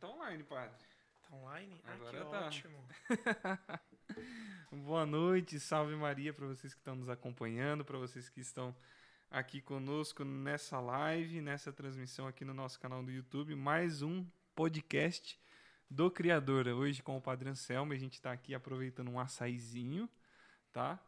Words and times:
tá 0.00 0.08
online, 0.08 0.42
padre. 0.44 0.74
Tá 1.28 1.36
online? 1.36 1.78
Ah, 1.84 1.92
Agora 1.92 2.24
que 2.24 2.30
tá. 2.30 2.46
ótimo. 2.46 2.84
Boa 4.86 5.04
noite, 5.04 5.60
salve 5.60 5.94
Maria 5.94 6.32
para 6.32 6.46
vocês 6.46 6.72
que 6.72 6.80
estão 6.80 6.96
nos 6.96 7.10
acompanhando, 7.10 7.84
para 7.84 7.98
vocês 7.98 8.30
que 8.30 8.40
estão 8.40 8.74
aqui 9.30 9.60
conosco 9.60 10.24
nessa 10.24 10.80
live, 10.80 11.42
nessa 11.42 11.70
transmissão 11.70 12.26
aqui 12.26 12.46
no 12.46 12.54
nosso 12.54 12.80
canal 12.80 13.02
do 13.02 13.10
YouTube. 13.10 13.54
Mais 13.54 14.00
um 14.00 14.24
podcast 14.54 15.38
do 15.90 16.10
Criador. 16.10 16.66
Hoje 16.68 17.02
com 17.02 17.18
o 17.18 17.20
Padre 17.20 17.50
Anselmo, 17.50 17.92
a 17.92 17.98
gente 17.98 18.14
está 18.14 18.32
aqui 18.32 18.54
aproveitando 18.54 19.10
um 19.10 19.20
açaizinho, 19.20 20.08
tá? 20.72 20.98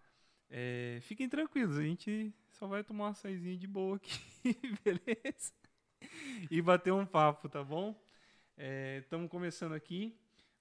É, 0.51 0.99
fiquem 1.01 1.31
tranquilos, 1.31 1.79
a 1.79 1.83
gente 1.83 2.31
só 2.51 2.67
vai 2.67 2.85
tomar 2.85 3.05
um 3.05 3.11
açaizinho 3.13 3.57
de 3.57 3.67
boa 3.67 3.97
aqui, 3.97 4.21
beleza? 4.85 5.55
E 6.51 6.61
bater 6.61 6.93
um 6.93 7.07
papo, 7.07 7.49
tá 7.49 7.65
bom? 7.65 7.99
Estamos 8.57 9.31
começando 9.31 9.73
aqui. 9.73 10.15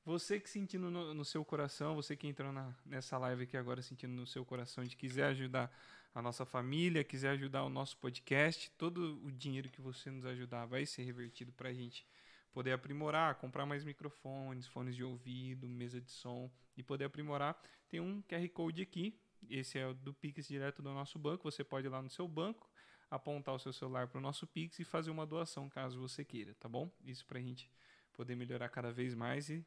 Você 0.05 0.39
que 0.39 0.49
sentindo 0.49 0.89
no, 0.89 1.13
no 1.13 1.25
seu 1.25 1.43
coração, 1.43 1.93
você 1.93 2.15
que 2.15 2.25
entrou 2.25 2.51
na, 2.51 2.73
nessa 2.85 3.17
live 3.17 3.43
aqui 3.43 3.57
agora 3.57 3.81
sentindo 3.81 4.13
no 4.13 4.25
seu 4.25 4.45
coração 4.45 4.83
de 4.83 4.95
quiser 4.95 5.25
ajudar 5.25 5.71
a 6.15 6.21
nossa 6.21 6.45
família, 6.45 7.03
quiser 7.03 7.31
ajudar 7.31 7.63
o 7.63 7.69
nosso 7.69 7.97
podcast, 7.97 8.71
todo 8.71 9.21
o 9.23 9.31
dinheiro 9.31 9.69
que 9.69 9.81
você 9.81 10.09
nos 10.09 10.25
ajudar 10.25 10.65
vai 10.65 10.85
ser 10.85 11.03
revertido 11.03 11.51
para 11.51 11.69
a 11.69 11.73
gente 11.73 12.05
poder 12.53 12.71
aprimorar, 12.71 13.35
comprar 13.35 13.65
mais 13.65 13.83
microfones, 13.83 14.67
fones 14.67 14.95
de 14.95 15.03
ouvido, 15.03 15.67
mesa 15.67 16.01
de 16.01 16.11
som 16.11 16.49
e 16.75 16.81
poder 16.81 17.05
aprimorar. 17.05 17.61
Tem 17.89 17.99
um 17.99 18.21
QR 18.23 18.47
Code 18.49 18.81
aqui, 18.81 19.19
esse 19.49 19.77
é 19.77 19.93
do 19.93 20.13
Pix 20.13 20.47
direto 20.47 20.81
do 20.81 20.93
nosso 20.93 21.19
banco. 21.19 21.49
Você 21.51 21.63
pode 21.63 21.87
ir 21.87 21.89
lá 21.89 22.01
no 22.01 22.09
seu 22.09 22.27
banco, 22.27 22.69
apontar 23.11 23.53
o 23.53 23.59
seu 23.59 23.71
celular 23.73 24.07
para 24.07 24.17
o 24.17 24.21
nosso 24.21 24.47
Pix 24.47 24.79
e 24.79 24.83
fazer 24.85 25.11
uma 25.11 25.25
doação 25.27 25.69
caso 25.69 25.99
você 25.99 26.25
queira, 26.25 26.55
tá 26.55 26.67
bom? 26.67 26.89
Isso 27.03 27.25
para 27.27 27.37
a 27.37 27.41
gente 27.41 27.69
poder 28.13 28.35
melhorar 28.35 28.69
cada 28.69 28.91
vez 28.91 29.13
mais 29.13 29.49
e 29.49 29.63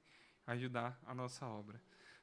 ajudar 0.47 0.99
a 1.05 1.15
nossa 1.15 1.47
obra. 1.47 1.81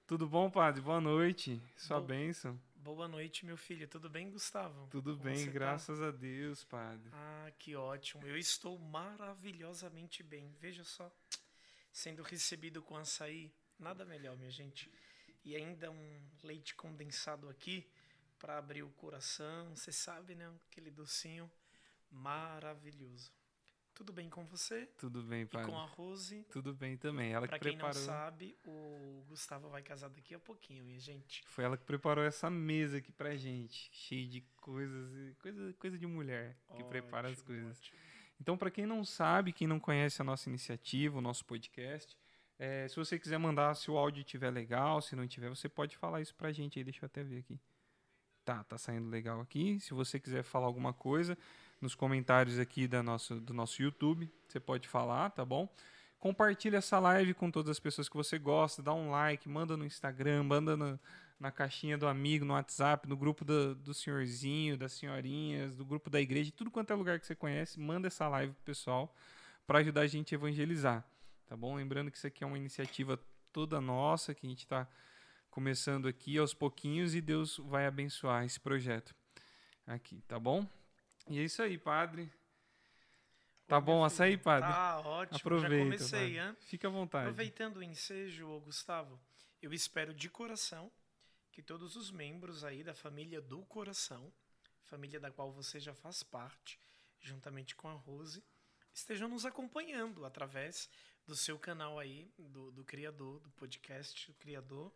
Tudo 0.07 0.27
bom, 0.27 0.49
padre? 0.51 0.81
Boa 0.81 0.99
noite. 0.99 1.61
Sua 1.77 1.99
Bo- 2.01 2.07
bênção. 2.07 2.59
Boa 2.75 3.07
noite, 3.07 3.45
meu 3.45 3.55
filho. 3.55 3.87
Tudo 3.87 4.09
bem, 4.09 4.29
Gustavo? 4.31 4.87
Tudo 4.89 5.11
Como 5.15 5.23
bem, 5.23 5.45
tá? 5.45 5.51
graças 5.51 6.01
a 6.01 6.09
Deus, 6.11 6.63
padre. 6.63 7.09
Ah, 7.13 7.51
que 7.57 7.75
ótimo. 7.75 8.25
Eu 8.25 8.35
estou 8.35 8.77
maravilhosamente 8.79 10.23
bem. 10.23 10.51
Veja 10.59 10.83
só, 10.83 11.09
sendo 11.91 12.23
recebido 12.23 12.81
com 12.81 12.97
açaí, 12.97 13.53
nada 13.79 14.03
melhor, 14.03 14.35
minha 14.35 14.49
gente. 14.51 14.91
E 15.45 15.55
ainda 15.55 15.89
um 15.91 16.21
leite 16.43 16.75
condensado 16.75 17.47
aqui 17.49 17.87
para 18.41 18.57
abrir 18.57 18.83
o 18.83 18.89
coração. 18.91 19.75
Você 19.75 19.91
sabe, 19.91 20.33
né? 20.35 20.51
Aquele 20.69 20.89
docinho 20.91 21.49
maravilhoso. 22.09 23.31
Tudo 23.93 24.11
bem 24.13 24.29
com 24.29 24.45
você? 24.45 24.85
Tudo 24.97 25.21
bem, 25.21 25.41
E 25.41 25.45
padre. 25.45 25.69
com 25.69 25.77
a 25.77 25.85
Rose? 25.85 26.43
Tudo 26.49 26.73
bem 26.73 26.97
também. 26.97 27.33
Ela 27.33 27.45
que 27.45 27.51
Para 27.51 27.59
quem 27.59 27.73
não 27.77 27.85
preparou. 27.89 28.01
sabe, 28.05 28.57
o 28.65 29.23
Gustavo 29.27 29.69
vai 29.69 29.83
casar 29.83 30.09
daqui 30.09 30.33
a 30.33 30.39
pouquinho, 30.39 30.83
minha 30.83 30.99
gente. 30.99 31.43
Foi 31.47 31.63
ela 31.65 31.77
que 31.77 31.83
preparou 31.83 32.23
essa 32.23 32.49
mesa 32.49 32.97
aqui 32.97 33.11
pra 33.11 33.35
gente, 33.35 33.89
cheia 33.93 34.27
de 34.27 34.41
coisas, 34.57 35.13
e- 35.13 35.35
coisa, 35.35 35.73
coisa 35.73 35.97
de 35.99 36.07
mulher 36.07 36.57
que 36.75 36.83
prepara 36.85 37.27
as 37.27 37.33
Ótimo, 37.39 37.47
coisas. 37.47 37.77
ótimo. 37.79 37.97
Então, 38.39 38.57
para 38.57 38.71
quem 38.71 38.85
não 38.87 39.03
sabe, 39.05 39.53
quem 39.53 39.67
não 39.67 39.79
conhece 39.79 40.19
a 40.21 40.25
nossa 40.25 40.49
iniciativa, 40.49 41.17
o 41.17 41.21
nosso 41.21 41.45
podcast, 41.45 42.17
é, 42.57 42.87
se 42.87 42.95
você 42.95 43.19
quiser 43.19 43.37
mandar, 43.37 43.75
se 43.75 43.91
o 43.91 43.97
áudio 43.97 44.21
estiver 44.21 44.49
legal, 44.49 44.99
se 45.01 45.15
não 45.15 45.27
tiver, 45.27 45.49
você 45.49 45.69
pode 45.69 45.95
falar 45.97 46.21
isso 46.21 46.33
pra 46.33 46.51
gente 46.51 46.79
aí. 46.79 46.83
Deixa 46.83 47.03
eu 47.03 47.07
até 47.07 47.23
ver 47.23 47.39
aqui. 47.39 47.59
Tá, 48.43 48.63
tá 48.63 48.77
saindo 48.77 49.09
legal 49.09 49.39
aqui. 49.39 49.79
Se 49.79 49.93
você 49.93 50.19
quiser 50.19 50.43
falar 50.43 50.65
alguma 50.65 50.93
coisa 50.93 51.37
nos 51.79 51.95
comentários 51.95 52.59
aqui 52.59 52.87
da 52.87 53.01
nossa, 53.01 53.39
do 53.39 53.53
nosso 53.53 53.81
YouTube, 53.81 54.31
você 54.47 54.59
pode 54.59 54.87
falar, 54.87 55.29
tá 55.31 55.43
bom? 55.43 55.67
Compartilha 56.19 56.77
essa 56.77 56.99
live 56.99 57.33
com 57.33 57.49
todas 57.49 57.71
as 57.71 57.79
pessoas 57.79 58.07
que 58.07 58.15
você 58.15 58.37
gosta, 58.37 58.81
dá 58.83 58.93
um 58.93 59.09
like, 59.09 59.49
manda 59.49 59.75
no 59.75 59.83
Instagram, 59.85 60.43
manda 60.43 60.77
na, 60.77 60.99
na 61.39 61.51
caixinha 61.51 61.97
do 61.97 62.07
amigo, 62.07 62.45
no 62.45 62.53
WhatsApp, 62.53 63.09
no 63.09 63.17
grupo 63.17 63.43
do, 63.43 63.73
do 63.73 63.93
senhorzinho, 63.93 64.77
das 64.77 64.93
senhorinhas, 64.93 65.75
do 65.75 65.83
grupo 65.83 66.11
da 66.11 66.21
igreja, 66.21 66.51
tudo 66.55 66.69
quanto 66.69 66.93
é 66.93 66.95
lugar 66.95 67.19
que 67.19 67.25
você 67.25 67.33
conhece, 67.33 67.79
manda 67.79 68.07
essa 68.07 68.27
live 68.27 68.53
pro 68.53 68.63
pessoal 68.63 69.15
para 69.65 69.79
ajudar 69.79 70.01
a 70.01 70.07
gente 70.07 70.35
a 70.35 70.37
evangelizar, 70.37 71.03
tá 71.47 71.57
bom? 71.57 71.75
Lembrando 71.75 72.11
que 72.11 72.17
isso 72.17 72.27
aqui 72.27 72.43
é 72.43 72.47
uma 72.47 72.57
iniciativa 72.57 73.19
toda 73.51 73.81
nossa, 73.81 74.35
que 74.35 74.45
a 74.45 74.49
gente 74.49 74.59
está 74.59 74.87
começando 75.51 76.07
aqui 76.07 76.37
aos 76.37 76.53
pouquinhos 76.53 77.13
e 77.13 77.21
Deus 77.21 77.57
vai 77.57 77.85
abençoar 77.85 78.45
esse 78.45 78.59
projeto 78.59 79.13
aqui, 79.85 80.21
tá 80.21 80.39
bom? 80.39 80.65
E 81.29 81.39
é 81.39 81.43
isso 81.43 81.61
aí, 81.61 81.77
padre. 81.77 82.31
Tá 83.67 83.77
Ô, 83.77 83.81
bom, 83.81 84.03
açaí, 84.03 84.37
padre? 84.37 84.71
Tá 84.71 84.99
ótimo. 85.01 85.37
Aproveita. 85.37 85.75
Já 85.75 85.83
comecei, 85.83 86.39
hein? 86.39 86.55
Fica 86.61 86.87
à 86.87 86.91
vontade. 86.91 87.25
Aproveitando 87.25 87.77
o 87.77 87.83
ensejo, 87.83 88.59
Gustavo, 88.61 89.19
eu 89.61 89.73
espero 89.73 90.13
de 90.13 90.29
coração 90.29 90.91
que 91.51 91.61
todos 91.61 91.95
os 91.95 92.11
membros 92.11 92.63
aí 92.63 92.83
da 92.83 92.93
família 92.93 93.41
do 93.41 93.61
coração, 93.65 94.31
família 94.85 95.19
da 95.19 95.29
qual 95.29 95.51
você 95.51 95.79
já 95.79 95.93
faz 95.93 96.23
parte, 96.23 96.79
juntamente 97.19 97.75
com 97.75 97.89
a 97.89 97.93
Rose, 97.93 98.41
estejam 98.93 99.27
nos 99.27 99.45
acompanhando 99.45 100.25
através 100.25 100.89
do 101.27 101.35
seu 101.35 101.59
canal 101.59 101.99
aí, 101.99 102.31
do, 102.37 102.71
do 102.71 102.83
Criador, 102.83 103.39
do 103.39 103.51
podcast 103.51 104.27
do 104.27 104.33
Criador. 104.35 104.91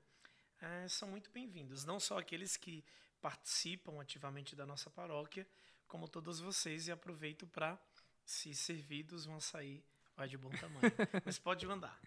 É, 0.62 0.88
são 0.88 1.10
muito 1.10 1.30
bem-vindos. 1.32 1.86
Não 1.86 2.00
só 2.00 2.18
aqueles 2.18 2.58
que 2.58 2.84
participam 3.22 4.00
ativamente 4.02 4.56
da 4.56 4.66
nossa 4.66 4.90
paróquia, 4.90 5.48
como 5.88 6.08
todos 6.08 6.40
vocês, 6.40 6.88
e 6.88 6.92
aproveito 6.92 7.46
para, 7.48 7.78
se 8.26 8.54
servidos, 8.54 9.26
um 9.26 9.36
açaí 9.36 9.84
vai 10.16 10.28
de 10.28 10.38
bom 10.38 10.50
tamanho. 10.50 10.82
Mas 11.26 11.38
pode 11.38 11.66
mandar. 11.66 12.00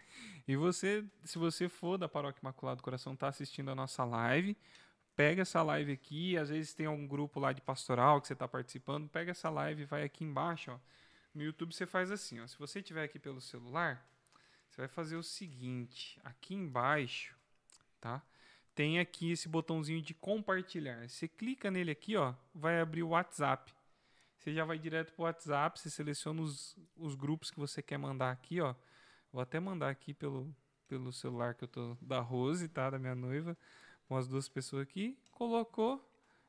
E 0.47 0.55
você, 0.55 1.05
se 1.23 1.37
você 1.37 1.69
for 1.69 1.97
da 1.97 2.09
Paróquia 2.09 2.41
Imaculado 2.41 2.77
do 2.77 2.83
Coração, 2.83 3.15
tá 3.15 3.27
assistindo 3.27 3.69
a 3.69 3.75
nossa 3.75 4.03
live, 4.03 4.57
pega 5.15 5.43
essa 5.43 5.61
live 5.61 5.91
aqui, 5.91 6.37
às 6.37 6.49
vezes 6.49 6.73
tem 6.73 6.85
algum 6.85 7.07
grupo 7.07 7.39
lá 7.39 7.53
de 7.53 7.61
pastoral 7.61 8.19
que 8.19 8.27
você 8.27 8.33
está 8.33 8.47
participando, 8.47 9.07
pega 9.07 9.31
essa 9.31 9.49
live 9.49 9.83
e 9.83 9.85
vai 9.85 10.03
aqui 10.03 10.23
embaixo, 10.23 10.71
ó. 10.71 10.79
No 11.33 11.43
YouTube 11.43 11.73
você 11.73 11.85
faz 11.85 12.09
assim, 12.09 12.39
ó. 12.39 12.47
Se 12.47 12.57
você 12.57 12.79
estiver 12.79 13.03
aqui 13.03 13.19
pelo 13.19 13.39
celular, 13.39 14.03
você 14.69 14.81
vai 14.81 14.87
fazer 14.87 15.15
o 15.15 15.23
seguinte, 15.23 16.19
aqui 16.23 16.55
embaixo, 16.55 17.35
tá? 17.99 18.23
Tem 18.79 18.97
aqui 18.97 19.31
esse 19.31 19.49
botãozinho 19.49 20.01
de 20.01 20.13
compartilhar. 20.13 21.05
Você 21.09 21.27
clica 21.27 21.69
nele 21.69 21.91
aqui, 21.91 22.15
ó, 22.15 22.33
vai 22.55 22.79
abrir 22.79 23.03
o 23.03 23.09
WhatsApp. 23.09 23.73
Você 24.37 24.53
já 24.53 24.63
vai 24.63 24.79
direto 24.79 25.11
pro 25.11 25.23
WhatsApp, 25.23 25.77
você 25.77 25.89
seleciona 25.89 26.41
os, 26.41 26.77
os 26.95 27.13
grupos 27.13 27.51
que 27.51 27.59
você 27.59 27.81
quer 27.81 27.97
mandar 27.97 28.31
aqui, 28.31 28.61
ó. 28.61 28.73
Vou 29.33 29.41
até 29.41 29.59
mandar 29.59 29.89
aqui 29.89 30.13
pelo, 30.13 30.55
pelo 30.87 31.11
celular 31.11 31.55
que 31.55 31.65
eu 31.65 31.67
tô 31.67 31.97
da 31.99 32.21
Rose, 32.21 32.69
tá? 32.69 32.89
Da 32.89 32.97
minha 32.97 33.13
noiva. 33.13 33.57
Com 34.07 34.15
as 34.15 34.29
duas 34.29 34.47
pessoas 34.47 34.83
aqui. 34.83 35.19
Colocou, 35.33 36.01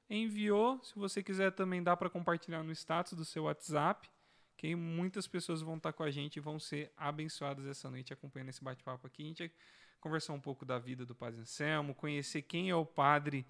enviou. 0.09 0.81
Se 0.85 0.95
você 0.95 1.25
quiser 1.25 1.51
também 1.51 1.83
dá 1.83 1.97
para 1.97 2.09
compartilhar 2.09 2.63
no 2.63 2.71
status 2.71 3.15
do 3.15 3.25
seu 3.25 3.43
WhatsApp. 3.43 4.09
Que 4.57 4.77
muitas 4.77 5.27
pessoas 5.27 5.63
vão 5.63 5.79
estar 5.79 5.93
com 5.93 6.05
a 6.05 6.13
gente 6.13 6.37
e 6.37 6.41
vão 6.41 6.61
ser 6.61 6.93
abençoadas 6.97 7.67
essa 7.67 7.91
noite 7.91 8.13
acompanhando 8.13 8.51
esse 8.51 8.63
bate-papo 8.63 9.05
aqui. 9.05 9.25
A 9.25 9.27
gente 9.27 9.53
conversar 10.01 10.33
um 10.33 10.41
pouco 10.41 10.65
da 10.65 10.79
vida 10.79 11.05
do 11.05 11.15
Padre 11.15 11.41
Anselmo, 11.41 11.95
conhecer 11.95 12.43
quem 12.43 12.71
é 12.71 12.75
o 12.75 12.87
padre 12.87 13.47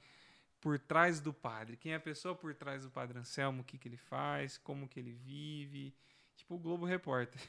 por 0.60 0.78
trás 0.78 1.20
do 1.20 1.32
padre. 1.32 1.76
Quem 1.76 1.92
é 1.92 1.96
a 1.96 2.00
pessoa 2.00 2.34
por 2.34 2.54
trás 2.54 2.84
do 2.84 2.90
Padre 2.90 3.18
Anselmo, 3.18 3.62
o 3.62 3.64
que, 3.64 3.78
que 3.78 3.88
ele 3.88 3.96
faz, 3.96 4.58
como 4.58 4.88
que 4.88 5.00
ele 5.00 5.12
vive. 5.12 5.94
Tipo 6.36 6.54
o 6.54 6.58
Globo 6.58 6.84
Repórter. 6.84 7.40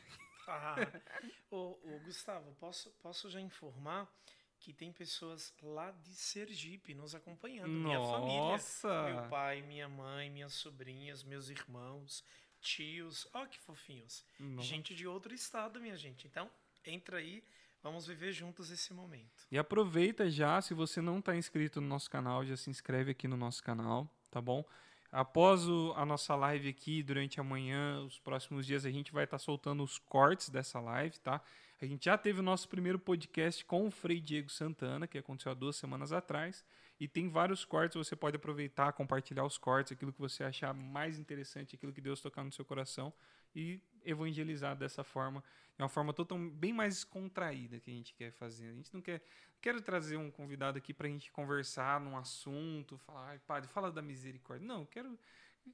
Ah, 0.47 0.75
ô, 1.51 1.77
ô, 1.83 1.99
Gustavo, 2.05 2.53
posso, 2.59 2.89
posso 3.01 3.29
já 3.29 3.39
informar 3.39 4.11
que 4.59 4.71
tem 4.71 4.91
pessoas 4.91 5.53
lá 5.61 5.91
de 5.91 6.13
Sergipe 6.13 6.93
nos 6.93 7.15
acompanhando. 7.15 7.69
Minha 7.69 7.99
família. 7.99 9.13
Meu 9.13 9.29
pai, 9.29 9.61
minha 9.63 9.89
mãe, 9.89 10.29
minhas 10.29 10.53
sobrinhas, 10.53 11.23
meus 11.23 11.49
irmãos, 11.49 12.23
tios. 12.59 13.27
Ó, 13.33 13.45
que 13.45 13.59
fofinhos. 13.59 14.23
Nossa. 14.39 14.67
Gente 14.67 14.93
de 14.93 15.07
outro 15.07 15.33
estado, 15.33 15.81
minha 15.81 15.97
gente. 15.97 16.27
Então, 16.27 16.49
entra 16.85 17.17
aí, 17.17 17.43
vamos 17.81 18.05
viver 18.07 18.31
juntos 18.31 18.71
esse 18.71 18.93
momento. 18.93 19.45
E 19.51 19.57
aproveita 19.57 20.29
já, 20.29 20.61
se 20.61 20.73
você 20.73 21.01
não 21.01 21.19
está 21.19 21.35
inscrito 21.35 21.81
no 21.81 21.87
nosso 21.87 22.09
canal, 22.09 22.45
já 22.45 22.55
se 22.55 22.69
inscreve 22.69 23.11
aqui 23.11 23.27
no 23.27 23.37
nosso 23.37 23.63
canal, 23.63 24.09
tá 24.29 24.41
bom? 24.41 24.63
Após 25.11 25.67
o- 25.67 25.93
a 25.97 26.05
nossa 26.05 26.35
live 26.35 26.69
aqui, 26.69 27.03
durante 27.03 27.39
a 27.39 27.43
manhã, 27.43 28.01
os 28.01 28.17
próximos 28.19 28.65
dias, 28.65 28.85
a 28.85 28.91
gente 28.91 29.11
vai 29.11 29.25
estar 29.25 29.39
soltando 29.39 29.83
os 29.83 29.97
cortes 29.97 30.49
dessa 30.49 30.79
live, 30.79 31.19
tá? 31.19 31.41
A 31.81 31.85
gente 31.85 32.05
já 32.05 32.17
teve 32.17 32.39
o 32.39 32.43
nosso 32.43 32.69
primeiro 32.69 32.97
podcast 32.99 33.65
com 33.65 33.87
o 33.87 33.91
Frei 33.91 34.21
Diego 34.21 34.49
Santana, 34.49 35.07
que 35.07 35.17
aconteceu 35.17 35.51
há 35.51 35.55
duas 35.55 35.75
semanas 35.75 36.13
atrás. 36.13 36.63
E 36.99 37.07
tem 37.07 37.27
vários 37.27 37.65
cortes, 37.65 37.97
você 37.97 38.15
pode 38.15 38.35
aproveitar, 38.35 38.93
compartilhar 38.93 39.43
os 39.43 39.57
cortes, 39.57 39.91
aquilo 39.91 40.13
que 40.13 40.19
você 40.19 40.43
achar 40.43 40.71
mais 40.73 41.17
interessante, 41.17 41.75
aquilo 41.75 41.91
que 41.91 41.99
Deus 41.99 42.21
tocar 42.21 42.43
no 42.43 42.51
seu 42.51 42.63
coração 42.63 43.11
e 43.55 43.81
evangelizar 44.05 44.75
dessa 44.75 45.03
forma, 45.03 45.43
de 45.81 45.83
uma 45.83 45.89
forma 45.89 46.13
total, 46.13 46.37
bem 46.37 46.71
mais 46.71 47.03
contraída 47.03 47.79
que 47.79 47.89
a 47.89 47.93
gente 47.93 48.13
quer 48.13 48.31
fazer. 48.33 48.69
A 48.69 48.73
gente 48.73 48.93
não 48.93 49.01
quer. 49.01 49.19
Quero 49.59 49.81
trazer 49.81 50.15
um 50.15 50.29
convidado 50.29 50.77
aqui 50.77 50.93
para 50.93 51.07
a 51.07 51.09
gente 51.09 51.31
conversar 51.31 51.99
num 51.99 52.15
assunto, 52.15 52.99
falar, 52.99 53.29
"Ai, 53.29 53.39
padre, 53.39 53.67
fala 53.67 53.91
da 53.91 54.01
misericórdia. 54.01 54.67
Não, 54.67 54.85
quero 54.85 55.17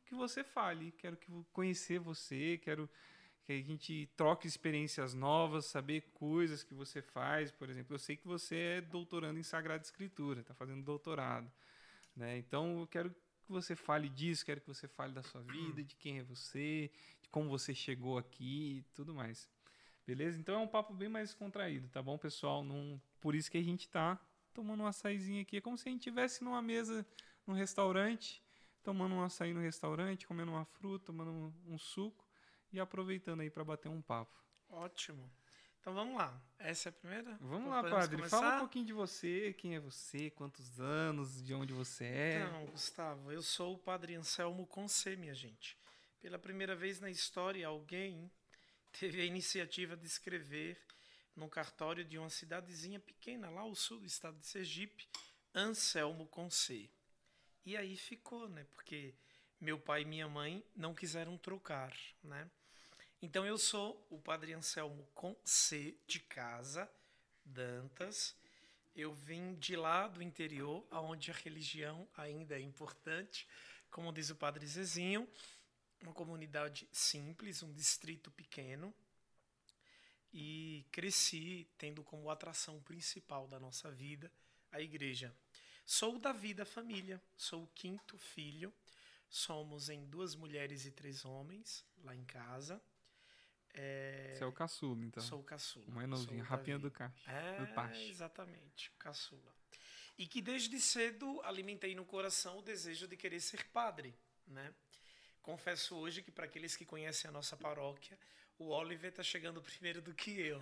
que 0.06 0.16
você 0.16 0.46
fale, 0.46 0.94
quero 0.94 1.18
que 1.18 1.30
conhecer 1.52 2.00
você, 2.00 2.58
quero 2.58 2.90
que 3.44 3.52
a 3.52 3.62
gente 3.62 4.10
troque 4.16 4.48
experiências 4.48 5.14
novas, 5.14 5.66
saber 5.66 6.02
coisas 6.14 6.64
que 6.64 6.74
você 6.74 7.02
faz. 7.02 7.52
Por 7.52 7.70
exemplo, 7.70 7.94
eu 7.94 8.00
sei 8.00 8.16
que 8.16 8.28
você 8.28 8.56
é 8.56 8.82
doutorando 8.82 9.40
em 9.40 9.44
Sagrada 9.44 9.84
Escritura, 9.84 10.40
está 10.40 10.54
fazendo 10.54 10.84
doutorado. 10.84 11.52
Né? 12.16 12.38
Então, 12.38 12.80
eu 12.80 12.88
quero 12.88 13.10
que 13.10 13.52
você 13.52 13.76
fale 13.76 14.10
disso, 14.10 14.46
quero 14.46 14.62
que 14.62 14.68
você 14.68 14.88
fale 14.88 15.14
da 15.14 15.24
sua 15.24 15.42
vida, 15.42 15.84
de 15.84 15.96
quem 15.96 16.20
é 16.20 16.24
você, 16.24 16.90
de 17.22 17.30
como 17.30 17.50
você 17.50 17.76
chegou 17.76 18.18
aqui 18.18 18.80
e 18.80 18.84
tudo 18.94 19.14
mais. 19.14 19.50
Beleza? 20.08 20.40
Então 20.40 20.56
é 20.56 20.58
um 20.58 20.68
papo 20.68 20.94
bem 20.94 21.10
mais 21.10 21.34
contraído, 21.34 21.90
tá 21.90 22.02
bom, 22.02 22.18
pessoal? 22.18 22.64
Não, 22.64 23.00
por 23.20 23.36
isso 23.36 23.52
que 23.52 23.58
a 23.58 23.62
gente 23.62 23.90
tá 23.90 24.18
tomando 24.54 24.82
um 24.84 24.88
açaizinho 24.88 25.42
aqui. 25.42 25.58
É 25.58 25.62
como 25.62 25.78
se 25.78 25.90
a 25.90 25.92
gente 25.92 26.00
estivesse 26.00 26.46
numa 26.46 26.62
mesa 26.62 27.06
num 27.46 27.54
restaurante, 27.54 28.42
tomando 28.82 29.16
um 29.16 29.22
açaí 29.22 29.54
no 29.54 29.60
restaurante, 29.60 30.26
comendo 30.26 30.52
uma 30.52 30.64
fruta, 30.64 31.08
tomando 31.08 31.32
um, 31.32 31.54
um 31.74 31.78
suco 31.78 32.26
e 32.72 32.80
aproveitando 32.80 33.42
aí 33.42 33.50
para 33.50 33.66
bater 33.66 33.90
um 33.90 34.02
papo. 34.02 34.34
Ótimo. 34.70 35.30
Então 35.82 35.94
vamos 35.94 36.18
lá. 36.18 36.42
Essa 36.58 36.88
é 36.88 36.92
a 36.92 36.94
primeira? 36.94 37.38
Vamos 37.42 37.70
lá, 37.70 37.84
padre. 37.84 38.16
Começar? 38.16 38.40
Fala 38.40 38.56
um 38.56 38.60
pouquinho 38.60 38.86
de 38.86 38.94
você, 38.94 39.54
quem 39.58 39.76
é 39.76 39.80
você, 39.80 40.30
quantos 40.30 40.80
anos, 40.80 41.44
de 41.44 41.54
onde 41.54 41.74
você 41.74 42.06
é. 42.06 42.46
Então, 42.46 42.66
Gustavo, 42.68 43.30
eu 43.30 43.42
sou 43.42 43.74
o 43.74 43.78
padre 43.78 44.16
Anselmo 44.16 44.66
Conce, 44.68 45.18
minha 45.18 45.36
gente. 45.36 45.78
Pela 46.22 46.40
primeira 46.40 46.78
vez 46.78 47.02
na 47.02 47.10
história, 47.10 47.68
alguém 47.68 48.32
teve 49.00 49.22
a 49.22 49.26
iniciativa 49.26 49.96
de 49.96 50.08
escrever 50.08 50.78
no 51.36 51.48
cartório 51.48 52.04
de 52.04 52.18
uma 52.18 52.30
cidadezinha 52.30 53.00
pequena 53.00 53.50
lá 53.50 53.62
ao 53.62 53.76
sul 53.76 54.00
do 54.00 54.06
estado 54.06 54.40
de 54.40 54.48
Sergipe, 54.48 55.08
Anselmo 55.54 56.26
com 56.28 56.50
C. 56.50 56.90
E 57.64 57.78
aí 57.78 57.96
ficou, 57.96 58.50
né? 58.50 58.66
Porque 58.74 59.14
meu 59.62 59.80
pai 59.80 60.02
e 60.02 60.06
minha 60.06 60.28
mãe 60.28 60.64
não 60.76 60.96
quiseram 60.96 61.38
trocar, 61.38 61.96
né? 62.24 62.50
Então 63.22 63.46
eu 63.46 63.58
sou 63.58 64.06
o 64.10 64.20
Padre 64.20 64.54
Anselmo 64.54 65.08
com 65.14 65.36
C 65.44 65.96
de 66.08 66.20
casa, 66.20 66.90
Dantas. 67.46 68.36
Eu 68.96 69.14
vim 69.14 69.54
de 69.56 69.76
lá 69.76 70.08
do 70.08 70.24
interior, 70.24 70.86
aonde 70.90 71.30
a 71.30 71.36
religião 71.36 72.08
ainda 72.16 72.56
é 72.56 72.62
importante, 72.62 73.48
como 73.92 74.12
diz 74.12 74.32
o 74.32 74.36
Padre 74.36 74.66
Zezinho 74.66 75.28
uma 76.02 76.14
comunidade 76.14 76.88
simples, 76.92 77.64
um 77.64 77.74
distrito 77.74 78.32
pequeno, 78.32 78.94
e 80.34 80.86
cresci 80.92 81.68
tendo 81.78 82.04
como 82.04 82.30
atração 82.30 82.82
principal 82.82 83.48
da 83.48 83.60
nossa 83.60 83.92
vida 83.92 84.32
a 84.72 84.82
igreja. 84.82 85.36
Sou 85.86 86.20
da 86.20 86.34
vida 86.34 86.66
família, 86.66 87.22
sou 87.36 87.64
o 87.64 87.68
quinto 87.68 88.18
filho, 88.18 88.74
somos 89.30 89.90
em 89.90 90.06
duas 90.06 90.36
mulheres 90.36 90.86
e 90.86 90.92
três 90.92 91.24
homens 91.24 91.86
lá 92.04 92.16
em 92.16 92.26
casa. 92.26 92.82
É... 93.74 94.34
Você 94.36 94.44
é 94.44 94.48
o 94.48 94.52
caçula, 94.52 95.06
então. 95.06 95.24
Sou 95.24 95.40
o 95.40 95.44
caçula. 95.44 95.86
Mãe 95.90 96.08
novinha, 96.08 96.44
rapinha 96.44 96.80
do 96.80 96.92
caixa. 96.92 97.32
É, 97.32 97.66
do 97.66 97.96
exatamente, 97.96 98.92
caçula. 99.00 99.56
E 100.18 100.28
que 100.28 100.42
desde 100.42 100.80
cedo 100.82 101.40
alimentei 101.44 101.94
no 101.94 102.04
coração 102.04 102.58
o 102.58 102.62
desejo 102.62 103.08
de 103.08 103.16
querer 103.16 103.40
ser 103.40 103.64
padre, 103.68 104.18
né? 104.48 104.74
Confesso 105.48 105.96
hoje 105.96 106.22
que 106.22 106.30
para 106.30 106.44
aqueles 106.44 106.76
que 106.76 106.84
conhecem 106.84 107.30
a 107.30 107.32
nossa 107.32 107.56
paróquia, 107.56 108.20
o 108.60 108.68
Oliver 108.68 109.10
está 109.10 109.24
chegando 109.24 109.62
primeiro 109.64 110.02
do 110.02 110.14
que 110.14 110.32
eu. 110.32 110.60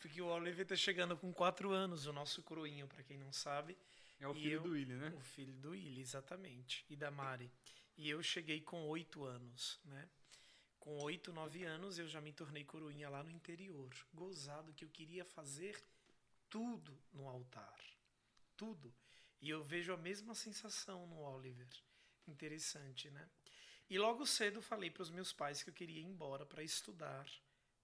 porque 0.00 0.20
o 0.20 0.26
Oliver 0.26 0.62
está 0.62 0.74
chegando 0.74 1.16
com 1.16 1.32
quatro 1.32 1.70
anos, 1.70 2.06
o 2.06 2.12
nosso 2.12 2.42
coroinho, 2.42 2.88
para 2.88 3.04
quem 3.04 3.16
não 3.16 3.32
sabe. 3.32 3.78
É 4.18 4.26
o 4.26 4.34
filho 4.34 4.54
eu, 4.54 4.62
do 4.62 4.70
Willy, 4.70 4.94
né? 4.94 5.12
O 5.16 5.20
filho 5.20 5.52
do 5.52 5.70
Willy, 5.70 6.00
exatamente. 6.00 6.84
E 6.90 6.96
da 6.96 7.08
Mari. 7.08 7.48
E 7.96 8.10
eu 8.10 8.20
cheguei 8.20 8.60
com 8.60 8.88
oito 8.88 9.22
anos, 9.22 9.78
né? 9.84 10.08
Com 10.80 10.98
oito, 11.04 11.32
nove 11.32 11.62
anos, 11.62 11.96
eu 11.96 12.08
já 12.08 12.20
me 12.20 12.32
tornei 12.32 12.64
coroinha 12.64 13.08
lá 13.08 13.22
no 13.22 13.30
interior. 13.30 13.94
Gozado 14.12 14.74
que 14.74 14.84
eu 14.84 14.88
queria 14.88 15.24
fazer 15.24 15.80
tudo 16.50 16.98
no 17.12 17.28
altar. 17.28 17.78
Tudo. 18.56 18.92
E 19.40 19.48
eu 19.50 19.62
vejo 19.62 19.92
a 19.92 19.96
mesma 19.96 20.34
sensação 20.34 21.06
no 21.06 21.20
Oliver. 21.20 21.68
Interessante, 22.26 23.08
né? 23.10 23.28
E 23.88 23.98
logo 23.98 24.26
cedo 24.26 24.60
falei 24.60 24.90
para 24.90 25.02
os 25.02 25.10
meus 25.10 25.32
pais 25.32 25.62
que 25.62 25.70
eu 25.70 25.74
queria 25.74 26.00
ir 26.00 26.04
embora 26.04 26.44
para 26.44 26.62
estudar, 26.62 27.28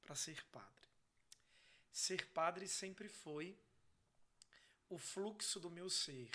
para 0.02 0.14
ser 0.14 0.44
padre. 0.46 0.90
Ser 1.92 2.26
padre 2.28 2.66
sempre 2.66 3.08
foi 3.08 3.56
o 4.88 4.98
fluxo 4.98 5.60
do 5.60 5.70
meu 5.70 5.88
ser, 5.88 6.30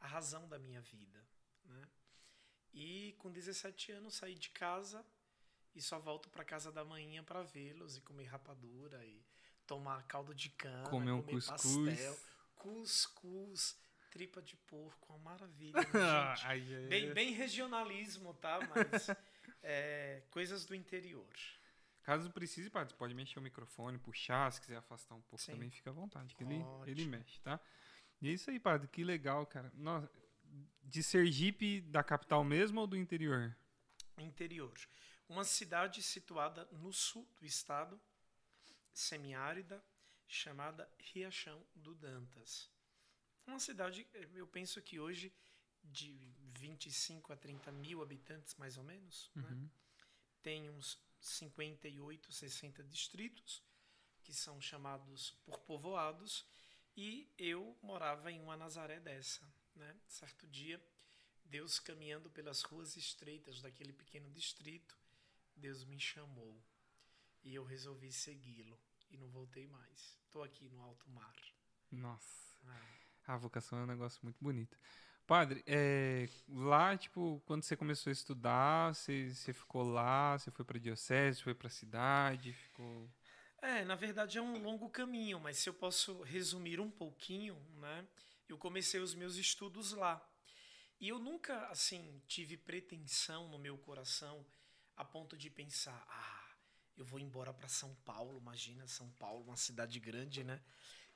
a 0.00 0.06
razão 0.06 0.48
da 0.48 0.58
minha 0.58 0.80
vida. 0.80 1.24
Né? 1.64 1.88
E 2.74 3.14
com 3.18 3.30
17 3.30 3.92
anos 3.92 4.16
saí 4.16 4.34
de 4.34 4.50
casa 4.50 5.04
e 5.74 5.80
só 5.80 5.98
volto 5.98 6.28
para 6.28 6.44
casa 6.44 6.72
da 6.72 6.84
manhã 6.84 7.22
para 7.22 7.42
vê-los 7.42 7.96
e 7.96 8.00
comer 8.00 8.24
rapadura 8.24 9.04
e 9.04 9.22
tomar 9.66 10.02
caldo 10.06 10.34
de 10.34 10.50
cana, 10.50 10.88
comer, 10.88 11.12
um 11.12 11.22
comer 11.22 11.34
cuscuz. 11.34 11.88
pastel, 11.88 12.20
cuscuz 12.56 13.76
tripa 14.16 14.40
de 14.40 14.56
porco, 14.56 15.12
uma 15.12 15.18
maravilha. 15.18 15.78
Né, 15.78 16.88
bem, 16.88 17.12
bem, 17.12 17.32
regionalismo, 17.32 18.32
tá? 18.32 18.58
Mas 18.74 19.08
é, 19.62 20.22
coisas 20.30 20.64
do 20.64 20.74
interior. 20.74 21.28
Caso 22.02 22.30
precise, 22.30 22.70
padre, 22.70 22.94
pode 22.94 23.12
mexer 23.12 23.38
o 23.38 23.42
microfone, 23.42 23.98
puxar, 23.98 24.50
se 24.50 24.60
quiser 24.60 24.76
afastar 24.76 25.14
um 25.14 25.20
pouco 25.20 25.44
Sim. 25.44 25.52
também, 25.52 25.70
fica 25.70 25.90
à 25.90 25.92
vontade, 25.92 26.34
que 26.34 26.44
ele, 26.44 26.64
ele 26.86 27.04
mexe, 27.04 27.38
tá? 27.42 27.60
E 28.22 28.30
é 28.30 28.32
isso 28.32 28.48
aí, 28.48 28.58
padre, 28.58 28.88
que 28.88 29.04
legal, 29.04 29.44
cara. 29.44 29.70
Nossa, 29.74 30.10
de 30.82 31.02
Sergipe, 31.02 31.82
da 31.82 32.02
capital 32.02 32.42
mesmo 32.42 32.80
ou 32.80 32.86
do 32.86 32.96
interior? 32.96 33.54
Interior. 34.16 34.72
Uma 35.28 35.44
cidade 35.44 36.02
situada 36.02 36.64
no 36.72 36.90
sul 36.90 37.28
do 37.38 37.44
estado, 37.44 38.00
semiárida, 38.94 39.84
chamada 40.26 40.88
Riachão 40.98 41.62
do 41.74 41.94
Dantas. 41.94 42.74
Uma 43.46 43.58
cidade, 43.60 44.06
eu 44.34 44.46
penso 44.46 44.82
que 44.82 44.98
hoje, 44.98 45.32
de 45.82 46.12
25 46.58 47.32
a 47.32 47.36
30 47.36 47.70
mil 47.72 48.02
habitantes, 48.02 48.54
mais 48.56 48.76
ou 48.76 48.84
menos, 48.84 49.30
né? 49.34 49.42
uhum. 49.42 49.62
né? 49.62 49.70
tem 50.42 50.70
uns 50.70 50.98
58, 51.20 52.32
60 52.32 52.84
distritos, 52.84 53.62
que 54.22 54.34
são 54.34 54.60
chamados 54.60 55.30
por 55.44 55.58
povoados, 55.60 56.44
e 56.96 57.30
eu 57.38 57.76
morava 57.82 58.32
em 58.32 58.40
uma 58.40 58.56
Nazaré 58.56 58.98
dessa. 58.98 59.46
Né? 59.74 59.96
Certo 60.08 60.46
dia, 60.46 60.82
Deus 61.44 61.78
caminhando 61.78 62.30
pelas 62.30 62.62
ruas 62.62 62.96
estreitas 62.96 63.60
daquele 63.60 63.92
pequeno 63.92 64.30
distrito, 64.30 64.98
Deus 65.54 65.84
me 65.84 65.98
chamou 66.00 66.62
e 67.42 67.54
eu 67.54 67.64
resolvi 67.64 68.12
segui-lo 68.12 68.78
e 69.10 69.16
não 69.16 69.28
voltei 69.28 69.66
mais. 69.66 70.18
Estou 70.24 70.42
aqui 70.42 70.68
no 70.68 70.82
alto 70.82 71.08
mar. 71.10 71.36
Nossa. 71.92 72.56
Ah. 72.66 72.95
A 73.26 73.36
vocação 73.36 73.78
é 73.78 73.82
um 73.82 73.86
negócio 73.86 74.20
muito 74.22 74.38
bonito. 74.40 74.78
Padre, 75.26 75.64
é, 75.66 76.28
lá, 76.48 76.96
tipo, 76.96 77.42
quando 77.46 77.64
você 77.64 77.76
começou 77.76 78.10
a 78.10 78.12
estudar, 78.12 78.94
você, 78.94 79.28
você 79.28 79.52
ficou 79.52 79.82
lá, 79.82 80.38
você 80.38 80.52
foi 80.52 80.64
para 80.64 80.78
diocese, 80.78 81.42
foi 81.42 81.54
para 81.54 81.66
a 81.66 81.70
cidade, 81.70 82.52
ficou... 82.52 83.10
É, 83.60 83.84
na 83.84 83.96
verdade 83.96 84.38
é 84.38 84.42
um 84.42 84.62
longo 84.62 84.88
caminho, 84.88 85.40
mas 85.40 85.58
se 85.58 85.68
eu 85.68 85.74
posso 85.74 86.22
resumir 86.22 86.78
um 86.78 86.90
pouquinho, 86.90 87.60
né? 87.80 88.06
Eu 88.48 88.56
comecei 88.56 89.00
os 89.00 89.14
meus 89.14 89.34
estudos 89.34 89.92
lá. 89.92 90.24
E 91.00 91.08
eu 91.08 91.18
nunca, 91.18 91.66
assim, 91.68 92.22
tive 92.28 92.56
pretensão 92.56 93.48
no 93.48 93.58
meu 93.58 93.76
coração 93.76 94.46
a 94.96 95.04
ponto 95.04 95.36
de 95.36 95.50
pensar, 95.50 96.06
ah, 96.08 96.54
eu 96.96 97.04
vou 97.04 97.18
embora 97.18 97.52
para 97.52 97.68
São 97.68 97.94
Paulo, 97.96 98.38
imagina 98.38 98.86
São 98.86 99.10
Paulo, 99.18 99.42
uma 99.42 99.56
cidade 99.56 99.98
grande, 99.98 100.44
né? 100.44 100.62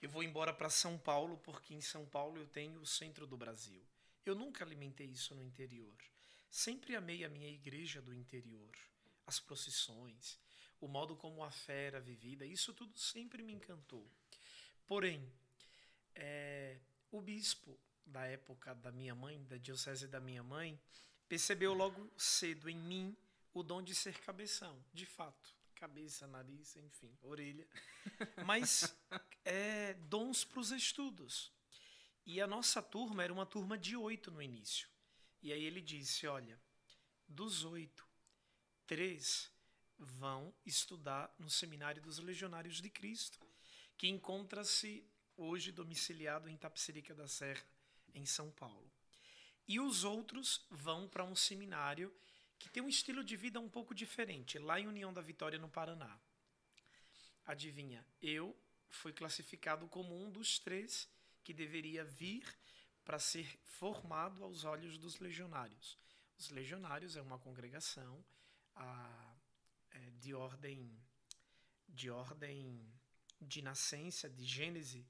Eu 0.01 0.09
vou 0.09 0.23
embora 0.23 0.53
para 0.53 0.71
São 0.71 0.99
Paulo 0.99 1.37
porque 1.39 1.75
em 1.75 1.81
São 1.81 2.07
Paulo 2.07 2.39
eu 2.39 2.47
tenho 2.47 2.81
o 2.81 2.87
centro 2.87 3.27
do 3.27 3.37
Brasil. 3.37 3.83
Eu 4.25 4.35
nunca 4.35 4.65
alimentei 4.65 5.07
isso 5.07 5.35
no 5.35 5.43
interior. 5.43 5.95
Sempre 6.51 6.97
amei 6.97 7.25
a 7.25 7.29
minha 7.29 7.49
igreja 7.49 8.01
do 8.01 8.13
interior, 8.13 8.71
as 9.27 9.39
procissões, 9.39 10.39
o 10.81 10.89
modo 10.89 11.15
como 11.15 11.45
a 11.45 11.51
fé 11.51 11.87
era 11.87 12.01
vivida, 12.01 12.45
isso 12.45 12.75
tudo 12.75 12.99
sempre 12.99 13.43
me 13.43 13.53
encantou. 13.53 14.05
Porém, 14.87 15.23
é, 16.15 16.79
o 17.13 17.21
bispo 17.21 17.79
da 18.05 18.25
época 18.25 18.75
da 18.75 18.91
minha 18.91 19.15
mãe, 19.15 19.41
da 19.45 19.59
diocese 19.59 20.09
da 20.09 20.19
minha 20.19 20.43
mãe, 20.43 20.81
percebeu 21.29 21.73
logo 21.73 22.11
cedo 22.17 22.69
em 22.69 22.77
mim 22.77 23.17
o 23.55 23.63
dom 23.63 23.81
de 23.83 23.95
ser 23.95 24.19
cabeção, 24.19 24.83
de 24.93 25.07
fato 25.07 25.60
cabeça, 25.81 26.27
nariz, 26.27 26.77
enfim, 26.77 27.17
orelha. 27.23 27.67
Mas 28.45 28.95
é, 29.43 29.95
dons 29.95 30.45
para 30.45 30.61
os 30.61 30.71
estudos. 30.71 31.51
E 32.27 32.39
a 32.39 32.47
nossa 32.47 32.83
turma 32.83 33.25
era 33.25 33.33
uma 33.33 33.47
turma 33.47 33.79
de 33.79 33.97
oito 33.97 34.31
no 34.31 34.43
início. 34.43 34.87
E 35.43 35.51
aí 35.55 35.65
ele 35.65 35.81
disse: 35.81 36.27
olha, 36.27 36.61
dos 37.27 37.65
oito, 37.65 38.07
três 38.87 39.51
vão 39.99 40.55
estudar 40.67 41.35
no 41.39 41.49
Seminário 41.49 42.03
dos 42.03 42.19
Legionários 42.19 42.83
de 42.83 42.91
Cristo, 42.91 43.41
que 43.97 44.07
encontra-se 44.07 45.11
hoje 45.35 45.73
domiciliado 45.73 46.47
em 46.47 46.59
Tapsirica 46.59 47.15
da 47.15 47.27
Serra, 47.27 47.65
em 48.15 48.27
São 48.27 48.51
Paulo. 48.51 48.91
E 49.67 49.81
os 49.81 50.05
outros 50.05 50.67
vão 50.69 51.09
para 51.09 51.25
um 51.25 51.35
seminário 51.35 52.15
que 52.61 52.69
tem 52.69 52.83
um 52.83 52.89
estilo 52.89 53.25
de 53.25 53.37
vida 53.37 53.59
um 53.59 53.69
pouco 53.69 53.95
diferente, 53.95 54.59
lá 54.59 54.79
em 54.79 54.87
União 54.87 55.13
da 55.13 55.23
Vitória, 55.23 55.59
no 55.59 55.69
Paraná. 55.69 56.21
Adivinha, 57.47 58.07
eu 58.21 58.55
fui 58.91 59.13
classificado 59.15 59.89
como 59.89 60.15
um 60.15 60.31
dos 60.31 60.59
três 60.59 61.09
que 61.43 61.55
deveria 61.55 62.05
vir 62.05 62.47
para 63.03 63.19
ser 63.19 63.59
formado 63.65 64.45
aos 64.45 64.65
olhos 64.65 64.99
dos 64.99 65.19
legionários. 65.19 65.99
Os 66.39 66.51
legionários 66.51 67.17
é 67.17 67.23
uma 67.23 67.39
congregação 67.39 68.23
a, 68.77 69.35
é, 69.93 70.11
de 70.19 70.35
ordem 70.35 70.97
de 71.89 72.09
ordem 72.11 72.93
de 73.41 73.63
nascença, 73.63 74.29
de 74.29 74.45
gênese 74.45 75.05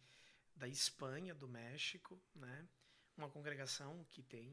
da 0.55 0.69
Espanha, 0.69 1.35
do 1.35 1.49
México, 1.49 2.19
né? 2.35 2.69
Uma 3.17 3.29
congregação 3.29 4.07
que 4.11 4.23
tem 4.23 4.51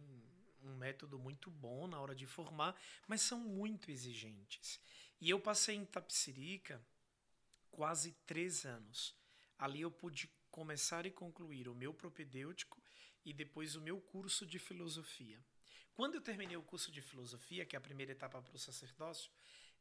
um 0.67 0.77
método 0.77 1.17
muito 1.17 1.49
bom 1.49 1.87
na 1.87 1.99
hora 1.99 2.15
de 2.15 2.25
formar, 2.25 2.79
mas 3.07 3.21
são 3.21 3.39
muito 3.39 3.89
exigentes. 3.91 4.79
E 5.19 5.29
eu 5.29 5.39
passei 5.39 5.75
em 5.75 5.85
Tapsirica 5.85 6.81
quase 7.71 8.11
três 8.25 8.65
anos. 8.65 9.15
Ali 9.57 9.81
eu 9.81 9.91
pude 9.91 10.29
começar 10.51 11.05
e 11.05 11.11
concluir 11.11 11.67
o 11.67 11.75
meu 11.75 11.93
propedêutico 11.93 12.81
e 13.25 13.33
depois 13.33 13.75
o 13.75 13.81
meu 13.81 13.99
curso 13.99 14.45
de 14.45 14.59
filosofia. 14.59 15.43
Quando 15.93 16.15
eu 16.15 16.21
terminei 16.21 16.55
o 16.55 16.61
curso 16.61 16.91
de 16.91 17.01
filosofia, 17.01 17.65
que 17.65 17.75
é 17.75 17.79
a 17.79 17.81
primeira 17.81 18.11
etapa 18.11 18.41
para 18.41 18.55
o 18.55 18.59
sacerdócio, 18.59 19.31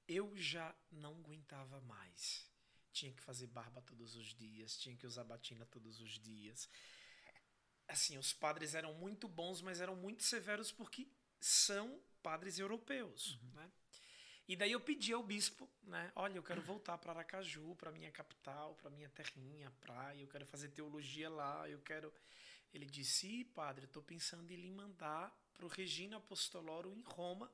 eu 0.09 0.35
já 0.37 0.75
não 0.91 1.15
aguentava 1.19 1.81
mais. 1.83 2.51
Tinha 2.93 3.13
que 3.13 3.21
fazer 3.21 3.47
barba 3.49 3.83
todos 3.83 4.17
os 4.17 4.35
dias, 4.35 4.79
tinha 4.79 4.97
que 4.97 5.07
usar 5.07 5.25
batina 5.25 5.67
todos 5.67 6.01
os 6.01 6.19
dias 6.19 6.69
assim, 7.89 8.19
os 8.19 8.33
padres 8.33 8.75
eram 8.75 8.95
muito 8.95 9.29
bons, 9.29 9.61
mas 9.61 9.81
eram 9.81 9.97
muito 9.97 10.23
severos 10.23 10.73
porque 10.73 11.09
são 11.41 12.01
padres 12.23 12.59
europeus, 12.59 13.39
uhum. 13.43 13.51
né? 13.55 13.73
E 14.49 14.55
daí 14.55 14.71
eu 14.71 14.81
pedi 14.81 15.13
ao 15.13 15.25
bispo, 15.25 15.69
né? 15.83 16.13
Olha, 16.15 16.39
eu 16.39 16.43
quero 16.43 16.63
voltar 16.63 16.97
para 16.99 17.13
Aracaju, 17.13 17.75
para 17.75 17.91
minha 17.91 18.13
capital, 18.13 18.77
para 18.77 18.91
minha 18.91 19.09
terrinha, 19.09 19.73
praia, 19.81 20.21
eu 20.21 20.29
quero 20.29 20.47
fazer 20.47 20.69
teologia 20.69 21.29
lá, 21.29 21.69
eu 21.69 21.81
quero. 21.81 22.13
Ele 22.73 22.87
disse, 22.87 23.45
padre, 23.45 23.87
estou 23.87 24.03
pensando 24.03 24.51
em 24.53 24.57
lhe 24.57 24.71
mandar 24.71 25.37
para 25.53 25.65
o 25.65 25.69
Regina 25.69 26.19
Apostoloro 26.19 26.93
em 26.93 27.03
Roma, 27.03 27.51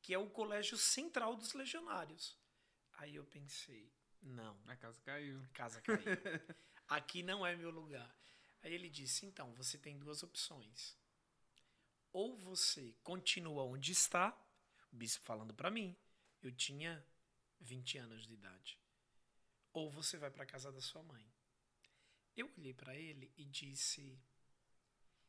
que 0.00 0.14
é 0.14 0.18
o 0.18 0.30
colégio 0.30 0.76
central 0.76 1.34
dos 1.34 1.52
legionários. 1.52 2.38
Aí 2.98 3.16
eu 3.16 3.24
pensei, 3.24 3.92
não. 4.22 4.56
A 4.66 4.76
casa 4.76 5.00
caiu. 5.02 5.40
A 5.40 5.48
casa 5.48 5.80
caiu. 5.80 5.98
Aqui 6.88 7.22
não 7.22 7.44
é 7.44 7.56
meu 7.56 7.70
lugar. 7.70 8.14
Aí 8.66 8.74
ele 8.74 8.90
disse: 8.90 9.24
então, 9.24 9.54
você 9.54 9.78
tem 9.78 9.96
duas 9.96 10.24
opções. 10.24 10.96
Ou 12.12 12.36
você 12.36 12.96
continua 13.04 13.62
onde 13.62 13.92
está, 13.92 14.36
o 14.92 14.96
bispo 14.96 15.24
falando 15.24 15.54
para 15.54 15.70
mim, 15.70 15.96
eu 16.42 16.50
tinha 16.50 17.06
20 17.60 17.98
anos 17.98 18.26
de 18.26 18.34
idade. 18.34 18.76
Ou 19.72 19.88
você 19.88 20.18
vai 20.18 20.32
para 20.32 20.42
a 20.42 20.46
casa 20.46 20.72
da 20.72 20.80
sua 20.80 21.00
mãe. 21.00 21.24
Eu 22.36 22.52
olhei 22.58 22.74
para 22.74 22.96
ele 22.96 23.32
e 23.36 23.44
disse: 23.44 24.18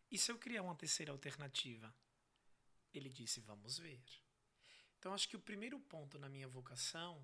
E 0.10 0.18
se 0.18 0.32
eu 0.32 0.40
criar 0.40 0.64
uma 0.64 0.76
terceira 0.76 1.12
alternativa? 1.12 1.94
Ele 2.92 3.10
disse: 3.12 3.40
Vamos 3.42 3.78
ver. 3.78 4.04
Então, 4.98 5.14
acho 5.14 5.30
que 5.30 5.38
o 5.38 5.48
primeiro 5.52 5.80
ponto 5.80 6.18
na 6.18 6.28
minha 6.28 6.48
vocação 6.48 7.24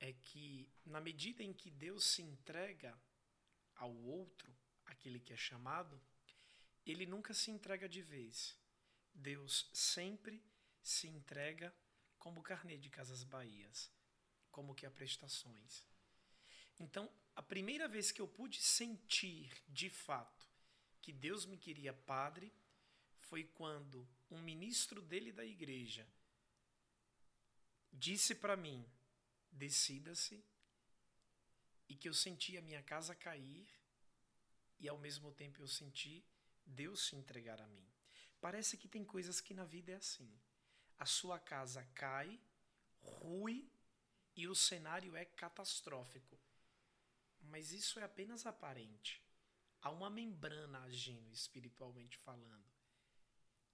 é 0.00 0.14
que, 0.14 0.72
na 0.82 0.98
medida 0.98 1.42
em 1.42 1.52
que 1.52 1.70
Deus 1.70 2.06
se 2.06 2.22
entrega 2.22 2.98
ao 3.74 3.94
outro, 3.94 4.56
aquele 4.86 5.20
que 5.20 5.32
é 5.32 5.36
chamado, 5.36 6.00
ele 6.84 7.06
nunca 7.06 7.34
se 7.34 7.50
entrega 7.50 7.88
de 7.88 8.02
vez. 8.02 8.56
Deus 9.12 9.68
sempre 9.72 10.42
se 10.82 11.08
entrega 11.08 11.74
como 12.18 12.42
carnê 12.42 12.76
de 12.76 12.88
Casas 12.88 13.24
Bahias, 13.24 13.90
como 14.50 14.74
que 14.74 14.86
a 14.86 14.90
prestações. 14.90 15.84
Então, 16.78 17.10
a 17.34 17.42
primeira 17.42 17.88
vez 17.88 18.12
que 18.12 18.20
eu 18.20 18.28
pude 18.28 18.60
sentir 18.60 19.52
de 19.68 19.90
fato 19.90 20.46
que 21.00 21.12
Deus 21.12 21.46
me 21.46 21.56
queria 21.56 21.92
padre 21.92 22.52
foi 23.20 23.44
quando 23.44 24.08
um 24.30 24.40
ministro 24.40 25.00
dele 25.00 25.32
da 25.32 25.44
igreja 25.44 26.06
disse 27.92 28.34
para 28.34 28.56
mim: 28.56 28.84
decida-se, 29.50 30.44
e 31.88 31.94
que 31.94 32.08
eu 32.08 32.14
senti 32.14 32.56
a 32.56 32.62
minha 32.62 32.82
casa 32.82 33.14
cair 33.14 33.68
e 34.78 34.88
ao 34.88 34.98
mesmo 34.98 35.32
tempo 35.32 35.60
eu 35.60 35.68
senti 35.68 36.24
Deus 36.64 37.06
se 37.06 37.16
entregar 37.16 37.60
a 37.60 37.66
mim. 37.68 37.86
Parece 38.40 38.76
que 38.76 38.88
tem 38.88 39.04
coisas 39.04 39.40
que 39.40 39.54
na 39.54 39.64
vida 39.64 39.92
é 39.92 39.96
assim. 39.96 40.30
A 40.98 41.06
sua 41.06 41.38
casa 41.38 41.84
cai, 41.94 42.40
rui 43.00 43.70
e 44.34 44.46
o 44.48 44.54
cenário 44.54 45.16
é 45.16 45.24
catastrófico. 45.24 46.38
Mas 47.40 47.72
isso 47.72 47.98
é 47.98 48.02
apenas 48.02 48.46
aparente. 48.46 49.22
Há 49.80 49.90
uma 49.90 50.10
membrana 50.10 50.82
agindo 50.82 51.32
espiritualmente 51.32 52.18
falando. 52.18 52.66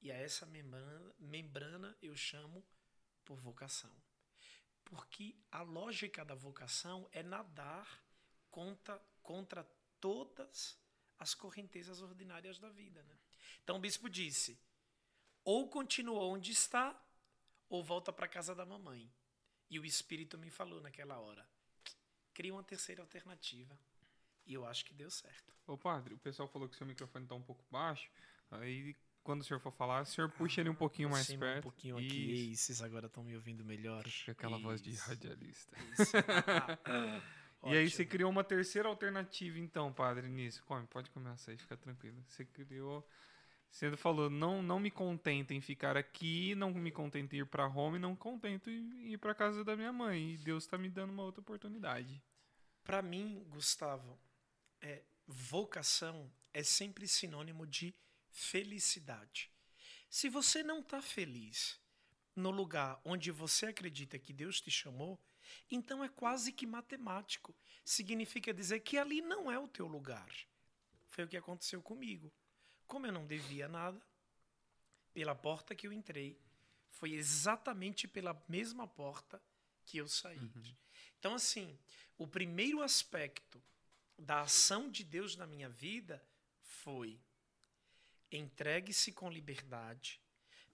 E 0.01 0.11
a 0.11 0.17
essa 0.17 0.45
membrana, 0.45 1.15
membrana 1.19 1.97
eu 2.03 2.15
chamo 2.17 2.65
por 3.25 3.39
vocação. 3.39 3.95
Porque 4.85 5.37
a 5.51 5.63
lógica 5.63 6.25
da 6.25 6.35
vocação 6.35 7.09
é 7.13 7.23
nadar 7.23 8.05
contra, 8.51 8.99
contra 9.23 9.65
todas 10.01 10.77
as 11.23 11.35
correntezas 11.35 12.03
ordinárias 12.03 12.59
da 12.59 12.69
vida. 12.69 13.03
Né? 13.03 13.17
Então 13.63 13.77
o 13.77 13.81
bispo 13.81 14.11
disse: 14.11 14.59
ou 15.45 15.69
continua 15.69 16.25
onde 16.25 16.51
está, 16.51 17.01
ou 17.69 17.83
volta 17.83 18.13
para 18.13 18.27
a 18.27 18.29
casa 18.29 18.55
da 18.55 18.67
mamãe. 18.67 19.11
E 19.71 19.79
o 19.79 19.85
espírito 19.85 20.37
me 20.37 20.51
falou 20.51 20.81
naquela 20.81 21.19
hora: 21.19 21.49
cria 22.35 22.53
uma 22.53 22.65
terceira 22.65 23.01
alternativa. 23.01 23.79
E 24.45 24.53
eu 24.55 24.67
acho 24.67 24.85
que 24.85 24.93
deu 24.93 25.11
certo. 25.11 25.55
Ô 25.67 25.79
padre, 25.79 26.15
o 26.15 26.19
pessoal 26.19 26.49
falou 26.49 26.69
que 26.69 26.77
seu 26.77 26.87
microfone 26.87 27.25
está 27.25 27.37
um 27.37 27.43
pouco 27.43 27.65
baixo. 27.71 28.11
Aí 28.51 28.97
quando 29.23 29.43
o 29.43 29.45
senhor 29.45 29.61
for 29.61 29.73
falar, 29.73 30.03
o 30.03 30.07
senhor 30.07 30.29
puxa 30.31 30.61
ele 30.61 30.69
um 30.69 30.75
pouquinho 30.75 31.09
mais 31.09 31.29
perto. 31.29 31.59
Um 31.59 31.63
pouquinho 31.63 32.01
Isso. 32.01 32.15
aqui. 32.15 32.57
Vocês 32.57 32.83
agora 32.83 33.07
estão 33.07 33.23
me 33.23 33.37
ouvindo 33.37 33.65
melhor. 33.65 34.05
Aquela 34.27 34.57
Isso. 34.57 34.67
voz 34.67 34.83
de 34.83 34.95
radialista. 34.97 35.77
E 37.65 37.77
aí 37.77 37.89
você 37.89 38.05
criou 38.05 38.31
uma 38.31 38.43
terceira 38.43 38.89
alternativa, 38.89 39.59
então, 39.59 39.93
padre, 39.93 40.29
nisso. 40.29 40.63
Come, 40.65 40.87
pode 40.87 41.11
começar 41.11 41.53
aí, 41.53 41.57
fica 41.57 41.77
tranquilo. 41.77 42.23
Você 42.27 42.45
criou. 42.45 43.07
Você 43.71 43.97
falou, 43.97 44.29
não, 44.29 44.63
não 44.63 44.79
me 44.79 44.91
contento 44.91 45.53
em 45.53 45.61
ficar 45.61 45.97
aqui, 45.97 46.55
não 46.55 46.75
me 46.75 46.91
contento 46.91 47.35
em 47.35 47.39
ir 47.39 47.47
para 47.47 47.65
Roma 47.67 47.97
e 47.97 48.01
não 48.01 48.15
contento 48.15 48.69
em 48.69 49.13
ir 49.13 49.17
para 49.17 49.35
casa 49.35 49.65
da 49.65 49.75
minha 49.75 49.93
mãe. 49.93 50.35
E 50.35 50.37
Deus 50.39 50.65
está 50.65 50.77
me 50.77 50.91
dando 50.91 51.11
uma 51.11 51.23
outra 51.23 51.41
oportunidade. 51.41 52.23
Para 52.85 53.01
mim, 53.01 53.43
Gustavo, 53.49 54.19
é, 54.81 55.03
vocação 55.27 56.31
é 56.53 56.63
sempre 56.63 57.09
sinônimo 57.09 57.67
de 57.67 57.95
felicidade. 58.31 59.51
Se 60.11 60.29
você 60.29 60.63
não 60.63 60.81
está 60.81 61.01
feliz 61.01 61.81
no 62.37 62.51
lugar 62.51 63.01
onde 63.05 63.31
você 63.31 63.67
acredita 63.67 64.19
que 64.19 64.33
Deus 64.33 64.61
te 64.61 64.71
chamou, 64.71 65.19
então 65.71 66.03
é 66.03 66.09
quase 66.09 66.53
que 66.53 66.67
matemático. 66.67 67.55
Significa 67.85 68.53
dizer 68.53 68.81
que 68.81 68.99
ali 68.99 69.21
não 69.21 69.51
é 69.51 69.59
o 69.59 69.69
teu 69.69 69.87
lugar. 69.87 70.31
Foi 71.09 71.25
o 71.25 71.29
que 71.29 71.37
aconteceu 71.37 71.83
comigo. 71.83 72.33
Como 72.87 73.07
eu 73.07 73.13
não 73.13 73.27
devia 73.27 73.69
nada, 73.69 74.01
pela 75.13 75.35
porta 75.35 75.75
que 75.75 75.87
eu 75.87 75.93
entrei, 75.93 76.39
foi 76.91 77.13
exatamente 77.13 78.07
pela 78.07 78.41
mesma 78.49 78.87
porta 78.87 79.43
que 79.85 79.99
eu 79.99 80.09
saí. 80.09 80.39
Uhum. 80.39 80.75
Então, 81.19 81.35
assim, 81.35 81.79
o 82.17 82.27
primeiro 82.27 82.83
aspecto 82.83 83.63
da 84.19 84.43
ação 84.43 84.91
de 84.91 85.05
Deus 85.05 85.37
na 85.37 85.47
minha 85.47 85.69
vida 85.69 86.25
foi 86.61 87.21
entregue-se 88.31 89.13
com 89.13 89.31
liberdade, 89.31 90.21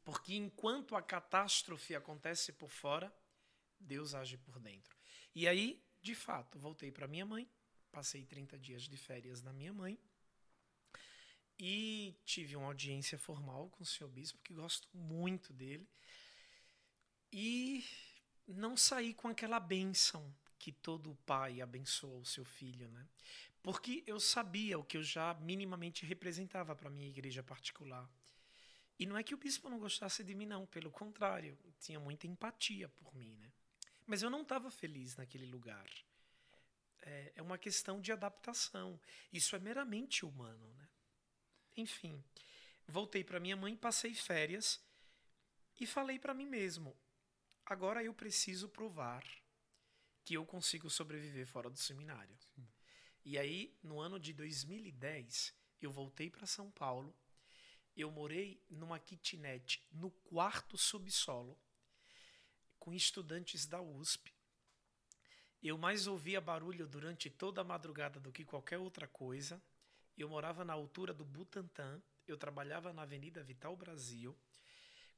porque 0.05 0.35
enquanto 0.35 0.95
a 0.95 1.03
catástrofe 1.03 1.95
acontece 1.95 2.53
por 2.53 2.71
fora, 2.71 3.13
Deus 3.81 4.15
age 4.15 4.37
por 4.39 4.59
dentro. 4.59 4.97
E 5.35 5.47
aí, 5.47 5.83
de 6.01 6.15
fato, 6.15 6.59
voltei 6.59 6.91
para 6.91 7.07
minha 7.07 7.27
mãe, 7.27 7.49
passei 7.91 8.25
30 8.25 8.59
dias 8.59 8.83
de 8.83 8.97
férias 8.97 9.43
na 9.43 9.53
minha 9.53 9.73
mãe 9.73 9.99
e 11.59 12.15
tive 12.25 12.55
uma 12.55 12.67
audiência 12.67 13.19
formal 13.19 13.69
com 13.71 13.83
o 13.83 13.87
senhor 13.87 14.09
bispo, 14.09 14.41
que 14.43 14.55
gosto 14.55 14.89
muito 14.95 15.53
dele. 15.53 15.89
E 17.33 17.85
não 18.47 18.77
saí 18.77 19.13
com 19.13 19.29
aquela 19.29 19.59
bênção 19.59 20.33
que 20.59 20.73
todo 20.73 21.19
pai 21.27 21.61
abençoa 21.61 22.21
o 22.21 22.25
seu 22.25 22.45
filho, 22.45 22.89
né? 22.91 23.07
Porque 23.63 24.03
eu 24.07 24.19
sabia 24.21 24.79
o 24.79 24.85
que 24.85 24.97
eu 24.97 25.03
já 25.03 25.35
minimamente 25.35 26.07
representava 26.07 26.75
para 26.75 26.89
minha 26.89 27.09
igreja 27.09 27.43
particular. 27.43 28.09
E 28.99 29.07
não 29.07 29.17
é 29.17 29.23
que 29.23 29.35
o 29.35 29.39
bispo 29.39 29.69
não 29.69 29.79
gostasse 29.79 30.25
de 30.25 30.35
mim, 30.35 30.47
não, 30.47 30.67
pelo 30.67 30.91
contrário, 30.91 31.57
tinha 31.81 32.01
muita 32.01 32.27
empatia 32.27 32.89
por 32.89 33.15
mim, 33.15 33.37
né? 33.37 33.53
Mas 34.09 34.23
eu 34.23 34.31
não 34.31 34.41
estava 34.41 34.71
feliz 34.71 35.15
naquele 35.17 35.45
lugar. 35.45 35.87
É, 37.03 37.33
é, 37.37 37.43
uma 37.43 37.59
questão 37.59 38.01
de 38.01 38.11
adaptação. 38.11 38.99
Isso 39.31 39.55
é 39.55 39.59
meramente 39.59 40.25
humano. 40.25 40.67
Né? 40.73 40.89
Enfim, 41.77 42.25
voltei 42.87 43.23
para 43.23 43.39
minha 43.39 43.55
mãe, 43.55 43.77
passei 43.77 44.15
férias 44.15 44.83
e 45.79 45.87
falei 45.87 46.19
para 46.19 46.33
mim 46.33 46.47
mesmo: 46.47 46.97
agora 47.67 48.03
eu 48.03 48.15
preciso 48.15 48.67
provar 48.71 49.23
que 50.25 50.33
eu 50.33 50.47
consigo 50.47 50.89
sobreviver 50.89 51.47
fora 51.47 51.69
do 51.69 51.79
seminário. 51.79 52.35
Sim. 52.55 52.67
E 53.27 53.37
aí, 53.37 53.79
no 53.83 54.01
ano 54.01 54.19
de 54.19 54.33
2010, 54.33 55.55
eu 55.83 55.93
voltei 55.93 56.31
para 56.31 56.47
São 56.47 56.71
Paulo. 56.71 57.15
Eu 57.95 58.11
morei 58.11 58.65
numa 58.71 58.99
kitnet 58.99 59.87
no 59.93 60.11
quarto 60.11 60.79
subsolo 60.79 61.61
com 62.89 62.95
estudantes 62.95 63.67
da 63.67 63.83
USP. 63.83 64.33
Eu 65.63 65.77
mais 65.77 66.07
ouvia 66.07 66.41
barulho 66.41 66.87
durante 66.87 67.29
toda 67.29 67.61
a 67.61 67.65
madrugada 67.65 68.19
do 68.19 68.33
que 68.33 68.47
qualquer 68.47 68.79
outra 68.79 69.07
coisa. 69.07 69.61
Eu 70.17 70.27
morava 70.27 70.65
na 70.65 70.73
altura 70.73 71.13
do 71.13 71.23
Butantã, 71.23 72.01
eu 72.27 72.39
trabalhava 72.39 72.91
na 72.91 73.03
Avenida 73.03 73.43
Vital 73.43 73.77
Brasil, 73.77 74.35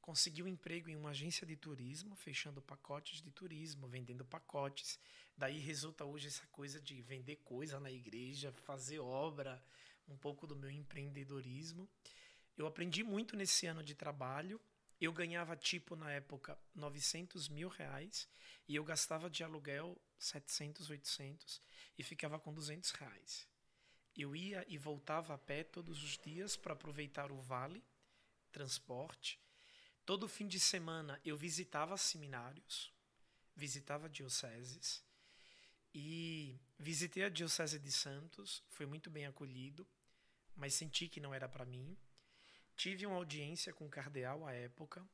consegui 0.01 0.43
um 0.43 0.49
emprego 0.49 0.89
em 0.89 0.97
uma 0.97 1.11
agência 1.11 1.47
de 1.47 1.55
turismo, 1.55 2.13
fechando 2.13 2.61
pacotes 2.61 3.21
de 3.21 3.31
turismo, 3.31 3.87
vendendo 3.87 4.25
pacotes. 4.25 4.99
Daí 5.37 5.57
resulta 5.59 6.03
hoje 6.03 6.27
essa 6.27 6.45
coisa 6.47 6.81
de 6.81 7.01
vender 7.01 7.37
coisa 7.37 7.79
na 7.79 7.89
igreja, 7.89 8.51
fazer 8.51 8.99
obra, 8.99 9.63
um 10.09 10.17
pouco 10.17 10.45
do 10.45 10.57
meu 10.57 10.69
empreendedorismo. 10.69 11.87
Eu 12.57 12.67
aprendi 12.67 13.01
muito 13.01 13.37
nesse 13.37 13.65
ano 13.65 13.81
de 13.81 13.95
trabalho 13.95 14.59
eu 15.01 15.11
ganhava 15.11 15.57
tipo 15.57 15.95
na 15.95 16.11
época 16.11 16.55
900 16.75 17.49
mil 17.49 17.67
reais 17.67 18.29
e 18.67 18.75
eu 18.75 18.83
gastava 18.83 19.31
de 19.31 19.43
aluguel 19.43 19.99
700, 20.19 20.91
800 20.91 21.59
e 21.97 22.03
ficava 22.03 22.39
com 22.39 22.53
200 22.53 22.91
reais. 22.91 23.47
Eu 24.15 24.35
ia 24.35 24.63
e 24.67 24.77
voltava 24.77 25.33
a 25.33 25.37
pé 25.39 25.63
todos 25.63 26.03
os 26.03 26.19
dias 26.19 26.55
para 26.55 26.73
aproveitar 26.73 27.31
o 27.31 27.41
vale, 27.41 27.83
transporte. 28.51 29.39
Todo 30.05 30.27
fim 30.27 30.47
de 30.47 30.59
semana 30.59 31.19
eu 31.25 31.35
visitava 31.35 31.97
seminários, 31.97 32.93
visitava 33.55 34.07
dioceses 34.07 35.03
e 35.95 36.59
visitei 36.77 37.23
a 37.23 37.29
diocese 37.29 37.79
de 37.79 37.91
Santos, 37.91 38.63
foi 38.69 38.85
muito 38.85 39.09
bem 39.09 39.25
acolhido, 39.25 39.87
mas 40.55 40.75
senti 40.75 41.07
que 41.07 41.19
não 41.19 41.33
era 41.33 41.49
para 41.49 41.65
mim. 41.65 41.97
Tive 42.75 43.05
uma 43.05 43.15
audiência 43.15 43.73
com 43.73 43.85
o 43.85 43.89
cardeal 43.89 44.45
à 44.45 44.53
época, 44.53 45.07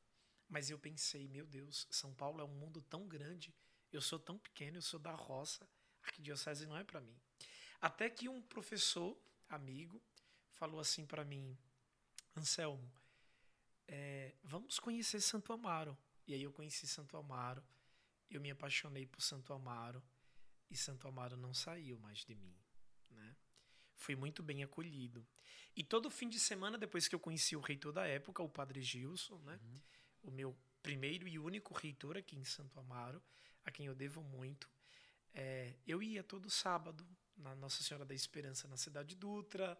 mas 0.48 0.70
eu 0.70 0.78
pensei, 0.78 1.28
meu 1.28 1.46
Deus, 1.46 1.86
São 1.90 2.14
Paulo 2.14 2.40
é 2.40 2.44
um 2.44 2.54
mundo 2.54 2.80
tão 2.82 3.06
grande, 3.06 3.54
eu 3.92 4.00
sou 4.00 4.18
tão 4.18 4.38
pequeno, 4.38 4.78
eu 4.78 4.82
sou 4.82 4.98
da 4.98 5.12
roça, 5.12 5.68
arquidiocese 6.02 6.66
não 6.66 6.76
é 6.76 6.84
para 6.84 7.00
mim. 7.00 7.18
Até 7.80 8.08
que 8.08 8.28
um 8.28 8.40
professor, 8.42 9.16
amigo, 9.48 10.02
falou 10.52 10.80
assim 10.80 11.06
para 11.06 11.24
mim, 11.24 11.56
Anselmo, 12.36 12.90
é, 13.86 14.34
vamos 14.42 14.78
conhecer 14.78 15.20
Santo 15.20 15.52
Amaro. 15.52 15.96
E 16.26 16.34
aí 16.34 16.42
eu 16.42 16.52
conheci 16.52 16.86
Santo 16.86 17.16
Amaro, 17.16 17.64
eu 18.30 18.40
me 18.40 18.50
apaixonei 18.50 19.06
por 19.06 19.22
Santo 19.22 19.52
Amaro 19.52 20.02
e 20.70 20.76
Santo 20.76 21.08
Amaro 21.08 21.36
não 21.36 21.54
saiu 21.54 21.98
mais 21.98 22.18
de 22.18 22.34
mim, 22.34 22.54
né? 23.10 23.36
Fui 23.98 24.16
muito 24.16 24.42
bem 24.42 24.62
acolhido. 24.62 25.26
E 25.76 25.84
todo 25.84 26.08
fim 26.08 26.28
de 26.28 26.40
semana, 26.40 26.78
depois 26.78 27.06
que 27.06 27.14
eu 27.14 27.20
conheci 27.20 27.54
o 27.54 27.60
reitor 27.60 27.92
da 27.92 28.06
época, 28.06 28.42
o 28.42 28.48
padre 28.48 28.80
Gilson, 28.80 29.38
né? 29.44 29.60
Uhum. 29.62 29.80
O 30.22 30.30
meu 30.30 30.56
primeiro 30.82 31.28
e 31.28 31.38
único 31.38 31.74
reitor 31.74 32.16
aqui 32.16 32.36
em 32.36 32.44
Santo 32.44 32.78
Amaro, 32.78 33.22
a 33.64 33.70
quem 33.70 33.86
eu 33.86 33.94
devo 33.94 34.22
muito. 34.22 34.70
É, 35.34 35.74
eu 35.86 36.02
ia 36.02 36.22
todo 36.22 36.48
sábado 36.48 37.06
na 37.36 37.54
Nossa 37.54 37.82
Senhora 37.82 38.04
da 38.04 38.14
Esperança, 38.14 38.66
na 38.66 38.76
Cidade 38.76 39.14
Dutra, 39.14 39.78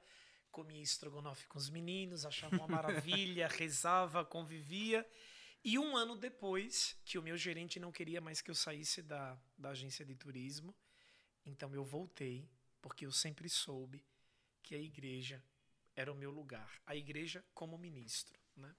comia 0.50 0.82
estrogonofe 0.82 1.46
com 1.46 1.58
os 1.58 1.70
meninos, 1.70 2.26
achava 2.26 2.56
uma 2.56 2.68
maravilha, 2.68 3.48
rezava, 3.56 4.24
convivia. 4.24 5.08
E 5.64 5.78
um 5.78 5.96
ano 5.96 6.16
depois, 6.16 6.96
que 7.04 7.18
o 7.18 7.22
meu 7.22 7.36
gerente 7.36 7.80
não 7.80 7.92
queria 7.92 8.20
mais 8.20 8.40
que 8.40 8.50
eu 8.50 8.54
saísse 8.54 9.02
da, 9.02 9.38
da 9.56 9.70
agência 9.70 10.04
de 10.04 10.14
turismo, 10.14 10.74
então 11.44 11.74
eu 11.74 11.84
voltei 11.84 12.48
porque 12.80 13.06
eu 13.06 13.12
sempre 13.12 13.48
soube 13.48 14.04
que 14.62 14.74
a 14.74 14.78
igreja 14.78 15.42
era 15.96 16.12
o 16.12 16.16
meu 16.16 16.30
lugar, 16.30 16.80
a 16.86 16.94
igreja 16.94 17.44
como 17.54 17.76
ministro, 17.76 18.38
né? 18.56 18.74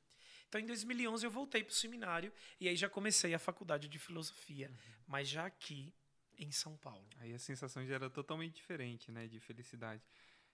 Então, 0.47 0.59
em 0.59 0.65
2011 0.65 1.25
eu 1.25 1.29
voltei 1.29 1.63
para 1.63 1.71
o 1.71 1.75
seminário 1.75 2.33
e 2.59 2.67
aí 2.67 2.75
já 2.75 2.89
comecei 2.89 3.33
a 3.35 3.39
faculdade 3.39 3.87
de 3.87 3.99
filosofia, 3.99 4.69
uhum. 4.69 5.03
mas 5.07 5.29
já 5.29 5.45
aqui 5.45 5.93
em 6.39 6.51
São 6.51 6.75
Paulo. 6.77 7.07
Aí 7.17 7.33
a 7.33 7.39
sensação 7.39 7.85
já 7.85 7.95
era 7.95 8.09
totalmente 8.09 8.55
diferente, 8.55 9.11
né, 9.11 9.27
de 9.27 9.39
felicidade. 9.39 10.01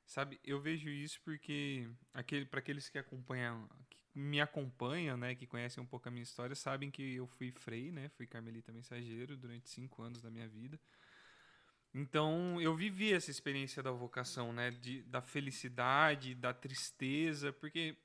Sabe, 0.05 0.39
eu 0.43 0.59
vejo 0.59 0.89
isso 0.89 1.19
porque 1.21 1.87
aquele 2.13 2.45
para 2.45 2.59
aqueles 2.59 2.89
que 2.89 2.97
acompanham, 2.97 3.67
que 3.89 4.19
me 4.19 4.41
acompanham, 4.41 5.17
né, 5.17 5.33
que 5.33 5.47
conhecem 5.47 5.81
um 5.81 5.87
pouco 5.87 6.07
a 6.07 6.11
minha 6.11 6.23
história, 6.23 6.55
sabem 6.55 6.91
que 6.91 7.15
eu 7.15 7.25
fui 7.25 7.51
frei, 7.51 7.91
né, 7.91 8.09
fui 8.09 8.27
carmelita 8.27 8.71
mensageiro 8.71 9.37
durante 9.37 9.69
cinco 9.69 10.01
anos 10.01 10.21
da 10.21 10.29
minha 10.29 10.47
vida. 10.47 10.79
Então, 11.97 12.61
eu 12.61 12.75
vivi 12.75 13.13
essa 13.13 13.31
experiência 13.31 13.81
da 13.81 13.89
vocação, 13.89 14.51
né? 14.51 14.69
De, 14.69 15.01
da 15.03 15.21
felicidade, 15.21 16.35
da 16.35 16.53
tristeza, 16.53 17.53
porque, 17.53 17.95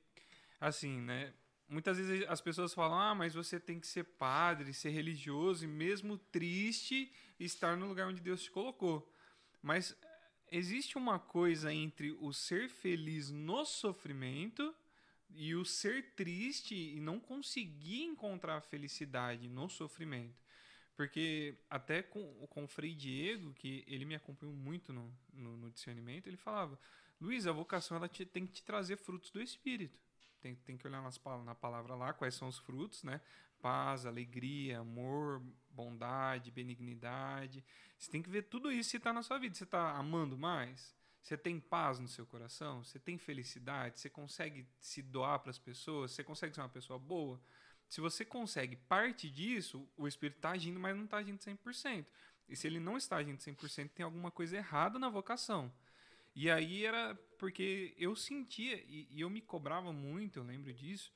assim, 0.61 1.01
né? 1.01 1.35
Muitas 1.69 1.99
vezes 1.99 2.25
as 2.29 2.41
pessoas 2.41 2.73
falam, 2.73 3.01
ah, 3.01 3.17
mas 3.17 3.35
você 3.35 3.59
tem 3.59 3.81
que 3.81 3.89
ser 3.89 4.05
padre, 4.05 4.73
ser 4.73 4.91
religioso, 4.91 5.65
e 5.65 5.67
mesmo 5.67 6.17
triste, 6.17 7.13
estar 7.41 7.77
no 7.77 7.89
lugar 7.89 8.07
onde 8.07 8.21
Deus 8.21 8.45
te 8.45 8.51
colocou. 8.53 9.13
Mas 9.61 9.97
existe 10.53 10.97
uma 10.97 11.19
coisa 11.19 11.75
entre 11.75 12.13
o 12.13 12.33
ser 12.33 12.69
feliz 12.69 13.29
no 13.33 13.65
sofrimento 13.65 14.73
e 15.31 15.53
o 15.57 15.65
ser 15.65 16.15
triste 16.15 16.77
e 16.77 17.01
não 17.01 17.19
conseguir 17.19 18.05
encontrar 18.05 18.59
a 18.59 18.61
felicidade 18.61 19.49
no 19.49 19.69
sofrimento. 19.69 20.39
Porque 21.01 21.57
até 21.71 22.03
com, 22.03 22.31
com 22.51 22.65
o 22.65 22.69
Frei 22.69 22.95
Diego, 22.95 23.55
que 23.55 23.83
ele 23.87 24.05
me 24.05 24.15
acompanhou 24.15 24.55
muito 24.55 24.93
no, 24.93 25.11
no, 25.33 25.57
no 25.57 25.71
discernimento, 25.71 26.27
ele 26.27 26.37
falava: 26.37 26.79
Luiz, 27.19 27.47
a 27.47 27.53
vocação 27.53 27.97
ela 27.97 28.07
te, 28.07 28.27
tem 28.27 28.47
que 28.47 28.53
te 28.53 28.63
trazer 28.63 28.99
frutos 28.99 29.31
do 29.31 29.41
Espírito. 29.41 29.99
Tem, 30.43 30.55
tem 30.57 30.77
que 30.77 30.87
olhar 30.87 31.01
nas, 31.01 31.19
na 31.43 31.55
palavra 31.55 31.95
lá 31.95 32.13
quais 32.13 32.35
são 32.35 32.49
os 32.49 32.59
frutos, 32.59 33.03
né? 33.03 33.19
Paz, 33.63 34.05
alegria, 34.05 34.81
amor, 34.81 35.43
bondade, 35.71 36.51
benignidade. 36.51 37.65
Você 37.99 38.11
tem 38.11 38.21
que 38.21 38.29
ver 38.29 38.43
tudo 38.43 38.71
isso 38.71 38.91
se 38.91 38.99
está 38.99 39.11
na 39.11 39.23
sua 39.23 39.39
vida. 39.39 39.55
Você 39.55 39.65
está 39.65 39.97
amando 39.97 40.37
mais? 40.37 40.95
Você 41.23 41.35
tem 41.35 41.59
paz 41.59 41.99
no 41.99 42.09
seu 42.09 42.27
coração? 42.27 42.85
Você 42.85 42.99
tem 42.99 43.17
felicidade? 43.17 44.01
Você 44.01 44.11
consegue 44.11 44.69
se 44.79 45.01
doar 45.01 45.39
para 45.39 45.49
as 45.49 45.59
pessoas? 45.59 46.11
Você 46.11 46.23
consegue 46.23 46.55
ser 46.55 46.61
uma 46.61 46.69
pessoa 46.69 46.99
boa? 46.99 47.41
Se 47.91 48.01
você 48.01 48.25
consegue 48.25 48.77
parte 48.77 49.29
disso, 49.29 49.85
o 49.97 50.07
espírito 50.07 50.37
está 50.37 50.53
agindo, 50.53 50.79
mas 50.79 50.97
não 50.97 51.05
está 51.05 51.17
agindo 51.17 51.41
100%. 51.41 52.07
E 52.49 52.55
se 52.55 52.67
ele 52.69 52.79
não 52.79 52.97
está 52.97 53.17
agindo 53.17 53.39
100%, 53.39 53.91
tem 53.91 54.05
alguma 54.05 54.31
coisa 54.31 54.57
errada 54.57 54.97
na 54.97 55.09
vocação. 55.09 55.73
E 56.33 56.49
aí 56.49 56.87
era 56.87 57.17
porque 57.37 57.93
eu 57.99 58.15
sentia, 58.15 58.77
e, 58.87 59.09
e 59.11 59.21
eu 59.21 59.29
me 59.29 59.41
cobrava 59.41 59.93
muito, 59.93 60.39
eu 60.39 60.45
lembro 60.45 60.73
disso, 60.73 61.13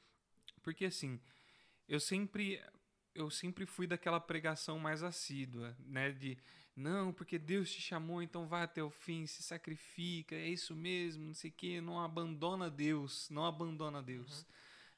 porque 0.62 0.86
assim, 0.86 1.20
eu 1.88 2.00
sempre 2.00 2.60
eu 3.14 3.30
sempre 3.30 3.64
fui 3.64 3.86
daquela 3.86 4.18
pregação 4.18 4.76
mais 4.76 5.04
assídua, 5.04 5.76
né, 5.78 6.10
de 6.10 6.36
não, 6.74 7.12
porque 7.12 7.38
Deus 7.38 7.70
te 7.70 7.80
chamou, 7.80 8.20
então 8.20 8.48
vai 8.48 8.64
até 8.64 8.82
o 8.82 8.90
fim, 8.90 9.28
se 9.28 9.44
sacrifica, 9.44 10.34
é 10.34 10.48
isso 10.48 10.74
mesmo, 10.74 11.24
não 11.24 11.34
sei 11.34 11.50
o 11.50 11.54
quê, 11.54 11.80
não 11.80 12.00
abandona 12.00 12.68
Deus, 12.68 13.30
não 13.30 13.44
abandona 13.44 14.02
Deus. 14.02 14.40
Uhum. 14.40 14.46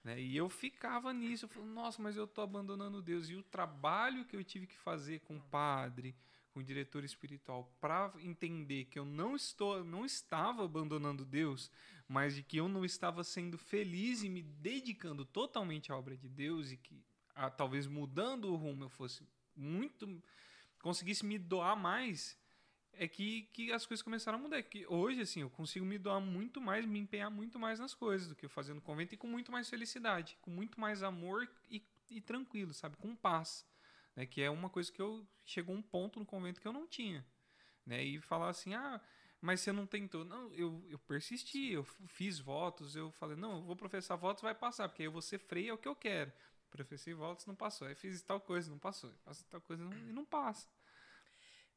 Né? 0.07 0.21
E 0.21 0.37
eu 0.37 0.49
ficava 0.49 1.13
nisso, 1.13 1.47
eu 1.47 1.49
falei, 1.49 1.69
nossa, 1.69 2.01
mas 2.01 2.17
eu 2.17 2.27
estou 2.27 2.45
abandonando 2.45 3.03
Deus. 3.03 3.29
E 3.29 3.35
o 3.35 3.43
trabalho 3.43 4.25
que 4.25 4.37
eu 4.37 4.45
tive 4.45 4.65
que 4.65 4.79
fazer 4.79 5.19
com 5.23 5.37
o 5.37 5.41
padre, 5.41 6.15
com 6.55 6.61
o 6.61 6.63
diretor 6.63 7.03
espiritual, 7.03 7.69
para 7.81 8.13
entender 8.21 8.85
que 8.85 9.01
eu 9.01 9.05
não 9.05 9.35
estou, 9.35 9.83
não 9.83 10.07
estava 10.07 10.65
abandonando 10.65 11.25
Deus, 11.25 11.73
mas 12.07 12.37
de 12.37 12.45
que 12.45 12.57
eu 12.57 12.69
não 12.69 12.85
estava 12.85 13.25
sendo 13.25 13.59
feliz 13.59 14.23
e 14.23 14.29
me 14.29 14.43
dedicando 14.43 15.25
totalmente 15.25 15.91
à 15.91 15.97
obra 15.97 16.17
de 16.17 16.29
Deus 16.29 16.71
e 16.71 16.77
que 16.77 17.03
a, 17.35 17.51
talvez 17.51 17.89
mudando 17.89 18.53
o 18.53 18.55
rumo 18.55 18.85
eu 18.85 18.89
fosse 18.89 19.27
muito 19.57 20.23
conseguisse 20.81 21.27
me 21.27 21.37
doar 21.37 21.77
mais 21.77 22.39
é 22.99 23.09
que, 23.09 23.43
que 23.53 23.73
as 23.73 23.87
coisas 23.87 24.03
começaram 24.03 24.39
a 24.39 24.41
mudar. 24.41 24.63
Que 24.63 24.87
hoje, 24.87 25.21
assim, 25.21 25.41
eu 25.41 25.51
consigo 25.51 25.85
me 25.85 25.99
doar 25.99 26.21
muito 26.21 26.61
mais, 26.61 26.85
me 26.85 26.99
empenhar 26.99 27.31
muito 27.31 27.59
mais 27.59 27.79
nas 27.79 27.95
coisas 27.95 28.29
do 28.29 28.35
que 28.35 28.45
eu 28.45 28.51
fazia 28.51 28.75
no 28.75 28.81
convento 28.81 29.15
e 29.15 29.17
com 29.17 29.27
muito 29.27 29.53
mais 29.53 29.69
felicidade, 29.69 30.37
com 30.41 30.51
muito 30.51 30.81
mais 30.81 31.03
amor 31.03 31.49
e, 31.71 31.83
e 32.11 32.21
tranquilo, 32.21 32.73
sabe? 32.73 32.97
Com 32.97 33.15
paz. 33.15 33.65
Né? 34.15 34.27
Que 34.27 34.43
é 34.43 34.51
uma 34.51 34.71
coisa 34.71 34.91
que 34.91 35.01
eu. 35.01 35.27
Chegou 35.45 35.75
um 35.77 35.83
ponto 35.83 36.19
no 36.19 36.27
convento 36.27 36.61
que 36.61 36.67
eu 36.67 36.73
não 36.73 36.87
tinha. 36.87 37.25
Né? 37.85 38.03
E 38.03 38.21
falar 38.21 38.49
assim, 38.49 38.75
ah, 38.75 39.01
mas 39.41 39.61
você 39.61 39.71
não 39.71 39.87
tentou. 39.87 40.25
Não, 40.25 40.53
eu, 40.55 40.85
eu 40.89 40.99
persisti, 40.99 41.73
eu 41.73 41.85
fiz 41.85 42.39
votos, 42.41 42.97
eu 42.97 43.13
falei, 43.13 43.37
não, 43.37 43.59
eu 43.59 43.63
vou 43.63 43.77
professar 43.77 44.17
votos, 44.17 44.43
vai 44.43 44.55
passar, 44.55 44.89
porque 44.89 45.03
aí 45.03 45.07
eu 45.07 45.13
vou 45.13 45.23
ser 45.23 45.39
freio, 45.39 45.71
é 45.71 45.73
o 45.75 45.79
que 45.79 45.87
eu 45.87 45.95
quero. 45.95 46.33
Professei 46.71 47.15
votos, 47.15 47.47
não 47.47 47.55
passou. 47.55 47.87
Aí 47.87 47.95
fiz 47.95 48.21
tal 48.23 48.41
coisa, 48.41 48.71
não 48.71 48.79
passou. 48.79 49.13
Faço 49.25 49.45
tal 49.47 49.61
coisa 49.61 49.85
não, 49.85 49.93
e 50.09 50.13
não 50.13 50.25
passa. 50.25 50.67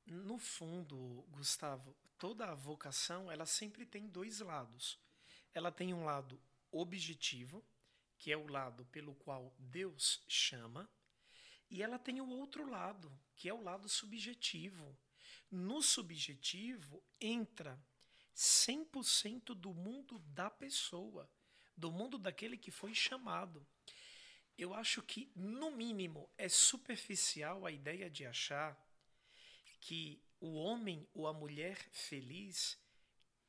No 0.10 0.39
fundo, 0.39 1.24
Gustavo, 1.30 1.95
toda 2.17 2.48
a 2.48 2.56
vocação 2.56 3.32
ela 3.32 3.45
sempre 3.45 3.86
tem 3.86 4.08
dois 4.08 4.39
lados. 4.39 5.00
Ela 5.54 5.72
tem 5.72 5.93
um 5.93 6.04
lado 6.04 6.41
objetivo, 6.72 7.63
que 8.17 8.32
é 8.32 8.38
o 8.38 8.48
lado 8.48 8.86
pelo 8.86 9.13
qual 9.13 9.54
Deus 9.60 10.24
chama, 10.28 10.89
E 11.69 11.84
ela 11.84 12.00
tem 12.00 12.19
o 12.19 12.28
outro 12.28 12.67
lado, 12.67 13.15
que 13.36 13.48
é 13.48 13.54
o 13.54 13.62
lado 13.62 13.88
subjetivo. 13.88 14.98
No 15.52 15.84
subjetivo 15.84 17.04
entra 17.22 17.80
100% 18.36 19.54
do 19.54 19.72
mundo 19.72 20.17
da 20.19 20.50
pessoa, 20.50 21.30
do 21.78 21.91
mundo 21.91 22.17
daquele 22.17 22.58
que 22.58 22.72
foi 22.72 22.95
chamado. 22.95 23.63
Eu 24.58 24.74
acho 24.74 25.04
que, 25.04 25.32
no 25.36 25.69
mínimo, 25.69 26.28
é 26.36 26.50
superficial 26.50 27.67
a 27.67 27.72
ideia 27.72 28.10
de 28.10 28.26
achar 28.26 28.76
que 29.80 30.22
o 30.39 30.54
homem 30.54 31.08
ou 31.13 31.28
a 31.28 31.34
mulher 31.34 31.78
feliz 31.92 32.78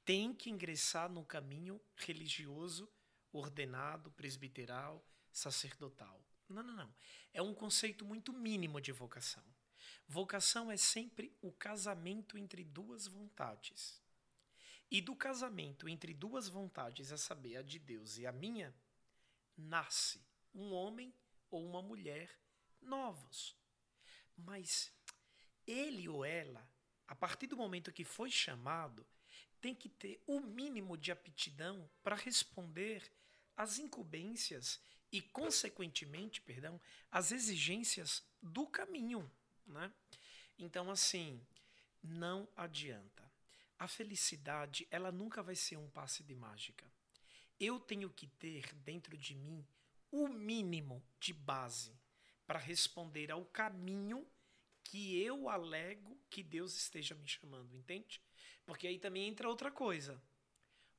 tem 0.04 0.34
que 0.34 0.50
ingressar 0.50 1.10
no 1.10 1.24
caminho 1.24 1.80
religioso, 1.96 2.90
ordenado, 3.32 4.10
presbiteral, 4.12 5.04
sacerdotal. 5.32 6.20
Não, 6.48 6.62
não, 6.62 6.74
não. 6.74 6.94
É 7.32 7.40
um 7.40 7.54
conceito 7.54 8.04
muito 8.04 8.32
mínimo 8.32 8.80
de 8.80 8.90
vocação. 8.90 9.44
Vocação 10.06 10.70
é 10.70 10.76
sempre 10.76 11.32
o 11.40 11.52
casamento 11.52 12.36
entre 12.36 12.64
duas 12.64 13.06
vontades. 13.06 14.02
E 14.90 15.00
do 15.00 15.14
casamento 15.14 15.88
entre 15.88 16.12
duas 16.12 16.48
vontades, 16.48 17.12
a 17.12 17.16
saber, 17.16 17.56
a 17.56 17.62
de 17.62 17.78
Deus 17.78 18.18
e 18.18 18.26
a 18.26 18.32
minha, 18.32 18.74
nasce 19.56 20.20
um 20.52 20.72
homem 20.72 21.14
ou 21.48 21.64
uma 21.64 21.80
mulher 21.80 22.36
novos. 22.80 23.56
Mas 24.36 24.92
ele 25.66 26.08
ou 26.08 26.24
ela, 26.24 26.66
a 27.06 27.14
partir 27.14 27.46
do 27.46 27.56
momento 27.56 27.92
que 27.92 28.04
foi 28.04 28.30
chamado, 28.30 29.06
tem 29.60 29.74
que 29.74 29.88
ter 29.88 30.22
o 30.26 30.40
mínimo 30.40 30.96
de 30.96 31.12
aptidão 31.12 31.88
para 32.02 32.16
responder 32.16 33.02
às 33.56 33.78
incumbências 33.78 34.80
e, 35.12 35.20
consequentemente, 35.20 36.40
perdão, 36.40 36.80
às 37.10 37.32
exigências 37.32 38.22
do 38.40 38.66
caminho. 38.66 39.30
Né? 39.66 39.92
Então, 40.58 40.90
assim, 40.90 41.40
não 42.02 42.48
adianta. 42.56 43.30
A 43.78 43.88
felicidade, 43.88 44.86
ela 44.90 45.10
nunca 45.10 45.42
vai 45.42 45.56
ser 45.56 45.76
um 45.76 45.90
passe 45.90 46.22
de 46.22 46.34
mágica. 46.34 46.90
Eu 47.58 47.78
tenho 47.78 48.08
que 48.10 48.26
ter 48.26 48.74
dentro 48.76 49.16
de 49.16 49.34
mim 49.34 49.66
o 50.10 50.28
mínimo 50.28 51.02
de 51.18 51.32
base 51.32 51.92
para 52.46 52.58
responder 52.58 53.30
ao 53.30 53.44
caminho 53.44 54.26
que 54.84 55.20
eu 55.22 55.48
alego 55.48 56.18
que 56.28 56.42
Deus 56.42 56.76
esteja 56.76 57.14
me 57.14 57.26
chamando, 57.26 57.76
entende? 57.76 58.20
Porque 58.64 58.86
aí 58.86 58.98
também 58.98 59.28
entra 59.28 59.48
outra 59.48 59.70
coisa. 59.70 60.22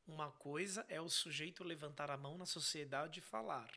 Uma 0.06 0.32
coisa 0.32 0.86
é 0.90 1.00
o 1.00 1.10
sujeito 1.10 1.64
levantar 1.64 2.10
a 2.12 2.18
mão 2.18 2.38
na 2.38 2.46
sociedade 2.46 3.20
e 3.20 3.24
falar: 3.24 3.72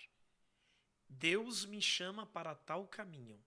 Deus 1.08 1.64
me 1.64 1.80
chama 1.80 2.26
para 2.26 2.54
tal 2.54 2.88
caminho. 2.88 3.42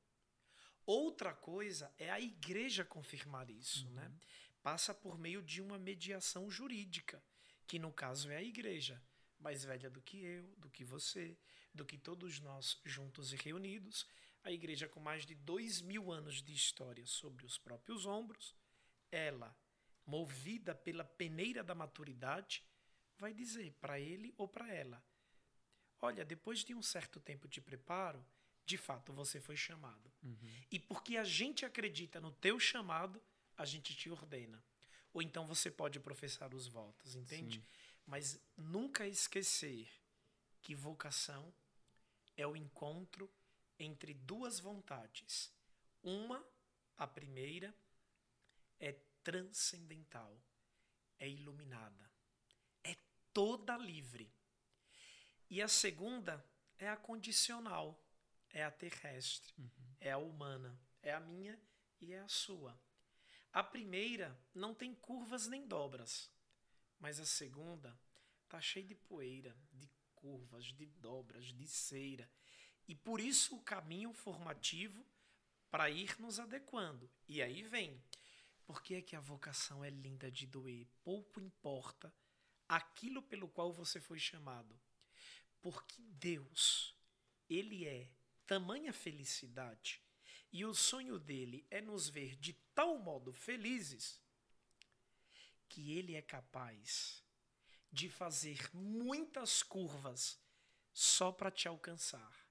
Outra 0.85 1.33
coisa 1.33 1.93
é 1.97 2.09
a 2.09 2.19
igreja 2.19 2.85
confirmar 2.85 3.49
isso, 3.49 3.89
né? 3.89 4.03
uhum. 4.03 4.09
né? 4.09 4.19
Passa 4.63 4.93
por 4.93 5.17
meio 5.17 5.41
de 5.41 5.61
uma 5.61 5.77
mediação 5.77 6.49
jurídica, 6.49 7.23
que 7.65 7.79
no 7.79 7.91
caso 7.91 8.29
é 8.29 8.37
a 8.37 8.43
igreja, 8.43 9.01
mais 9.39 9.63
velha 9.63 9.89
do 9.89 10.01
que 10.01 10.23
eu, 10.23 10.53
do 10.57 10.69
que 10.69 10.83
você, 10.83 11.37
do 11.73 11.85
que 11.85 11.97
todos 11.97 12.39
nós 12.39 12.79
juntos 12.85 13.31
e 13.31 13.35
reunidos. 13.35 14.07
A 14.43 14.51
igreja 14.51 14.87
com 14.87 14.99
mais 14.99 15.25
de 15.25 15.35
dois 15.35 15.81
mil 15.81 16.11
anos 16.11 16.41
de 16.41 16.53
história 16.53 17.05
sobre 17.05 17.45
os 17.45 17.57
próprios 17.57 18.05
ombros, 18.05 18.55
ela, 19.11 19.55
movida 20.05 20.73
pela 20.73 21.03
peneira 21.03 21.63
da 21.63 21.75
maturidade, 21.75 22.63
vai 23.17 23.33
dizer 23.33 23.73
para 23.73 23.99
ele 23.99 24.33
ou 24.37 24.47
para 24.47 24.73
ela: 24.73 25.03
Olha, 26.01 26.23
depois 26.23 26.63
de 26.63 26.73
um 26.73 26.81
certo 26.81 27.19
tempo 27.19 27.47
de 27.47 27.59
preparo, 27.59 28.25
de 28.65 28.77
fato 28.77 29.11
você 29.13 29.39
foi 29.39 29.55
chamado. 29.55 30.11
Uhum. 30.21 30.37
E 30.71 30.79
porque 30.79 31.17
a 31.17 31.23
gente 31.23 31.65
acredita 31.65 32.19
no 32.19 32.31
teu 32.31 32.59
chamado, 32.59 33.21
a 33.57 33.65
gente 33.65 33.95
te 33.95 34.09
ordena. 34.09 34.63
Ou 35.13 35.21
então 35.21 35.47
você 35.47 35.71
pode 35.71 35.99
professar 35.99 36.53
os 36.53 36.67
votos, 36.67 37.15
entende? 37.15 37.59
Sim. 37.59 37.65
Mas 38.05 38.39
nunca 38.55 39.07
esquecer 39.07 39.89
que 40.61 40.75
vocação 40.75 41.51
é 42.35 42.45
o 42.45 42.55
encontro 42.55 43.29
entre 43.79 44.13
duas 44.13 44.59
vontades. 44.59 45.51
Uma, 46.03 46.45
a 46.97 47.05
primeira, 47.05 47.73
é 48.79 48.93
transcendental, 49.23 50.39
é 51.19 51.27
iluminada, 51.27 52.09
é 52.83 52.95
toda 53.33 53.77
livre. 53.77 54.31
E 55.49 55.61
a 55.61 55.67
segunda 55.67 56.43
é 56.77 56.89
a 56.89 56.97
condicional, 56.97 58.01
é 58.49 58.63
a 58.63 58.71
terrestre, 58.71 59.53
uhum. 59.57 59.95
é 59.99 60.11
a 60.11 60.17
humana, 60.17 60.79
é 61.01 61.13
a 61.13 61.19
minha 61.19 61.59
e 61.99 62.13
é 62.13 62.19
a 62.19 62.27
sua. 62.27 62.79
A 63.51 63.63
primeira 63.63 64.39
não 64.53 64.73
tem 64.73 64.93
curvas 64.93 65.47
nem 65.47 65.67
dobras, 65.67 66.29
mas 66.99 67.19
a 67.19 67.25
segunda 67.25 67.97
tá 68.47 68.61
cheia 68.61 68.85
de 68.85 68.95
poeira, 68.95 69.55
de 69.71 69.89
curvas, 70.15 70.65
de 70.65 70.85
dobras, 70.85 71.45
de 71.45 71.67
cera. 71.67 72.29
E 72.87 72.95
por 72.95 73.19
isso 73.19 73.55
o 73.55 73.61
caminho 73.61 74.13
formativo 74.13 75.05
para 75.69 75.89
ir 75.89 76.19
nos 76.19 76.39
adequando. 76.39 77.09
E 77.27 77.41
aí 77.41 77.63
vem. 77.63 78.01
Por 78.65 78.81
que 78.81 78.95
é 78.95 79.01
que 79.01 79.15
a 79.15 79.21
vocação 79.21 79.83
é 79.83 79.89
linda 79.89 80.29
de 80.29 80.45
doer? 80.45 80.87
Pouco 81.03 81.39
importa 81.39 82.13
aquilo 82.67 83.21
pelo 83.21 83.47
qual 83.47 83.71
você 83.71 83.99
foi 83.99 84.19
chamado. 84.19 84.77
Porque 85.61 86.01
Deus, 86.01 86.95
ele 87.49 87.85
é 87.85 88.11
tamanha 88.45 88.93
felicidade 88.93 90.01
e 90.51 90.65
o 90.65 90.73
sonho 90.73 91.19
dele 91.19 91.65
é 91.69 91.81
nos 91.81 92.07
ver 92.07 92.35
de 92.37 92.53
tal 92.73 92.97
modo 92.97 93.33
felizes 93.33 94.21
que 95.67 95.97
ele 95.97 96.15
é 96.15 96.21
capaz 96.21 97.23
de 97.91 98.09
fazer 98.09 98.69
muitas 98.73 99.61
curvas 99.61 100.39
só 100.93 101.31
para 101.31 101.51
te 101.51 101.67
alcançar. 101.67 102.46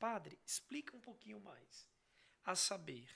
Padre, 0.00 0.36
explica 0.44 0.96
um 0.96 1.00
pouquinho 1.00 1.38
mais. 1.38 1.86
A 2.44 2.56
saber, 2.56 3.08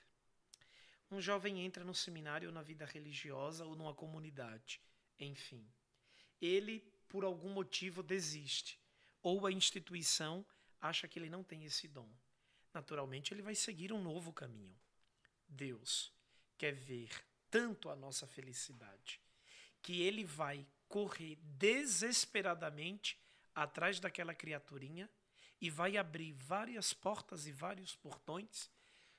um 1.11 1.20
jovem 1.20 1.62
entra 1.62 1.83
no 1.83 1.94
seminário 1.94 2.49
ou 2.49 2.55
na 2.55 2.62
vida 2.62 2.85
religiosa 2.85 3.64
ou 3.64 3.75
numa 3.75 3.94
comunidade, 3.94 4.81
enfim. 5.18 5.66
Ele, 6.40 6.81
por 7.09 7.25
algum 7.25 7.51
motivo, 7.51 8.05
desiste, 8.05 8.79
ou 9.20 9.44
a 9.47 9.51
instituição 9.51 10.47
acha 10.81 11.09
que 11.09 11.18
ele 11.18 11.29
não 11.29 11.42
tem 11.42 11.64
esse 11.64 11.88
dom 11.88 12.09
naturalmente 12.75 13.33
ele 13.33 13.40
vai 13.40 13.55
seguir 13.55 13.92
um 13.92 14.03
novo 14.03 14.33
caminho. 14.33 14.77
Deus 15.49 16.12
quer 16.59 16.75
ver 16.75 17.09
tanto 17.49 17.88
a 17.88 17.94
nossa 17.94 18.27
felicidade 18.27 19.20
que 19.81 20.03
ele 20.03 20.25
vai 20.25 20.66
correr 20.88 21.37
desesperadamente 21.42 23.18
atrás 23.55 24.01
daquela 24.01 24.35
criaturinha 24.35 25.09
e 25.64 25.70
vai 25.70 25.96
abrir 25.96 26.31
várias 26.33 26.92
portas 26.92 27.46
e 27.46 27.50
vários 27.50 27.96
portões 27.96 28.70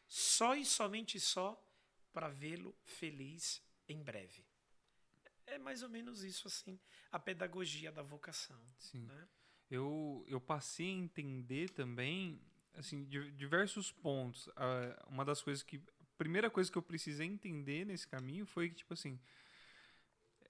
só 0.07 0.55
e 0.55 0.63
somente 0.63 1.19
só 1.19 1.59
para 2.13 2.29
vê-lo 2.29 2.77
feliz 2.83 3.63
em 3.89 4.03
breve. 4.03 4.45
É 5.47 5.57
mais 5.57 5.81
ou 5.81 5.89
menos 5.89 6.23
isso 6.23 6.47
assim, 6.47 6.79
a 7.11 7.17
pedagogia 7.17 7.91
da 7.91 8.03
vocação. 8.03 8.61
Sim. 8.77 9.05
Né? 9.05 9.27
Eu, 9.71 10.23
eu 10.27 10.39
passei 10.39 10.85
a 10.85 10.91
entender 10.91 11.71
também 11.71 12.39
assim, 12.75 13.05
diversos 13.05 13.91
pontos. 13.91 14.47
uma 15.07 15.25
das 15.25 15.41
coisas 15.41 15.63
que. 15.63 15.77
A 15.99 16.17
primeira 16.17 16.49
coisa 16.49 16.71
que 16.71 16.77
eu 16.77 16.83
precisei 16.83 17.25
entender 17.25 17.85
nesse 17.85 18.07
caminho 18.07 18.45
foi 18.45 18.69
que, 18.69 18.75
tipo 18.75 18.93
assim. 18.93 19.19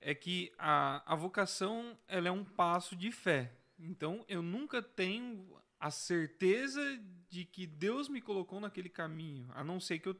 É 0.01 0.13
que 0.13 0.51
a, 0.57 1.13
a 1.13 1.15
vocação 1.15 1.97
ela 2.05 2.27
é 2.27 2.31
um 2.31 2.43
passo 2.43 2.97
de 2.97 3.13
fé. 3.13 3.55
Então 3.79 4.25
eu 4.27 4.41
nunca 4.41 4.81
tenho 4.81 5.57
a 5.79 5.91
certeza 5.91 6.81
de 7.29 7.45
que 7.45 7.67
Deus 7.67 8.07
me 8.07 8.21
colocou 8.21 8.59
naquele 8.59 8.89
caminho, 8.89 9.49
a 9.53 9.63
não 9.63 9.79
ser 9.79 9.99
que 9.99 10.09
eu 10.09 10.15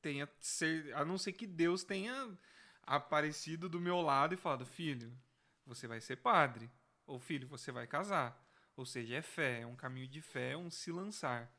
tenha 0.00 0.28
ser, 0.40 0.92
a 0.94 1.04
não 1.04 1.16
ser 1.16 1.32
que 1.32 1.46
Deus 1.46 1.84
tenha 1.84 2.36
aparecido 2.82 3.68
do 3.68 3.80
meu 3.80 4.00
lado 4.00 4.34
e 4.34 4.36
falado: 4.36 4.66
"Filho, 4.66 5.16
você 5.64 5.86
vai 5.86 6.00
ser 6.00 6.16
padre", 6.16 6.70
ou 7.06 7.18
"Filho, 7.18 7.46
você 7.46 7.70
vai 7.70 7.86
casar". 7.86 8.38
Ou 8.76 8.86
seja, 8.86 9.16
é 9.16 9.22
fé, 9.22 9.60
é 9.60 9.66
um 9.66 9.76
caminho 9.76 10.08
de 10.08 10.20
fé, 10.20 10.52
é 10.52 10.56
um 10.56 10.70
se 10.70 10.90
lançar. 10.90 11.52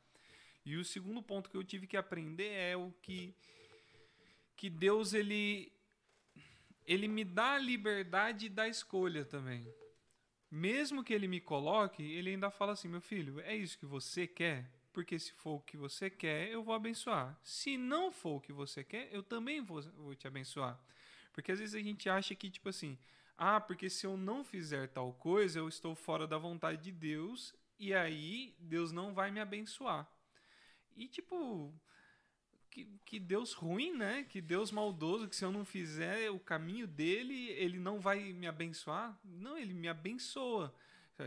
E 0.64 0.76
o 0.76 0.84
segundo 0.84 1.22
ponto 1.22 1.48
que 1.48 1.56
eu 1.56 1.64
tive 1.64 1.86
que 1.86 1.96
aprender 1.96 2.50
é 2.50 2.76
o 2.76 2.92
que 3.02 3.34
que 4.56 4.70
Deus 4.70 5.12
ele 5.12 5.72
ele 6.86 7.08
me 7.08 7.24
dá 7.24 7.54
a 7.54 7.58
liberdade 7.58 8.48
da 8.48 8.68
escolha 8.68 9.24
também. 9.24 9.66
Mesmo 10.54 11.02
que 11.02 11.12
ele 11.12 11.26
me 11.26 11.40
coloque, 11.40 12.02
ele 12.02 12.30
ainda 12.30 12.48
fala 12.48 12.72
assim: 12.72 12.88
"Meu 12.88 13.00
filho, 13.00 13.40
é 13.40 13.56
isso 13.56 13.76
que 13.76 13.86
você 13.86 14.24
quer? 14.24 14.70
Porque 14.92 15.18
se 15.18 15.32
for 15.32 15.56
o 15.56 15.60
que 15.60 15.76
você 15.76 16.08
quer, 16.08 16.48
eu 16.48 16.62
vou 16.62 16.74
abençoar. 16.74 17.36
Se 17.42 17.76
não 17.76 18.12
for 18.12 18.36
o 18.36 18.40
que 18.40 18.52
você 18.52 18.84
quer, 18.84 19.08
eu 19.12 19.22
também 19.22 19.60
vou, 19.60 19.82
vou 19.82 20.14
te 20.14 20.28
abençoar." 20.28 20.78
Porque 21.32 21.50
às 21.50 21.58
vezes 21.58 21.74
a 21.74 21.80
gente 21.80 22.08
acha 22.08 22.36
que 22.36 22.48
tipo 22.48 22.68
assim, 22.68 22.96
ah, 23.36 23.60
porque 23.60 23.90
se 23.90 24.06
eu 24.06 24.16
não 24.16 24.44
fizer 24.44 24.86
tal 24.88 25.12
coisa, 25.14 25.58
eu 25.58 25.68
estou 25.68 25.94
fora 25.96 26.24
da 26.24 26.38
vontade 26.38 26.80
de 26.82 26.92
Deus 26.92 27.52
e 27.76 27.92
aí 27.92 28.54
Deus 28.60 28.92
não 28.92 29.12
vai 29.12 29.32
me 29.32 29.40
abençoar. 29.40 30.08
E, 30.96 31.08
tipo, 31.08 31.74
que, 32.74 32.88
que 33.04 33.20
Deus 33.20 33.52
ruim, 33.52 33.94
né? 33.94 34.24
Que 34.24 34.40
Deus 34.40 34.72
maldoso, 34.72 35.28
que 35.28 35.36
se 35.36 35.44
eu 35.44 35.52
não 35.52 35.64
fizer 35.64 36.28
o 36.30 36.40
caminho 36.40 36.86
dele, 36.88 37.50
ele 37.50 37.78
não 37.78 38.00
vai 38.00 38.32
me 38.32 38.48
abençoar. 38.48 39.16
Não, 39.24 39.56
ele 39.56 39.72
me 39.72 39.88
abençoa. 39.88 40.74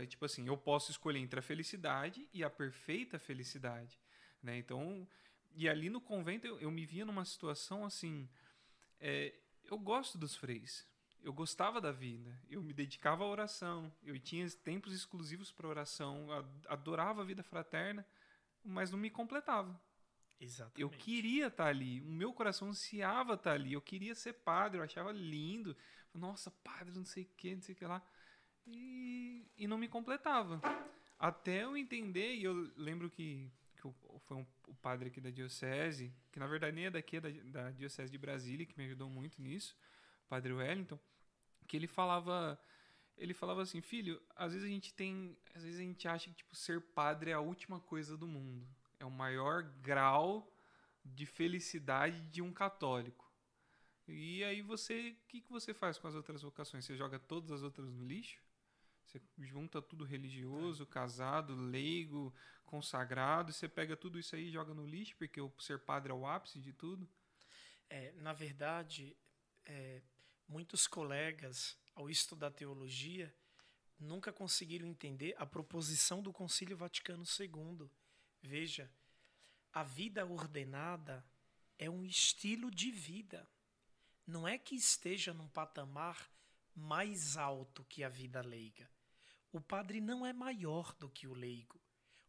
Tipo 0.06 0.26
assim, 0.26 0.46
eu 0.46 0.56
posso 0.56 0.90
escolher 0.90 1.18
entre 1.18 1.40
a 1.40 1.42
felicidade 1.42 2.28
e 2.34 2.44
a 2.44 2.50
perfeita 2.50 3.18
felicidade. 3.18 3.98
Né? 4.42 4.58
Então, 4.58 5.08
e 5.54 5.66
ali 5.66 5.88
no 5.88 6.02
convento 6.02 6.46
eu, 6.46 6.60
eu 6.60 6.70
me 6.70 6.84
via 6.84 7.06
numa 7.06 7.24
situação 7.24 7.86
assim. 7.86 8.28
É, 9.00 9.34
eu 9.64 9.78
gosto 9.78 10.18
dos 10.18 10.36
freis. 10.36 10.86
Eu 11.22 11.32
gostava 11.32 11.80
da 11.80 11.90
vida. 11.90 12.38
Eu 12.50 12.62
me 12.62 12.74
dedicava 12.74 13.24
à 13.24 13.26
oração. 13.26 13.90
Eu 14.04 14.18
tinha 14.20 14.46
tempos 14.50 14.92
exclusivos 14.92 15.50
para 15.50 15.66
oração. 15.66 16.28
Adorava 16.68 17.22
a 17.22 17.24
vida 17.24 17.42
fraterna, 17.42 18.06
mas 18.62 18.90
não 18.90 18.98
me 18.98 19.08
completava. 19.08 19.80
Exatamente. 20.40 20.80
Eu 20.80 20.90
queria 20.90 21.48
estar 21.48 21.64
tá 21.64 21.70
ali, 21.70 22.00
o 22.00 22.06
meu 22.06 22.32
coração 22.32 22.68
ansiava 22.68 23.34
estar 23.34 23.50
tá 23.50 23.54
ali, 23.54 23.72
eu 23.72 23.80
queria 23.80 24.14
ser 24.14 24.34
padre, 24.34 24.78
eu 24.78 24.84
achava 24.84 25.10
lindo. 25.10 25.76
Nossa, 26.14 26.50
padre, 26.50 26.94
não 26.94 27.04
sei 27.04 27.24
o 27.24 27.28
que, 27.36 27.54
não 27.54 27.62
sei 27.62 27.74
o 27.74 27.78
que 27.78 27.84
lá. 27.84 28.02
E, 28.66 29.50
e 29.56 29.66
não 29.66 29.78
me 29.78 29.88
completava. 29.88 30.60
Até 31.18 31.64
eu 31.64 31.76
entender, 31.76 32.36
e 32.36 32.44
eu 32.44 32.70
lembro 32.76 33.10
que, 33.10 33.50
que 33.76 33.82
foi 34.20 34.36
um, 34.36 34.46
o 34.68 34.74
padre 34.74 35.08
aqui 35.08 35.20
da 35.20 35.30
diocese, 35.30 36.14
que 36.30 36.38
na 36.38 36.46
verdade 36.46 36.74
nem 36.74 36.86
é 36.86 36.90
daqui, 36.90 37.16
é 37.16 37.20
da, 37.20 37.28
da 37.28 37.70
diocese 37.72 38.10
de 38.10 38.18
Brasília, 38.18 38.66
que 38.66 38.78
me 38.78 38.84
ajudou 38.84 39.10
muito 39.10 39.42
nisso, 39.42 39.76
o 40.24 40.28
padre 40.28 40.52
Wellington, 40.52 40.98
que 41.66 41.76
ele 41.76 41.88
falava 41.88 42.58
ele 43.16 43.34
falava 43.34 43.62
assim, 43.62 43.80
filho, 43.80 44.22
às 44.36 44.52
vezes 44.52 44.64
a 44.64 44.70
gente 44.70 44.94
tem, 44.94 45.36
às 45.52 45.64
vezes 45.64 45.80
a 45.80 45.82
gente 45.82 46.06
acha 46.06 46.30
que 46.30 46.36
tipo 46.36 46.54
ser 46.54 46.80
padre 46.80 47.32
é 47.32 47.34
a 47.34 47.40
última 47.40 47.80
coisa 47.80 48.16
do 48.16 48.28
mundo 48.28 48.64
é 48.98 49.04
o 49.04 49.10
maior 49.10 49.62
grau 49.80 50.52
de 51.04 51.26
felicidade 51.26 52.20
de 52.28 52.42
um 52.42 52.52
católico. 52.52 53.30
E 54.06 54.42
aí 54.44 54.62
você, 54.62 55.10
o 55.10 55.26
que, 55.28 55.40
que 55.40 55.50
você 55.50 55.74
faz 55.74 55.98
com 55.98 56.08
as 56.08 56.14
outras 56.14 56.42
vocações? 56.42 56.84
Você 56.84 56.96
joga 56.96 57.18
todas 57.18 57.50
as 57.50 57.62
outras 57.62 57.90
no 57.90 58.04
lixo? 58.06 58.42
Você 59.04 59.20
junta 59.38 59.80
tudo 59.80 60.04
religioso, 60.04 60.86
casado, 60.86 61.54
leigo, 61.54 62.34
consagrado, 62.64 63.50
e 63.50 63.54
você 63.54 63.68
pega 63.68 63.96
tudo 63.96 64.18
isso 64.18 64.36
aí 64.36 64.48
e 64.48 64.52
joga 64.52 64.74
no 64.74 64.86
lixo, 64.86 65.16
porque 65.16 65.40
o 65.40 65.50
ser 65.58 65.78
padre 65.78 66.12
é 66.12 66.14
o 66.14 66.26
ápice 66.26 66.58
de 66.58 66.72
tudo? 66.72 67.08
É, 67.88 68.12
na 68.12 68.34
verdade, 68.34 69.16
é, 69.64 70.02
muitos 70.46 70.86
colegas, 70.86 71.78
ao 71.94 72.10
estudar 72.10 72.50
teologia, 72.50 73.34
nunca 73.98 74.32
conseguiram 74.32 74.86
entender 74.86 75.34
a 75.38 75.46
proposição 75.46 76.22
do 76.22 76.32
Concílio 76.32 76.76
Vaticano 76.76 77.24
II 77.38 77.90
Veja, 78.42 78.90
a 79.72 79.82
vida 79.82 80.24
ordenada 80.24 81.24
é 81.78 81.88
um 81.88 82.04
estilo 82.04 82.70
de 82.70 82.90
vida. 82.90 83.48
Não 84.26 84.46
é 84.46 84.58
que 84.58 84.74
esteja 84.74 85.32
num 85.32 85.48
patamar 85.48 86.30
mais 86.74 87.36
alto 87.36 87.84
que 87.84 88.04
a 88.04 88.08
vida 88.08 88.40
leiga. 88.40 88.90
O 89.52 89.60
padre 89.60 90.00
não 90.00 90.26
é 90.26 90.32
maior 90.32 90.94
do 90.94 91.08
que 91.08 91.26
o 91.26 91.34
leigo. 91.34 91.80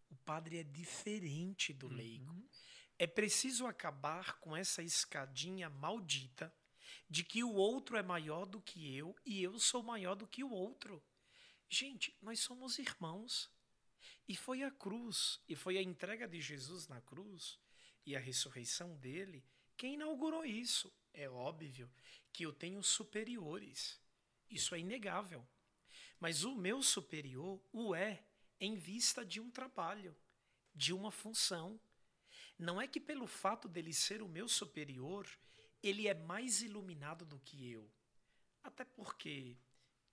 O 0.09 0.15
padre 0.15 0.57
é 0.57 0.63
diferente 0.63 1.73
do 1.73 1.87
uhum. 1.87 1.93
leigo. 1.93 2.49
É 2.97 3.05
preciso 3.05 3.67
acabar 3.67 4.39
com 4.39 4.55
essa 4.55 4.81
escadinha 4.81 5.69
maldita 5.69 6.53
de 7.09 7.23
que 7.23 7.43
o 7.43 7.53
outro 7.53 7.97
é 7.97 8.03
maior 8.03 8.45
do 8.45 8.61
que 8.61 8.95
eu 8.95 9.15
e 9.25 9.41
eu 9.41 9.59
sou 9.59 9.83
maior 9.83 10.15
do 10.15 10.27
que 10.27 10.43
o 10.43 10.51
outro. 10.51 11.03
Gente, 11.69 12.15
nós 12.21 12.39
somos 12.39 12.79
irmãos. 12.79 13.49
E 14.29 14.35
foi 14.35 14.61
a 14.61 14.69
cruz, 14.69 15.41
e 15.49 15.55
foi 15.55 15.79
a 15.79 15.81
entrega 15.81 16.27
de 16.27 16.39
Jesus 16.39 16.87
na 16.87 17.01
cruz 17.01 17.57
e 18.05 18.15
a 18.15 18.19
ressurreição 18.19 18.95
dele 18.95 19.43
quem 19.75 19.95
inaugurou 19.95 20.45
isso. 20.45 20.93
É 21.11 21.27
óbvio 21.27 21.91
que 22.31 22.43
eu 22.43 22.53
tenho 22.53 22.83
superiores. 22.83 23.99
Isso 24.47 24.75
é 24.75 24.79
inegável. 24.79 25.43
Mas 26.19 26.43
o 26.43 26.53
meu 26.53 26.83
superior 26.83 27.59
o 27.73 27.95
é 27.95 28.23
em 28.59 28.75
vista 28.75 29.25
de 29.25 29.39
um 29.39 29.49
trabalho, 29.49 30.15
de 30.75 30.93
uma 30.93 31.09
função. 31.09 31.81
Não 32.55 32.79
é 32.79 32.87
que 32.87 32.99
pelo 32.99 33.25
fato 33.25 33.67
dele 33.67 33.93
ser 33.93 34.21
o 34.21 34.29
meu 34.29 34.47
superior, 34.47 35.27
ele 35.81 36.07
é 36.07 36.13
mais 36.13 36.61
iluminado 36.61 37.25
do 37.25 37.39
que 37.39 37.71
eu. 37.71 37.89
Até 38.63 38.85
porque 38.85 39.57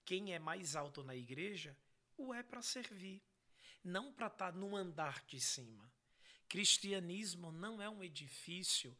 quem 0.07 0.33
é 0.33 0.39
mais 0.39 0.75
alto 0.75 1.05
na 1.05 1.15
igreja 1.15 1.77
o 2.17 2.33
é 2.33 2.43
para 2.43 2.63
servir 2.63 3.23
não 3.83 4.13
para 4.13 4.27
estar 4.27 4.53
tá 4.53 4.59
no 4.59 4.77
andar 4.77 5.25
de 5.27 5.41
cima. 5.41 5.91
Cristianismo 6.49 7.51
não 7.51 7.83
é 7.83 7.89
um 7.89 8.03
edifício 8.03 8.97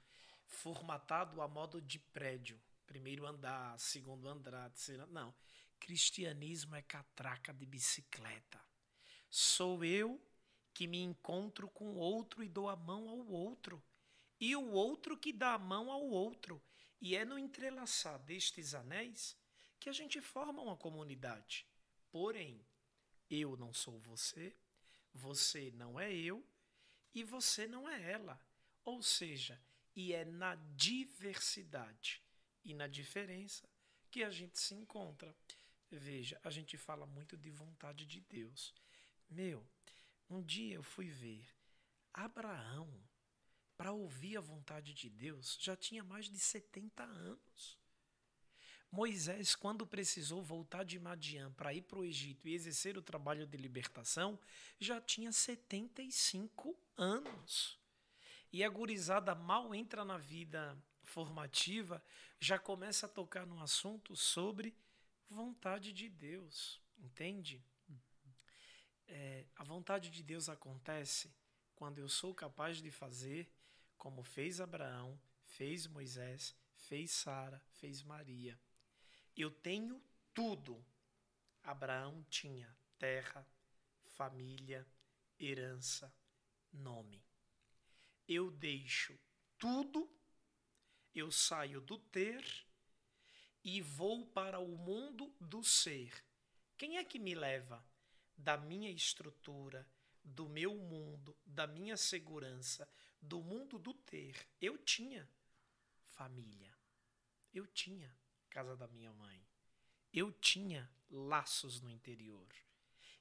formatado 0.47 1.41
a 1.41 1.49
modo 1.49 1.81
de 1.81 1.99
prédio. 1.99 2.61
Primeiro 2.87 3.27
andar, 3.27 3.79
segundo 3.79 4.29
andar, 4.29 4.71
terceiro. 4.71 5.07
Não. 5.09 5.35
Cristianismo 5.79 6.75
é 6.75 6.83
catraca 6.83 7.53
de 7.53 7.67
bicicleta. 7.67 8.61
Sou 9.29 9.85
eu 9.85 10.21
que 10.73 10.87
me 10.87 11.01
encontro 11.01 11.69
com 11.69 11.95
outro 11.97 12.43
e 12.43 12.49
dou 12.49 12.69
a 12.69 12.77
mão 12.77 13.09
ao 13.09 13.27
outro. 13.27 13.83
E 14.39 14.55
o 14.55 14.71
outro 14.73 15.17
que 15.17 15.33
dá 15.33 15.55
a 15.55 15.59
mão 15.59 15.91
ao 15.91 16.03
outro. 16.03 16.63
E 17.01 17.17
é 17.17 17.25
no 17.25 17.39
entrelaçar 17.39 18.19
destes 18.21 18.75
anéis 18.75 19.37
que 19.79 19.89
a 19.89 19.93
gente 19.93 20.21
forma 20.21 20.63
uma 20.63 20.77
comunidade. 20.77 21.67
Porém, 22.11 22.65
eu 23.31 23.57
não 23.57 23.73
sou 23.73 23.99
você, 24.01 24.57
você 25.17 25.73
não 25.73 25.99
é 25.99 26.15
eu 26.15 26.47
e 27.15 27.25
você 27.25 27.67
não 27.67 27.89
é 27.89 28.13
ela. 28.13 28.41
Ou 28.85 29.03
seja, 29.03 29.61
e 29.95 30.13
é 30.13 30.25
na 30.25 30.55
diversidade 30.77 32.23
e 32.63 32.75
na 32.75 32.87
diferença 32.87 33.69
que 34.11 34.23
a 34.23 34.31
gente 34.31 34.59
se 34.59 34.75
encontra. 34.75 35.35
Veja, 35.91 36.39
a 36.45 36.51
gente 36.51 36.77
fala 36.77 37.07
muito 37.07 37.37
de 37.37 37.51
vontade 37.51 38.05
de 38.07 38.21
Deus. 38.21 38.75
Meu, 39.29 39.67
um 40.29 40.43
dia 40.43 40.75
eu 40.75 40.83
fui 40.83 41.09
ver 41.09 41.49
Abraão, 42.13 42.89
para 43.77 43.93
ouvir 43.93 44.39
a 44.39 44.41
vontade 44.41 44.95
de 44.95 45.11
Deus, 45.11 45.59
já 45.61 45.77
tinha 45.77 46.03
mais 46.03 46.31
de 46.31 46.39
70 46.39 47.03
anos. 47.03 47.79
Moisés, 48.97 49.55
quando 49.55 49.87
precisou 49.87 50.43
voltar 50.43 50.83
de 50.83 50.99
Madian 50.99 51.53
para 51.53 51.75
ir 51.75 51.83
para 51.83 51.99
o 51.99 52.05
Egito 52.05 52.49
e 52.49 52.55
exercer 52.55 52.97
o 52.97 53.03
trabalho 53.03 53.47
de 53.47 53.59
libertação, 53.59 54.39
já 54.81 54.99
tinha 55.03 55.31
75 55.31 56.75
anos. 56.97 57.79
E 58.51 58.65
a 58.65 58.69
gurizada 58.71 59.35
mal 59.35 59.75
entra 59.75 60.03
na 60.03 60.17
vida 60.17 60.75
formativa, 61.03 62.03
já 62.41 62.59
começa 62.59 63.05
a 63.05 63.09
tocar 63.09 63.45
no 63.45 63.61
assunto 63.63 64.17
sobre 64.17 64.75
vontade 65.29 65.93
de 65.93 66.09
Deus, 66.09 66.81
entende? 66.99 67.63
É, 69.07 69.45
a 69.57 69.63
vontade 69.63 70.09
de 70.09 70.23
Deus 70.23 70.49
acontece 70.49 71.31
quando 71.75 71.99
eu 71.99 72.09
sou 72.09 72.35
capaz 72.35 72.79
de 72.79 72.91
fazer 72.91 73.47
como 73.99 74.23
fez 74.23 74.59
Abraão, 74.59 75.21
fez 75.43 75.87
Moisés, 75.87 76.57
fez 76.75 77.11
Sara, 77.11 77.63
fez 77.73 78.03
Maria. 78.03 78.59
Eu 79.37 79.51
tenho 79.51 80.03
tudo. 80.33 80.83
Abraão 81.63 82.25
tinha 82.31 82.75
terra, 82.99 83.47
família, 84.15 84.87
herança, 85.39 86.13
nome. 86.73 87.23
Eu 88.27 88.51
deixo 88.51 89.19
tudo, 89.59 90.11
eu 91.15 91.31
saio 91.31 91.81
do 91.81 91.99
ter 91.99 92.67
e 93.63 93.83
vou 93.83 94.27
para 94.27 94.59
o 94.59 94.77
mundo 94.77 95.35
do 95.41 95.63
ser. 95.63 96.25
Quem 96.79 96.97
é 96.97 97.05
que 97.05 97.19
me 97.19 97.35
leva 97.35 97.85
da 98.37 98.57
minha 98.57 98.91
estrutura, 98.91 99.87
do 100.25 100.49
meu 100.49 100.75
mundo, 100.75 101.37
da 101.45 101.67
minha 101.67 101.97
segurança, 101.97 102.89
do 103.21 103.43
mundo 103.43 103.79
do 103.79 103.93
ter? 103.93 104.49
Eu 104.61 104.79
tinha 104.79 105.29
família. 106.07 106.75
Eu 107.53 107.67
tinha 107.67 108.15
casa 108.57 108.75
da 108.75 108.89
minha 108.89 109.13
mãe. 109.13 109.47
Eu 110.11 110.33
tinha 110.33 110.91
laços 111.11 111.83
no 111.83 111.91
interior. 111.91 112.49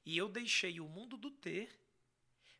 E 0.02 0.16
eu 0.16 0.30
deixei 0.30 0.80
o 0.80 0.88
mundo 0.88 1.18
do 1.18 1.30
ter 1.30 1.78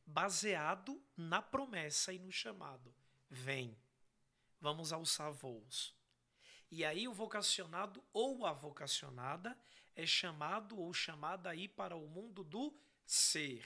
baseado 0.05 1.03
na 1.17 1.41
promessa 1.41 2.13
e 2.13 2.19
no 2.19 2.31
chamado. 2.31 2.95
Vem, 3.31 3.75
vamos 4.61 4.93
alçar 4.93 5.33
voos. 5.33 5.95
E 6.71 6.85
aí 6.85 7.09
o 7.09 7.15
vocacionado 7.15 8.05
ou 8.13 8.45
a 8.45 8.53
vocacionada 8.53 9.59
é 9.95 10.05
chamado 10.05 10.79
ou 10.79 10.93
chamada 10.93 11.49
a 11.49 11.57
ir 11.57 11.69
para 11.69 11.97
o 11.97 12.07
mundo 12.07 12.45
do 12.45 12.79
ser. 13.07 13.65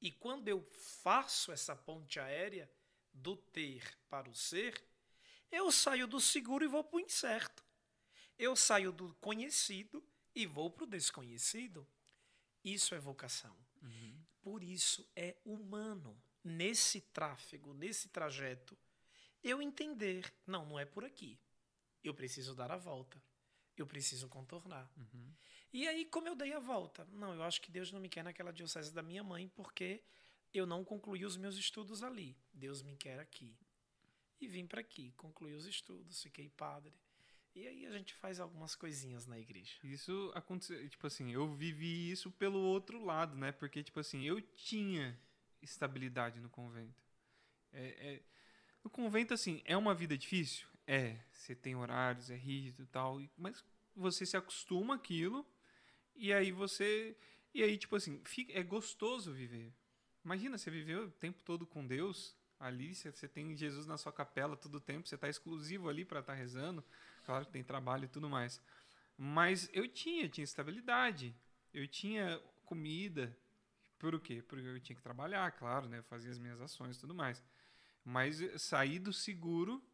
E 0.00 0.10
quando 0.10 0.48
eu 0.48 0.60
faço 1.04 1.52
essa 1.52 1.76
ponte 1.76 2.18
aérea 2.18 2.68
do 3.14 3.36
ter 3.36 3.96
para 4.10 4.28
o 4.28 4.34
ser, 4.34 4.82
eu 5.52 5.70
saio 5.70 6.08
do 6.08 6.20
seguro 6.20 6.64
e 6.64 6.68
vou 6.68 6.82
para 6.82 6.96
o 6.96 7.00
incerto. 7.00 7.67
Eu 8.38 8.54
saio 8.54 8.92
do 8.92 9.12
conhecido 9.14 10.02
e 10.34 10.46
vou 10.46 10.70
para 10.70 10.84
o 10.84 10.86
desconhecido. 10.86 11.86
Isso 12.64 12.94
é 12.94 12.98
vocação. 12.98 13.56
Uhum. 13.82 14.20
Por 14.40 14.62
isso 14.62 15.06
é 15.16 15.36
humano. 15.44 16.16
nesse 16.44 17.00
tráfego, 17.00 17.74
nesse 17.74 18.08
trajeto, 18.08 18.76
eu 19.42 19.60
entender, 19.60 20.32
não, 20.46 20.64
não 20.64 20.78
é 20.78 20.84
por 20.84 21.04
aqui. 21.04 21.38
Eu 22.02 22.14
preciso 22.14 22.54
dar 22.54 22.70
a 22.70 22.76
volta. 22.76 23.22
Eu 23.76 23.86
preciso 23.86 24.28
contornar. 24.28 24.90
Uhum. 24.96 25.32
E 25.72 25.86
aí, 25.86 26.04
como 26.04 26.26
eu 26.26 26.34
dei 26.34 26.52
a 26.52 26.58
volta? 26.58 27.04
Não, 27.12 27.34
eu 27.34 27.42
acho 27.42 27.60
que 27.60 27.70
Deus 27.70 27.92
não 27.92 28.00
me 28.00 28.08
quer 28.08 28.24
naquela 28.24 28.52
diocese 28.52 28.92
da 28.92 29.02
minha 29.02 29.22
mãe 29.22 29.48
porque 29.54 30.02
eu 30.52 30.66
não 30.66 30.84
concluí 30.84 31.24
os 31.24 31.36
meus 31.36 31.56
estudos 31.56 32.02
ali. 32.02 32.36
Deus 32.52 32.82
me 32.82 32.96
quer 32.96 33.20
aqui. 33.20 33.56
E 34.40 34.48
vim 34.48 34.66
para 34.66 34.80
aqui, 34.80 35.12
concluí 35.16 35.54
os 35.54 35.66
estudos, 35.66 36.22
fiquei 36.22 36.48
padre. 36.48 36.94
E 37.58 37.66
aí 37.66 37.86
a 37.86 37.90
gente 37.90 38.14
faz 38.14 38.38
algumas 38.38 38.76
coisinhas 38.76 39.26
na 39.26 39.36
igreja. 39.36 39.72
Isso 39.82 40.30
aconteceu, 40.32 40.88
tipo 40.88 41.04
assim, 41.08 41.32
eu 41.32 41.52
vivi 41.52 42.08
isso 42.08 42.30
pelo 42.30 42.60
outro 42.60 43.04
lado, 43.04 43.36
né? 43.36 43.50
Porque, 43.50 43.82
tipo 43.82 43.98
assim, 43.98 44.22
eu 44.22 44.40
tinha 44.40 45.18
estabilidade 45.60 46.38
no 46.38 46.48
convento. 46.48 47.02
É, 47.72 48.14
é- 48.14 48.22
no 48.84 48.88
convento, 48.88 49.34
assim, 49.34 49.60
é 49.64 49.76
uma 49.76 49.92
vida 49.92 50.16
difícil? 50.16 50.68
É. 50.86 51.18
Você 51.32 51.52
tem 51.52 51.74
horários, 51.74 52.30
é 52.30 52.36
rígido 52.36 52.84
e 52.84 52.86
tal, 52.86 53.20
mas 53.36 53.64
você 53.96 54.24
se 54.24 54.36
acostuma 54.36 54.94
àquilo 54.94 55.44
e 56.14 56.32
aí 56.32 56.52
você. 56.52 57.16
E 57.52 57.60
aí, 57.64 57.76
tipo 57.76 57.96
assim, 57.96 58.22
fica- 58.24 58.52
é 58.52 58.62
gostoso 58.62 59.32
viver. 59.32 59.74
Imagina, 60.24 60.56
você 60.56 60.70
viveu 60.70 61.06
o 61.06 61.10
tempo 61.10 61.40
todo 61.44 61.66
com 61.66 61.84
Deus 61.84 62.36
ali, 62.60 62.94
você, 62.94 63.28
tem 63.28 63.56
Jesus 63.56 63.86
na 63.86 63.96
sua 63.98 64.12
capela 64.12 64.56
todo 64.56 64.76
o 64.76 64.80
tempo, 64.80 65.08
você 65.08 65.14
está 65.16 65.28
exclusivo 65.28 65.88
ali 65.88 66.04
para 66.04 66.20
estar 66.20 66.34
rezando. 66.34 66.84
Claro 67.28 67.44
que 67.44 67.52
tem 67.52 67.62
trabalho 67.62 68.06
e 68.06 68.08
tudo 68.08 68.26
mais. 68.26 68.58
Mas 69.14 69.68
eu 69.74 69.86
tinha, 69.86 70.26
tinha 70.30 70.42
estabilidade. 70.42 71.36
Eu 71.74 71.86
tinha 71.86 72.42
comida. 72.64 73.36
Por 73.98 74.18
quê? 74.18 74.40
Porque 74.40 74.66
eu 74.66 74.80
tinha 74.80 74.96
que 74.96 75.02
trabalhar, 75.02 75.52
claro, 75.52 75.90
né? 75.90 75.98
Eu 75.98 76.02
fazia 76.04 76.30
as 76.30 76.38
minhas 76.38 76.58
ações 76.58 76.96
e 76.96 77.00
tudo 77.00 77.14
mais. 77.14 77.44
Mas 78.02 78.40
saí 78.56 78.98
do 78.98 79.12
seguro 79.12 79.84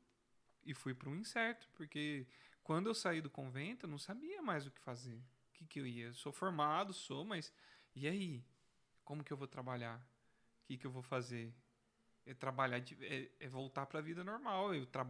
e 0.64 0.72
fui 0.72 0.94
para 0.94 1.10
um 1.10 1.16
incerto, 1.16 1.68
porque 1.74 2.24
quando 2.62 2.86
eu 2.86 2.94
saí 2.94 3.20
do 3.20 3.28
convento, 3.28 3.86
eu 3.86 3.90
não 3.90 3.98
sabia 3.98 4.40
mais 4.40 4.64
o 4.64 4.70
que 4.70 4.78
fazer. 4.78 5.16
O 5.16 5.54
que, 5.54 5.66
que 5.66 5.80
eu 5.80 5.86
ia? 5.88 6.06
Eu 6.06 6.14
sou 6.14 6.30
formado, 6.30 6.92
sou, 6.92 7.24
mas 7.24 7.52
e 7.96 8.06
aí? 8.06 8.44
Como 9.04 9.24
que 9.24 9.32
eu 9.32 9.36
vou 9.36 9.48
trabalhar? 9.48 9.98
O 9.98 10.66
que, 10.66 10.78
que 10.78 10.86
eu 10.86 10.92
vou 10.92 11.02
fazer? 11.02 11.52
É 12.26 12.32
trabalhar, 12.34 12.78
de- 12.78 12.96
é, 13.04 13.30
é 13.40 13.48
voltar 13.48 13.86
para 13.86 13.98
a 13.98 14.02
vida 14.02 14.24
normal. 14.24 14.74
Eu 14.74 14.86
tra... 14.86 15.06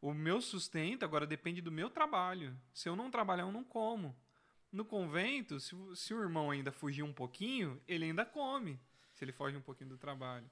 O 0.00 0.12
meu 0.12 0.40
sustento 0.40 1.04
agora 1.04 1.26
depende 1.26 1.60
do 1.60 1.72
meu 1.72 1.88
trabalho. 1.88 2.56
Se 2.74 2.88
eu 2.88 2.96
não 2.96 3.10
trabalhar, 3.10 3.44
eu 3.44 3.52
não 3.52 3.64
como. 3.64 4.16
No 4.72 4.84
convento, 4.84 5.58
se, 5.60 5.74
o- 5.74 5.94
se 5.96 6.12
o 6.12 6.20
irmão 6.20 6.50
ainda 6.50 6.70
fugir 6.72 7.02
um 7.02 7.12
pouquinho, 7.12 7.80
ele 7.86 8.04
ainda 8.04 8.24
come. 8.24 8.78
Se 9.14 9.24
ele 9.24 9.32
foge 9.32 9.56
um 9.56 9.62
pouquinho 9.62 9.90
do 9.90 9.96
trabalho, 9.98 10.50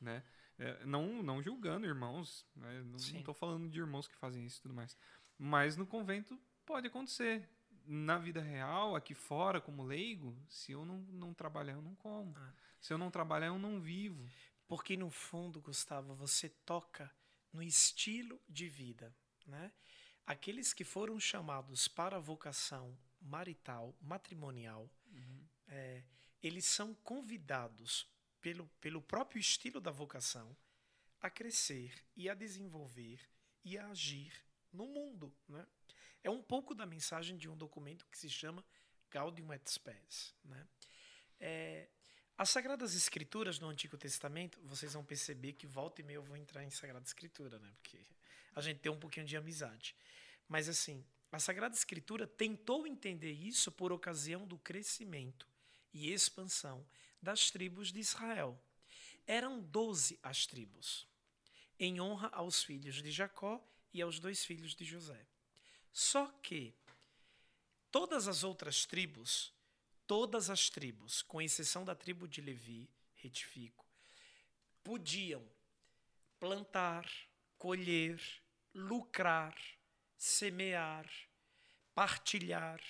né? 0.00 0.22
É, 0.58 0.84
não, 0.84 1.22
não 1.22 1.42
julgando 1.42 1.86
irmãos, 1.86 2.46
né? 2.54 2.82
não, 2.84 2.98
tô 3.22 3.32
falando 3.32 3.68
de 3.70 3.78
irmãos 3.78 4.06
que 4.08 4.16
fazem 4.16 4.44
isso 4.44 4.58
e 4.58 4.62
tudo 4.62 4.74
mais. 4.74 4.96
Mas 5.38 5.76
no 5.76 5.86
convento 5.86 6.38
pode 6.66 6.86
acontecer. 6.86 7.48
Na 7.86 8.18
vida 8.18 8.40
real, 8.42 8.94
aqui 8.94 9.14
fora, 9.14 9.58
como 9.60 9.82
leigo, 9.82 10.36
se 10.48 10.72
eu 10.72 10.84
não, 10.84 10.98
não 10.98 11.32
trabalhar, 11.32 11.72
eu 11.72 11.82
não 11.82 11.94
como. 11.94 12.34
Ah. 12.36 12.52
Se 12.78 12.92
eu 12.92 12.98
não 12.98 13.10
trabalhar, 13.10 13.46
eu 13.46 13.58
não 13.58 13.80
vivo. 13.80 14.22
Porque 14.70 14.96
no 14.96 15.10
fundo, 15.10 15.60
Gustavo, 15.60 16.14
você 16.14 16.48
toca 16.48 17.12
no 17.52 17.60
estilo 17.60 18.40
de 18.48 18.68
vida, 18.68 19.12
né? 19.44 19.72
Aqueles 20.24 20.72
que 20.72 20.84
foram 20.84 21.18
chamados 21.18 21.88
para 21.88 22.18
a 22.18 22.20
vocação 22.20 22.96
marital, 23.20 23.92
matrimonial, 24.00 24.88
é, 25.66 26.04
eles 26.40 26.66
são 26.66 26.94
convidados 26.94 28.06
pelo, 28.40 28.68
pelo 28.80 29.02
próprio 29.02 29.40
estilo 29.40 29.80
da 29.80 29.90
vocação 29.90 30.56
a 31.20 31.28
crescer 31.28 31.92
e 32.14 32.30
a 32.30 32.34
desenvolver 32.34 33.28
e 33.64 33.76
a 33.76 33.88
agir 33.88 34.32
no 34.72 34.86
mundo, 34.86 35.34
né? 35.48 35.66
É 36.22 36.30
um 36.30 36.40
pouco 36.44 36.76
da 36.76 36.86
mensagem 36.86 37.36
de 37.36 37.48
um 37.48 37.56
documento 37.56 38.06
que 38.06 38.16
se 38.16 38.30
chama 38.30 38.64
Gaudium 39.10 39.52
et 39.52 39.68
Spes, 39.68 40.32
né? 40.44 40.64
É, 41.40 41.88
as 42.40 42.48
Sagradas 42.48 42.94
Escrituras 42.94 43.58
no 43.58 43.68
Antigo 43.68 43.98
Testamento, 43.98 44.58
vocês 44.62 44.94
vão 44.94 45.04
perceber 45.04 45.52
que 45.52 45.66
volta 45.66 46.00
e 46.00 46.04
meia 46.04 46.16
eu 46.16 46.22
vou 46.22 46.38
entrar 46.38 46.64
em 46.64 46.70
Sagrada 46.70 47.04
Escritura, 47.04 47.58
né? 47.58 47.70
Porque 47.76 47.98
a 48.54 48.62
gente 48.62 48.80
tem 48.80 48.90
um 48.90 48.98
pouquinho 48.98 49.26
de 49.26 49.36
amizade. 49.36 49.94
Mas 50.48 50.66
assim, 50.66 51.04
a 51.30 51.38
Sagrada 51.38 51.74
Escritura 51.74 52.26
tentou 52.26 52.86
entender 52.86 53.30
isso 53.30 53.70
por 53.70 53.92
ocasião 53.92 54.46
do 54.46 54.56
crescimento 54.56 55.46
e 55.92 56.10
expansão 56.10 56.82
das 57.20 57.50
tribos 57.50 57.92
de 57.92 58.00
Israel. 58.00 58.58
Eram 59.26 59.60
doze 59.60 60.18
as 60.22 60.46
tribos, 60.46 61.06
em 61.78 62.00
honra 62.00 62.28
aos 62.32 62.64
filhos 62.64 63.02
de 63.02 63.10
Jacó 63.10 63.62
e 63.92 64.00
aos 64.00 64.18
dois 64.18 64.42
filhos 64.46 64.74
de 64.74 64.86
José. 64.86 65.26
Só 65.92 66.24
que 66.42 66.74
todas 67.90 68.26
as 68.26 68.42
outras 68.44 68.86
tribos 68.86 69.52
todas 70.10 70.50
as 70.50 70.68
tribos, 70.68 71.22
com 71.22 71.40
exceção 71.40 71.84
da 71.84 71.94
tribo 71.94 72.26
de 72.26 72.40
Levi, 72.40 72.90
retifico, 73.14 73.86
podiam 74.82 75.40
plantar, 76.40 77.08
colher, 77.56 78.20
lucrar, 78.74 79.56
semear, 80.18 81.08
partilhar. 81.94 82.80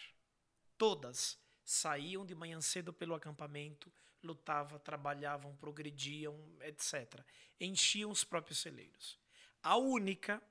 Todas 0.79 1.39
saíam 1.63 2.25
de 2.25 2.35
manhã 2.35 2.59
cedo 2.63 2.91
pelo 2.91 3.15
acampamento, 3.15 3.93
lutavam, 4.23 4.79
trabalhavam, 4.79 5.55
progrediam, 5.57 6.43
etc. 6.63 7.23
Enchiam 7.61 8.11
os 8.11 8.25
próprios 8.25 8.61
celeiros. 8.61 9.19
A 9.63 9.77
única 9.77 10.43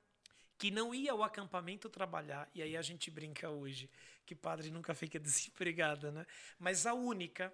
que 0.59 0.69
não 0.69 0.93
ia 0.93 1.13
ao 1.13 1.23
acampamento 1.23 1.89
trabalhar, 1.89 2.51
e 2.53 2.61
aí 2.61 2.75
a 2.75 2.81
gente 2.81 3.09
brinca 3.09 3.49
hoje 3.49 3.89
que 4.25 4.35
padre 4.35 4.69
nunca 4.69 4.93
fica 4.93 5.17
desempregada, 5.17 6.11
né? 6.11 6.27
Mas 6.59 6.85
a 6.85 6.93
única 6.93 7.51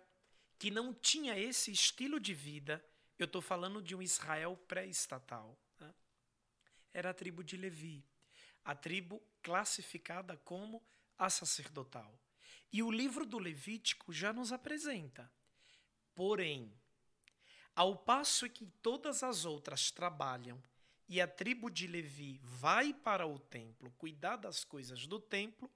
que 0.58 0.72
não 0.72 0.92
tinha 0.92 1.38
esse 1.38 1.72
estilo 1.72 2.20
de 2.20 2.34
vida, 2.34 2.84
eu 3.20 3.26
estou 3.26 3.44
falando 3.44 3.80
de 3.80 3.96
um 3.96 4.02
Israel 4.02 4.58
pré-estatal, 4.68 5.56
né? 5.80 5.94
era 6.92 7.12
a 7.12 7.14
tribo 7.14 7.44
de 7.44 7.56
Levi, 7.56 8.04
a 8.64 8.74
tribo 8.74 9.22
classificada 9.44 10.36
como 10.38 10.82
a 11.16 11.30
sacerdotal. 11.30 12.20
E 12.74 12.82
o 12.82 12.90
livro 12.90 13.24
do 13.24 13.38
Levítico 13.38 14.12
já 14.12 14.34
nos 14.34 14.52
apresenta. 14.52 15.32
Porém, 16.16 16.74
ao 17.76 17.96
passo 17.96 18.50
que 18.50 18.66
todas 18.82 19.22
as 19.22 19.46
outras 19.46 19.92
trabalham 19.92 20.62
e 21.08 21.22
a 21.22 21.28
tribo 21.28 21.70
de 21.70 21.88
Levi 21.88 22.40
vai 22.44 22.94
para 22.94 23.28
o 23.28 23.38
templo 23.38 23.92
cuidar 23.98 24.38
das 24.38 24.64
coisas 24.64 25.06
do 25.06 25.20
templo, 25.20 25.70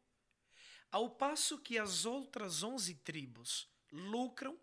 ao 0.91 1.09
passo 1.09 1.59
que 1.59 1.77
as 1.77 2.05
outras 2.05 2.63
onze 2.63 2.95
tribos 2.95 3.69
lucram, 3.91 4.59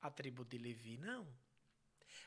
a 0.00 0.10
tribo 0.10 0.44
de 0.44 0.58
Levi 0.58 0.96
não. 0.98 1.26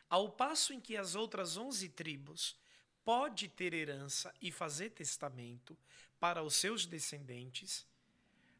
Ao 0.10 0.30
passo 0.30 0.74
em 0.74 0.80
que 0.80 0.96
as 0.96 1.16
outras 1.16 1.58
onze 1.58 1.90
tribos 1.90 2.58
pode 3.04 3.48
ter 3.50 3.74
herança 3.74 4.34
e 4.42 4.52
fazer 4.52 4.92
testamento 4.92 5.78
para 6.20 6.44
os 6.44 6.56
seus 6.56 6.86
descendentes, 6.86 7.86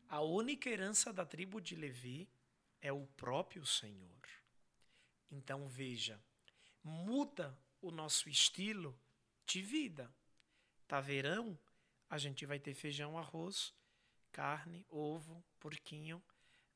a 0.10 0.20
única 0.22 0.70
herança 0.70 1.14
da 1.14 1.26
tribo 1.26 1.62
de 1.62 1.76
Levi 1.76 2.28
é 2.82 2.92
o 2.92 3.06
próprio 3.16 3.66
Senhor. 3.66 4.28
Então 5.30 5.68
veja, 5.68 6.20
muda 6.84 7.58
o 7.82 7.92
nosso 7.92 8.30
estilo 8.30 8.98
de 9.46 9.62
vida. 9.62 10.14
Tá 10.88 11.00
verão? 11.02 11.58
A 12.10 12.18
gente 12.18 12.46
vai 12.46 12.60
ter 12.60 12.74
feijão, 12.74 13.18
arroz, 13.18 13.74
carne, 14.32 14.86
ovo, 14.90 15.44
porquinho, 15.60 16.22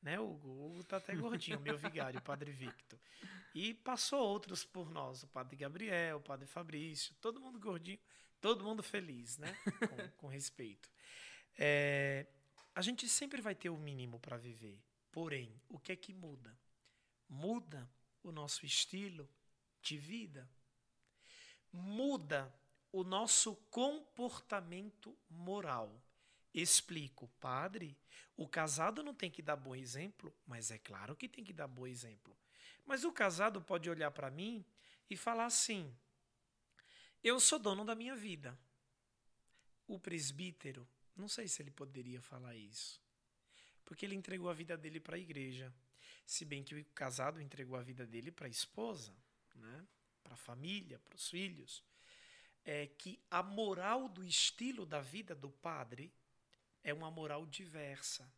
né, 0.02 0.18
Hugo? 0.18 0.48
O 0.48 0.66
Hugo 0.66 0.84
tá 0.84 0.98
até 0.98 1.14
gordinho, 1.14 1.60
meu 1.60 1.76
vigário, 1.76 2.18
o 2.18 2.22
Padre 2.22 2.52
Victor. 2.52 2.98
E 3.54 3.74
passou 3.74 4.20
outros 4.20 4.64
por 4.64 4.90
nós, 4.90 5.22
o 5.22 5.28
Padre 5.28 5.56
Gabriel, 5.56 6.18
o 6.18 6.22
Padre 6.22 6.46
Fabrício, 6.46 7.14
todo 7.20 7.40
mundo 7.40 7.58
gordinho, 7.58 7.98
todo 8.40 8.64
mundo 8.64 8.82
feliz, 8.82 9.38
né? 9.38 9.56
Com, 9.88 10.08
com 10.18 10.26
respeito. 10.28 10.90
É, 11.58 12.26
a 12.74 12.82
gente 12.82 13.08
sempre 13.08 13.40
vai 13.40 13.54
ter 13.54 13.70
o 13.70 13.76
mínimo 13.76 14.20
para 14.20 14.36
viver. 14.36 14.78
Porém, 15.10 15.60
o 15.68 15.78
que 15.78 15.92
é 15.92 15.96
que 15.96 16.12
muda? 16.12 16.56
Muda 17.28 17.90
o 18.22 18.30
nosso 18.30 18.66
estilo 18.66 19.28
de 19.80 19.96
vida. 19.96 20.48
Muda 21.76 22.52
o 22.90 23.04
nosso 23.04 23.54
comportamento 23.70 25.16
moral. 25.28 26.02
Explico, 26.54 27.28
padre, 27.38 27.94
o 28.34 28.48
casado 28.48 29.02
não 29.02 29.14
tem 29.14 29.30
que 29.30 29.42
dar 29.42 29.56
bom 29.56 29.76
exemplo, 29.76 30.34
mas 30.46 30.70
é 30.70 30.78
claro 30.78 31.14
que 31.14 31.28
tem 31.28 31.44
que 31.44 31.52
dar 31.52 31.68
bom 31.68 31.86
exemplo. 31.86 32.34
Mas 32.86 33.04
o 33.04 33.12
casado 33.12 33.60
pode 33.60 33.90
olhar 33.90 34.10
para 34.10 34.30
mim 34.30 34.64
e 35.10 35.16
falar 35.16 35.44
assim: 35.44 35.94
eu 37.22 37.38
sou 37.38 37.58
dono 37.58 37.84
da 37.84 37.94
minha 37.94 38.16
vida. 38.16 38.58
O 39.86 39.98
presbítero, 39.98 40.88
não 41.14 41.28
sei 41.28 41.46
se 41.48 41.62
ele 41.62 41.70
poderia 41.70 42.20
falar 42.22 42.56
isso, 42.56 43.02
porque 43.84 44.06
ele 44.06 44.14
entregou 44.14 44.48
a 44.48 44.54
vida 44.54 44.76
dele 44.76 44.98
para 44.98 45.16
a 45.16 45.18
igreja, 45.18 45.72
se 46.24 46.44
bem 46.44 46.64
que 46.64 46.74
o 46.74 46.84
casado 46.86 47.40
entregou 47.40 47.76
a 47.76 47.82
vida 47.82 48.06
dele 48.06 48.32
para 48.32 48.46
a 48.46 48.50
esposa, 48.50 49.14
né? 49.54 49.86
Para 50.26 50.34
a 50.34 50.36
família, 50.36 50.98
para 50.98 51.14
os 51.14 51.30
filhos, 51.30 51.84
é 52.64 52.88
que 52.88 53.20
a 53.30 53.44
moral 53.44 54.08
do 54.08 54.24
estilo 54.24 54.84
da 54.84 55.00
vida 55.00 55.36
do 55.36 55.48
padre 55.48 56.12
é 56.82 56.92
uma 56.92 57.12
moral 57.12 57.46
diversa. 57.46 58.28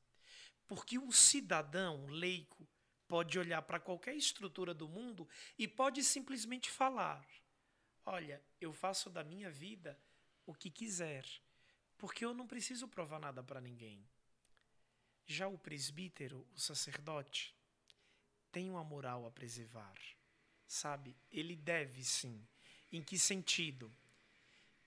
Porque 0.66 0.98
um 0.98 1.10
cidadão 1.10 2.04
leigo 2.06 2.68
pode 3.08 3.38
olhar 3.38 3.62
para 3.62 3.80
qualquer 3.80 4.14
estrutura 4.14 4.74
do 4.74 4.86
mundo 4.86 5.26
e 5.58 5.66
pode 5.66 6.04
simplesmente 6.04 6.70
falar: 6.70 7.26
Olha, 8.04 8.42
eu 8.60 8.70
faço 8.74 9.08
da 9.08 9.24
minha 9.24 9.50
vida 9.50 9.98
o 10.44 10.52
que 10.52 10.70
quiser, 10.70 11.26
porque 11.96 12.22
eu 12.22 12.34
não 12.34 12.46
preciso 12.46 12.86
provar 12.86 13.18
nada 13.18 13.42
para 13.42 13.62
ninguém. 13.62 14.06
Já 15.26 15.48
o 15.48 15.56
presbítero, 15.56 16.46
o 16.54 16.60
sacerdote, 16.60 17.56
tem 18.52 18.68
uma 18.68 18.84
moral 18.84 19.26
a 19.26 19.30
preservar, 19.30 19.98
sabe? 20.68 21.16
Ele 21.32 21.56
deve 21.56 22.04
sim. 22.04 22.46
Em 22.92 23.02
que 23.02 23.18
sentido? 23.18 23.90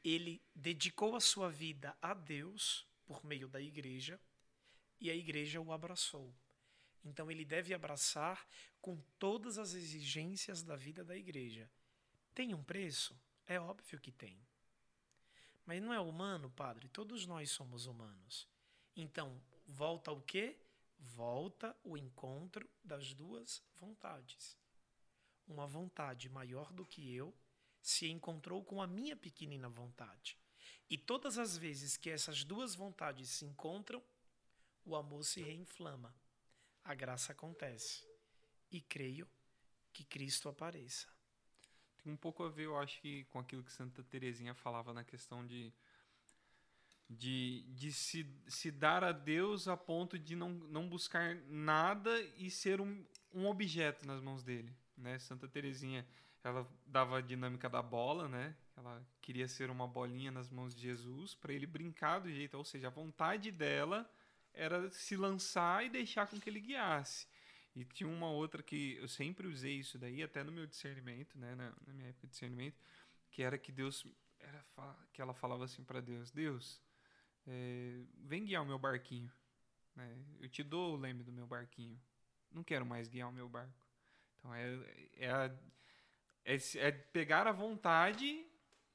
Ele 0.04 0.42
dedicou 0.56 1.16
a 1.16 1.20
sua 1.20 1.50
vida 1.50 1.98
a 2.02 2.14
Deus 2.14 2.86
por 3.06 3.26
meio 3.26 3.48
da 3.48 3.60
igreja 3.60 4.20
e 5.00 5.10
a 5.10 5.16
igreja 5.16 5.60
o 5.60 5.74
abraçou. 5.74 6.34
Então 7.04 7.30
ele 7.30 7.44
deve 7.44 7.74
abraçar 7.74 8.48
com 8.80 8.98
todas 9.20 9.58
as 9.58 9.74
exigências 9.74 10.64
da 10.64 10.76
vida 10.76 11.04
da 11.04 11.18
igreja. 11.18 11.70
Tem 12.34 12.54
um 12.54 12.64
preço? 12.64 13.20
É 13.48 13.60
óbvio 13.60 14.00
que 14.00 14.12
tem. 14.12 14.40
Mas 15.66 15.82
não 15.82 15.94
é 15.94 16.00
humano, 16.00 16.50
padre? 16.52 16.88
Todos 16.90 17.26
nós 17.26 17.52
somos 17.52 17.86
humanos. 17.86 18.48
Então, 18.96 19.42
volta 19.68 20.12
o 20.12 20.22
quê? 20.22 20.56
Volta 21.00 21.76
o 21.84 21.98
encontro 21.98 22.70
das 22.84 23.14
duas 23.14 23.62
vontades. 23.80 24.61
Uma 25.52 25.68
vontade 25.68 26.30
maior 26.30 26.72
do 26.72 26.86
que 26.86 27.14
eu 27.14 27.36
se 27.82 28.10
encontrou 28.10 28.64
com 28.64 28.82
a 28.82 28.88
minha 28.88 29.18
pequenina 29.18 29.68
vontade. 29.68 30.38
E 30.90 30.98
todas 30.98 31.38
as 31.38 31.58
vezes 31.58 31.98
que 31.98 32.10
essas 32.10 32.46
duas 32.46 32.74
vontades 32.74 33.30
se 33.30 33.46
encontram, 33.46 34.02
o 34.86 34.96
amor 34.96 35.26
se 35.26 35.42
reinflama, 35.42 36.16
a 36.86 36.96
graça 36.96 37.34
acontece. 37.34 38.08
E 38.72 38.80
creio 38.80 39.28
que 39.92 40.06
Cristo 40.06 40.48
apareça. 40.48 41.08
Tem 42.02 42.14
um 42.14 42.18
pouco 42.18 42.44
a 42.44 42.50
ver, 42.50 42.66
eu 42.66 42.78
acho 42.78 43.00
que, 43.02 43.26
com 43.26 43.40
aquilo 43.40 43.64
que 43.64 43.74
Santa 43.74 44.02
Teresinha 44.04 44.56
falava 44.56 44.94
na 44.94 45.04
questão 45.04 45.46
de, 45.46 45.74
de, 47.10 47.64
de 47.74 47.92
se, 47.92 48.26
se 48.48 48.72
dar 48.72 49.04
a 49.04 49.12
Deus 49.12 49.68
a 49.68 49.76
ponto 49.76 50.18
de 50.18 50.34
não, 50.36 50.50
não 50.50 50.88
buscar 50.88 51.36
nada 51.48 52.22
e 52.38 52.50
ser 52.50 52.80
um, 52.80 53.06
um 53.34 53.48
objeto 53.48 54.08
nas 54.08 54.22
mãos 54.22 54.44
dele. 54.44 54.74
Né? 55.02 55.20
Santa 55.20 55.48
Teresinha 55.48 56.06
ela 56.44 56.68
dava 56.86 57.20
a 57.20 57.22
dinâmica 57.22 57.70
da 57.70 57.82
bola, 57.82 58.28
né? 58.28 58.56
Ela 58.76 59.06
queria 59.22 59.48
ser 59.48 59.70
uma 59.70 59.88
bolinha 59.88 60.32
nas 60.32 60.50
mãos 60.50 60.74
de 60.74 60.82
Jesus 60.82 61.36
para 61.36 61.54
ele 61.54 61.68
brincar 61.68 62.20
do 62.20 62.32
jeito, 62.32 62.58
ou 62.58 62.64
seja, 62.64 62.88
a 62.88 62.92
vontade 62.92 63.52
dela 63.52 64.10
era 64.54 64.90
se 64.90 65.16
lançar 65.16 65.86
e 65.86 65.90
deixar 65.90 66.28
com 66.28 66.40
que 66.40 66.50
ele 66.50 66.60
guiasse. 66.60 67.28
E 67.76 67.86
tinha 67.86 68.10
uma 68.10 68.30
outra 68.30 68.62
que 68.64 68.96
eu 68.96 69.08
sempre 69.08 69.48
usei 69.48 69.76
isso 69.76 69.98
daí, 69.98 70.24
até 70.24 70.44
no 70.44 70.52
meu 70.52 70.66
discernimento, 70.66 71.38
né, 71.38 71.56
na, 71.56 71.74
na 71.86 71.94
minha 71.94 72.10
época 72.10 72.28
de 72.28 72.32
discernimento, 72.32 72.78
que 73.30 73.44
era 73.44 73.58
que 73.58 73.72
Deus, 73.72 74.06
era 74.40 74.66
que 75.14 75.22
ela 75.22 75.34
falava 75.34 75.64
assim 75.64 75.84
para 75.84 76.02
Deus: 76.02 76.32
Deus, 76.32 76.82
é, 77.48 78.04
vem 78.18 78.44
guiar 78.44 78.64
o 78.64 78.66
meu 78.66 78.80
barquinho. 78.80 79.32
Né? 79.96 80.18
Eu 80.40 80.50
te 80.50 80.64
dou 80.64 80.96
o 80.96 80.98
leme 80.98 81.24
do 81.24 81.32
meu 81.32 81.48
barquinho. 81.48 82.02
Não 82.52 82.64
quero 82.64 82.86
mais 82.86 83.08
guiar 83.08 83.30
o 83.30 83.32
meu 83.32 83.48
barco. 83.48 83.81
Então 84.42 84.54
é, 84.54 84.74
é, 85.14 85.52
é, 86.44 86.58
é 86.76 86.92
pegar 86.92 87.46
a 87.46 87.52
vontade 87.52 88.46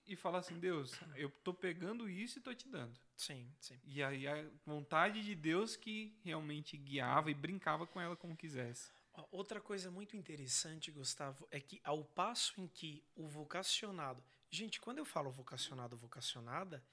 e 0.05 0.15
falar 0.15 0.39
assim, 0.39 0.59
Deus, 0.59 0.93
eu 1.15 1.31
tô 1.31 1.55
pegando 1.55 2.09
isso 2.09 2.39
e 2.39 2.43
tô 2.43 2.53
te 2.53 2.69
dando. 2.69 2.99
Sim, 3.17 3.51
sim. 3.61 3.81
E 3.85 4.03
aí 4.03 4.27
a 4.27 4.45
vontade 4.65 5.23
de 5.23 5.35
Deus 5.35 5.77
que 5.77 6.19
realmente 6.23 6.77
guiava 6.77 7.31
e 7.31 7.35
brincava 7.35 7.87
com 7.87 8.01
ela 8.01 8.17
como 8.17 8.37
quisesse. 8.37 8.91
Outra 9.31 9.61
coisa 9.61 9.91
muito 9.91 10.17
interessante, 10.17 10.91
Gustavo, 10.91 11.49
é 11.51 11.59
que 11.59 11.81
ao 11.83 12.05
passo 12.05 12.61
em 12.61 12.69
que 12.69 13.03
o 13.15 13.27
vocacionado. 13.27 14.23
Gente, 14.51 14.79
quando 14.79 14.99
eu 14.99 15.05
falo 15.05 15.31
vocacionado, 15.31 15.97
vocacionada, 15.97 16.85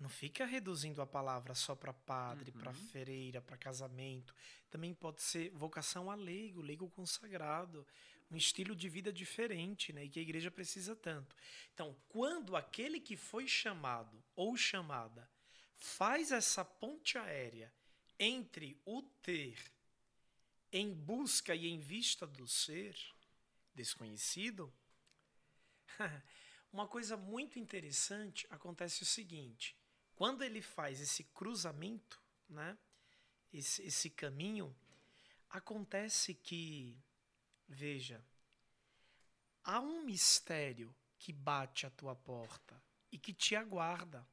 não 0.00 0.08
fica 0.08 0.46
reduzindo 0.46 1.02
a 1.02 1.06
palavra 1.06 1.54
só 1.54 1.76
para 1.76 1.92
padre, 1.92 2.50
uhum. 2.50 2.58
para 2.58 2.72
freira, 2.72 3.42
para 3.42 3.58
casamento. 3.58 4.34
Também 4.70 4.94
pode 4.94 5.20
ser 5.20 5.50
vocação 5.50 6.10
a 6.10 6.14
leigo, 6.14 6.62
leigo 6.62 6.88
consagrado 6.88 7.86
um 8.30 8.36
estilo 8.36 8.74
de 8.76 8.88
vida 8.88 9.12
diferente, 9.12 9.92
né? 9.92 10.04
E 10.04 10.08
que 10.08 10.18
a 10.18 10.22
igreja 10.22 10.50
precisa 10.50 10.94
tanto. 10.94 11.36
Então, 11.74 11.96
quando 12.08 12.56
aquele 12.56 13.00
que 13.00 13.16
foi 13.16 13.46
chamado 13.46 14.22
ou 14.36 14.56
chamada 14.56 15.28
faz 15.76 16.30
essa 16.30 16.64
ponte 16.64 17.18
aérea 17.18 17.72
entre 18.18 18.80
o 18.84 19.02
ter 19.02 19.58
em 20.72 20.94
busca 20.94 21.54
e 21.54 21.66
em 21.66 21.80
vista 21.80 22.26
do 22.26 22.46
ser 22.46 22.96
desconhecido, 23.74 24.72
uma 26.72 26.86
coisa 26.86 27.16
muito 27.16 27.58
interessante 27.58 28.46
acontece 28.48 29.02
o 29.02 29.06
seguinte: 29.06 29.76
quando 30.20 30.42
ele 30.42 30.60
faz 30.60 31.00
esse 31.00 31.24
cruzamento, 31.24 32.20
né? 32.46 32.76
Esse, 33.50 33.80
esse 33.80 34.10
caminho, 34.10 34.76
acontece 35.48 36.34
que 36.34 36.94
Veja, 37.66 38.22
há 39.64 39.80
um 39.80 40.04
mistério 40.04 40.94
que 41.18 41.32
bate 41.32 41.86
à 41.86 41.90
tua 41.90 42.14
porta 42.14 42.78
e 43.10 43.18
que 43.18 43.32
te 43.32 43.56
aguarda. 43.56 44.28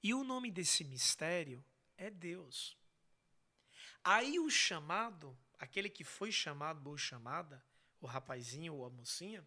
E 0.00 0.14
o 0.14 0.22
nome 0.22 0.48
desse 0.48 0.84
mistério 0.84 1.64
é 1.96 2.08
Deus. 2.08 2.78
Aí 4.04 4.38
o 4.38 4.48
chamado, 4.48 5.36
aquele 5.58 5.90
que 5.90 6.04
foi 6.04 6.30
chamado 6.30 6.88
ou 6.88 6.96
chamada, 6.96 7.60
o 8.00 8.06
rapazinho 8.06 8.74
ou 8.74 8.84
a 8.84 8.90
mocinha, 8.90 9.44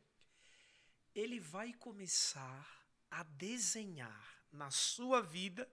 ele 1.15 1.39
vai 1.39 1.71
começar 1.71 2.85
a 3.09 3.23
desenhar 3.23 4.42
na 4.53 4.69
sua 4.71 5.21
vida 5.21 5.69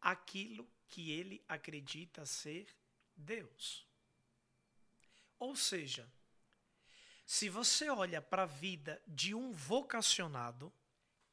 aquilo 0.00 0.68
que 0.86 1.10
ele 1.10 1.42
acredita 1.48 2.24
ser 2.26 2.68
Deus. 3.16 3.86
Ou 5.38 5.56
seja, 5.56 6.08
se 7.26 7.48
você 7.48 7.88
olha 7.88 8.20
para 8.20 8.42
a 8.42 8.46
vida 8.46 9.02
de 9.06 9.34
um 9.34 9.50
vocacionado, 9.52 10.72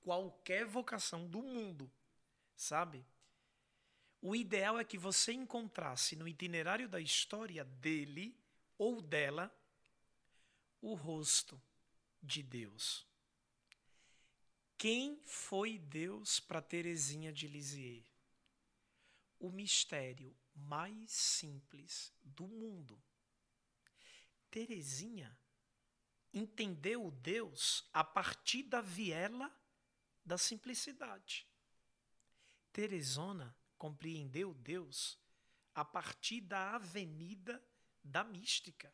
qualquer 0.02 0.66
vocação 0.66 1.28
do 1.28 1.44
mundo, 1.44 1.92
sabe? 2.56 3.06
O 4.22 4.36
ideal 4.36 4.80
é 4.80 4.86
que 4.86 4.98
você 4.98 5.34
encontrasse 5.34 6.16
no 6.16 6.28
itinerário 6.28 6.88
da 6.88 7.00
história 7.00 7.66
dele 7.66 8.36
ou 8.78 9.02
dela 9.02 9.54
o 10.82 10.94
rosto 10.94 11.62
de 12.22 12.42
Deus. 12.42 13.11
Quem 14.82 15.22
foi 15.28 15.78
Deus 15.78 16.40
para 16.40 16.60
Teresinha 16.60 17.32
de 17.32 17.48
Lisieux? 17.48 18.04
O 19.40 19.52
mistério 19.52 20.36
mais 20.56 21.12
simples 21.12 22.12
do 22.24 22.48
mundo. 22.48 23.00
Terezinha 24.50 25.38
entendeu 26.34 27.12
Deus 27.12 27.88
a 27.94 28.04
partir 28.04 28.64
da 28.64 28.82
viela 28.82 29.56
da 30.26 30.36
simplicidade. 30.36 31.48
Teresona 32.74 33.56
compreendeu 33.78 34.52
Deus 34.52 35.16
a 35.76 35.86
partir 35.86 36.42
da 36.42 36.74
avenida 36.78 37.64
da 38.04 38.24
mística. 38.24 38.92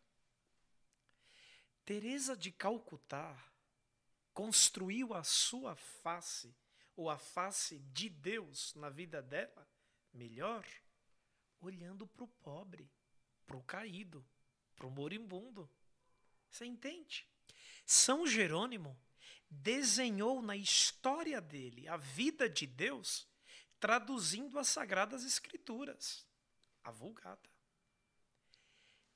Teresa 1.86 2.36
de 2.36 2.52
Calcutá 2.52 3.42
construiu 4.38 5.16
a 5.16 5.24
sua 5.24 5.76
face 5.76 6.56
ou 6.96 7.10
a 7.10 7.18
face 7.18 7.80
de 7.92 8.08
Deus 8.08 8.72
na 8.76 8.88
vida 8.88 9.20
dela 9.20 9.68
melhor 10.14 10.64
olhando 11.60 12.06
para 12.06 12.24
o 12.24 12.28
pobre, 12.28 12.88
para 13.48 13.58
o 13.58 13.64
caído, 13.64 14.24
para 14.76 14.86
o 14.86 14.92
moribundo. 14.92 15.68
Você 16.52 16.66
entende? 16.66 17.28
São 17.84 18.28
Jerônimo 18.28 18.96
desenhou 19.50 20.40
na 20.44 20.56
história 20.56 21.42
dele 21.42 21.88
a 21.88 21.98
vida 21.98 22.48
de 22.48 22.68
Deus, 22.68 23.28
traduzindo 23.80 24.60
as 24.60 24.68
Sagradas 24.68 25.24
Escrituras, 25.24 26.28
a 26.84 26.92
Vulgata. 26.92 27.50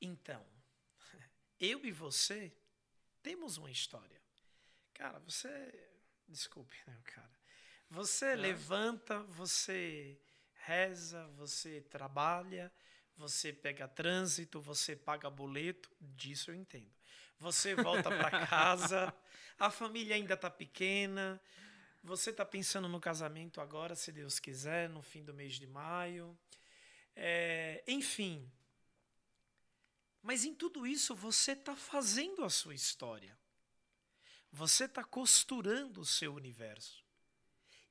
Então, 0.02 0.44
eu 1.60 1.86
e 1.86 1.92
você 1.92 2.52
temos 3.22 3.58
uma 3.58 3.70
história. 3.70 4.21
Cara, 5.02 5.18
você. 5.18 5.90
Desculpe, 6.28 6.78
né, 6.86 6.96
cara? 7.06 7.32
Você 7.90 8.26
é. 8.28 8.36
levanta, 8.36 9.24
você 9.24 10.22
reza, 10.54 11.26
você 11.30 11.82
trabalha, 11.82 12.72
você 13.18 13.52
pega 13.52 13.88
trânsito, 13.88 14.62
você 14.62 14.96
paga 14.96 15.28
boleto, 15.28 15.90
disso 16.00 16.52
eu 16.52 16.56
entendo. 16.56 16.94
Você 17.40 17.74
volta 17.74 18.12
para 18.12 18.30
casa, 18.46 19.12
a 19.58 19.72
família 19.72 20.16
ainda 20.16 20.36
está 20.36 20.52
pequena, 20.52 21.42
você 22.04 22.30
está 22.30 22.46
pensando 22.46 22.88
no 22.88 23.00
casamento 23.00 23.60
agora, 23.60 23.96
se 23.96 24.12
Deus 24.12 24.38
quiser, 24.38 24.88
no 24.88 25.02
fim 25.02 25.24
do 25.24 25.34
mês 25.34 25.56
de 25.56 25.66
maio. 25.66 26.38
É, 27.16 27.84
enfim. 27.88 28.48
Mas 30.22 30.46
em 30.46 30.54
tudo 30.54 30.86
isso 30.86 31.16
você 31.16 31.54
está 31.54 31.76
fazendo 31.76 32.44
a 32.44 32.52
sua 32.52 32.76
história. 32.76 33.41
Você 34.52 34.86
está 34.86 35.04
costurando 35.04 36.02
o 36.02 36.06
seu 36.06 36.34
universo. 36.34 37.04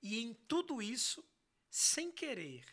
E 0.03 0.19
em 0.19 0.35
tudo 0.35 0.81
isso, 0.81 1.25
sem 1.71 2.11
querer, 2.11 2.65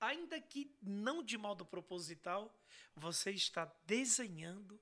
ainda 0.00 0.40
que 0.40 0.74
não 0.82 1.22
de 1.22 1.36
modo 1.36 1.64
proposital, 1.64 2.54
você 2.94 3.30
está 3.30 3.64
desenhando 3.86 4.80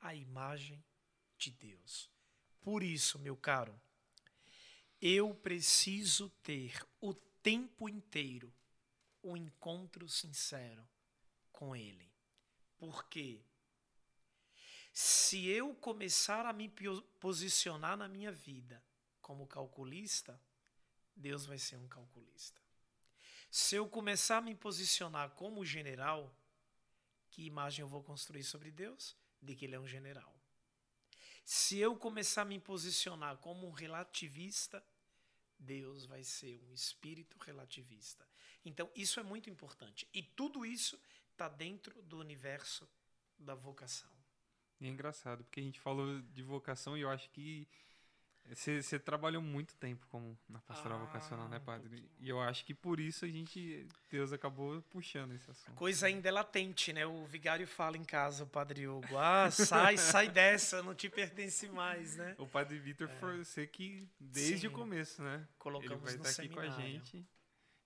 a 0.00 0.14
imagem 0.14 0.82
de 1.36 1.50
Deus. 1.50 2.10
Por 2.60 2.82
isso, 2.82 3.18
meu 3.18 3.36
caro, 3.36 3.80
eu 5.00 5.34
preciso 5.34 6.28
ter 6.42 6.86
o 7.00 7.14
tempo 7.14 7.88
inteiro 7.88 8.52
um 9.22 9.36
encontro 9.36 10.08
sincero 10.08 10.86
com 11.52 11.74
Ele. 11.74 12.10
Porque 12.78 13.42
se 14.92 15.46
eu 15.48 15.74
começar 15.74 16.46
a 16.46 16.52
me 16.52 16.68
posicionar 17.20 17.96
na 17.96 18.08
minha 18.08 18.32
vida 18.32 18.82
como 19.20 19.46
calculista, 19.46 20.40
Deus 21.14 21.46
vai 21.46 21.58
ser 21.58 21.76
um 21.76 21.88
calculista. 21.88 22.60
Se 23.50 23.76
eu 23.76 23.88
começar 23.88 24.38
a 24.38 24.42
me 24.42 24.54
posicionar 24.54 25.30
como 25.30 25.64
general, 25.64 26.34
que 27.30 27.44
imagem 27.44 27.82
eu 27.82 27.88
vou 27.88 28.02
construir 28.02 28.44
sobre 28.44 28.70
Deus? 28.70 29.16
De 29.40 29.54
que 29.54 29.64
ele 29.64 29.74
é 29.74 29.80
um 29.80 29.86
general. 29.86 30.34
Se 31.44 31.78
eu 31.78 31.96
começar 31.96 32.42
a 32.42 32.44
me 32.44 32.60
posicionar 32.60 33.36
como 33.38 33.66
um 33.66 33.72
relativista, 33.72 34.84
Deus 35.58 36.06
vai 36.06 36.22
ser 36.22 36.62
um 36.64 36.72
espírito 36.72 37.36
relativista. 37.38 38.26
Então, 38.64 38.90
isso 38.94 39.18
é 39.18 39.22
muito 39.22 39.50
importante. 39.50 40.08
E 40.12 40.22
tudo 40.22 40.64
isso 40.64 41.00
está 41.32 41.48
dentro 41.48 42.00
do 42.02 42.18
universo 42.18 42.88
da 43.38 43.54
vocação. 43.54 44.19
E 44.80 44.86
é 44.86 44.90
engraçado, 44.90 45.44
porque 45.44 45.60
a 45.60 45.62
gente 45.62 45.78
falou 45.80 46.20
de 46.32 46.42
vocação 46.42 46.96
e 46.96 47.02
eu 47.02 47.10
acho 47.10 47.28
que 47.30 47.68
você, 48.48 48.98
trabalhou 48.98 49.40
muito 49.40 49.76
tempo 49.76 50.04
como 50.08 50.36
na 50.48 50.58
pastoral 50.60 50.98
ah, 50.98 51.04
vocacional, 51.04 51.48
né, 51.48 51.60
padre? 51.60 52.00
Um 52.00 52.24
e 52.24 52.28
eu 52.28 52.40
acho 52.40 52.64
que 52.64 52.74
por 52.74 52.98
isso 52.98 53.24
a 53.24 53.28
gente, 53.28 53.86
Deus 54.10 54.32
acabou 54.32 54.82
puxando 54.90 55.32
esse 55.32 55.48
assunto. 55.48 55.76
Coisa 55.76 56.06
ainda 56.06 56.28
é 56.28 56.32
latente, 56.32 56.92
né? 56.92 57.06
O 57.06 57.24
vigário 57.26 57.66
fala 57.66 57.96
em 57.96 58.04
casa, 58.04 58.42
o 58.42 58.46
padre 58.46 58.88
Hugo, 58.88 59.16
ah, 59.16 59.50
sai, 59.50 59.96
sai 59.96 60.28
dessa, 60.28 60.82
não 60.82 60.94
te 60.94 61.08
pertence 61.08 61.68
mais, 61.68 62.16
né? 62.16 62.34
O 62.38 62.46
padre 62.46 62.78
Vitor 62.78 63.08
é. 63.08 63.14
foi 63.20 63.44
você 63.44 63.66
que, 63.66 64.08
desde 64.18 64.62
Sim, 64.62 64.66
o 64.66 64.72
começo, 64.72 65.22
né? 65.22 65.46
Colocamos 65.56 66.08
ele 66.08 66.18
vai 66.18 66.28
estar 66.28 66.42
aqui 66.42 66.52
seminário. 66.54 66.70
com 66.72 66.76
a 66.76 66.80
gente, 66.80 67.26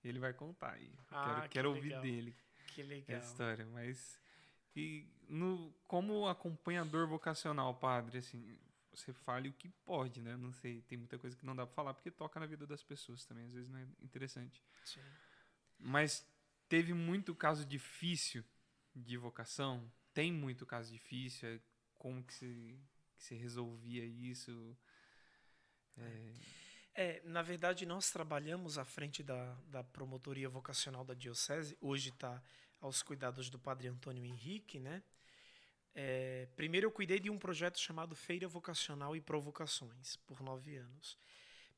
ele 0.02 0.18
vai 0.18 0.32
contar 0.32 0.72
aí. 0.72 0.90
Ah, 1.10 1.40
quero 1.40 1.48
quero 1.50 1.70
ouvir 1.74 2.00
dele. 2.00 2.34
Que 2.68 2.82
legal. 2.82 3.18
Essa 3.18 3.30
história, 3.30 3.66
mas... 3.66 4.18
E 4.76 5.06
no, 5.28 5.72
como 5.86 6.28
acompanhador 6.28 7.06
vocacional, 7.06 7.74
padre, 7.74 8.18
assim, 8.18 8.58
você 8.92 9.12
fale 9.12 9.48
o 9.48 9.52
que 9.52 9.68
pode, 9.84 10.20
né? 10.20 10.36
Não 10.36 10.52
sei, 10.52 10.82
tem 10.82 10.98
muita 10.98 11.18
coisa 11.18 11.36
que 11.36 11.44
não 11.44 11.54
dá 11.54 11.66
para 11.66 11.74
falar 11.74 11.94
porque 11.94 12.10
toca 12.10 12.38
na 12.38 12.46
vida 12.46 12.66
das 12.66 12.82
pessoas 12.82 13.24
também, 13.24 13.44
às 13.44 13.52
vezes 13.52 13.68
não 13.68 13.78
é 13.78 13.86
interessante. 14.00 14.62
Sim. 14.84 15.00
Mas 15.78 16.26
teve 16.68 16.94
muito 16.94 17.34
caso 17.34 17.64
difícil 17.64 18.44
de 18.94 19.16
vocação, 19.16 19.90
tem 20.12 20.32
muito 20.32 20.64
caso 20.64 20.92
difícil, 20.92 21.48
é 21.48 21.60
como 21.98 22.22
que 22.22 22.34
se, 22.34 22.78
que 23.16 23.22
se 23.22 23.34
resolvia 23.34 24.04
isso? 24.04 24.76
É... 25.96 26.32
é... 26.94 27.22
na 27.24 27.42
verdade, 27.42 27.84
nós 27.84 28.10
trabalhamos 28.10 28.78
à 28.78 28.84
frente 28.84 29.22
da, 29.22 29.54
da 29.66 29.82
promotoria 29.82 30.48
vocacional 30.48 31.04
da 31.04 31.14
Diocese, 31.14 31.76
hoje 31.80 32.10
está 32.10 32.42
aos 32.80 33.02
cuidados 33.02 33.48
do 33.50 33.58
padre 33.58 33.88
Antônio 33.88 34.24
Henrique, 34.24 34.78
né? 34.78 35.02
É, 35.94 36.48
primeiro 36.56 36.86
eu 36.88 36.90
cuidei 36.90 37.20
de 37.20 37.30
um 37.30 37.38
projeto 37.38 37.78
chamado 37.78 38.16
Feira 38.16 38.48
Vocacional 38.48 39.14
e 39.14 39.20
Provocações, 39.20 40.16
por 40.26 40.42
nove 40.42 40.76
anos. 40.76 41.16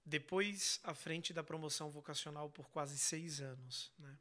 Depois, 0.04 0.80
à 0.84 0.94
frente 0.94 1.32
da 1.32 1.42
promoção 1.42 1.90
vocacional 1.90 2.48
por 2.48 2.70
quase 2.70 2.96
seis 2.96 3.40
anos. 3.40 3.92
Né? 3.98 4.16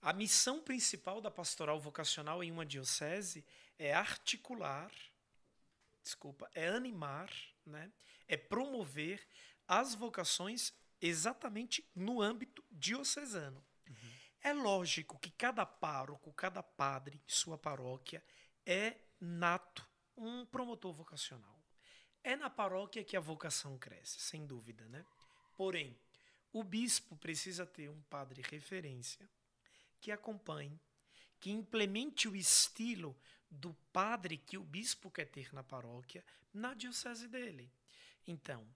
A 0.00 0.12
missão 0.12 0.62
principal 0.62 1.20
da 1.20 1.30
pastoral 1.30 1.78
vocacional 1.78 2.42
em 2.42 2.50
uma 2.50 2.64
diocese 2.64 3.44
é 3.78 3.92
articular, 3.92 4.90
desculpa, 6.02 6.48
é 6.54 6.68
animar, 6.68 7.30
né? 7.66 7.92
é 8.26 8.36
promover 8.36 9.26
as 9.66 9.94
vocações 9.94 10.72
exatamente 11.00 11.84
no 11.94 12.22
âmbito 12.22 12.64
diocesano. 12.70 13.62
Uhum. 13.86 14.12
É 14.40 14.52
lógico 14.52 15.18
que 15.18 15.30
cada 15.30 15.66
pároco, 15.66 16.32
cada 16.32 16.62
padre, 16.62 17.20
sua 17.26 17.58
paróquia, 17.58 18.22
é 18.70 18.98
nato 19.18 19.88
um 20.14 20.44
promotor 20.44 20.92
vocacional. 20.92 21.58
É 22.22 22.36
na 22.36 22.50
paróquia 22.50 23.02
que 23.02 23.16
a 23.16 23.20
vocação 23.20 23.78
cresce, 23.78 24.20
sem 24.20 24.46
dúvida, 24.46 24.86
né? 24.90 25.06
Porém, 25.56 25.98
o 26.52 26.62
bispo 26.62 27.16
precisa 27.16 27.64
ter 27.64 27.88
um 27.88 28.02
padre 28.02 28.42
referência 28.42 29.26
que 29.98 30.12
acompanhe, 30.12 30.78
que 31.40 31.50
implemente 31.50 32.28
o 32.28 32.36
estilo 32.36 33.18
do 33.50 33.72
padre 33.90 34.36
que 34.36 34.58
o 34.58 34.62
bispo 34.62 35.10
quer 35.10 35.24
ter 35.24 35.50
na 35.54 35.62
paróquia, 35.62 36.22
na 36.52 36.74
diocese 36.74 37.26
dele. 37.26 37.72
Então, 38.26 38.68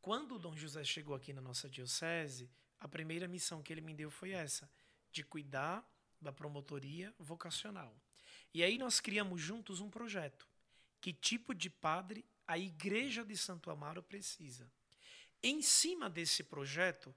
quando 0.00 0.36
o 0.36 0.38
Dom 0.38 0.56
José 0.56 0.82
chegou 0.82 1.14
aqui 1.14 1.34
na 1.34 1.42
nossa 1.42 1.68
diocese, 1.68 2.50
a 2.80 2.88
primeira 2.88 3.28
missão 3.28 3.62
que 3.62 3.70
ele 3.70 3.82
me 3.82 3.92
deu 3.92 4.10
foi 4.10 4.30
essa, 4.30 4.70
de 5.12 5.22
cuidar 5.22 5.86
da 6.18 6.32
promotoria 6.32 7.14
vocacional. 7.18 7.94
E 8.52 8.62
aí 8.62 8.78
nós 8.78 9.00
criamos 9.00 9.40
juntos 9.40 9.80
um 9.80 9.90
projeto. 9.90 10.48
Que 11.00 11.12
tipo 11.12 11.54
de 11.54 11.68
padre 11.68 12.24
a 12.46 12.58
Igreja 12.58 13.24
de 13.24 13.36
Santo 13.36 13.70
Amaro 13.70 14.02
precisa? 14.02 14.70
Em 15.42 15.60
cima 15.62 16.08
desse 16.08 16.42
projeto, 16.42 17.14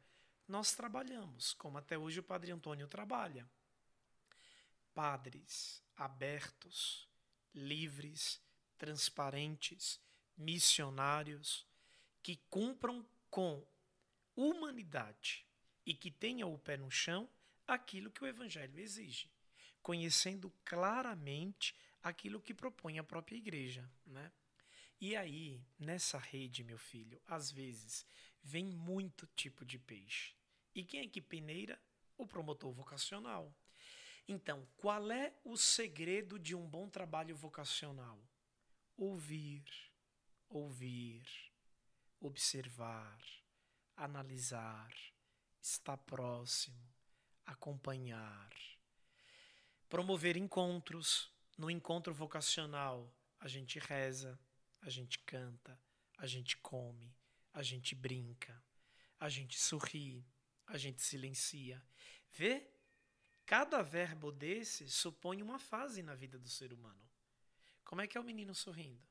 nós 0.47 0.73
trabalhamos, 0.73 1.53
como 1.53 1.77
até 1.77 1.97
hoje 1.97 2.19
o 2.19 2.23
Padre 2.23 2.51
Antônio 2.51 2.87
trabalha. 2.87 3.49
Padres 4.93 5.81
abertos, 5.95 7.07
livres, 7.53 8.41
transparentes, 8.77 9.99
missionários, 10.37 11.67
que 12.23 12.37
cumpram 12.49 13.05
com 13.29 13.65
humanidade 14.35 15.45
e 15.85 15.93
que 15.93 16.09
tenham 16.09 16.53
o 16.53 16.57
pé 16.57 16.77
no 16.77 16.89
chão 16.89 17.29
aquilo 17.67 18.11
que 18.11 18.23
o 18.23 18.27
Evangelho 18.27 18.79
exige 18.79 19.29
conhecendo 19.89 20.53
claramente 20.63 21.75
aquilo 22.03 22.39
que 22.39 22.53
propõe 22.53 22.99
a 22.99 23.03
própria 23.03 23.37
igreja, 23.37 23.89
né? 24.05 24.31
E 25.01 25.15
aí, 25.15 25.65
nessa 25.79 26.19
rede, 26.19 26.63
meu 26.63 26.77
filho, 26.77 27.19
às 27.25 27.49
vezes 27.49 28.05
vem 28.43 28.65
muito 28.65 29.25
tipo 29.35 29.65
de 29.65 29.79
peixe. 29.79 30.35
E 30.75 30.83
quem 30.83 30.99
é 30.99 31.07
que 31.07 31.19
peneira? 31.19 31.81
O 32.19 32.27
promotor 32.27 32.71
vocacional. 32.71 33.51
Então, 34.27 34.63
qual 34.77 35.11
é 35.11 35.33
o 35.43 35.57
segredo 35.57 36.37
de 36.37 36.53
um 36.53 36.69
bom 36.69 36.87
trabalho 36.87 37.35
vocacional? 37.35 38.23
Ouvir, 38.95 39.65
ouvir, 40.47 41.25
observar, 42.19 43.19
analisar, 43.95 44.93
estar 45.59 45.97
próximo, 45.97 46.77
acompanhar 47.43 48.51
promover 49.89 50.37
encontros. 50.37 51.31
No 51.57 51.69
encontro 51.69 52.13
vocacional, 52.13 53.13
a 53.39 53.47
gente 53.47 53.79
reza, 53.79 54.39
a 54.81 54.89
gente 54.89 55.19
canta, 55.19 55.77
a 56.17 56.25
gente 56.25 56.55
come, 56.57 57.13
a 57.51 57.61
gente 57.61 57.95
brinca, 57.95 58.63
a 59.19 59.27
gente 59.27 59.59
sorri, 59.59 60.25
a 60.67 60.77
gente 60.77 61.01
silencia. 61.01 61.83
Vê? 62.31 62.65
Cada 63.45 63.81
verbo 63.81 64.31
desse 64.31 64.89
supõe 64.89 65.41
uma 65.41 65.57
fase 65.57 66.03
na 66.03 66.13
vida 66.13 66.37
do 66.37 66.47
ser 66.47 66.71
humano. 66.71 67.09
Como 67.83 67.99
é 67.99 68.07
que 68.07 68.17
é 68.17 68.21
o 68.21 68.23
menino 68.23 68.53
sorrindo? 68.53 69.03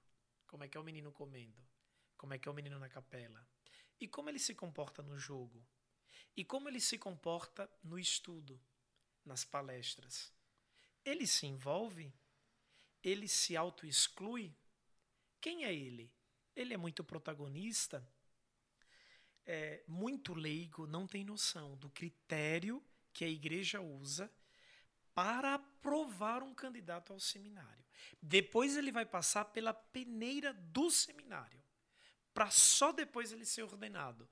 Como 0.46 0.62
é 0.62 0.68
que 0.68 0.78
é 0.78 0.80
o 0.80 0.84
menino 0.84 1.10
comendo? 1.12 1.60
Como 2.16 2.32
é 2.32 2.38
que 2.38 2.48
é 2.48 2.50
o 2.50 2.54
menino 2.54 2.78
na 2.78 2.88
capela? 2.88 3.46
E 4.00 4.06
como 4.06 4.30
ele 4.30 4.38
se 4.38 4.54
comporta 4.54 5.02
no 5.02 5.18
jogo? 5.18 5.66
E 6.36 6.44
como 6.44 6.68
ele 6.68 6.80
se 6.80 6.96
comporta 6.96 7.68
no 7.82 7.98
estudo, 7.98 8.60
nas 9.24 9.44
palestras? 9.44 10.32
Ele 11.04 11.26
se 11.26 11.46
envolve? 11.46 12.12
Ele 13.02 13.28
se 13.28 13.56
auto-exclui? 13.56 14.54
Quem 15.40 15.64
é 15.64 15.74
ele? 15.74 16.12
Ele 16.54 16.74
é 16.74 16.76
muito 16.76 17.04
protagonista? 17.04 18.06
É 19.46 19.82
muito 19.86 20.34
leigo, 20.34 20.86
não 20.86 21.06
tem 21.06 21.24
noção 21.24 21.76
do 21.76 21.88
critério 21.88 22.84
que 23.12 23.24
a 23.24 23.28
igreja 23.28 23.80
usa 23.80 24.30
para 25.14 25.54
aprovar 25.54 26.42
um 26.42 26.54
candidato 26.54 27.12
ao 27.12 27.18
seminário. 27.18 27.84
Depois 28.20 28.76
ele 28.76 28.92
vai 28.92 29.06
passar 29.06 29.46
pela 29.46 29.72
peneira 29.72 30.52
do 30.52 30.90
seminário, 30.90 31.60
para 32.32 32.50
só 32.50 32.92
depois 32.92 33.32
ele 33.32 33.44
ser 33.44 33.62
ordenado. 33.62 34.28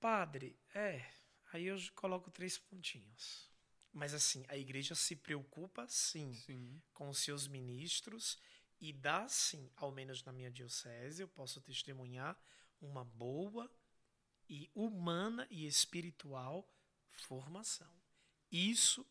Padre, 0.00 0.58
é, 0.74 1.04
aí 1.52 1.66
eu 1.66 1.76
coloco 1.94 2.30
três 2.30 2.56
pontinhos. 2.56 3.47
Mas 3.92 4.14
assim, 4.14 4.44
a 4.48 4.56
igreja 4.56 4.94
se 4.94 5.16
preocupa 5.16 5.86
sim, 5.88 6.32
Sim. 6.34 6.80
com 6.92 7.08
os 7.08 7.18
seus 7.18 7.48
ministros 7.48 8.38
e 8.80 8.92
dá 8.92 9.26
sim, 9.28 9.70
ao 9.76 9.90
menos 9.90 10.22
na 10.22 10.32
minha 10.32 10.50
diocese, 10.50 11.22
eu 11.22 11.28
posso 11.28 11.60
testemunhar 11.60 12.38
uma 12.80 13.04
boa 13.04 13.70
e 14.48 14.70
humana 14.74 15.46
e 15.50 15.66
espiritual 15.66 16.68
formação. 17.08 17.92
Isso 18.50 19.06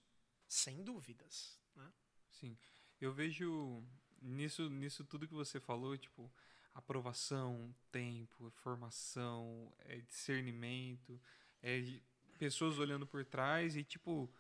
sem 0.48 0.84
dúvidas, 0.84 1.60
né? 1.76 1.92
Sim. 2.30 2.58
Eu 3.00 3.14
vejo 3.14 3.84
nisso, 4.22 4.70
nisso 4.70 5.04
tudo 5.04 5.28
que 5.28 5.34
você 5.34 5.60
falou, 5.60 5.98
tipo, 5.98 6.32
aprovação, 6.74 7.76
tempo, 7.92 8.50
formação, 8.52 9.72
é 9.80 9.98
discernimento, 9.98 11.22
é 11.62 12.00
pessoas 12.38 12.80
olhando 12.80 13.06
por 13.06 13.26
trás 13.26 13.76
e, 13.76 13.84
tipo, 13.84 14.32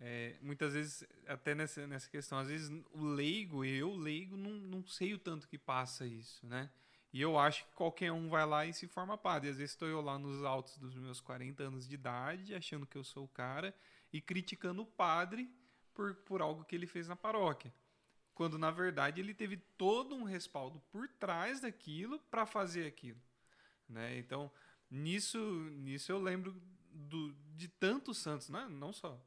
é, 0.00 0.36
muitas 0.40 0.72
vezes, 0.72 1.04
até 1.28 1.54
nessa, 1.54 1.86
nessa 1.86 2.08
questão, 2.08 2.38
às 2.38 2.48
vezes 2.48 2.70
o 2.92 3.04
leigo, 3.04 3.62
eu 3.64 3.94
leigo, 3.94 4.34
não, 4.34 4.52
não 4.52 4.86
sei 4.86 5.12
o 5.12 5.18
tanto 5.18 5.46
que 5.46 5.58
passa 5.58 6.06
isso, 6.06 6.44
né? 6.46 6.70
E 7.12 7.20
eu 7.20 7.38
acho 7.38 7.66
que 7.66 7.74
qualquer 7.74 8.10
um 8.10 8.28
vai 8.30 8.46
lá 8.46 8.64
e 8.64 8.72
se 8.72 8.86
forma 8.86 9.18
padre. 9.18 9.50
Às 9.50 9.58
vezes 9.58 9.72
estou 9.72 9.88
eu 9.88 10.00
lá 10.00 10.18
nos 10.18 10.42
altos 10.44 10.78
dos 10.78 10.94
meus 10.94 11.20
40 11.20 11.62
anos 11.64 11.86
de 11.86 11.94
idade, 11.94 12.54
achando 12.54 12.86
que 12.86 12.96
eu 12.96 13.04
sou 13.04 13.24
o 13.24 13.28
cara, 13.28 13.74
e 14.12 14.20
criticando 14.20 14.82
o 14.82 14.86
padre 14.86 15.50
por, 15.92 16.14
por 16.14 16.40
algo 16.40 16.64
que 16.64 16.74
ele 16.74 16.86
fez 16.86 17.06
na 17.06 17.16
paróquia. 17.16 17.74
Quando 18.32 18.56
na 18.56 18.70
verdade 18.70 19.20
ele 19.20 19.34
teve 19.34 19.58
todo 19.76 20.14
um 20.14 20.22
respaldo 20.22 20.80
por 20.90 21.08
trás 21.08 21.60
daquilo 21.60 22.18
para 22.30 22.46
fazer 22.46 22.86
aquilo. 22.86 23.20
Né? 23.88 24.16
Então, 24.18 24.50
nisso, 24.90 25.38
nisso 25.72 26.10
eu 26.10 26.18
lembro 26.18 26.54
do, 26.90 27.34
de 27.54 27.68
tantos 27.68 28.18
santos, 28.18 28.48
né? 28.48 28.66
não 28.70 28.92
só. 28.92 29.20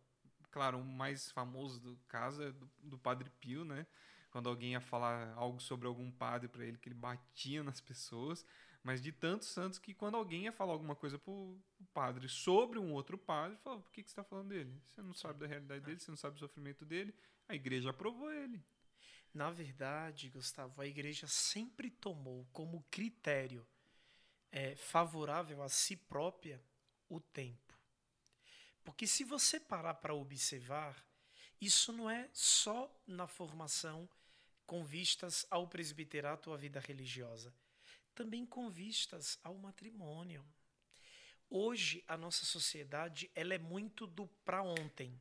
Claro, 0.54 0.78
o 0.78 0.86
mais 0.86 1.32
famoso 1.32 1.80
do 1.80 1.98
caso 2.08 2.44
é 2.44 2.52
do, 2.52 2.70
do 2.84 2.96
Padre 2.96 3.28
Pio, 3.42 3.66
né? 3.66 3.88
Quando 4.30 4.48
alguém 4.48 4.74
ia 4.74 4.80
falar 4.80 5.34
algo 5.34 5.60
sobre 5.60 5.88
algum 5.88 6.12
padre 6.12 6.48
para 6.48 6.64
ele, 6.64 6.78
que 6.78 6.88
ele 6.88 6.94
batia 6.94 7.64
nas 7.64 7.82
pessoas. 7.82 8.46
Mas 8.84 9.02
de 9.02 9.12
tantos 9.12 9.48
santos 9.48 9.80
que 9.80 9.96
quando 9.96 10.16
alguém 10.16 10.44
ia 10.44 10.52
falar 10.52 10.74
alguma 10.74 10.96
coisa 10.96 11.18
pro, 11.18 11.60
pro 11.76 11.88
padre 11.88 12.30
sobre 12.30 12.78
um 12.78 12.94
outro 12.94 13.18
padre, 13.18 13.58
falava, 13.64 13.82
por 13.82 13.92
que, 13.92 14.04
que 14.04 14.10
você 14.10 14.12
está 14.12 14.24
falando 14.24 14.50
dele? 14.50 14.80
Você 14.86 15.02
não 15.02 15.16
sabe 15.16 15.40
da 15.40 15.48
realidade 15.48 15.84
dele, 15.84 16.00
você 16.00 16.12
não 16.12 16.18
sabe 16.18 16.36
do 16.36 16.40
sofrimento 16.40 16.86
dele. 16.86 17.16
A 17.48 17.56
igreja 17.56 17.90
aprovou 17.90 18.32
ele. 18.32 18.64
Na 19.34 19.50
verdade, 19.50 20.30
Gustavo, 20.30 20.80
a 20.80 20.86
igreja 20.86 21.26
sempre 21.26 21.90
tomou 21.90 22.48
como 22.54 22.86
critério 22.92 23.66
é, 24.52 24.76
favorável 24.76 25.64
a 25.64 25.70
si 25.70 25.96
própria 25.96 26.62
o 27.10 27.20
tempo. 27.20 27.63
Porque 28.84 29.08
se 29.08 29.24
você 29.24 29.60
parar 29.60 29.96
para 29.96 30.14
observar, 30.14 31.04
isso 31.60 31.94
não 31.94 32.10
é 32.10 32.30
só 32.34 32.94
na 33.08 33.28
formação 33.28 34.10
com 34.66 34.84
vistas 34.84 35.46
ao 35.50 35.68
presbiterato 35.68 36.50
ou 36.50 36.56
à 36.56 36.58
vida 36.58 36.80
religiosa, 36.80 37.54
também 38.14 38.46
com 38.46 38.70
vistas 38.70 39.40
ao 39.44 39.56
matrimônio. 39.56 40.46
Hoje 41.50 42.04
a 42.08 42.18
nossa 42.18 42.46
sociedade 42.46 43.30
ela 43.36 43.54
é 43.54 43.60
muito 43.60 44.08
do 44.08 44.28
para 44.44 44.62
ontem. 44.62 45.20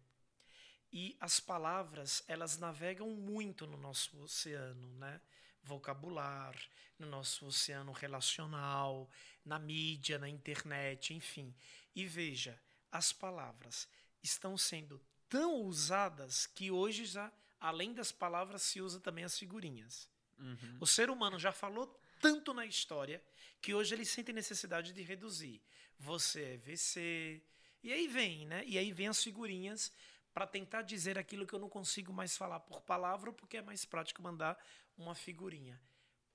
E 0.92 1.16
as 1.20 1.40
palavras, 1.40 2.22
elas 2.28 2.58
navegam 2.58 3.08
muito 3.10 3.66
no 3.66 3.78
nosso 3.78 4.18
oceano, 4.20 4.88
né? 4.98 5.20
Vocabular, 5.62 6.54
no 6.98 7.06
nosso 7.06 7.46
oceano 7.46 7.92
relacional, 7.92 9.08
na 9.44 9.58
mídia, 9.58 10.18
na 10.18 10.28
internet, 10.28 11.14
enfim. 11.14 11.54
E 11.94 12.04
veja, 12.04 12.60
as 12.92 13.12
palavras 13.12 13.88
estão 14.22 14.56
sendo 14.56 15.00
tão 15.28 15.62
usadas 15.62 16.46
que 16.46 16.70
hoje 16.70 17.06
já, 17.06 17.32
além 17.58 17.94
das 17.94 18.12
palavras, 18.12 18.62
se 18.62 18.82
usa 18.82 19.00
também 19.00 19.24
as 19.24 19.38
figurinhas. 19.38 20.06
Uhum. 20.38 20.76
O 20.78 20.86
ser 20.86 21.08
humano 21.08 21.38
já 21.38 21.52
falou 21.52 21.98
tanto 22.20 22.52
na 22.52 22.66
história 22.66 23.22
que 23.60 23.72
hoje 23.72 23.94
ele 23.94 24.04
sente 24.04 24.32
necessidade 24.32 24.92
de 24.92 25.02
reduzir. 25.02 25.62
Você 25.98 26.42
é 26.42 26.56
VC. 26.58 27.42
E 27.82 27.92
aí 27.92 28.06
vem, 28.06 28.46
né? 28.46 28.62
E 28.66 28.76
aí 28.76 28.92
vem 28.92 29.08
as 29.08 29.22
figurinhas 29.22 29.90
para 30.34 30.46
tentar 30.46 30.82
dizer 30.82 31.18
aquilo 31.18 31.46
que 31.46 31.54
eu 31.54 31.58
não 31.58 31.68
consigo 31.68 32.12
mais 32.12 32.36
falar 32.36 32.60
por 32.60 32.82
palavra, 32.82 33.32
porque 33.32 33.56
é 33.56 33.62
mais 33.62 33.84
prático 33.84 34.22
mandar 34.22 34.58
uma 34.96 35.14
figurinha. 35.14 35.80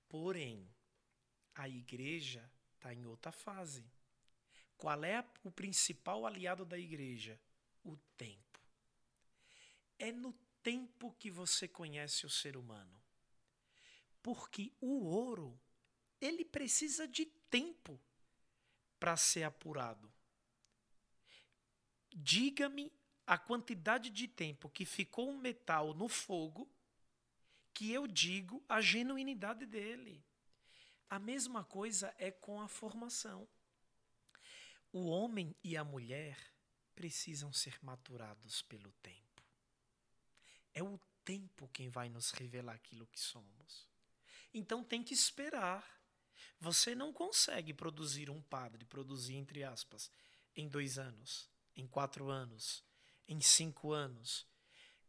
Porém, 0.10 0.68
a 1.56 1.68
igreja 1.68 2.50
está 2.76 2.94
em 2.94 3.06
outra 3.06 3.32
fase. 3.32 3.86
Qual 4.78 5.04
é 5.04 5.26
o 5.44 5.52
principal 5.52 6.26
aliado 6.26 6.64
da 6.64 6.78
igreja? 6.78 7.40
O 7.84 7.98
tempo. 8.16 8.60
É 9.98 10.12
no 10.12 10.34
tempo 10.62 11.16
que 11.18 11.32
você 11.32 11.68
conhece 11.68 12.26
o 12.26 12.30
ser 12.30 12.56
humano. 12.56 13.02
Porque 14.22 14.72
o 14.80 15.06
ouro, 15.06 15.60
ele 16.22 16.46
precisa 16.46 17.08
de 17.08 17.26
tempo 17.50 18.00
para 19.00 19.18
ser 19.18 19.44
apurado. 19.44 20.12
Diga-me 22.14 22.92
a 23.26 23.38
quantidade 23.38 24.10
de 24.10 24.28
tempo 24.28 24.70
que 24.70 24.86
ficou 24.86 25.30
um 25.30 25.38
metal 25.38 25.94
no 25.94 26.08
fogo, 26.08 26.70
que 27.74 27.92
eu 27.92 28.08
digo 28.08 28.64
a 28.70 28.82
genuinidade 28.82 29.66
dele. 29.66 30.24
A 31.10 31.20
mesma 31.20 31.64
coisa 31.64 32.14
é 32.18 32.32
com 32.32 32.60
a 32.62 32.68
formação. 32.68 33.48
O 34.92 35.08
homem 35.08 35.56
e 35.64 35.76
a 35.76 35.84
mulher 35.84 36.38
precisam 36.96 37.52
ser 37.54 37.78
maturados 37.82 38.62
pelo 38.64 38.92
tempo. 39.04 39.44
É 40.74 40.82
o 40.82 41.00
tempo 41.24 41.70
quem 41.70 41.90
vai 41.90 42.10
nos 42.10 42.32
revelar 42.32 42.74
aquilo 42.74 43.06
que 43.08 43.20
somos. 43.20 43.88
Então 44.54 44.84
tem 44.84 45.04
que 45.04 45.14
esperar. 45.14 45.86
Você 46.60 46.96
não 46.96 47.14
consegue 47.14 47.74
produzir 47.74 48.30
um 48.30 48.42
padre, 48.42 48.86
produzir 48.86 49.36
entre 49.36 49.64
aspas, 49.64 50.10
em 50.56 50.68
dois 50.68 50.98
anos, 50.98 51.50
em 51.76 51.86
quatro 51.86 52.30
anos, 52.30 52.84
em 53.28 53.40
cinco 53.42 53.92
anos. 53.92 54.48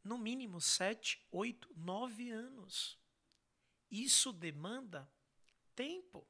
No 0.05 0.19
mínimo 0.19 0.61
sete, 0.61 1.25
oito, 1.31 1.73
nove 1.77 2.31
anos. 2.31 2.99
Isso 3.91 4.33
demanda 4.33 5.11
tempo. 5.75 6.27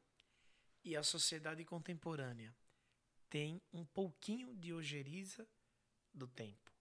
E 0.85 0.97
a 0.97 1.03
sociedade 1.03 1.65
contemporânea 1.65 2.55
tem 3.29 3.61
um 3.73 3.85
pouquinho 3.85 4.55
de 4.55 4.73
ojeriza 4.73 5.47
do 6.13 6.27
tempo. 6.27 6.73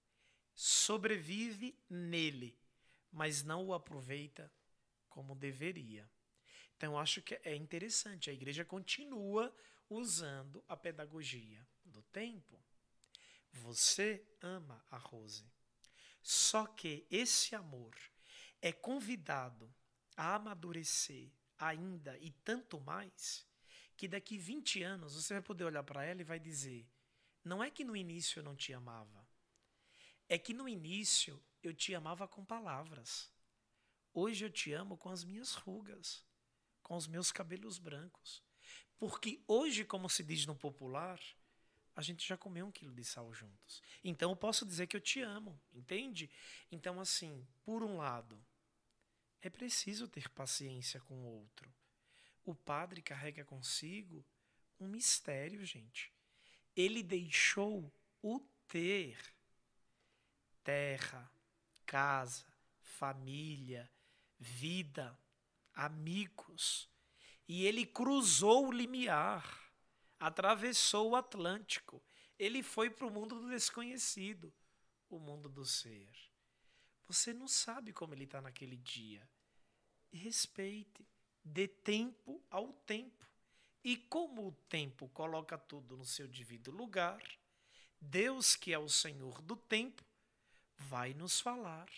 Sobrevive 0.54 1.78
nele, 1.90 2.58
mas 3.12 3.44
não 3.44 3.66
o 3.66 3.74
aproveita 3.74 4.52
como 5.10 5.36
deveria. 5.36 6.10
Então, 6.76 6.98
acho 6.98 7.22
que 7.22 7.40
é 7.44 7.56
interessante. 7.56 8.30
A 8.30 8.34
igreja 8.34 8.64
continua 8.66 9.54
usando 9.90 10.64
a 10.68 10.76
pedagogia 10.76 11.66
do 11.84 12.02
tempo. 12.04 12.60
Você 13.52 14.24
ama 14.42 14.84
a 14.92 14.98
Rose. 14.98 15.50
Só 16.22 16.66
que 16.68 17.08
esse 17.10 17.56
amor 17.56 17.96
é 18.62 18.72
convidado 18.72 19.74
a 20.16 20.36
amadurecer 20.36 21.32
ainda 21.58 22.18
e 22.20 22.32
tanto 22.32 22.80
mais 22.82 23.47
que 23.98 24.08
daqui 24.08 24.38
20 24.38 24.84
anos 24.84 25.16
você 25.16 25.34
vai 25.34 25.42
poder 25.42 25.64
olhar 25.66 25.84
para 25.84 26.06
ela 26.06 26.22
e 26.22 26.24
vai 26.24 26.40
dizer: 26.40 26.88
não 27.44 27.64
é 27.64 27.72
que 27.72 27.84
no 27.84 27.98
início 27.98 28.40
eu 28.40 28.44
não 28.44 28.56
te 28.56 28.72
amava, 28.72 29.28
é 30.30 30.38
que 30.38 30.54
no 30.54 30.70
início 30.70 31.44
eu 31.64 31.74
te 31.74 31.94
amava 31.96 32.28
com 32.28 32.46
palavras. 32.46 33.30
Hoje 34.14 34.46
eu 34.46 34.50
te 34.50 34.72
amo 34.72 34.98
com 34.98 35.10
as 35.10 35.24
minhas 35.24 35.54
rugas, 35.54 36.24
com 36.82 36.96
os 36.96 37.08
meus 37.08 37.32
cabelos 37.32 37.78
brancos. 37.78 38.42
Porque 38.98 39.44
hoje, 39.48 39.84
como 39.84 40.10
se 40.10 40.24
diz 40.24 40.46
no 40.46 40.56
popular, 40.56 41.20
a 41.96 42.02
gente 42.02 42.28
já 42.28 42.36
comeu 42.36 42.66
um 42.66 42.72
quilo 42.72 42.94
de 42.94 43.04
sal 43.04 43.32
juntos. 43.34 43.82
Então 44.04 44.32
eu 44.32 44.36
posso 44.36 44.66
dizer 44.66 44.88
que 44.88 44.96
eu 44.96 45.02
te 45.02 45.22
amo, 45.22 45.60
entende? 45.74 46.30
Então, 46.72 47.00
assim, 47.00 47.46
por 47.64 47.84
um 47.84 47.98
lado, 47.98 48.44
é 49.42 49.50
preciso 49.50 50.08
ter 50.08 50.30
paciência 50.30 51.00
com 51.02 51.16
o 51.16 51.42
outro. 51.42 51.72
O 52.48 52.56
padre 52.56 53.02
carrega 53.02 53.44
consigo 53.44 54.26
um 54.80 54.88
mistério, 54.88 55.66
gente. 55.66 56.14
Ele 56.74 57.04
deixou 57.04 57.92
o 58.22 58.40
ter 58.70 59.18
terra, 60.64 61.30
casa, 61.86 62.46
família, 62.80 63.92
vida, 64.40 65.20
amigos. 65.74 66.90
E 67.50 67.66
ele 67.66 67.86
cruzou 67.86 68.70
o 68.70 68.72
limiar, 68.72 69.70
atravessou 70.18 71.10
o 71.10 71.16
Atlântico. 71.18 72.02
Ele 72.40 72.64
foi 72.64 72.90
para 72.90 73.08
o 73.08 73.12
mundo 73.12 73.42
do 73.42 73.50
desconhecido. 73.50 74.54
o 75.10 75.20
mundo 75.20 75.50
do 75.50 75.66
ser. 75.66 76.10
Você 77.08 77.34
não 77.34 77.48
sabe 77.48 77.92
como 77.92 78.14
ele 78.14 78.24
está 78.24 78.42
naquele 78.42 78.78
dia. 78.78 79.30
Respeite, 80.14 81.06
dê 81.48 81.68
tempo 81.68 82.42
ao 82.50 82.74
tempo. 82.74 83.26
E 83.84 83.96
como 83.96 84.48
o 84.48 84.52
tempo 84.52 85.08
coloca 85.10 85.58
tudo 85.58 85.96
no 85.96 86.06
seu 86.06 86.28
devido 86.28 86.72
lugar, 86.72 87.22
Deus, 88.00 88.56
que 88.56 88.74
é 88.74 88.80
o 88.80 88.90
Senhor 88.90 89.42
do 89.42 89.56
tempo, 89.56 90.04
vai 90.78 91.14
nos 91.14 91.40
falar 91.40 91.90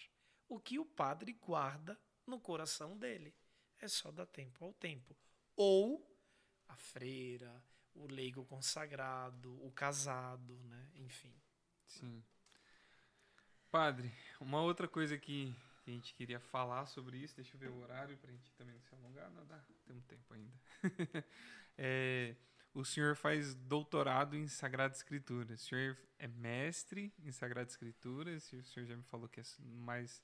o 0.47 0.59
que 0.59 0.79
o 0.79 0.85
padre 0.85 1.33
guarda 1.33 1.99
no 2.25 2.39
coração 2.39 2.97
dele. 2.97 3.33
É 3.79 3.87
só 3.87 4.11
dar 4.11 4.25
tempo 4.25 4.63
ao 4.63 4.73
tempo. 4.73 5.15
Ou 5.55 6.05
a 6.67 6.75
freira, 6.75 7.63
o 7.95 8.05
leigo 8.07 8.45
consagrado, 8.45 9.53
o 9.65 9.71
casado, 9.71 10.57
né? 10.65 10.89
Enfim. 10.95 11.33
Sim. 11.85 12.23
Padre, 13.71 14.11
uma 14.39 14.61
outra 14.61 14.87
coisa 14.87 15.17
que 15.17 15.55
a 15.89 15.93
gente 15.93 16.13
queria 16.13 16.39
falar 16.39 16.85
sobre 16.85 17.17
isso, 17.17 17.35
deixa 17.35 17.55
eu 17.55 17.59
ver 17.59 17.69
o 17.69 17.79
horário 17.79 18.17
para 18.17 18.29
a 18.29 18.33
gente 18.33 18.51
também 18.53 18.73
não 18.73 18.81
se 18.81 18.93
alongar, 18.93 19.29
não 19.31 19.45
dá, 19.45 19.59
temos 19.85 20.05
tempo 20.05 20.33
ainda. 20.33 20.53
é, 21.77 22.35
o 22.73 22.85
senhor 22.85 23.15
faz 23.15 23.55
doutorado 23.55 24.35
em 24.35 24.47
Sagrada 24.47 24.95
Escritura, 24.95 25.53
o 25.53 25.57
senhor 25.57 25.97
é 26.17 26.27
mestre 26.27 27.13
em 27.19 27.31
Sagrada 27.31 27.69
Escritura, 27.69 28.35
o 28.35 28.39
senhor 28.39 28.85
já 28.85 28.95
me 28.95 29.03
falou 29.03 29.27
que 29.27 29.39
é 29.39 29.43
mais 29.59 30.23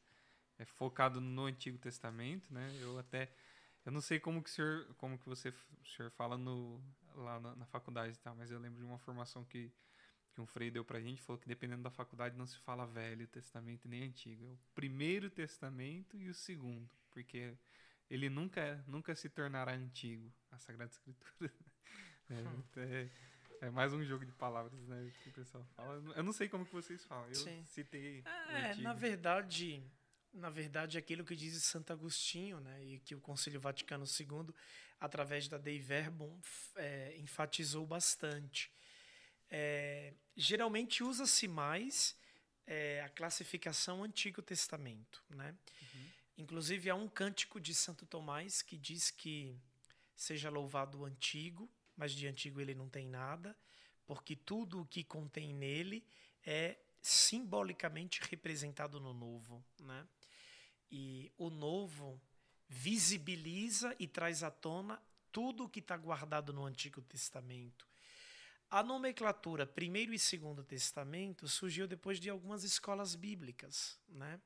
é 0.57 0.66
focado 0.66 1.20
no 1.20 1.45
Antigo 1.45 1.78
Testamento, 1.78 2.53
né? 2.53 2.72
Eu 2.80 2.97
até 2.97 3.30
eu 3.86 3.91
não 3.91 4.01
sei 4.01 4.20
como 4.20 4.41
que 4.41 4.49
o 4.49 4.53
senhor, 4.53 4.95
como 4.97 5.18
que 5.18 5.30
você, 5.30 5.49
o 5.49 5.86
senhor 5.86 6.09
fala 6.11 6.38
no, 6.38 6.82
lá 7.13 7.39
na, 7.39 7.55
na 7.55 7.66
faculdade, 7.68 8.18
tá? 8.18 8.34
Mas 8.34 8.49
eu 8.49 8.59
lembro 8.59 8.80
de 8.80 8.86
uma 8.86 8.97
formação 8.97 9.45
que 9.45 9.72
que 10.36 10.41
um 10.41 10.45
frei 10.45 10.69
deu 10.69 10.83
pra 10.83 10.99
gente, 10.99 11.21
falou 11.21 11.39
que 11.39 11.47
dependendo 11.47 11.81
da 11.81 11.89
faculdade 11.89 12.38
não 12.38 12.45
se 12.45 12.57
fala 12.59 12.86
Velho 12.86 13.25
Testamento 13.25 13.88
nem 13.88 14.03
Antigo. 14.03 14.45
É 14.45 14.51
o 14.51 14.57
primeiro 14.75 15.29
testamento 15.29 16.17
e 16.17 16.27
o 16.27 16.33
segundo, 16.33 16.89
porque 17.09 17.53
ele 18.09 18.29
nunca, 18.29 18.83
nunca 18.86 19.15
se 19.15 19.29
tornará 19.29 19.73
antigo, 19.73 20.31
a 20.51 20.59
Sagrada 20.59 20.91
Escritura. 20.91 21.51
É, 22.27 22.33
hum. 22.33 22.63
é, 22.77 23.09
é, 23.67 23.69
mais 23.69 23.93
um 23.93 24.03
jogo 24.03 24.25
de 24.25 24.31
palavras, 24.31 24.81
né, 24.88 25.11
que 25.21 25.29
o 25.29 25.31
pessoal 25.31 25.63
fala. 25.75 26.01
Eu 26.15 26.23
não 26.23 26.33
sei 26.33 26.49
como 26.49 26.65
que 26.65 26.73
vocês 26.73 27.05
falam, 27.05 27.27
eu 27.27 27.36
Sim. 27.36 27.63
citei 27.67 28.23
É, 28.49 28.73
na 28.77 28.93
verdade, 28.93 29.83
na 30.33 30.49
verdade, 30.49 30.97
aquilo 30.97 31.23
que 31.23 31.36
diz 31.36 31.63
Santo 31.63 31.93
Agostinho, 31.93 32.59
né, 32.61 32.83
e 32.83 32.99
que 32.99 33.13
o 33.13 33.21
Concílio 33.21 33.59
Vaticano 33.59 34.05
II, 34.05 34.51
através 34.99 35.47
da 35.47 35.59
Dei 35.59 35.77
Verbum, 35.77 36.36
é, 36.77 37.15
enfatizou 37.19 37.86
bastante 37.86 38.71
é, 39.49 40.13
geralmente 40.35 41.03
usa-se 41.03 41.47
mais 41.47 42.15
é, 42.67 43.01
a 43.01 43.09
classificação 43.09 44.03
Antigo 44.03 44.41
Testamento. 44.41 45.23
Né? 45.29 45.55
Uhum. 45.81 46.05
Inclusive, 46.37 46.89
há 46.89 46.95
um 46.95 47.07
cântico 47.07 47.59
de 47.59 47.73
Santo 47.73 48.05
Tomás 48.05 48.61
que 48.61 48.77
diz 48.77 49.11
que 49.11 49.55
seja 50.15 50.49
louvado 50.49 50.99
o 50.99 51.05
antigo, 51.05 51.69
mas 51.95 52.11
de 52.11 52.27
antigo 52.27 52.59
ele 52.59 52.73
não 52.73 52.89
tem 52.89 53.07
nada, 53.07 53.55
porque 54.05 54.35
tudo 54.35 54.81
o 54.81 54.85
que 54.85 55.03
contém 55.03 55.53
nele 55.53 56.05
é 56.45 56.77
simbolicamente 57.01 58.21
representado 58.29 58.99
no 58.99 59.13
novo. 59.13 59.63
Né? 59.79 60.07
E 60.91 61.31
o 61.37 61.49
novo 61.49 62.19
visibiliza 62.67 63.95
e 63.99 64.07
traz 64.07 64.43
à 64.43 64.49
tona 64.49 65.01
tudo 65.31 65.65
o 65.65 65.69
que 65.69 65.79
está 65.79 65.95
guardado 65.97 66.53
no 66.53 66.65
Antigo 66.65 67.01
Testamento. 67.01 67.87
A 68.70 68.84
nomenclatura 68.84 69.66
Primeiro 69.66 70.13
e 70.13 70.20
Segundo 70.20 70.63
Testamento 70.63 71.47
surgiu 71.47 71.88
depois 71.88 72.20
de 72.20 72.30
algumas 72.30 72.63
escolas 72.63 73.16
bíblicas, 73.16 73.99
né? 74.09 74.39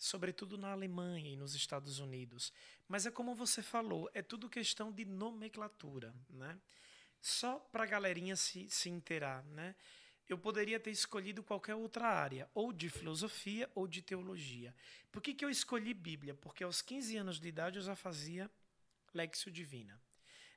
sobretudo 0.00 0.56
na 0.56 0.72
Alemanha 0.72 1.30
e 1.30 1.36
nos 1.36 1.54
Estados 1.54 1.98
Unidos. 1.98 2.52
Mas 2.88 3.04
é 3.04 3.10
como 3.10 3.34
você 3.34 3.62
falou, 3.62 4.10
é 4.14 4.22
tudo 4.22 4.48
questão 4.48 4.90
de 4.90 5.04
nomenclatura. 5.04 6.14
Né? 6.30 6.58
Só 7.20 7.58
para 7.58 7.84
a 7.84 7.86
galerinha 7.86 8.34
se, 8.34 8.68
se 8.70 8.88
inteirar. 8.88 9.44
Né? 9.44 9.74
Eu 10.26 10.38
poderia 10.38 10.80
ter 10.80 10.90
escolhido 10.90 11.42
qualquer 11.42 11.74
outra 11.74 12.06
área, 12.06 12.48
ou 12.54 12.72
de 12.72 12.88
filosofia 12.88 13.70
ou 13.74 13.86
de 13.86 14.00
teologia. 14.00 14.74
Por 15.12 15.20
que, 15.20 15.34
que 15.34 15.44
eu 15.44 15.50
escolhi 15.50 15.92
Bíblia? 15.92 16.34
Porque 16.34 16.64
aos 16.64 16.80
15 16.80 17.16
anos 17.18 17.38
de 17.38 17.48
idade 17.48 17.76
eu 17.76 17.82
já 17.82 17.94
fazia 17.94 18.50
Lexio 19.12 19.52
Divina. 19.52 20.00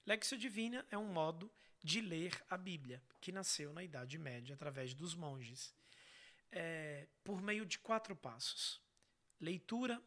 Lexio 0.06 0.38
Divina 0.38 0.86
é 0.90 0.98
um 0.98 1.12
modo 1.12 1.52
de 1.84 2.00
ler 2.00 2.42
a 2.50 2.58
Bíblia, 2.58 3.04
que 3.20 3.32
nasceu 3.32 3.74
na 3.74 3.84
Idade 3.84 4.18
Média 4.18 4.56
através 4.56 4.94
dos 4.94 5.14
monges, 5.14 5.74
é, 6.52 7.08
por 7.24 7.42
meio 7.42 7.66
de 7.66 7.78
quatro 7.78 8.16
passos: 8.16 8.82
leitura, 9.40 10.02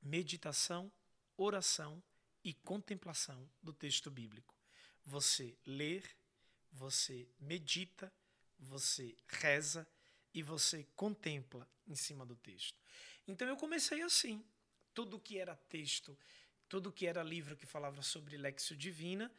meditação, 0.00 0.90
oração 1.36 2.02
e 2.42 2.54
contemplação 2.54 3.48
do 3.62 3.72
texto 3.72 4.10
bíblico. 4.10 4.54
Você 5.04 5.56
lê, 5.66 6.02
você 6.72 7.28
medita, 7.38 8.12
você 8.58 9.16
reza 9.28 9.86
e 10.32 10.42
você 10.42 10.84
contempla 10.96 11.68
em 11.86 11.94
cima 11.94 12.24
do 12.24 12.36
texto. 12.36 12.80
Então 13.26 13.46
eu 13.46 13.56
comecei 13.56 14.02
assim. 14.02 14.44
Tudo 14.94 15.20
que 15.20 15.38
era 15.38 15.54
texto, 15.54 16.18
tudo 16.68 16.92
que 16.92 17.06
era 17.06 17.22
livro 17.22 17.54
que 17.54 17.66
falava 17.66 18.02
sobre 18.02 18.38
Lexio 18.38 18.74
Divina, 18.74 19.30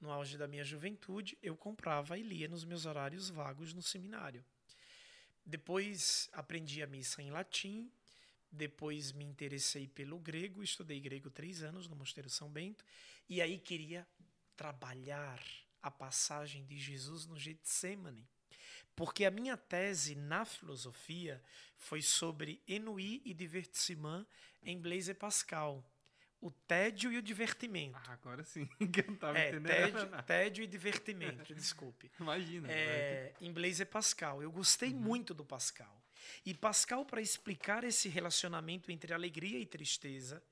no 0.00 0.10
auge 0.10 0.36
da 0.36 0.46
minha 0.46 0.64
juventude, 0.64 1.38
eu 1.42 1.56
comprava 1.56 2.18
e 2.18 2.22
lia 2.22 2.48
nos 2.48 2.64
meus 2.64 2.86
horários 2.86 3.28
vagos 3.28 3.72
no 3.72 3.82
seminário. 3.82 4.44
Depois 5.44 6.28
aprendi 6.32 6.82
a 6.82 6.86
missa 6.86 7.22
em 7.22 7.30
latim, 7.30 7.90
depois 8.50 9.12
me 9.12 9.24
interessei 9.24 9.86
pelo 9.86 10.18
grego, 10.18 10.62
estudei 10.62 11.00
grego 11.00 11.30
três 11.30 11.62
anos 11.62 11.88
no 11.88 11.96
Mosteiro 11.96 12.28
São 12.28 12.50
Bento, 12.50 12.84
e 13.28 13.40
aí 13.40 13.58
queria 13.58 14.06
trabalhar 14.56 15.42
a 15.82 15.90
passagem 15.90 16.64
de 16.64 16.78
Jesus 16.78 17.26
no 17.26 17.38
Getsemane. 17.38 18.26
Porque 18.94 19.24
a 19.24 19.30
minha 19.30 19.56
tese 19.56 20.14
na 20.14 20.44
filosofia 20.44 21.42
foi 21.76 22.00
sobre 22.00 22.62
Ennui 22.66 23.20
e 23.24 23.34
Divertissement 23.34 24.26
em 24.62 24.80
Blaise 24.80 25.12
Pascal, 25.12 25.84
o 26.40 26.50
tédio 26.50 27.12
e 27.12 27.18
o 27.18 27.22
divertimento. 27.22 27.96
Ah, 27.96 28.12
agora 28.12 28.44
sim, 28.44 28.66
que 28.92 29.00
eu 29.00 29.06
não 29.08 29.16
tava 29.16 29.38
é, 29.38 29.48
entendendo. 29.48 29.68
Tédio, 29.68 30.22
tédio 30.24 30.64
e 30.64 30.66
divertimento, 30.66 31.54
desculpe. 31.54 32.10
Imagina. 32.20 32.70
É, 32.70 33.34
em 33.40 33.52
Blaise 33.52 33.84
Pascal. 33.84 34.42
Eu 34.42 34.50
gostei 34.50 34.92
uhum. 34.92 35.00
muito 35.00 35.34
do 35.34 35.44
Pascal. 35.44 36.02
E 36.44 36.54
Pascal, 36.54 37.04
para 37.04 37.20
explicar 37.20 37.84
esse 37.84 38.08
relacionamento 38.08 38.90
entre 38.90 39.12
alegria 39.12 39.58
e 39.58 39.66
tristeza, 39.66 40.42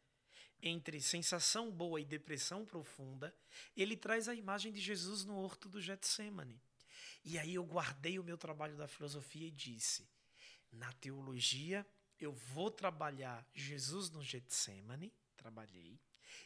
entre 0.62 1.00
sensação 1.00 1.70
boa 1.70 2.00
e 2.00 2.04
depressão 2.04 2.64
profunda, 2.64 3.34
ele 3.76 3.96
traz 3.96 4.28
a 4.28 4.34
imagem 4.34 4.72
de 4.72 4.80
Jesus 4.80 5.24
no 5.24 5.36
horto 5.36 5.68
do 5.68 5.80
Getsemane. 5.80 6.60
E 7.24 7.38
aí 7.38 7.54
eu 7.54 7.64
guardei 7.64 8.18
o 8.18 8.24
meu 8.24 8.38
trabalho 8.38 8.76
da 8.76 8.86
filosofia 8.86 9.48
e 9.48 9.50
disse: 9.50 10.08
na 10.72 10.92
teologia, 10.94 11.86
eu 12.20 12.32
vou 12.32 12.70
trabalhar 12.70 13.46
Jesus 13.54 14.10
no 14.10 14.22
Getsemane 14.22 15.12
trabalhei. 15.44 16.00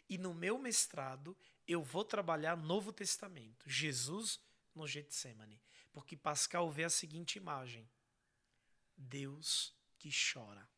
E 0.09 0.18
no 0.18 0.34
meu 0.34 0.59
mestrado, 0.59 1.36
eu 1.66 1.82
vou 1.82 2.05
trabalhar 2.05 2.57
Novo 2.57 2.92
Testamento, 2.92 3.68
Jesus 3.68 4.40
no 4.74 4.88
Getsemane. 4.88 5.61
Porque 5.92 6.16
Pascal 6.16 6.68
vê 6.70 6.84
a 6.84 6.90
seguinte 6.90 7.36
imagem: 7.36 7.88
Deus 8.96 9.72
que 9.99 10.11
chora. 10.11 10.68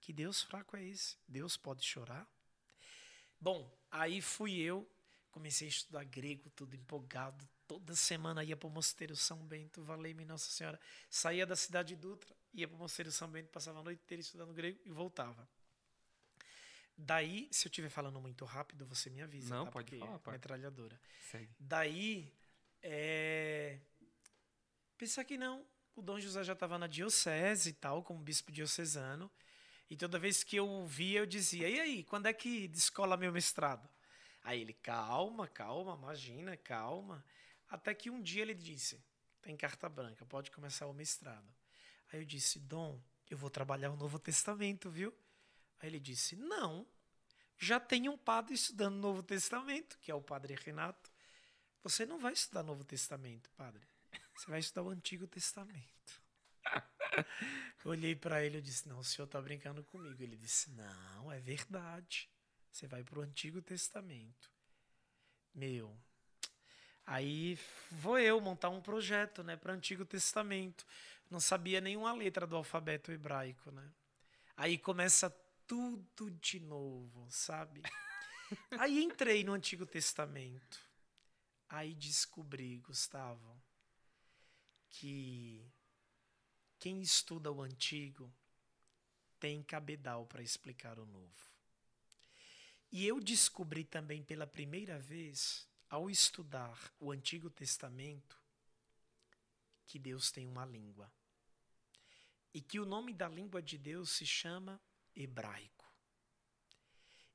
Que 0.00 0.12
Deus 0.12 0.42
fraco 0.42 0.76
é 0.76 0.84
esse? 0.84 1.16
Deus 1.26 1.56
pode 1.56 1.82
chorar? 1.84 2.28
Bom, 3.40 3.76
aí 3.90 4.20
fui 4.20 4.60
eu, 4.60 4.88
comecei 5.32 5.66
a 5.66 5.70
estudar 5.70 6.04
grego, 6.04 6.50
tudo 6.50 6.76
empolgado. 6.76 7.48
Toda 7.66 7.96
semana 7.96 8.44
ia 8.44 8.56
para 8.56 8.66
o 8.66 8.70
Mosteiro 8.70 9.16
São 9.16 9.38
Bento, 9.38 9.82
valei-me 9.82 10.24
Nossa 10.24 10.50
Senhora. 10.50 10.78
Saía 11.08 11.46
da 11.46 11.56
cidade 11.56 11.94
de 11.94 12.00
Dutra, 12.00 12.36
ia 12.52 12.68
para 12.68 12.76
o 12.76 12.78
Mosteiro 12.78 13.10
São 13.10 13.28
Bento, 13.28 13.48
passava 13.48 13.80
a 13.80 13.82
noite 13.82 14.02
inteira 14.02 14.20
estudando 14.20 14.52
grego 14.52 14.78
e 14.84 14.90
voltava. 14.90 15.48
Daí, 16.96 17.48
se 17.50 17.66
eu 17.66 17.70
estiver 17.70 17.88
falando 17.88 18.20
muito 18.20 18.44
rápido, 18.44 18.86
você 18.86 19.10
me 19.10 19.20
avisa. 19.20 19.54
Não, 19.54 19.64
tá? 19.64 19.72
pode 19.72 19.90
Porque 19.90 20.04
falar, 20.04 20.18
pode. 20.20 20.36
Metralhadora. 20.36 21.00
Segue. 21.30 21.54
Daí, 21.58 22.32
é... 22.82 23.78
pensar 24.96 25.24
que 25.24 25.36
não. 25.36 25.66
O 25.96 26.02
Dom 26.02 26.18
José 26.18 26.42
já 26.42 26.52
estava 26.54 26.78
na 26.78 26.86
diocese 26.86 27.70
e 27.70 27.72
tal, 27.72 28.02
como 28.02 28.20
bispo 28.20 28.50
diocesano. 28.50 29.30
E 29.88 29.96
toda 29.96 30.18
vez 30.18 30.42
que 30.42 30.56
eu 30.56 30.86
via, 30.86 31.20
eu 31.20 31.26
dizia: 31.26 31.68
E 31.68 31.80
aí, 31.80 32.04
quando 32.04 32.26
é 32.26 32.32
que 32.32 32.68
descola 32.68 33.16
meu 33.16 33.32
mestrado? 33.32 33.88
Aí 34.42 34.60
ele: 34.60 34.72
Calma, 34.72 35.46
calma, 35.48 35.94
imagina, 35.94 36.56
calma. 36.56 37.24
Até 37.68 37.94
que 37.94 38.10
um 38.10 38.20
dia 38.20 38.42
ele 38.42 38.54
disse: 38.54 39.02
Tem 39.42 39.56
carta 39.56 39.88
branca, 39.88 40.24
pode 40.26 40.50
começar 40.50 40.86
o 40.86 40.92
mestrado. 40.92 41.48
Aí 42.12 42.20
eu 42.20 42.24
disse: 42.24 42.58
Dom, 42.58 43.00
eu 43.30 43.36
vou 43.36 43.50
trabalhar 43.50 43.90
o 43.90 43.96
Novo 43.96 44.18
Testamento, 44.18 44.90
viu? 44.90 45.14
Aí 45.84 45.90
ele 45.90 46.00
disse: 46.00 46.34
Não, 46.34 46.86
já 47.58 47.78
tem 47.78 48.08
um 48.08 48.16
padre 48.16 48.54
estudando 48.54 48.94
o 48.94 49.00
Novo 49.00 49.22
Testamento, 49.22 49.98
que 50.00 50.10
é 50.10 50.14
o 50.14 50.22
padre 50.22 50.54
Renato. 50.54 51.12
Você 51.82 52.06
não 52.06 52.18
vai 52.18 52.32
estudar 52.32 52.62
Novo 52.62 52.82
Testamento, 52.84 53.50
padre. 53.50 53.86
Você 54.34 54.50
vai 54.50 54.60
estudar 54.60 54.82
o 54.82 54.88
Antigo 54.88 55.26
Testamento. 55.26 56.22
Olhei 57.84 58.16
para 58.16 58.42
ele 58.42 58.58
e 58.58 58.62
disse: 58.62 58.88
Não, 58.88 58.98
o 58.98 59.04
senhor 59.04 59.26
está 59.26 59.42
brincando 59.42 59.84
comigo. 59.84 60.22
Ele 60.22 60.38
disse: 60.38 60.70
Não, 60.70 61.30
é 61.30 61.38
verdade. 61.38 62.30
Você 62.72 62.86
vai 62.86 63.04
para 63.04 63.18
o 63.18 63.22
Antigo 63.22 63.60
Testamento. 63.60 64.50
Meu. 65.54 65.94
Aí 67.04 67.58
vou 67.90 68.18
eu 68.18 68.40
montar 68.40 68.70
um 68.70 68.80
projeto 68.80 69.42
né, 69.42 69.54
para 69.54 69.74
Antigo 69.74 70.06
Testamento. 70.06 70.86
Não 71.30 71.40
sabia 71.40 71.78
nenhuma 71.78 72.14
letra 72.14 72.46
do 72.46 72.56
alfabeto 72.56 73.12
hebraico. 73.12 73.70
Né? 73.70 73.86
Aí 74.56 74.78
começa 74.78 75.28
tudo 75.66 76.30
de 76.30 76.60
novo, 76.60 77.26
sabe? 77.30 77.82
Aí 78.78 79.02
entrei 79.02 79.42
no 79.44 79.52
Antigo 79.52 79.86
Testamento. 79.86 80.80
Aí 81.68 81.94
descobri, 81.94 82.78
Gustavo, 82.78 83.60
que 84.90 85.66
quem 86.78 87.00
estuda 87.00 87.50
o 87.50 87.62
Antigo 87.62 88.32
tem 89.40 89.62
cabedal 89.62 90.26
para 90.26 90.42
explicar 90.42 90.98
o 90.98 91.06
Novo. 91.06 91.54
E 92.92 93.06
eu 93.06 93.20
descobri 93.20 93.84
também 93.84 94.22
pela 94.22 94.46
primeira 94.46 94.98
vez, 94.98 95.68
ao 95.90 96.08
estudar 96.08 96.92
o 97.00 97.10
Antigo 97.10 97.50
Testamento, 97.50 98.40
que 99.86 99.98
Deus 99.98 100.30
tem 100.30 100.46
uma 100.46 100.64
língua. 100.64 101.12
E 102.52 102.60
que 102.60 102.78
o 102.78 102.86
nome 102.86 103.12
da 103.12 103.28
língua 103.28 103.60
de 103.60 103.76
Deus 103.76 104.10
se 104.10 104.24
chama 104.24 104.80
hebraico. 105.14 105.92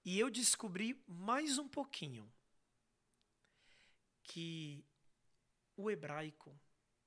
E 0.04 0.18
eu 0.18 0.30
descobri 0.30 1.02
mais 1.08 1.58
um 1.58 1.68
pouquinho 1.68 2.32
que 4.24 4.86
o 5.76 5.90
hebraico 5.90 6.60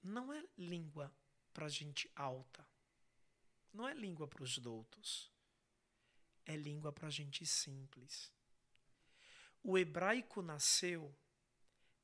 não 0.02 0.32
é 0.32 0.44
língua 0.56 1.14
para 1.52 1.68
gente 1.68 2.10
alta, 2.14 2.66
não 3.72 3.88
é 3.88 3.94
língua 3.94 4.26
para 4.26 4.42
os 4.42 4.58
doutos, 4.58 5.30
é 6.44 6.56
língua 6.56 6.92
para 6.92 7.10
gente 7.10 7.46
simples. 7.46 8.32
O 9.62 9.78
hebraico 9.78 10.42
nasceu 10.42 11.14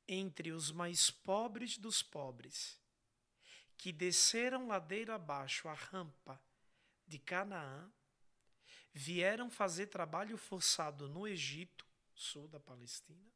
entre 0.07 0.51
os 0.51 0.71
mais 0.71 1.11
pobres 1.11 1.77
dos 1.77 2.01
pobres, 2.01 2.79
que 3.77 3.91
desceram 3.91 4.67
ladeira 4.67 5.15
abaixo 5.15 5.67
a 5.67 5.73
rampa 5.73 6.41
de 7.07 7.19
Canaã 7.19 7.91
vieram 8.93 9.49
fazer 9.49 9.87
trabalho 9.87 10.37
forçado 10.37 11.07
no 11.07 11.27
Egito, 11.27 11.85
sul 12.13 12.47
da 12.47 12.59
Palestina, 12.59 13.31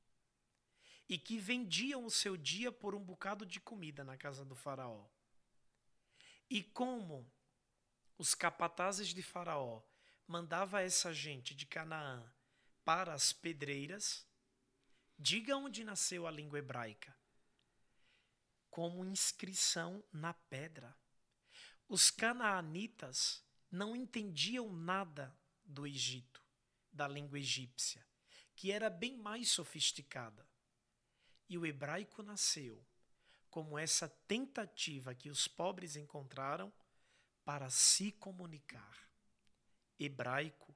e 1.08 1.18
que 1.18 1.38
vendiam 1.38 2.06
o 2.06 2.12
seu 2.12 2.36
dia 2.36 2.72
por 2.72 2.96
um 2.96 3.04
bocado 3.04 3.46
de 3.46 3.60
comida 3.60 4.04
na 4.04 4.18
casa 4.18 4.44
do 4.44 4.56
Faraó. 4.56 5.08
E 6.50 6.64
como 6.64 7.32
os 8.18 8.34
capatazes 8.36 9.10
de 9.10 9.22
Faraó 9.22 9.82
mandava 10.28 10.82
essa 10.82 11.14
gente 11.14 11.54
de 11.54 11.66
Canaã 11.66 12.32
para 12.84 13.14
as 13.14 13.34
pedreiras, 13.34 14.26
diga 15.18 15.56
onde 15.56 15.84
nasceu 15.84 16.28
a 16.28 16.32
língua 16.32 16.60
hebraica. 16.60 17.16
Como 18.70 19.06
inscrição 19.06 20.04
na 20.12 20.34
pedra. 20.34 20.98
Os 21.88 22.10
canaanitas 22.10 23.44
não 23.70 23.96
entendiam 23.96 24.72
nada 24.72 25.36
do 25.66 25.88
Egito, 25.88 26.44
da 26.92 27.08
língua 27.08 27.40
egípcia, 27.40 28.06
que 28.56 28.72
era 28.72 28.90
bem 28.90 29.18
mais 29.18 29.50
sofisticada. 29.50 30.48
E 31.50 31.58
o 31.58 31.66
hebraico 31.66 32.22
nasceu 32.22 32.86
como 33.50 33.78
essa 33.78 34.10
tentativa 34.28 35.14
que 35.14 35.30
os 35.30 35.48
pobres 35.48 35.96
encontraram 35.96 36.74
para 37.46 37.70
se 37.70 38.12
comunicar. 38.12 38.98
Hebraico 40.00 40.76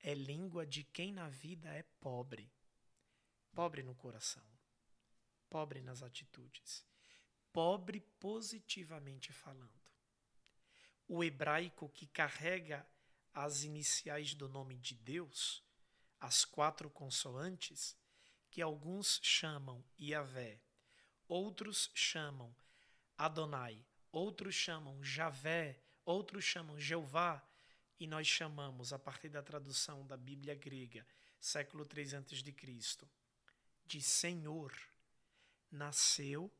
é 0.00 0.14
língua 0.14 0.66
de 0.66 0.84
quem 0.84 1.12
na 1.12 1.28
vida 1.28 1.68
é 1.70 1.82
pobre. 2.00 2.52
Pobre 3.54 3.82
no 3.82 3.94
coração, 3.94 4.46
pobre 5.48 5.80
nas 5.80 6.02
atitudes, 6.02 6.86
pobre 7.52 8.00
positivamente 8.18 9.32
falando. 9.32 9.82
O 11.06 11.22
hebraico 11.22 11.88
que 11.90 12.06
carrega 12.06 12.86
as 13.34 13.64
iniciais 13.64 14.34
do 14.34 14.48
nome 14.48 14.76
de 14.76 14.94
Deus, 14.94 15.62
as 16.20 16.44
quatro 16.44 16.90
consoantes, 16.90 17.96
que 18.50 18.60
alguns 18.60 19.18
chamam 19.22 19.84
Yahvé, 19.98 20.60
outros 21.26 21.90
chamam 21.94 22.54
Adonai, 23.16 23.82
outros 24.10 24.54
chamam 24.54 25.02
Javé, 25.02 25.80
outros 26.04 26.44
chamam 26.44 26.78
Jeová, 26.78 27.42
e 27.98 28.06
nós 28.06 28.26
chamamos, 28.26 28.92
a 28.92 28.98
partir 28.98 29.28
da 29.28 29.42
tradução 29.42 30.06
da 30.06 30.16
Bíblia 30.16 30.54
grega, 30.54 31.06
século 31.40 31.86
3 31.86 32.14
a.C., 32.14 33.06
de 33.86 34.02
Senhor, 34.02 34.72
nasceu 35.70 36.52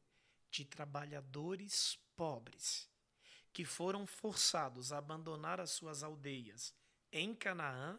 de 0.50 0.64
trabalhadores 0.64 1.98
pobres 2.14 2.88
que 3.52 3.64
foram 3.64 4.06
forçados 4.06 4.92
a 4.92 4.98
abandonar 4.98 5.60
as 5.60 5.70
suas 5.70 6.02
aldeias 6.02 6.74
em 7.12 7.34
Canaã 7.34 7.98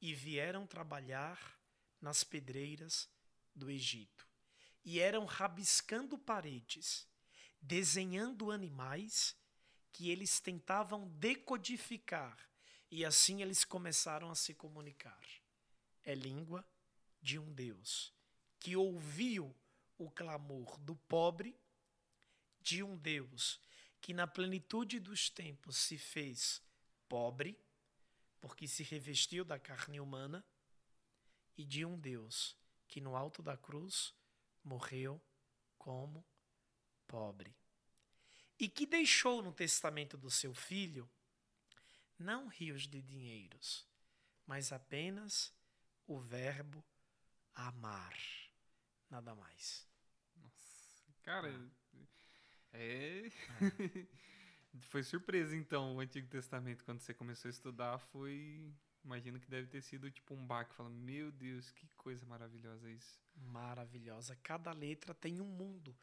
e 0.00 0.14
vieram 0.14 0.66
trabalhar 0.66 1.58
nas 2.00 2.22
pedreiras 2.22 3.08
do 3.54 3.70
Egito. 3.70 4.26
E 4.84 5.00
eram 5.00 5.24
rabiscando 5.24 6.18
paredes, 6.18 7.06
desenhando 7.60 8.50
animais 8.50 9.36
que 9.92 10.10
eles 10.10 10.40
tentavam 10.40 11.08
decodificar, 11.08 12.36
e 12.90 13.04
assim 13.04 13.42
eles 13.42 13.64
começaram 13.64 14.30
a 14.30 14.34
se 14.34 14.54
comunicar. 14.54 15.22
É 16.04 16.14
língua 16.14 16.66
de 17.20 17.38
um 17.38 17.52
Deus 17.52 18.12
que 18.58 18.76
ouviu 18.76 19.54
o 19.98 20.10
clamor 20.10 20.78
do 20.78 20.94
pobre, 20.94 21.56
de 22.60 22.82
um 22.82 22.96
Deus 22.96 23.60
que 24.02 24.12
na 24.12 24.26
plenitude 24.26 24.98
dos 24.98 25.30
tempos 25.30 25.76
se 25.76 25.96
fez 25.96 26.60
pobre, 27.08 27.56
porque 28.40 28.66
se 28.66 28.82
revestiu 28.82 29.44
da 29.44 29.60
carne 29.60 30.00
humana, 30.00 30.44
e 31.56 31.64
de 31.64 31.84
um 31.84 31.96
Deus 31.96 32.56
que 32.88 33.00
no 33.00 33.14
alto 33.14 33.42
da 33.42 33.56
cruz 33.56 34.12
morreu 34.64 35.22
como 35.78 36.26
pobre. 37.06 37.54
E 38.58 38.68
que 38.68 38.86
deixou 38.86 39.40
no 39.40 39.52
testamento 39.52 40.16
do 40.16 40.30
seu 40.30 40.52
filho 40.52 41.08
não 42.18 42.48
rios 42.48 42.88
de 42.88 43.00
dinheiros, 43.00 43.86
mas 44.46 44.72
apenas 44.72 45.54
o 46.06 46.18
verbo 46.18 46.84
amar. 47.54 48.18
Nada 49.08 49.34
mais. 49.34 49.86
Nossa, 50.34 51.14
cara, 51.22 51.48
ah. 51.48 51.81
É. 52.72 53.26
é. 53.26 54.06
foi 54.88 55.02
surpresa, 55.02 55.56
então, 55.56 55.96
o 55.96 56.00
Antigo 56.00 56.28
Testamento, 56.28 56.84
quando 56.84 57.00
você 57.00 57.12
começou 57.12 57.48
a 57.48 57.52
estudar, 57.52 57.98
foi. 57.98 58.72
Imagino 59.04 59.40
que 59.40 59.50
deve 59.50 59.66
ter 59.66 59.82
sido 59.82 60.10
tipo 60.10 60.32
um 60.32 60.46
baque, 60.46 60.74
falando, 60.74 60.94
meu 60.94 61.32
Deus, 61.32 61.70
que 61.72 61.88
coisa 61.96 62.24
maravilhosa 62.24 62.88
isso. 62.88 63.20
Maravilhosa. 63.34 64.38
Cada 64.42 64.72
letra 64.72 65.12
tem 65.12 65.40
um 65.40 65.46
mundo 65.46 65.96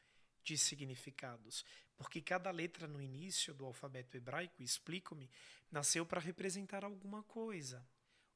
de 0.43 0.57
significados, 0.57 1.63
porque 1.95 2.21
cada 2.21 2.51
letra 2.51 2.87
no 2.87 3.01
início 3.01 3.53
do 3.53 3.65
alfabeto 3.65 4.17
hebraico, 4.17 4.61
explico-me, 4.61 5.29
nasceu 5.71 6.05
para 6.05 6.19
representar 6.19 6.83
alguma 6.83 7.23
coisa. 7.23 7.85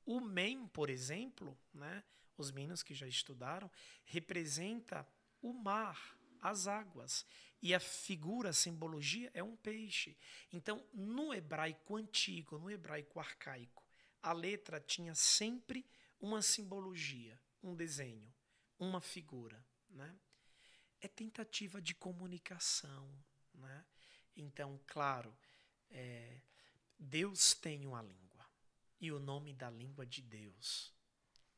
O 0.06 0.22
mem, 0.22 0.68
por 0.68 0.90
exemplo, 0.90 1.58
né, 1.74 2.04
os 2.38 2.52
meninos 2.52 2.84
que 2.84 2.94
já 2.94 3.08
estudaram, 3.08 3.70
representa 4.06 5.08
o 5.42 5.54
mar, 5.54 6.18
as 6.44 6.68
águas. 6.68 7.26
E 7.62 7.74
a 7.74 7.80
figura, 7.80 8.50
a 8.50 8.54
simbologia 8.54 9.32
é 9.34 9.42
um 9.42 9.56
peixe. 9.56 10.18
Então, 10.52 10.86
no 10.94 11.34
hebraico 11.34 11.96
antigo, 11.96 12.60
no 12.60 12.70
hebraico 12.70 13.20
arcaico, 13.20 13.84
a 14.22 14.34
letra 14.34 14.82
tinha 14.82 15.16
sempre 15.16 15.86
uma 16.20 16.42
simbologia, 16.42 17.40
um 17.64 17.74
desenho, 17.74 18.34
uma 18.78 19.00
figura. 19.00 19.66
Né? 19.90 20.14
É 21.00 21.08
tentativa 21.08 21.82
de 21.82 21.96
comunicação. 21.96 23.10
Né? 23.54 23.86
Então, 24.36 24.78
claro, 24.86 25.34
é, 25.90 26.42
Deus 27.00 27.54
tem 27.54 27.86
uma 27.86 28.02
língua. 28.02 28.46
E 29.00 29.10
o 29.12 29.20
nome 29.20 29.54
da 29.54 29.70
língua 29.70 30.06
de 30.06 30.22
Deus 30.22 30.94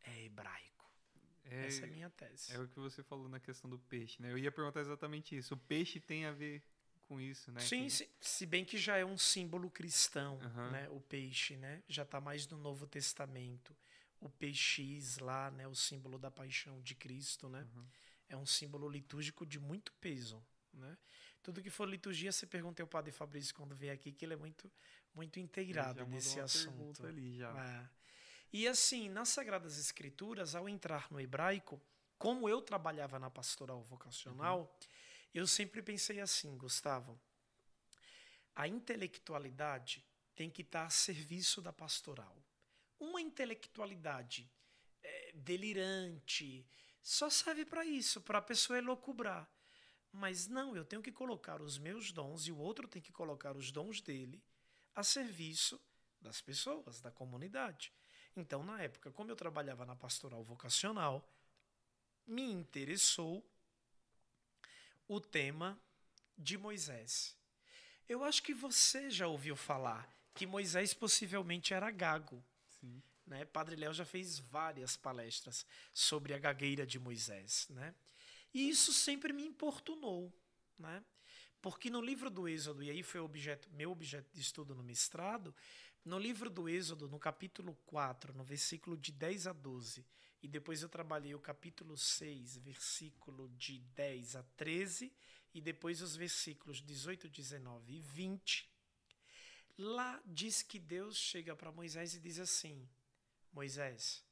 é 0.01 0.23
hebraico. 0.23 0.74
É, 1.49 1.67
Essa 1.67 1.81
é 1.81 1.89
a 1.89 1.91
minha 1.91 2.09
tese. 2.09 2.53
É 2.53 2.59
o 2.59 2.67
que 2.67 2.79
você 2.79 3.03
falou 3.03 3.29
na 3.29 3.39
questão 3.39 3.69
do 3.69 3.77
peixe, 3.77 4.21
né? 4.21 4.31
Eu 4.31 4.37
ia 4.37 4.51
perguntar 4.51 4.81
exatamente 4.81 5.37
isso. 5.37 5.53
O 5.53 5.57
peixe 5.57 5.99
tem 5.99 6.25
a 6.25 6.31
ver 6.31 6.63
com 7.07 7.21
isso, 7.21 7.51
né? 7.51 7.61
Sim, 7.61 7.89
se, 7.89 8.09
se, 8.19 8.45
bem 8.45 8.65
que 8.65 8.77
já 8.77 8.97
é 8.97 9.05
um 9.05 9.17
símbolo 9.17 9.69
cristão, 9.69 10.37
uhum. 10.37 10.71
né? 10.71 10.89
O 10.89 10.99
peixe, 10.99 11.55
né? 11.55 11.83
Já 11.87 12.03
está 12.03 12.19
mais 12.19 12.47
no 12.47 12.57
Novo 12.57 12.87
Testamento. 12.87 13.75
O 14.19 14.29
peixe 14.29 14.99
lá, 15.21 15.51
né? 15.51 15.67
O 15.67 15.75
símbolo 15.75 16.17
da 16.17 16.31
paixão 16.31 16.81
de 16.81 16.95
Cristo, 16.95 17.47
né? 17.47 17.67
Uhum. 17.75 17.85
É 18.29 18.37
um 18.37 18.45
símbolo 18.45 18.89
litúrgico 18.89 19.45
de 19.45 19.59
muito 19.59 19.93
peso, 19.93 20.43
né? 20.73 20.97
Tudo 21.43 21.61
que 21.61 21.69
for 21.69 21.87
liturgia, 21.87 22.31
você 22.31 22.47
pergunta 22.47 22.81
ao 22.81 22.87
Padre 22.87 23.11
Fabrício 23.11 23.53
quando 23.53 23.75
vier 23.75 23.93
aqui, 23.93 24.11
que 24.11 24.25
ele 24.25 24.33
é 24.33 24.37
muito, 24.37 24.71
muito 25.13 25.39
inteirado 25.39 26.03
nesse 26.07 26.39
assunto. 26.39 27.05
Ali 27.05 27.37
já. 27.37 27.51
É. 27.51 27.94
E 28.55 28.69
assim, 28.69 29.09
nas 29.09 29.27
Sagradas 29.27 29.77
Escrituras, 29.77 30.55
ao 30.55 30.69
entrar 30.69 31.11
no 31.11 31.19
hebraico, 31.19 31.77
como 32.17 32.47
eu 32.47 32.61
trabalhava 32.61 33.19
na 33.19 33.29
pastoral 33.29 33.83
vocacional, 33.83 34.61
uhum. 34.61 34.87
eu 35.33 35.45
sempre 35.45 35.81
pensei 35.81 36.21
assim, 36.21 36.57
Gustavo, 36.57 37.19
a 38.55 38.65
intelectualidade 38.65 40.05
tem 40.33 40.49
que 40.49 40.61
estar 40.61 40.85
a 40.85 40.89
serviço 40.89 41.61
da 41.61 41.73
pastoral. 41.73 42.33
Uma 42.97 43.19
intelectualidade 43.19 44.49
é, 45.03 45.33
delirante 45.33 46.65
só 47.03 47.29
serve 47.29 47.65
para 47.65 47.83
isso, 47.83 48.21
para 48.21 48.37
a 48.37 48.41
pessoa 48.41 48.79
elocubrar. 48.79 49.51
Mas 50.13 50.47
não, 50.47 50.77
eu 50.77 50.85
tenho 50.85 51.01
que 51.01 51.11
colocar 51.11 51.61
os 51.61 51.77
meus 51.77 52.13
dons 52.13 52.47
e 52.47 52.53
o 52.53 52.57
outro 52.57 52.87
tem 52.87 53.01
que 53.01 53.11
colocar 53.11 53.57
os 53.57 53.69
dons 53.69 53.99
dele 53.99 54.41
a 54.95 55.03
serviço 55.03 55.77
das 56.21 56.39
pessoas, 56.39 57.01
da 57.01 57.11
comunidade. 57.11 57.91
Então, 58.35 58.63
na 58.63 58.81
época, 58.81 59.11
como 59.11 59.31
eu 59.31 59.35
trabalhava 59.35 59.85
na 59.85 59.95
pastoral 59.95 60.43
vocacional, 60.43 61.27
me 62.27 62.43
interessou 62.43 63.43
o 65.07 65.21
tema 65.21 65.79
de 66.37 66.57
Moisés. 66.57 67.35
Eu 68.09 68.23
acho 68.23 68.43
que 68.43 68.53
você 68.53 69.09
já 69.09 69.27
ouviu 69.27 69.55
falar 69.55 70.09
que 70.33 70.45
Moisés 70.45 70.93
possivelmente 70.93 71.73
era 71.73 71.89
gago. 71.89 72.43
Sim. 72.79 73.01
Né? 73.25 73.45
Padre 73.45 73.75
Léo 73.75 73.93
já 73.93 74.05
fez 74.05 74.39
várias 74.39 74.97
palestras 74.97 75.65
sobre 75.93 76.33
a 76.33 76.37
gagueira 76.37 76.85
de 76.85 76.99
Moisés. 76.99 77.67
Né? 77.69 77.95
E 78.53 78.69
isso 78.69 78.91
sempre 78.93 79.31
me 79.31 79.45
importunou. 79.45 80.31
Né? 80.77 81.03
Porque 81.61 81.89
no 81.89 82.01
livro 82.01 82.29
do 82.29 82.47
Êxodo, 82.47 82.83
e 82.83 82.91
aí 82.91 83.01
foi 83.01 83.19
objeto, 83.21 83.67
meu 83.71 83.91
objeto 83.91 84.29
de 84.31 84.41
estudo 84.41 84.75
no 84.75 84.83
mestrado, 84.83 85.55
no 86.05 86.19
livro 86.19 86.51
do 86.51 86.69
Êxodo, 86.69 87.09
no 87.09 87.17
capítulo 87.17 87.75
4, 87.87 88.31
no 88.33 88.43
versículo 88.43 88.95
de 88.95 89.11
10 89.11 89.47
a 89.47 89.53
12, 89.53 90.05
e 90.41 90.47
depois 90.47 90.83
eu 90.83 90.87
trabalhei 90.87 91.33
o 91.33 91.39
capítulo 91.39 91.97
6, 91.97 92.57
versículo 92.57 93.49
de 93.57 93.79
10 93.79 94.35
a 94.35 94.43
13, 94.55 95.11
e 95.51 95.59
depois 95.59 96.01
os 96.01 96.15
versículos 96.15 96.79
18, 96.79 97.27
19 97.27 97.93
e 97.93 97.99
20. 97.99 98.69
Lá 99.77 100.21
diz 100.23 100.61
que 100.61 100.77
Deus 100.77 101.17
chega 101.17 101.55
para 101.55 101.71
Moisés 101.71 102.13
e 102.13 102.19
diz 102.19 102.37
assim: 102.37 102.87
Moisés, 103.51 104.23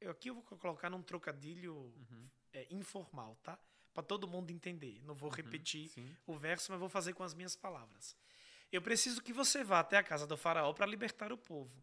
eu 0.00 0.10
aqui 0.10 0.28
eu 0.28 0.34
vou 0.34 0.42
colocar 0.42 0.90
num 0.90 1.02
trocadilho 1.02 1.74
uhum. 1.74 2.28
é, 2.52 2.66
informal, 2.70 3.38
tá? 3.42 3.58
Para 3.92 4.02
todo 4.02 4.26
mundo 4.26 4.50
entender. 4.50 5.00
Não 5.04 5.14
vou 5.14 5.30
uhum, 5.30 5.36
repetir 5.36 5.88
sim. 5.90 6.16
o 6.26 6.36
verso, 6.36 6.72
mas 6.72 6.80
vou 6.80 6.88
fazer 6.88 7.12
com 7.12 7.22
as 7.22 7.32
minhas 7.32 7.54
palavras. 7.54 8.16
Eu 8.74 8.82
preciso 8.82 9.22
que 9.22 9.32
você 9.32 9.62
vá 9.62 9.78
até 9.78 9.96
a 9.96 10.02
casa 10.02 10.26
do 10.26 10.36
faraó 10.36 10.72
para 10.72 10.84
libertar 10.84 11.32
o 11.32 11.38
povo. 11.38 11.80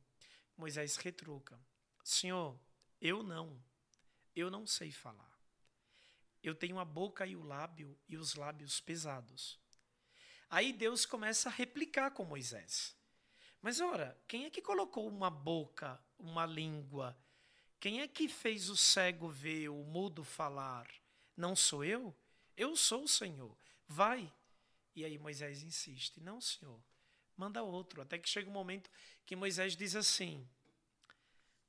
Moisés 0.58 0.98
retruca: 0.98 1.58
Senhor, 2.04 2.60
eu 3.00 3.24
não. 3.24 3.64
Eu 4.36 4.52
não 4.52 4.68
sei 4.68 4.92
falar. 4.92 5.40
Eu 6.44 6.54
tenho 6.54 6.78
a 6.78 6.84
boca 6.84 7.26
e 7.26 7.34
o 7.34 7.44
lábio 7.44 7.98
e 8.10 8.18
os 8.18 8.36
lábios 8.36 8.82
pesados. 8.82 9.58
Aí 10.50 10.74
Deus 10.74 11.06
começa 11.06 11.48
a 11.48 11.52
replicar 11.54 12.12
com 12.12 12.26
Moisés. 12.26 12.94
Mas 13.62 13.80
ora, 13.80 14.20
quem 14.28 14.44
é 14.44 14.50
que 14.50 14.62
colocou 14.62 15.08
uma 15.08 15.30
boca, 15.30 15.98
uma 16.20 16.46
língua? 16.46 17.18
Quem 17.80 18.02
é 18.02 18.08
que 18.10 18.28
fez 18.28 18.70
o 18.70 18.76
cego 18.76 19.30
ver, 19.30 19.70
o 19.70 19.82
mudo 19.82 20.26
falar? 20.26 20.90
Não 21.38 21.56
sou 21.56 21.86
eu? 21.86 22.14
Eu 22.58 22.76
sou 22.76 23.06
o 23.06 23.08
Senhor. 23.08 23.58
Vai. 23.88 24.30
E 24.96 25.06
aí 25.06 25.18
Moisés 25.18 25.64
insiste: 25.64 26.20
Não, 26.20 26.40
Senhor, 26.42 26.82
manda 27.36 27.64
outro. 27.64 28.02
Até 28.02 28.18
que 28.18 28.30
chega 28.30 28.50
um 28.50 28.54
momento 28.54 28.90
que 29.26 29.36
Moisés 29.36 29.76
diz 29.76 29.96
assim: 29.96 30.48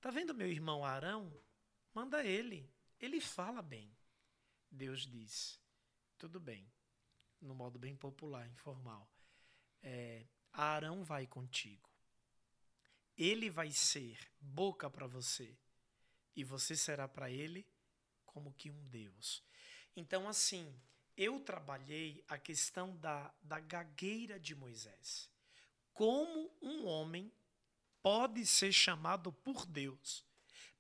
Tá 0.01 0.11
vendo 0.11 0.35
meu 0.35 0.49
irmão 0.49 0.85
Arão? 0.85 1.33
Manda 1.95 2.25
ele. 2.25 2.71
Ele 3.01 3.21
fala 3.21 3.63
bem. 3.63 3.95
Deus 4.71 5.07
diz: 5.07 5.61
tudo 6.23 6.39
bem, 6.39 6.65
no 7.41 7.53
modo 7.53 7.81
bem 7.81 7.97
popular, 7.97 8.49
informal. 8.49 9.11
É, 9.83 10.25
Arão 10.53 11.03
vai 11.03 11.27
contigo. 11.27 11.91
Ele 13.19 13.51
vai 13.51 13.73
ser 13.73 14.31
boca 14.41 14.89
para 14.89 15.09
você 15.09 15.59
e 16.37 16.45
você 16.45 16.77
será 16.77 17.09
para 17.09 17.29
ele 17.29 17.67
como 18.25 18.55
que 18.55 18.71
um 18.71 18.89
Deus. 18.89 19.43
Então, 19.97 20.29
assim, 20.29 20.73
eu 21.17 21.41
trabalhei 21.41 22.25
a 22.29 22.39
questão 22.39 22.97
da, 22.97 23.33
da 23.43 23.61
gagueira 23.61 24.39
de 24.39 24.55
Moisés. 24.55 25.31
Como 25.93 26.51
um 26.61 26.87
homem 26.87 27.31
pode 28.03 28.47
ser 28.47 28.73
chamado 28.73 29.33
por 29.33 29.67
Deus 29.67 30.25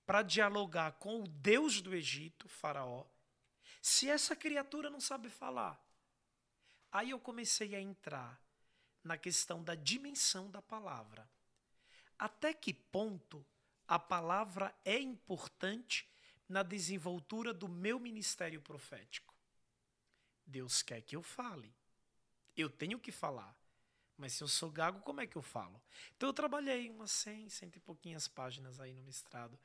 para 0.06 0.22
dialogar 0.22 0.92
com 0.92 1.22
o 1.22 1.28
Deus 1.28 1.80
do 1.80 1.94
Egito, 1.94 2.48
Faraó, 2.48 3.06
se 3.80 4.08
essa 4.08 4.34
criatura 4.34 4.90
não 4.90 5.00
sabe 5.00 5.28
falar? 5.28 5.80
Aí 6.90 7.10
eu 7.10 7.18
comecei 7.18 7.74
a 7.74 7.80
entrar 7.80 8.40
na 9.02 9.16
questão 9.16 9.62
da 9.62 9.74
dimensão 9.74 10.50
da 10.50 10.62
palavra. 10.62 11.28
Até 12.18 12.52
que 12.52 12.72
ponto 12.72 13.44
a 13.88 13.98
palavra 13.98 14.74
é 14.84 14.98
importante 14.98 16.08
na 16.48 16.62
desenvoltura 16.62 17.52
do 17.52 17.68
meu 17.68 17.98
ministério 17.98 18.60
profético? 18.60 19.31
Deus 20.46 20.82
quer 20.82 21.00
que 21.00 21.16
eu 21.16 21.22
fale. 21.22 21.74
Eu 22.56 22.68
tenho 22.68 22.98
que 22.98 23.12
falar. 23.12 23.56
Mas 24.16 24.34
se 24.34 24.42
eu 24.42 24.48
sou 24.48 24.70
gago, 24.70 25.00
como 25.00 25.20
é 25.20 25.26
que 25.26 25.36
eu 25.36 25.42
falo? 25.42 25.80
Então 26.16 26.28
eu 26.28 26.32
trabalhei 26.32 26.90
umas 26.90 27.10
100, 27.10 27.48
cento 27.48 27.76
e 27.76 27.80
pouquinhas 27.80 28.28
páginas 28.28 28.78
aí 28.78 28.92
no 28.92 29.02
mestrado. 29.02 29.58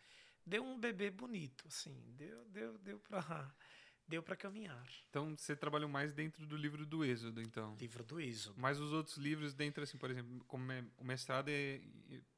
Deu 0.45 0.63
um 0.63 0.79
bebê 0.79 1.11
bonito, 1.11 1.67
assim, 1.67 2.01
deu, 2.15 2.45
deu, 2.45 2.77
deu 2.77 2.99
para 2.99 3.53
deu 4.07 4.23
para 4.23 4.35
caminhar. 4.35 4.87
Então 5.09 5.35
você 5.35 5.55
trabalhou 5.55 5.89
mais 5.89 6.13
dentro 6.13 6.45
do 6.45 6.55
livro 6.55 6.85
do 6.85 7.03
Êxodo, 7.03 7.41
então? 7.41 7.75
Livro 7.75 8.03
do 8.03 8.19
Êxodo. 8.19 8.55
Mas 8.57 8.79
os 8.79 8.93
outros 8.93 9.17
livros 9.17 9.53
dentro, 9.53 9.83
assim, 9.83 9.97
por 9.97 10.09
exemplo, 10.09 10.43
como 10.47 10.71
é, 10.71 10.83
o 10.97 11.03
mestrado 11.03 11.49
é 11.49 11.81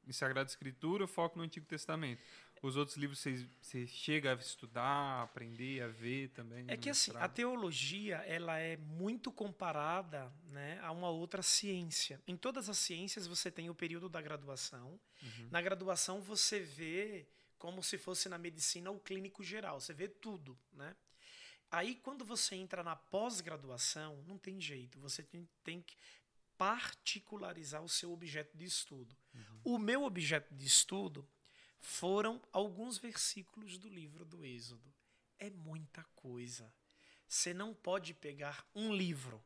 em 0.08 0.12
Sagrada 0.12 0.50
Escritura, 0.50 1.06
foco 1.06 1.38
no 1.38 1.44
Antigo 1.44 1.68
Testamento. 1.68 2.22
Os 2.62 2.76
outros 2.76 2.98
livros 2.98 3.20
você, 3.62 3.88
chega 3.88 4.34
a 4.34 4.36
estudar, 4.36 4.84
a 4.84 5.24
aprender, 5.24 5.82
a 5.82 5.88
ver 5.88 6.30
também? 6.30 6.66
É 6.68 6.76
que 6.76 6.90
assim, 6.90 7.12
a 7.16 7.28
teologia 7.28 8.18
ela 8.18 8.58
é 8.58 8.76
muito 8.78 9.32
comparada 9.32 10.32
né, 10.48 10.80
a 10.82 10.92
uma 10.92 11.10
outra 11.10 11.42
ciência. 11.42 12.22
Em 12.28 12.36
todas 12.36 12.70
as 12.70 12.78
ciências 12.78 13.28
você 13.28 13.50
tem 13.50 13.70
o 13.70 13.76
período 13.76 14.10
da 14.10 14.22
graduação. 14.22 15.00
Uhum. 15.22 15.48
Na 15.50 15.62
graduação 15.62 16.22
você 16.22 16.60
vê 16.60 17.28
como 17.58 17.84
se 17.84 17.98
fosse 17.98 18.30
na 18.30 18.38
medicina 18.38 18.90
o 18.90 19.00
clínico 19.00 19.44
geral, 19.44 19.80
você 19.80 19.94
vê 19.94 20.08
tudo, 20.08 20.58
né? 20.72 20.96
Aí, 21.72 21.94
quando 21.94 22.26
você 22.26 22.56
entra 22.56 22.84
na 22.84 22.96
pós-graduação, 22.96 24.24
não 24.28 24.40
tem 24.40 24.60
jeito, 24.60 25.00
você 25.00 25.22
tem, 25.22 25.48
tem, 25.64 25.82
que 25.84 25.96
particularizar 26.58 27.84
o 27.84 27.88
seu 27.88 28.12
objeto 28.12 28.58
de 28.58 28.66
estudo. 28.66 29.16
Uhum. 29.36 29.62
O 29.64 29.78
meu 29.78 30.04
objeto 30.04 30.54
de 30.56 30.66
estudo 30.66 31.28
foram 31.80 32.42
alguns 32.52 32.98
versículos 32.98 33.78
do 33.78 33.90
livro 33.90 34.26
do 34.26 34.46
Êxodo. 34.46 34.94
É 35.38 35.50
muita 35.50 36.04
coisa. 36.16 36.72
Você 37.28 37.54
não 37.54 37.74
pode 37.74 38.14
pegar 38.14 38.68
um 38.76 38.94
livro. 38.94 39.44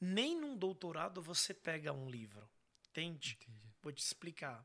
Nem 0.00 0.38
num 0.38 0.56
doutorado 0.56 1.22
você 1.22 1.54
pega 1.54 1.92
um 1.92 2.08
livro. 2.08 2.48
Entende? 2.88 3.38
Entendi. 3.40 3.60
Vou 3.82 3.92
te 3.92 4.02
explicar. 4.02 4.64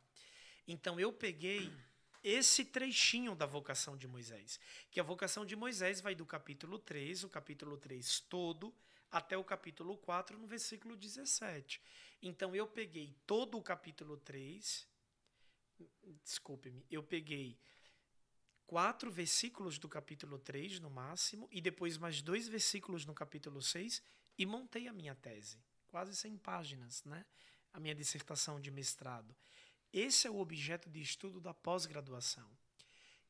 Então, 0.68 1.00
eu 1.00 1.14
peguei 1.14 1.72
esse 2.24 2.66
trechinho 2.66 3.36
da 3.36 3.46
vocação 3.46 3.96
de 3.96 4.08
Moisés. 4.08 4.60
Que 4.90 5.00
a 5.00 5.04
vocação 5.04 5.46
de 5.46 5.56
Moisés 5.56 6.02
vai 6.02 6.16
do 6.16 6.26
capítulo 6.26 6.80
3, 6.80 7.24
o 7.24 7.30
capítulo 7.30 7.78
3 7.78 8.20
todo, 8.22 8.74
até 9.12 9.38
o 9.38 9.44
capítulo 9.44 9.96
4, 9.98 10.38
no 10.38 10.48
versículo 10.48 10.98
17. 10.98 11.80
Então 12.22 12.56
eu 12.56 12.68
peguei 12.68 13.16
todo 13.28 13.58
o 13.58 13.62
capítulo 13.62 14.18
3, 14.18 14.88
desculpe-me, 16.24 16.86
eu 16.90 17.04
peguei 17.04 17.60
quatro 18.66 19.12
versículos 19.12 19.78
do 19.78 19.88
capítulo 19.88 20.40
3 20.40 20.80
no 20.80 20.90
máximo, 20.90 21.48
e 21.52 21.62
depois 21.62 21.98
mais 21.98 22.22
dois 22.22 22.48
versículos 22.48 23.06
no 23.06 23.14
capítulo 23.14 23.62
6, 23.62 24.02
e 24.38 24.46
montei 24.46 24.88
a 24.88 24.94
minha 24.94 25.16
tese. 25.16 25.64
Quase 25.88 26.16
100 26.16 26.38
páginas, 26.38 27.04
né? 27.04 27.26
A 27.74 27.80
minha 27.80 27.96
dissertação 27.96 28.60
de 28.60 28.72
mestrado. 28.72 29.36
Esse 29.94 30.28
é 30.28 30.30
o 30.32 30.40
objeto 30.40 30.90
de 30.90 31.02
estudo 31.02 31.40
da 31.40 31.54
pós-graduação. 31.54 32.50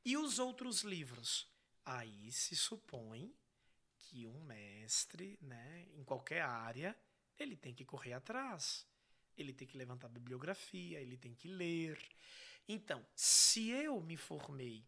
E 0.04 0.18
os 0.18 0.39
outros 0.39 0.82
livros? 0.82 1.48
Aí 1.86 2.32
se 2.32 2.56
supõe 2.56 3.36
que 3.98 4.26
um 4.28 4.43
mestre, 4.43 5.38
né, 5.41 5.88
em 5.93 6.04
qualquer 6.04 6.41
área, 6.41 6.96
ele 7.38 7.56
tem 7.56 7.74
que 7.74 7.86
correr 7.86 8.14
atrás. 8.14 8.88
Ele 9.38 9.54
tem 9.54 9.68
que 9.68 9.78
levantar 9.78 10.08
bibliografia, 10.10 11.00
ele 11.02 11.18
tem 11.18 11.34
que 11.34 11.48
ler. 11.48 11.98
Então, 12.68 13.06
se 13.16 13.70
eu 13.70 14.00
me 14.02 14.18
formei 14.18 14.84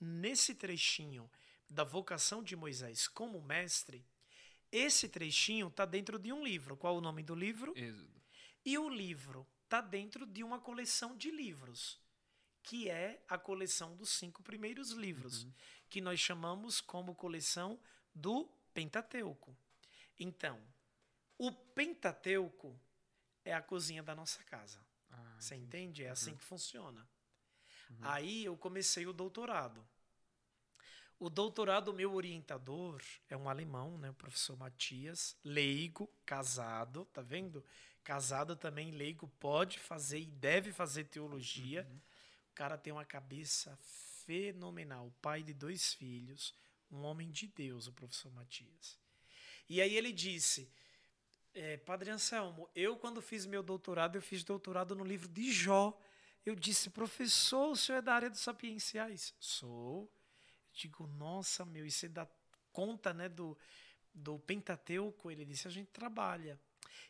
nesse 0.00 0.54
trechinho 0.54 1.30
da 1.68 1.84
vocação 1.84 2.42
de 2.42 2.56
Moisés 2.56 3.06
como 3.08 3.40
mestre, 3.40 4.04
Esse 4.72 5.08
trechinho 5.08 5.66
está 5.68 5.84
dentro 5.84 6.18
de 6.18 6.32
um 6.32 6.44
livro. 6.44 6.76
Qual 6.76 6.96
o 6.96 7.00
nome 7.00 7.22
do 7.24 7.34
livro? 7.34 7.72
Êxodo. 7.76 8.22
E 8.64 8.78
o 8.78 8.88
livro 8.88 9.46
está 9.64 9.80
dentro 9.80 10.24
de 10.26 10.44
uma 10.44 10.60
coleção 10.60 11.16
de 11.16 11.30
livros, 11.30 11.98
que 12.62 12.88
é 12.88 13.20
a 13.28 13.36
coleção 13.38 13.96
dos 13.96 14.10
cinco 14.10 14.42
primeiros 14.42 14.90
livros, 14.90 15.42
Uhum. 15.44 15.52
que 15.88 16.00
nós 16.00 16.20
chamamos 16.20 16.80
como 16.80 17.14
coleção 17.16 17.80
do 18.14 18.44
Pentateuco. 18.72 19.56
Então, 20.18 20.60
o 21.38 21.50
Pentateuco 21.50 22.78
é 23.44 23.52
a 23.54 23.62
cozinha 23.62 24.02
da 24.02 24.14
nossa 24.14 24.42
casa. 24.44 24.80
Ah, 25.10 25.36
Você 25.38 25.54
entendi. 25.56 25.66
entende? 25.66 26.04
É 26.04 26.10
assim 26.10 26.32
Uhum. 26.32 26.36
que 26.36 26.44
funciona. 26.44 27.08
Uhum. 27.90 27.96
Aí 28.02 28.44
eu 28.44 28.56
comecei 28.56 29.06
o 29.06 29.12
doutorado. 29.12 29.86
O 31.18 31.28
doutorado, 31.28 31.92
meu 31.92 32.14
orientador 32.14 33.02
é 33.28 33.36
um 33.36 33.48
alemão, 33.48 33.98
né? 33.98 34.08
O 34.10 34.14
professor 34.14 34.56
Matias, 34.56 35.36
leigo, 35.44 36.10
casado, 36.24 37.04
tá 37.06 37.20
vendo? 37.20 37.64
Casado 38.02 38.56
também, 38.56 38.90
leigo, 38.90 39.28
pode 39.38 39.78
fazer 39.78 40.20
e 40.20 40.26
deve 40.26 40.72
fazer 40.72 41.04
teologia. 41.04 41.86
Uhum. 41.90 41.96
O 42.50 42.54
cara 42.54 42.78
tem 42.78 42.92
uma 42.92 43.04
cabeça 43.04 43.76
fenomenal, 44.24 45.12
pai 45.20 45.42
de 45.42 45.52
dois 45.52 45.92
filhos, 45.92 46.54
um 46.90 47.02
homem 47.02 47.30
de 47.30 47.46
Deus, 47.46 47.86
o 47.86 47.92
professor 47.92 48.32
Matias. 48.32 48.98
E 49.68 49.80
aí 49.82 49.94
ele 49.94 50.12
disse, 50.12 50.72
é, 51.54 51.76
Padre 51.78 52.10
Anselmo, 52.10 52.68
eu 52.74 52.96
quando 52.96 53.20
fiz 53.20 53.46
meu 53.46 53.62
doutorado, 53.62 54.16
eu 54.16 54.22
fiz 54.22 54.44
doutorado 54.44 54.94
no 54.94 55.04
livro 55.04 55.28
de 55.28 55.52
Jó. 55.52 55.98
Eu 56.44 56.54
disse, 56.54 56.90
professor, 56.90 57.70
o 57.70 57.76
senhor 57.76 57.98
é 57.98 58.02
da 58.02 58.14
área 58.14 58.30
dos 58.30 58.40
sapienciais? 58.40 59.34
Sou. 59.38 60.10
Digo, 60.72 61.06
nossa, 61.06 61.64
meu, 61.64 61.84
e 61.84 61.90
você 61.90 62.08
dá 62.08 62.26
conta, 62.72 63.12
né, 63.12 63.28
do, 63.28 63.58
do 64.14 64.38
Pentateuco? 64.38 65.30
Ele 65.30 65.44
disse, 65.44 65.68
a 65.68 65.70
gente 65.70 65.88
trabalha. 65.88 66.58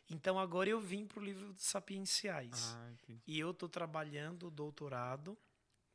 Então 0.09 0.37
agora 0.37 0.69
eu 0.69 0.79
vim 0.79 1.05
para 1.05 1.19
o 1.19 1.23
livro 1.23 1.53
dos 1.53 1.63
sapienciais. 1.63 2.75
Ah. 2.75 2.93
E 3.25 3.39
eu 3.39 3.51
estou 3.51 3.69
trabalhando 3.69 4.47
o 4.47 4.51
doutorado, 4.51 5.37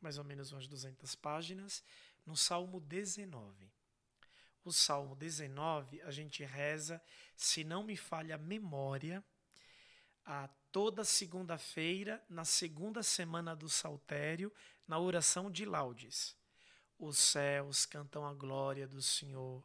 mais 0.00 0.16
ou 0.16 0.24
menos 0.24 0.52
umas 0.52 0.66
200 0.66 1.14
páginas, 1.16 1.84
no 2.24 2.36
Salmo 2.36 2.80
19. 2.80 3.70
O 4.66 4.72
Salmo 4.72 5.14
19, 5.14 6.02
a 6.02 6.10
gente 6.10 6.42
reza, 6.42 7.00
se 7.36 7.62
não 7.62 7.84
me 7.84 7.96
falha 7.96 8.34
a 8.34 8.38
memória, 8.38 9.24
a 10.24 10.48
toda 10.72 11.04
segunda-feira, 11.04 12.20
na 12.28 12.44
segunda 12.44 13.00
semana 13.00 13.54
do 13.54 13.68
Saltério, 13.68 14.52
na 14.84 14.98
oração 14.98 15.52
de 15.52 15.64
Laudes. 15.64 16.36
Os 16.98 17.16
céus 17.16 17.86
cantam 17.86 18.26
a 18.26 18.34
glória 18.34 18.88
do 18.88 19.00
Senhor 19.00 19.62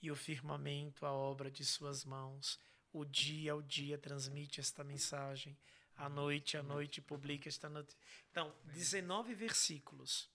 e 0.00 0.08
o 0.08 0.14
firmamento 0.14 1.04
a 1.04 1.10
obra 1.10 1.50
de 1.50 1.64
suas 1.64 2.04
mãos. 2.04 2.56
O 2.92 3.04
dia 3.04 3.54
ao 3.54 3.60
dia 3.60 3.98
transmite 3.98 4.60
esta 4.60 4.84
mensagem. 4.84 5.58
À 5.96 6.08
noite, 6.08 6.56
à 6.56 6.62
noite 6.62 7.00
publica 7.00 7.48
esta 7.48 7.68
notícia. 7.68 7.98
Então, 8.30 8.54
19 8.66 9.34
versículos. 9.34 10.32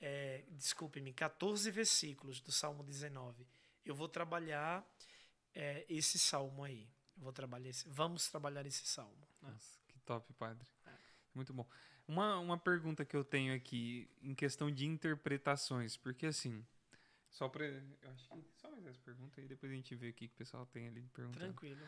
É, 0.00 0.44
Desculpe-me, 0.50 1.12
14 1.12 1.70
versículos 1.70 2.40
do 2.40 2.52
Salmo 2.52 2.82
19. 2.82 3.46
Eu 3.84 3.94
vou 3.94 4.08
trabalhar 4.08 4.86
é, 5.54 5.84
esse 5.88 6.18
salmo 6.18 6.64
aí. 6.64 6.88
Eu 7.16 7.22
vou 7.22 7.32
trabalhar 7.32 7.70
esse, 7.70 7.88
vamos 7.88 8.28
trabalhar 8.28 8.66
esse 8.66 8.86
salmo. 8.86 9.16
né? 9.42 9.50
Nossa, 9.52 9.80
que 9.88 9.98
top, 10.00 10.32
padre. 10.34 10.66
É. 10.86 10.92
Muito 11.34 11.52
bom. 11.52 11.66
Uma, 12.06 12.38
uma 12.38 12.58
pergunta 12.58 13.04
que 13.04 13.16
eu 13.16 13.24
tenho 13.24 13.54
aqui 13.54 14.08
em 14.22 14.34
questão 14.34 14.70
de 14.70 14.86
interpretações, 14.86 15.96
porque 15.96 16.26
assim, 16.26 16.64
só 17.30 17.48
pra. 17.48 17.66
Eu 17.66 18.10
acho 18.12 18.28
que 18.28 18.44
só 18.56 18.70
mais 18.70 18.86
essa 18.86 19.00
pergunta 19.00 19.40
aí, 19.40 19.48
depois 19.48 19.72
a 19.72 19.74
gente 19.74 19.94
vê 19.94 20.10
o 20.10 20.14
que 20.14 20.28
que 20.28 20.34
o 20.34 20.38
pessoal 20.38 20.64
tem 20.66 20.86
ali 20.88 21.02
perguntando. 21.12 21.44
Tranquilo. 21.44 21.86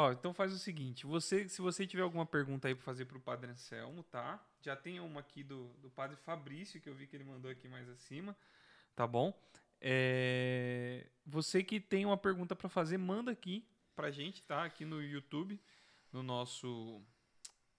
Ó, 0.00 0.12
então 0.12 0.32
faz 0.32 0.52
o 0.52 0.58
seguinte, 0.60 1.04
você, 1.04 1.48
se 1.48 1.60
você 1.60 1.84
tiver 1.84 2.04
alguma 2.04 2.24
pergunta 2.24 2.68
aí 2.68 2.74
para 2.76 2.84
fazer 2.84 3.04
pro 3.06 3.18
Padre 3.18 3.50
Anselmo, 3.50 4.04
tá? 4.04 4.40
Já 4.60 4.76
tem 4.76 5.00
uma 5.00 5.18
aqui 5.18 5.42
do, 5.42 5.70
do 5.82 5.90
Padre 5.90 6.16
Fabrício, 6.18 6.80
que 6.80 6.88
eu 6.88 6.94
vi 6.94 7.08
que 7.08 7.16
ele 7.16 7.24
mandou 7.24 7.50
aqui 7.50 7.66
mais 7.66 7.88
acima, 7.88 8.36
tá 8.94 9.08
bom? 9.08 9.36
É, 9.80 11.04
você 11.26 11.64
que 11.64 11.80
tem 11.80 12.06
uma 12.06 12.16
pergunta 12.16 12.54
para 12.54 12.68
fazer, 12.68 12.96
manda 12.96 13.32
aqui 13.32 13.66
pra 13.96 14.08
gente, 14.08 14.40
tá? 14.44 14.62
Aqui 14.62 14.84
no 14.84 15.02
YouTube, 15.02 15.60
no 16.12 16.22
nosso 16.22 17.02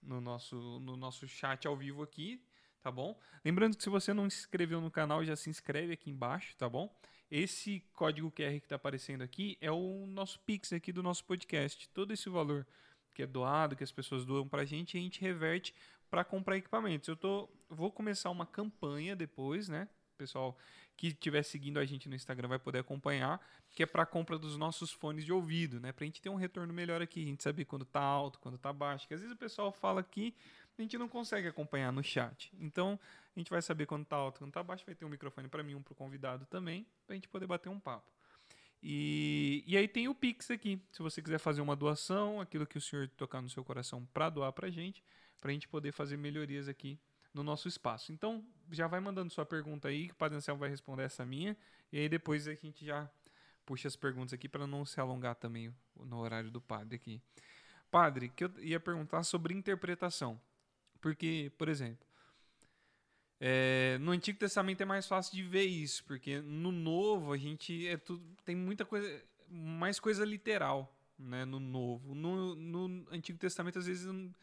no 0.02 0.20
nosso 0.20 0.78
no 0.80 0.98
nosso 0.98 1.26
chat 1.26 1.66
ao 1.66 1.74
vivo 1.74 2.02
aqui, 2.02 2.44
tá 2.82 2.90
bom? 2.90 3.18
Lembrando 3.42 3.78
que 3.78 3.82
se 3.82 3.88
você 3.88 4.12
não 4.12 4.28
se 4.28 4.40
inscreveu 4.40 4.82
no 4.82 4.90
canal, 4.90 5.24
já 5.24 5.36
se 5.36 5.48
inscreve 5.48 5.94
aqui 5.94 6.10
embaixo, 6.10 6.54
tá 6.58 6.68
bom? 6.68 6.94
Esse 7.30 7.84
código 7.92 8.28
QR 8.32 8.58
que 8.58 8.66
está 8.66 8.74
aparecendo 8.74 9.22
aqui 9.22 9.56
é 9.60 9.70
o 9.70 10.04
nosso 10.08 10.40
Pix 10.40 10.72
aqui 10.72 10.92
do 10.92 11.00
nosso 11.00 11.24
podcast. 11.24 11.88
Todo 11.90 12.12
esse 12.12 12.28
valor 12.28 12.66
que 13.14 13.22
é 13.22 13.26
doado, 13.26 13.76
que 13.76 13.84
as 13.84 13.92
pessoas 13.92 14.24
doam 14.24 14.48
para 14.48 14.62
a 14.62 14.64
gente, 14.64 14.96
a 14.96 15.00
gente 15.00 15.20
reverte 15.20 15.72
para 16.10 16.24
comprar 16.24 16.56
equipamentos. 16.56 17.08
Eu 17.08 17.14
tô, 17.14 17.48
vou 17.68 17.92
começar 17.92 18.30
uma 18.30 18.44
campanha 18.44 19.14
depois, 19.14 19.68
né? 19.68 19.88
O 20.14 20.18
pessoal 20.18 20.58
que 20.96 21.06
estiver 21.06 21.44
seguindo 21.44 21.78
a 21.78 21.84
gente 21.84 22.08
no 22.08 22.16
Instagram 22.16 22.48
vai 22.48 22.58
poder 22.58 22.80
acompanhar, 22.80 23.40
que 23.70 23.82
é 23.82 23.86
para 23.86 24.04
compra 24.04 24.36
dos 24.36 24.56
nossos 24.56 24.90
fones 24.90 25.24
de 25.24 25.32
ouvido, 25.32 25.78
né? 25.78 25.92
Para 25.92 26.04
a 26.04 26.06
gente 26.06 26.20
ter 26.20 26.28
um 26.28 26.34
retorno 26.34 26.74
melhor 26.74 27.00
aqui, 27.00 27.22
a 27.22 27.26
gente 27.26 27.44
saber 27.44 27.64
quando 27.64 27.84
tá 27.84 28.00
alto, 28.00 28.40
quando 28.40 28.58
tá 28.58 28.72
baixo. 28.72 29.06
Que 29.06 29.14
às 29.14 29.20
vezes 29.20 29.34
o 29.34 29.38
pessoal 29.38 29.70
fala 29.70 30.00
aqui, 30.00 30.34
a 30.78 30.82
gente 30.82 30.96
não 30.96 31.08
consegue 31.08 31.48
acompanhar 31.48 31.92
no 31.92 32.02
chat. 32.02 32.52
Então, 32.58 32.98
a 33.34 33.38
gente 33.38 33.50
vai 33.50 33.60
saber 33.62 33.86
quando 33.86 34.04
tá 34.04 34.16
alto, 34.16 34.38
quando 34.38 34.52
tá 34.52 34.62
baixo, 34.62 34.84
vai 34.86 34.94
ter 34.94 35.04
um 35.04 35.08
microfone 35.08 35.48
para 35.48 35.62
mim, 35.62 35.74
um 35.74 35.82
para 35.82 35.92
o 35.92 35.96
convidado 35.96 36.46
também, 36.46 36.86
para 37.06 37.14
a 37.14 37.16
gente 37.16 37.28
poder 37.28 37.46
bater 37.46 37.68
um 37.68 37.78
papo. 37.78 38.10
E, 38.82 39.62
e 39.66 39.76
aí 39.76 39.86
tem 39.86 40.08
o 40.08 40.14
Pix 40.14 40.50
aqui, 40.50 40.82
se 40.90 41.02
você 41.02 41.20
quiser 41.20 41.38
fazer 41.38 41.60
uma 41.60 41.76
doação, 41.76 42.40
aquilo 42.40 42.66
que 42.66 42.78
o 42.78 42.80
senhor 42.80 43.08
tocar 43.08 43.42
no 43.42 43.48
seu 43.50 43.62
coração 43.62 44.06
para 44.14 44.30
doar 44.30 44.52
para 44.52 44.68
a 44.68 44.70
gente, 44.70 45.04
para 45.40 45.50
a 45.50 45.52
gente 45.52 45.68
poder 45.68 45.92
fazer 45.92 46.16
melhorias 46.16 46.66
aqui 46.66 46.98
no 47.34 47.42
nosso 47.42 47.68
espaço. 47.68 48.10
Então, 48.10 48.44
já 48.70 48.86
vai 48.86 49.00
mandando 49.00 49.32
sua 49.32 49.44
pergunta 49.44 49.88
aí, 49.88 50.06
que 50.06 50.12
o 50.12 50.16
Padre 50.16 50.38
Anselmo 50.38 50.60
vai 50.60 50.70
responder 50.70 51.02
essa 51.02 51.26
minha, 51.26 51.56
e 51.92 51.98
aí 51.98 52.08
depois 52.08 52.48
a 52.48 52.54
gente 52.54 52.84
já 52.84 53.08
puxa 53.66 53.86
as 53.86 53.96
perguntas 53.96 54.32
aqui 54.32 54.48
para 54.48 54.66
não 54.66 54.84
se 54.84 54.98
alongar 54.98 55.36
também 55.36 55.72
no 55.94 56.18
horário 56.18 56.50
do 56.50 56.60
padre 56.60 56.96
aqui. 56.96 57.22
Padre, 57.90 58.28
que 58.28 58.44
eu 58.44 58.52
ia 58.58 58.80
perguntar 58.80 59.22
sobre 59.22 59.54
interpretação. 59.54 60.40
Porque, 61.00 61.50
por 61.56 61.68
exemplo, 61.68 62.06
é, 63.40 63.96
no 64.00 64.10
Antigo 64.10 64.38
Testamento 64.38 64.82
é 64.82 64.84
mais 64.84 65.06
fácil 65.06 65.34
de 65.34 65.42
ver 65.42 65.64
isso, 65.64 66.04
porque 66.04 66.40
no 66.40 66.70
Novo 66.70 67.32
a 67.32 67.38
gente 67.38 67.86
é 67.88 67.96
tudo, 67.96 68.22
tem 68.44 68.54
muita 68.54 68.84
coisa, 68.84 69.22
mais 69.48 69.98
coisa 69.98 70.24
literal, 70.24 70.94
né? 71.18 71.44
No 71.44 71.58
Novo, 71.58 72.14
no, 72.14 72.54
no 72.54 73.06
Antigo 73.10 73.38
Testamento 73.38 73.78
às 73.78 73.86
vezes 73.86 74.04
não- 74.04 74.34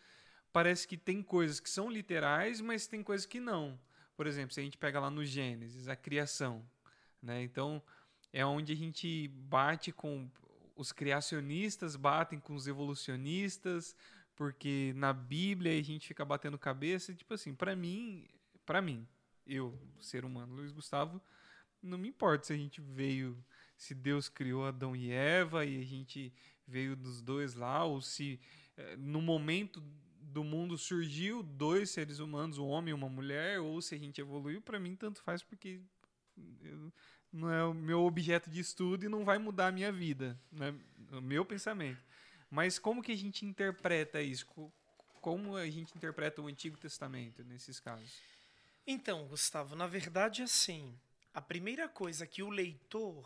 parece 0.51 0.87
que 0.87 0.97
tem 0.97 1.21
coisas 1.21 1.59
que 1.59 1.69
são 1.69 1.89
literais, 1.89 2.59
mas 2.59 2.87
tem 2.87 3.03
coisas 3.03 3.25
que 3.27 3.39
não. 3.39 3.79
Por 4.15 4.25
exemplo, 4.25 4.53
se 4.53 4.59
a 4.59 4.63
gente 4.63 4.77
pega 4.77 4.99
lá 4.99 5.11
no 5.11 5.23
Gênesis, 5.23 5.87
a 5.87 5.95
criação, 5.95 6.65
né? 7.21 7.43
Então 7.43 7.81
é 8.33 8.43
onde 8.43 8.73
a 8.73 8.75
gente 8.75 9.27
bate 9.27 9.91
com 9.91 10.27
os 10.77 10.91
criacionistas 10.91 11.95
batem 11.95 12.39
com 12.39 12.55
os 12.55 12.67
evolucionistas, 12.67 13.95
porque 14.37 14.93
na 14.95 15.11
Bíblia 15.11 15.77
a 15.77 15.83
gente 15.83 16.07
fica 16.07 16.23
batendo 16.23 16.57
cabeça, 16.57 17.11
e, 17.11 17.15
tipo 17.15 17.33
assim, 17.33 17.53
para 17.53 17.75
mim, 17.75 18.25
para 18.65 18.81
mim, 18.81 19.05
eu, 19.45 19.77
ser 19.99 20.23
humano, 20.23 20.55
Luiz 20.55 20.71
Gustavo, 20.71 21.19
não 21.81 21.97
me 21.97 22.07
importa 22.07 22.45
se 22.45 22.53
a 22.53 22.57
gente 22.57 22.79
veio, 22.79 23.43
se 23.75 23.95
Deus 23.95 24.29
criou 24.29 24.63
Adão 24.63 24.95
e 24.95 25.11
Eva 25.11 25.65
e 25.65 25.81
a 25.81 25.85
gente 25.85 26.31
veio 26.67 26.95
dos 26.95 27.21
dois 27.21 27.55
lá, 27.55 27.83
ou 27.83 27.99
se 27.99 28.39
eh, 28.77 28.95
no 28.95 29.21
momento 29.21 29.81
do 30.21 30.43
mundo 30.43 30.77
surgiu 30.77 31.41
dois 31.41 31.89
seres 31.89 32.19
humanos, 32.19 32.59
um 32.59 32.67
homem 32.67 32.91
e 32.91 32.93
uma 32.93 33.09
mulher, 33.09 33.59
ou 33.59 33.81
se 33.81 33.95
a 33.95 33.97
gente 33.97 34.21
evoluiu, 34.21 34.61
para 34.61 34.79
mim 34.79 34.95
tanto 34.95 35.21
faz 35.23 35.41
porque 35.41 35.81
não 37.31 37.51
é 37.51 37.63
o 37.63 37.73
meu 37.73 38.01
objeto 38.03 38.49
de 38.49 38.59
estudo 38.59 39.05
e 39.05 39.09
não 39.09 39.25
vai 39.25 39.39
mudar 39.39 39.67
a 39.67 39.71
minha 39.71 39.91
vida, 39.91 40.39
né? 40.51 40.75
O 41.11 41.21
meu 41.21 41.43
pensamento. 41.43 42.05
Mas 42.49 42.79
como 42.79 43.01
que 43.03 43.11
a 43.11 43.15
gente 43.17 43.45
interpreta 43.45 44.21
isso? 44.21 44.45
Co- 44.47 44.71
Como 45.21 45.55
a 45.57 45.69
gente 45.69 45.95
interpreta 45.95 46.41
o 46.41 46.47
Antigo 46.47 46.77
Testamento 46.77 47.43
nesses 47.43 47.79
casos? 47.79 48.21
Então, 48.85 49.27
Gustavo, 49.27 49.75
na 49.75 49.87
verdade, 49.87 50.41
assim, 50.41 50.97
a 51.33 51.41
primeira 51.41 51.89
coisa 51.89 52.25
que 52.25 52.41
o 52.41 52.49
leitor 52.49 53.25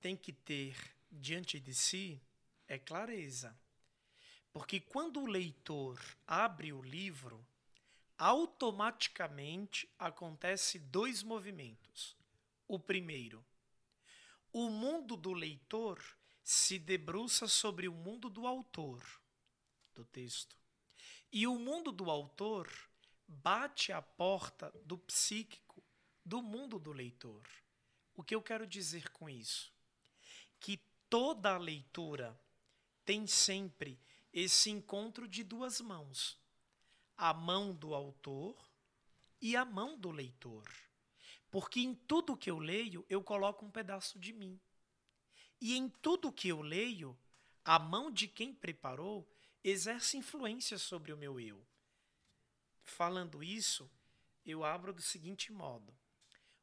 tem 0.00 0.16
que 0.16 0.32
ter 0.32 0.76
diante 1.10 1.58
de 1.58 1.74
si 1.74 2.20
é 2.68 2.78
clareza. 2.78 3.56
Porque 4.52 4.80
quando 4.80 5.20
o 5.20 5.26
leitor 5.26 6.00
abre 6.26 6.72
o 6.72 6.82
livro, 6.82 7.44
automaticamente 8.18 9.88
acontece 9.98 10.78
dois 10.78 11.22
movimentos. 11.22 12.16
O 12.68 12.78
primeiro, 12.78 13.44
o 14.52 14.68
mundo 14.70 15.16
do 15.16 15.32
leitor 15.32 15.98
se 16.42 16.78
debruça 16.78 17.46
sobre 17.46 17.88
o 17.88 17.92
mundo 17.92 18.28
do 18.28 18.46
autor 18.46 19.02
do 19.94 20.04
texto. 20.04 20.56
E 21.30 21.46
o 21.46 21.58
mundo 21.58 21.92
do 21.92 22.10
autor 22.10 22.70
bate 23.26 23.92
à 23.92 24.02
porta 24.02 24.70
do 24.84 24.98
psíquico, 24.98 25.82
do 26.24 26.42
mundo 26.42 26.78
do 26.78 26.92
leitor. 26.92 27.42
O 28.14 28.22
que 28.22 28.34
eu 28.34 28.42
quero 28.42 28.66
dizer 28.66 29.10
com 29.10 29.28
isso? 29.28 29.72
Que 30.60 30.78
toda 31.08 31.54
a 31.54 31.58
leitura 31.58 32.38
tem 33.04 33.26
sempre 33.26 33.98
esse 34.32 34.70
encontro 34.70 35.26
de 35.26 35.42
duas 35.42 35.80
mãos: 35.80 36.38
a 37.16 37.32
mão 37.32 37.74
do 37.74 37.94
autor 37.94 38.56
e 39.40 39.56
a 39.56 39.64
mão 39.64 39.98
do 39.98 40.10
leitor. 40.10 40.64
Porque 41.50 41.80
em 41.80 41.94
tudo 41.94 42.36
que 42.36 42.50
eu 42.50 42.58
leio, 42.58 43.04
eu 43.08 43.22
coloco 43.22 43.64
um 43.64 43.70
pedaço 43.70 44.18
de 44.18 44.32
mim. 44.32 44.58
E 45.64 45.76
em 45.76 45.88
tudo 45.88 46.32
que 46.32 46.48
eu 46.48 46.60
leio, 46.60 47.16
a 47.64 47.78
mão 47.78 48.10
de 48.10 48.26
quem 48.26 48.52
preparou 48.52 49.24
exerce 49.62 50.16
influência 50.16 50.76
sobre 50.76 51.12
o 51.12 51.16
meu 51.16 51.38
eu. 51.38 51.64
Falando 52.82 53.44
isso, 53.44 53.88
eu 54.44 54.64
abro 54.64 54.92
do 54.92 55.00
seguinte 55.00 55.52
modo: 55.52 55.94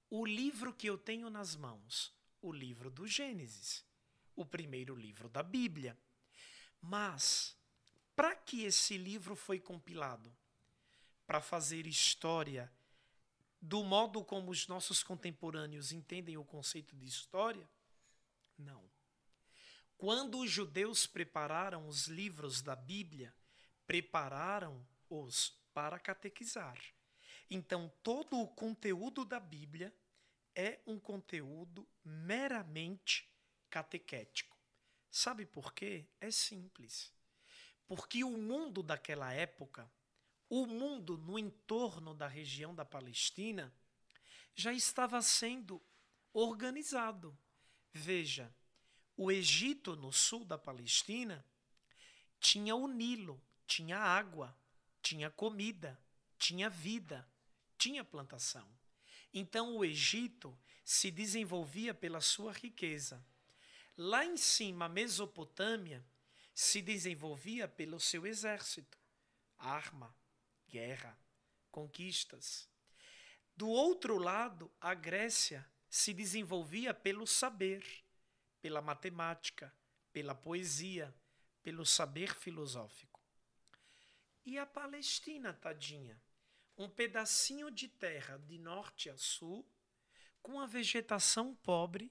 o 0.10 0.26
livro 0.26 0.74
que 0.74 0.86
eu 0.86 0.98
tenho 0.98 1.30
nas 1.30 1.56
mãos, 1.56 2.14
o 2.42 2.52
livro 2.52 2.92
do 2.92 3.08
Gênesis, 3.08 3.86
o 4.36 4.46
primeiro 4.46 4.94
livro 4.98 5.30
da 5.30 5.42
Bíblia. 5.42 5.98
Mas, 6.82 7.56
para 8.18 8.36
que 8.36 8.66
esse 8.66 8.98
livro 8.98 9.34
foi 9.34 9.62
compilado? 9.62 10.30
Para 11.26 11.40
fazer 11.40 11.88
história 11.88 12.70
do 13.62 13.82
modo 13.82 14.26
como 14.26 14.52
os 14.52 14.68
nossos 14.68 15.02
contemporâneos 15.02 15.94
entendem 15.94 16.36
o 16.36 16.44
conceito 16.44 16.98
de 16.98 17.06
história? 17.06 17.66
Não. 18.60 18.88
Quando 19.98 20.40
os 20.40 20.52
judeus 20.52 21.08
prepararam 21.08 21.88
os 21.88 22.08
livros 22.08 22.62
da 22.62 22.76
Bíblia, 22.76 23.34
prepararam-os 23.88 25.58
para 25.74 25.98
catequizar. 25.98 26.78
Então, 27.50 27.92
todo 28.04 28.40
o 28.40 28.48
conteúdo 28.48 29.26
da 29.26 29.40
Bíblia 29.40 29.94
é 30.56 30.80
um 30.86 31.00
conteúdo 31.00 31.88
meramente 32.04 33.28
catequético. 33.70 34.58
Sabe 35.10 35.46
por 35.46 35.74
quê? 35.74 36.06
É 36.20 36.30
simples. 36.30 37.12
Porque 37.88 38.24
o 38.24 38.38
mundo 38.38 38.84
daquela 38.84 39.34
época, 39.34 39.92
o 40.50 40.68
mundo 40.68 41.18
no 41.18 41.40
entorno 41.40 42.14
da 42.14 42.28
região 42.28 42.76
da 42.76 42.86
Palestina, 42.86 43.74
já 44.54 44.72
estava 44.72 45.22
sendo 45.22 45.82
organizado. 46.34 47.38
Veja, 47.94 48.54
o 49.18 49.32
Egito, 49.32 49.96
no 49.96 50.12
sul 50.12 50.46
da 50.46 50.58
Palestina, 50.58 51.44
tinha 52.40 52.76
o 52.76 52.88
Nilo, 52.88 53.42
tinha 53.68 53.98
água, 53.98 54.56
tinha 55.02 55.30
comida, 55.30 56.00
tinha 56.38 56.70
vida, 56.70 57.28
tinha 57.78 58.04
plantação. 58.04 58.68
Então 59.34 59.76
o 59.76 59.84
Egito 59.84 60.58
se 60.84 61.12
desenvolvia 61.12 61.94
pela 61.94 62.22
sua 62.22 62.52
riqueza. 62.52 63.24
Lá 63.98 64.26
em 64.26 64.38
cima, 64.38 64.86
a 64.86 64.90
Mesopotâmia 64.90 66.04
se 66.54 66.82
desenvolvia 66.82 67.68
pelo 67.68 68.00
seu 68.00 68.26
exército, 68.26 68.98
arma, 69.58 70.16
guerra, 70.68 71.18
conquistas. 71.72 72.68
Do 73.56 73.68
outro 73.68 74.18
lado, 74.18 74.72
a 74.80 74.94
Grécia 74.94 75.66
se 75.90 76.14
desenvolvia 76.14 76.94
pelo 76.94 77.26
saber, 77.26 77.84
pela 78.62 78.82
matemática, 78.82 79.74
pela 80.12 80.36
poesia, 80.36 81.14
pelo 81.62 81.86
saber 81.86 82.36
filosófico. 82.36 83.20
E 84.46 84.58
a 84.58 84.66
Palestina, 84.66 85.54
tadinha? 85.54 86.22
um 86.80 86.88
pedacinho 86.88 87.70
de 87.70 87.90
terra 87.90 88.38
de 88.38 88.58
norte 88.58 89.10
a 89.10 89.18
sul, 89.18 89.70
com 90.42 90.62
a 90.62 90.66
vegetação 90.66 91.54
pobre, 91.54 92.10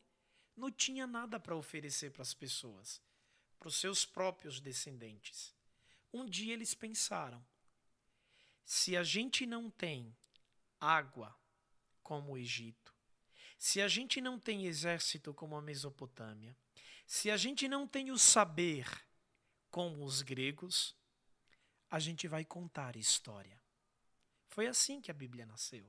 não 0.54 0.70
tinha 0.70 1.06
nada 1.06 1.40
para 1.40 1.56
oferecer 1.56 2.10
para 2.10 2.20
as 2.20 2.34
pessoas, 2.34 3.02
para 3.58 3.68
os 3.68 3.76
seus 3.76 4.04
próprios 4.04 4.60
descendentes. 4.60 5.54
Um 6.12 6.26
dia 6.26 6.52
eles 6.52 6.74
pensaram: 6.74 7.42
se 8.62 8.94
a 8.94 9.02
gente 9.02 9.46
não 9.46 9.70
tem 9.70 10.14
água 10.78 11.34
como 12.02 12.32
o 12.32 12.38
Egito, 12.38 12.87
se 13.58 13.82
a 13.82 13.88
gente 13.88 14.20
não 14.20 14.38
tem 14.38 14.66
exército 14.66 15.34
como 15.34 15.56
a 15.56 15.60
Mesopotâmia, 15.60 16.56
se 17.06 17.30
a 17.30 17.36
gente 17.36 17.68
não 17.68 17.86
tem 17.86 18.10
o 18.10 18.18
saber 18.18 18.86
como 19.70 20.04
os 20.04 20.22
gregos, 20.22 20.94
a 21.90 21.98
gente 21.98 22.26
vai 22.26 22.44
contar 22.44 22.96
história. 22.96 23.60
Foi 24.46 24.66
assim 24.66 25.00
que 25.00 25.10
a 25.10 25.14
Bíblia 25.14 25.44
nasceu 25.44 25.86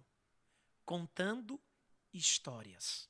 contando 0.89 1.61
histórias. 2.11 3.07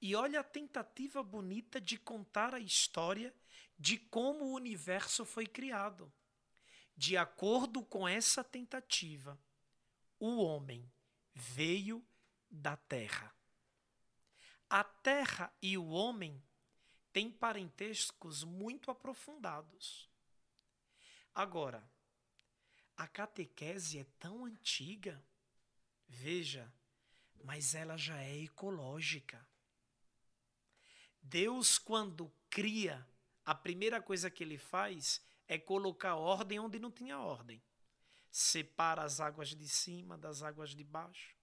E 0.00 0.16
olha 0.16 0.40
a 0.40 0.42
tentativa 0.42 1.22
bonita 1.22 1.78
de 1.78 1.98
contar 1.98 2.54
a 2.54 2.58
história 2.58 3.34
de 3.78 3.98
como 3.98 4.46
o 4.46 4.54
universo 4.54 5.22
foi 5.26 5.46
criado. 5.46 6.10
De 6.96 7.14
acordo 7.14 7.82
com 7.82 8.08
essa 8.08 8.42
tentativa, 8.42 9.38
o 10.18 10.42
homem 10.42 10.90
veio 11.34 12.02
da 12.50 12.78
terra. 12.78 13.35
A 14.68 14.82
terra 14.82 15.52
e 15.62 15.78
o 15.78 15.88
homem 15.88 16.42
têm 17.12 17.30
parentescos 17.30 18.42
muito 18.42 18.90
aprofundados. 18.90 20.10
Agora, 21.34 21.88
a 22.96 23.06
catequese 23.06 23.98
é 23.98 24.04
tão 24.18 24.44
antiga. 24.44 25.22
Veja, 26.08 26.72
mas 27.44 27.74
ela 27.74 27.96
já 27.96 28.20
é 28.20 28.38
ecológica. 28.38 29.46
Deus, 31.22 31.78
quando 31.78 32.32
cria, 32.48 33.06
a 33.44 33.54
primeira 33.54 34.00
coisa 34.00 34.30
que 34.30 34.42
ele 34.42 34.58
faz 34.58 35.20
é 35.46 35.58
colocar 35.58 36.14
ordem 36.16 36.58
onde 36.58 36.78
não 36.78 36.90
tinha 36.90 37.18
ordem. 37.18 37.62
Separa 38.30 39.02
as 39.02 39.20
águas 39.20 39.54
de 39.54 39.68
cima 39.68 40.18
das 40.18 40.42
águas 40.42 40.70
de 40.74 40.82
baixo. 40.82 41.35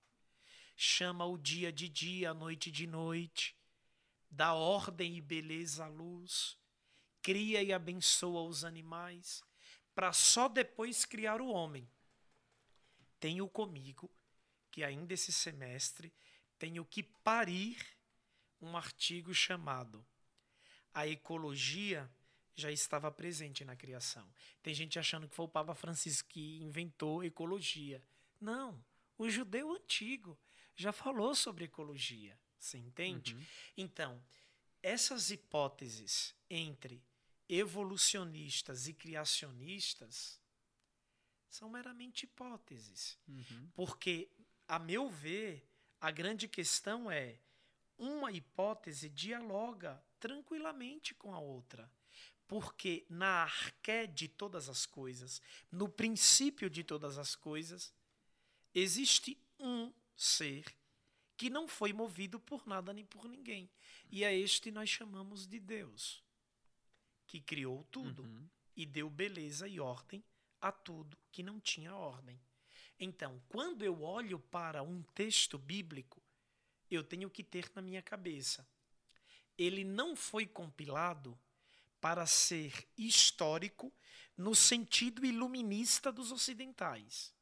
Chama 0.76 1.26
o 1.26 1.38
dia 1.38 1.72
de 1.72 1.88
dia, 1.88 2.32
a 2.32 2.34
noite 2.34 2.72
de 2.72 2.88
noite. 2.88 3.56
Dá 4.30 4.54
ordem 4.54 5.18
e 5.18 5.22
beleza 5.22 5.86
à 5.86 5.88
luz. 5.88 6.58
Cria 7.22 7.62
e 7.62 7.72
abençoa 7.72 8.42
os 8.42 8.66
animais 8.66 9.44
para 9.94 10.12
só 10.12 10.48
depois 10.48 11.06
criar 11.06 11.40
o 11.40 11.48
homem. 11.48 11.88
Tenho 13.20 13.48
comigo 13.48 14.10
que 14.72 14.84
ainda 14.84 15.14
esse 15.14 15.32
semestre 15.32 16.12
tenho 16.58 16.84
que 16.84 17.04
parir 17.04 17.78
um 18.60 18.76
artigo 18.76 19.34
chamado 19.34 20.06
A 20.94 21.08
Ecologia 21.08 22.10
já 22.56 22.72
estava 22.72 23.12
presente 23.12 23.66
na 23.66 23.76
criação. 23.76 24.28
Tem 24.62 24.74
gente 24.74 25.00
achando 25.00 25.28
que 25.28 25.36
foi 25.36 25.46
o 25.46 25.50
Papa 25.50 25.74
Francisco 25.74 26.30
que 26.30 26.62
inventou 26.62 27.24
ecologia. 27.24 28.02
Não, 28.40 28.84
o 29.18 29.30
judeu 29.30 29.74
antigo 29.74 30.38
já 30.76 30.92
falou 30.92 31.36
sobre 31.36 31.66
ecologia. 31.66 32.38
Você 32.58 32.78
entende? 32.78 33.36
Uhum. 33.36 33.46
Então, 33.78 34.24
essas 34.82 35.32
hipóteses 35.32 36.34
entre 36.50 37.04
evolucionistas 37.48 38.88
e 38.88 38.94
criacionistas 38.94 40.40
são 41.50 41.70
meramente 41.70 42.24
hipóteses. 42.24 43.18
Uhum. 43.28 43.70
Porque, 43.76 44.30
a 44.68 44.80
meu 44.80 45.10
ver, 45.10 45.68
a 46.00 46.10
grande 46.10 46.48
questão 46.48 47.12
é 47.12 47.38
uma 47.98 48.32
hipótese 48.32 49.10
dialoga 49.10 50.04
tranquilamente 50.20 51.14
com 51.14 51.34
a 51.34 51.40
outra. 51.40 51.92
Porque 52.48 53.06
na 53.10 53.44
arqué 53.44 54.06
de 54.08 54.28
todas 54.28 54.68
as 54.68 54.86
coisas, 54.86 55.42
no 55.72 55.88
princípio 55.88 56.70
de 56.70 56.84
todas 56.84 57.18
as 57.18 57.36
coisas, 57.36 57.94
existe 58.74 59.38
um 59.60 59.92
ser 60.16 60.66
que 61.36 61.50
não 61.50 61.68
foi 61.68 61.92
movido 61.94 62.40
por 62.40 62.66
nada 62.68 62.94
nem 62.94 63.06
por 63.06 63.28
ninguém. 63.28 63.70
E 64.10 64.24
é 64.24 64.36
este 64.36 64.72
nós 64.72 64.90
chamamos 64.90 65.48
de 65.48 65.60
Deus 65.60 66.24
que 67.28 67.42
criou 67.42 67.84
tudo 67.86 68.24
uhum. 68.24 68.48
e 68.76 68.86
deu 68.86 69.10
beleza 69.10 69.68
e 69.68 69.80
ordem 69.80 70.24
a 70.62 70.72
tudo 70.72 71.18
que 71.32 71.42
não 71.42 71.60
tinha 71.60 71.96
ordem. 71.96 72.40
Então, 73.00 73.42
quando 73.50 73.84
eu 73.84 74.04
olho 74.04 74.40
para 74.40 74.84
um 74.84 75.02
texto 75.16 75.58
bíblico, 75.58 76.22
eu 76.92 77.04
tenho 77.04 77.30
que 77.30 77.44
ter 77.44 77.72
na 77.74 77.82
minha 77.82 78.02
cabeça. 78.02 78.68
Ele 79.58 79.84
não 79.84 80.16
foi 80.16 80.46
compilado 80.46 81.38
para 82.00 82.26
ser 82.28 82.88
histórico 82.98 83.92
no 84.38 84.54
sentido 84.54 85.26
iluminista 85.26 86.12
dos 86.12 86.32
ocidentais. 86.32 87.34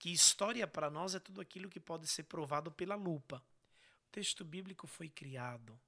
Que 0.00 0.10
história 0.10 0.66
para 0.66 0.88
nós 0.88 1.14
é 1.14 1.20
tudo 1.20 1.42
aquilo 1.42 1.68
que 1.68 1.78
pode 1.78 2.08
ser 2.08 2.22
provado 2.22 2.72
pela 2.72 2.94
lupa. 2.94 3.44
O 4.06 4.10
texto 4.10 4.42
bíblico 4.46 4.86
foi 4.86 5.10
criado 5.10 5.78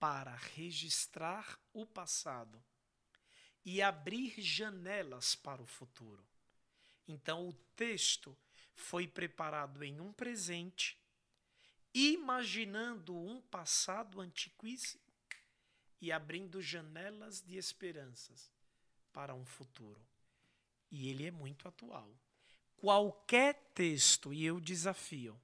para 0.00 0.34
registrar 0.34 1.60
o 1.74 1.84
passado 1.84 2.64
e 3.66 3.82
abrir 3.82 4.40
janelas 4.40 5.34
para 5.34 5.60
o 5.60 5.66
futuro. 5.66 6.26
Então, 7.06 7.46
o 7.46 7.52
texto 7.76 8.34
foi 8.74 9.06
preparado 9.06 9.84
em 9.84 10.00
um 10.00 10.10
presente, 10.10 10.98
imaginando 11.92 13.14
um 13.14 13.42
passado 13.42 14.22
antiquíssimo 14.22 15.02
e 16.00 16.10
abrindo 16.10 16.62
janelas 16.62 17.42
de 17.42 17.58
esperanças 17.58 18.50
para 19.12 19.34
um 19.34 19.44
futuro. 19.44 20.00
E 20.90 21.10
ele 21.10 21.26
é 21.26 21.30
muito 21.30 21.68
atual. 21.68 22.10
Qualquer 22.80 23.54
texto, 23.74 24.32
e 24.32 24.44
eu 24.44 24.60
desafio, 24.60 25.40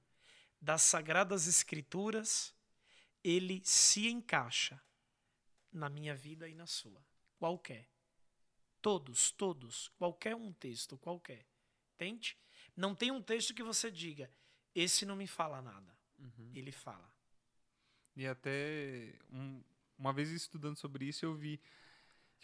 das 0.61 0.81
Sagradas 0.81 1.47
Escrituras, 1.47 2.53
ele 3.23 3.61
se 3.63 4.07
encaixa 4.07 4.81
na 5.71 5.89
minha 5.89 6.15
vida 6.15 6.47
e 6.47 6.55
na 6.55 6.65
sua. 6.65 7.05
Qualquer. 7.37 7.87
Todos, 8.81 9.31
todos. 9.31 9.89
Qualquer 9.97 10.35
um 10.35 10.53
texto, 10.53 10.97
qualquer. 10.97 11.45
Tente. 11.97 12.37
Não 12.75 12.95
tem 12.95 13.11
um 13.11 13.21
texto 13.21 13.53
que 13.53 13.63
você 13.63 13.91
diga, 13.91 14.31
esse 14.73 15.05
não 15.05 15.15
me 15.15 15.27
fala 15.27 15.61
nada. 15.61 15.95
Uhum. 16.19 16.51
Ele 16.53 16.71
fala. 16.71 17.13
E 18.15 18.25
até 18.25 19.13
um, 19.29 19.61
uma 19.97 20.13
vez 20.13 20.29
estudando 20.29 20.77
sobre 20.77 21.05
isso, 21.05 21.25
eu 21.25 21.35
vi 21.35 21.59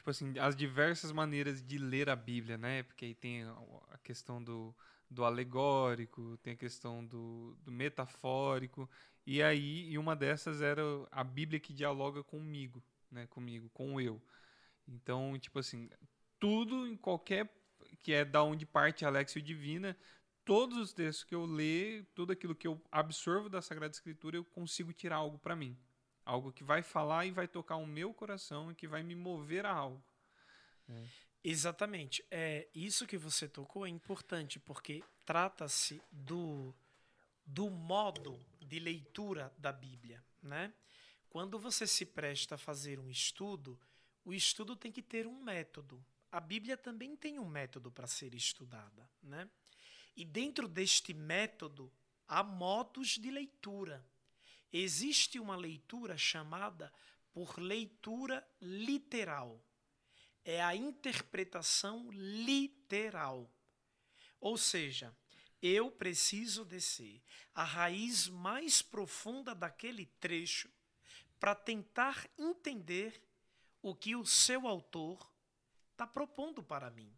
tipo 0.01 0.09
assim, 0.09 0.37
as 0.39 0.55
diversas 0.55 1.11
maneiras 1.11 1.61
de 1.61 1.77
ler 1.77 2.09
a 2.09 2.15
Bíblia, 2.15 2.57
né? 2.57 2.81
Porque 2.83 3.05
aí 3.05 3.13
tem 3.13 3.43
a 3.43 3.97
questão 3.99 4.43
do, 4.43 4.75
do 5.07 5.23
alegórico, 5.23 6.37
tem 6.41 6.53
a 6.53 6.57
questão 6.57 7.05
do, 7.05 7.55
do 7.63 7.71
metafórico, 7.71 8.89
e 9.27 9.43
aí 9.43 9.91
e 9.91 9.97
uma 9.99 10.15
dessas 10.15 10.59
era 10.59 10.81
a 11.11 11.23
Bíblia 11.23 11.59
que 11.59 11.71
dialoga 11.71 12.23
comigo, 12.23 12.83
né? 13.11 13.27
Comigo, 13.27 13.69
com 13.69 14.01
eu. 14.01 14.19
Então, 14.87 15.37
tipo 15.37 15.59
assim, 15.59 15.87
tudo 16.39 16.87
em 16.87 16.97
qualquer 16.97 17.47
que 18.01 18.11
é 18.11 18.25
da 18.25 18.41
onde 18.41 18.65
parte 18.65 19.05
Alexio 19.05 19.39
Divina, 19.39 19.95
todos 20.43 20.79
os 20.79 20.93
textos 20.93 21.23
que 21.23 21.35
eu 21.35 21.45
leio, 21.45 22.03
tudo 22.15 22.33
aquilo 22.33 22.55
que 22.55 22.67
eu 22.67 22.81
absorvo 22.91 23.49
da 23.49 23.61
Sagrada 23.61 23.93
Escritura, 23.93 24.35
eu 24.35 24.43
consigo 24.43 24.91
tirar 24.91 25.17
algo 25.17 25.37
para 25.37 25.55
mim. 25.55 25.77
Algo 26.31 26.53
que 26.53 26.63
vai 26.63 26.81
falar 26.81 27.25
e 27.25 27.31
vai 27.31 27.45
tocar 27.45 27.75
o 27.75 27.85
meu 27.85 28.13
coração 28.13 28.71
e 28.71 28.75
que 28.75 28.87
vai 28.87 29.03
me 29.03 29.15
mover 29.15 29.65
a 29.65 29.71
algo. 29.73 30.01
É. 30.87 31.05
Exatamente. 31.43 32.23
É, 32.31 32.69
isso 32.73 33.05
que 33.05 33.17
você 33.17 33.49
tocou 33.49 33.85
é 33.85 33.89
importante, 33.89 34.57
porque 34.57 35.03
trata-se 35.25 36.01
do, 36.09 36.73
do 37.45 37.69
modo 37.69 38.39
de 38.61 38.79
leitura 38.79 39.53
da 39.57 39.73
Bíblia. 39.73 40.23
Né? 40.41 40.73
Quando 41.29 41.59
você 41.59 41.85
se 41.85 42.05
presta 42.05 42.55
a 42.55 42.57
fazer 42.57 42.97
um 42.97 43.09
estudo, 43.09 43.77
o 44.23 44.33
estudo 44.33 44.73
tem 44.73 44.89
que 44.89 45.01
ter 45.01 45.27
um 45.27 45.43
método. 45.43 46.01
A 46.31 46.39
Bíblia 46.39 46.77
também 46.77 47.13
tem 47.13 47.39
um 47.39 47.45
método 47.45 47.91
para 47.91 48.07
ser 48.07 48.33
estudada. 48.33 49.09
Né? 49.21 49.49
E 50.15 50.23
dentro 50.23 50.65
deste 50.65 51.13
método, 51.13 51.91
há 52.25 52.41
modos 52.41 53.17
de 53.17 53.29
leitura. 53.29 54.01
Existe 54.71 55.39
uma 55.39 55.55
leitura 55.55 56.17
chamada 56.17 56.91
por 57.33 57.59
leitura 57.59 58.47
literal. 58.61 59.63
É 60.43 60.61
a 60.61 60.75
interpretação 60.75 62.09
literal. 62.11 63.51
Ou 64.39 64.57
seja, 64.57 65.15
eu 65.61 65.91
preciso 65.91 66.65
descer 66.65 67.21
a 67.53 67.63
raiz 67.63 68.27
mais 68.27 68.81
profunda 68.81 69.53
daquele 69.53 70.07
trecho 70.19 70.69
para 71.39 71.53
tentar 71.53 72.27
entender 72.37 73.21
o 73.81 73.95
que 73.95 74.15
o 74.15 74.25
seu 74.25 74.67
autor 74.67 75.31
está 75.91 76.07
propondo 76.07 76.63
para 76.63 76.89
mim. 76.89 77.11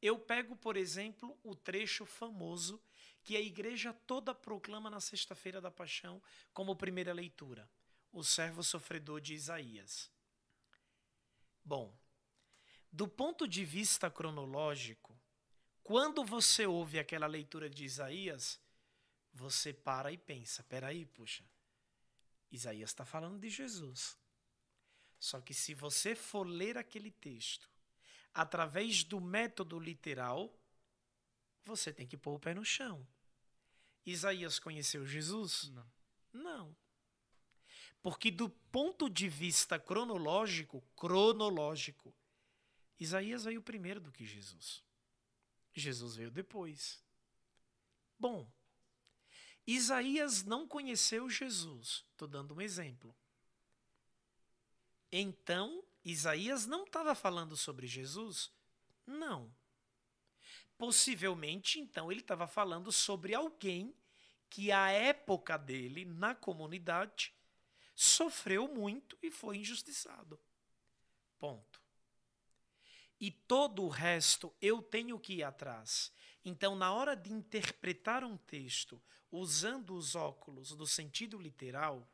Eu 0.00 0.18
pego, 0.18 0.54
por 0.56 0.76
exemplo, 0.76 1.38
o 1.42 1.54
trecho 1.54 2.04
famoso 2.04 2.82
que 3.24 3.36
a 3.36 3.40
igreja 3.40 3.92
toda 4.06 4.34
proclama 4.34 4.90
na 4.90 5.00
Sexta-feira 5.00 5.60
da 5.60 5.70
Paixão 5.70 6.22
como 6.52 6.76
primeira 6.76 7.12
leitura, 7.12 7.68
o 8.12 8.22
servo 8.22 8.62
sofredor 8.62 9.20
de 9.20 9.32
Isaías. 9.32 10.10
Bom, 11.64 11.96
do 12.92 13.08
ponto 13.08 13.48
de 13.48 13.64
vista 13.64 14.10
cronológico, 14.10 15.18
quando 15.82 16.22
você 16.22 16.66
ouve 16.66 16.98
aquela 16.98 17.26
leitura 17.26 17.68
de 17.68 17.84
Isaías, 17.84 18.60
você 19.32 19.72
para 19.72 20.12
e 20.12 20.18
pensa: 20.18 20.62
peraí, 20.62 21.06
puxa, 21.06 21.44
Isaías 22.52 22.90
está 22.90 23.06
falando 23.06 23.38
de 23.38 23.48
Jesus. 23.48 24.18
Só 25.18 25.40
que 25.40 25.54
se 25.54 25.72
você 25.72 26.14
for 26.14 26.46
ler 26.46 26.76
aquele 26.76 27.10
texto 27.10 27.70
através 28.34 29.02
do 29.02 29.18
método 29.20 29.78
literal, 29.78 30.54
você 31.64 31.92
tem 31.92 32.06
que 32.06 32.16
pôr 32.16 32.34
o 32.34 32.38
pé 32.38 32.52
no 32.52 32.64
chão. 32.64 33.06
Isaías 34.04 34.58
conheceu 34.58 35.06
Jesus? 35.06 35.70
Não. 35.70 35.92
Não. 36.32 36.76
Porque 38.02 38.30
do 38.30 38.50
ponto 38.50 39.08
de 39.08 39.28
vista 39.28 39.78
cronológico, 39.78 40.82
cronológico, 40.94 42.14
Isaías 43.00 43.44
veio 43.44 43.62
primeiro 43.62 44.00
do 44.00 44.12
que 44.12 44.26
Jesus. 44.26 44.84
Jesus 45.72 46.16
veio 46.16 46.30
depois. 46.30 47.02
Bom, 48.18 48.46
Isaías 49.66 50.42
não 50.42 50.68
conheceu 50.68 51.30
Jesus. 51.30 52.04
Estou 52.12 52.28
dando 52.28 52.54
um 52.54 52.60
exemplo. 52.60 53.16
Então, 55.10 55.82
Isaías 56.04 56.66
não 56.66 56.84
estava 56.84 57.14
falando 57.14 57.56
sobre 57.56 57.86
Jesus? 57.86 58.52
Não. 59.06 59.54
Possivelmente, 60.76 61.78
então, 61.78 62.10
ele 62.10 62.20
estava 62.20 62.46
falando 62.46 62.90
sobre 62.90 63.34
alguém 63.34 63.94
que, 64.50 64.70
à 64.70 64.90
época 64.90 65.56
dele, 65.56 66.04
na 66.04 66.34
comunidade, 66.34 67.32
sofreu 67.94 68.68
muito 68.68 69.16
e 69.22 69.30
foi 69.30 69.58
injustiçado. 69.58 70.38
Ponto. 71.38 71.80
E 73.20 73.30
todo 73.30 73.84
o 73.84 73.88
resto 73.88 74.54
eu 74.60 74.82
tenho 74.82 75.18
que 75.18 75.34
ir 75.34 75.42
atrás. 75.44 76.12
Então, 76.44 76.76
na 76.76 76.92
hora 76.92 77.16
de 77.16 77.32
interpretar 77.32 78.24
um 78.24 78.36
texto 78.36 79.00
usando 79.30 79.94
os 79.94 80.14
óculos 80.14 80.70
do 80.76 80.86
sentido 80.86 81.38
literal, 81.38 82.08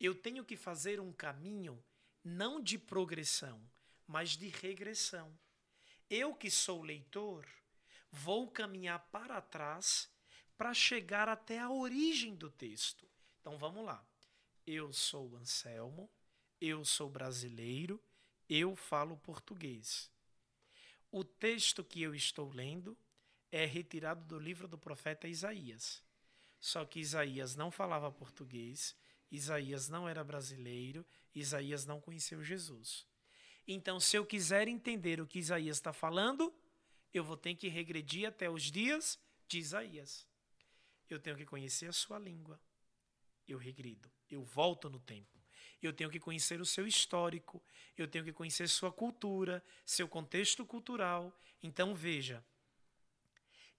eu 0.00 0.14
tenho 0.14 0.44
que 0.44 0.56
fazer 0.56 1.00
um 1.00 1.12
caminho 1.12 1.82
não 2.24 2.60
de 2.60 2.78
progressão, 2.78 3.60
mas 4.06 4.30
de 4.30 4.48
regressão. 4.48 5.36
Eu 6.08 6.34
que 6.34 6.50
sou 6.50 6.82
leitor, 6.82 7.46
vou 8.10 8.50
caminhar 8.50 8.98
para 9.10 9.40
trás 9.40 10.10
para 10.56 10.74
chegar 10.74 11.28
até 11.28 11.58
a 11.58 11.70
origem 11.70 12.34
do 12.34 12.50
texto. 12.50 13.08
Então 13.40 13.56
vamos 13.56 13.84
lá. 13.84 14.04
Eu 14.66 14.92
sou 14.92 15.36
Anselmo, 15.36 16.10
eu 16.60 16.84
sou 16.84 17.08
brasileiro, 17.08 18.02
eu 18.48 18.74
falo 18.74 19.16
português. 19.16 20.10
O 21.10 21.24
texto 21.24 21.84
que 21.84 22.02
eu 22.02 22.14
estou 22.14 22.50
lendo 22.50 22.96
é 23.50 23.64
retirado 23.64 24.24
do 24.24 24.38
livro 24.38 24.68
do 24.68 24.76
profeta 24.76 25.28
Isaías. 25.28 26.02
Só 26.60 26.84
que 26.84 27.00
Isaías 27.00 27.54
não 27.54 27.70
falava 27.70 28.10
português, 28.10 28.96
Isaías 29.30 29.88
não 29.88 30.08
era 30.08 30.24
brasileiro, 30.24 31.06
Isaías 31.34 31.86
não 31.86 32.00
conheceu 32.00 32.42
Jesus. 32.42 33.06
Então, 33.66 34.00
se 34.00 34.16
eu 34.16 34.26
quiser 34.26 34.66
entender 34.66 35.20
o 35.20 35.26
que 35.26 35.38
Isaías 35.38 35.76
está 35.76 35.92
falando, 35.92 36.52
eu 37.12 37.24
vou 37.24 37.36
ter 37.36 37.54
que 37.54 37.68
regredir 37.68 38.28
até 38.28 38.50
os 38.50 38.64
dias 38.64 39.18
de 39.46 39.58
Isaías. 39.58 40.26
Eu 41.08 41.18
tenho 41.18 41.36
que 41.36 41.46
conhecer 41.46 41.86
a 41.86 41.92
sua 41.92 42.18
língua. 42.18 42.60
Eu 43.46 43.58
regrido. 43.58 44.10
Eu 44.30 44.42
volto 44.42 44.90
no 44.90 45.00
tempo. 45.00 45.38
Eu 45.80 45.92
tenho 45.92 46.10
que 46.10 46.20
conhecer 46.20 46.60
o 46.60 46.66
seu 46.66 46.86
histórico. 46.86 47.62
Eu 47.96 48.06
tenho 48.06 48.24
que 48.24 48.32
conhecer 48.32 48.68
sua 48.68 48.92
cultura, 48.92 49.64
seu 49.86 50.06
contexto 50.06 50.66
cultural. 50.66 51.36
Então, 51.62 51.94
veja. 51.94 52.44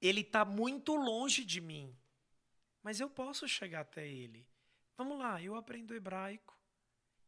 Ele 0.02 0.22
está 0.22 0.46
muito 0.46 0.96
longe 0.96 1.44
de 1.44 1.60
mim, 1.60 1.94
mas 2.82 3.00
eu 3.00 3.10
posso 3.10 3.48
chegar 3.48 3.82
até 3.82 4.08
ele. 4.08 4.48
Vamos 4.98 5.20
lá, 5.20 5.42
eu 5.42 5.56
aprendo 5.56 5.94
hebraico, 5.94 6.58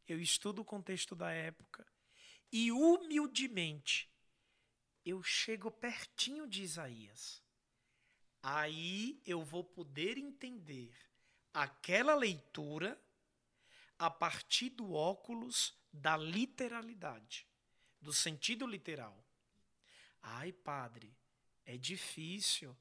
eu 0.08 0.18
estudo 0.20 0.62
o 0.62 0.64
contexto 0.64 1.14
da 1.14 1.30
época 1.30 1.86
e 2.50 2.72
humildemente 2.72 4.11
eu 5.04 5.22
chego 5.22 5.70
pertinho 5.70 6.46
de 6.46 6.62
Isaías. 6.62 7.42
Aí 8.42 9.20
eu 9.24 9.42
vou 9.42 9.62
poder 9.62 10.18
entender 10.18 10.92
aquela 11.52 12.14
leitura 12.14 13.00
a 13.98 14.10
partir 14.10 14.70
do 14.70 14.92
óculos 14.92 15.74
da 15.92 16.16
literalidade, 16.16 17.46
do 18.00 18.12
sentido 18.12 18.66
literal. 18.66 19.16
Ai, 20.22 20.52
padre, 20.52 21.14
é 21.64 21.76
difícil. 21.76 22.76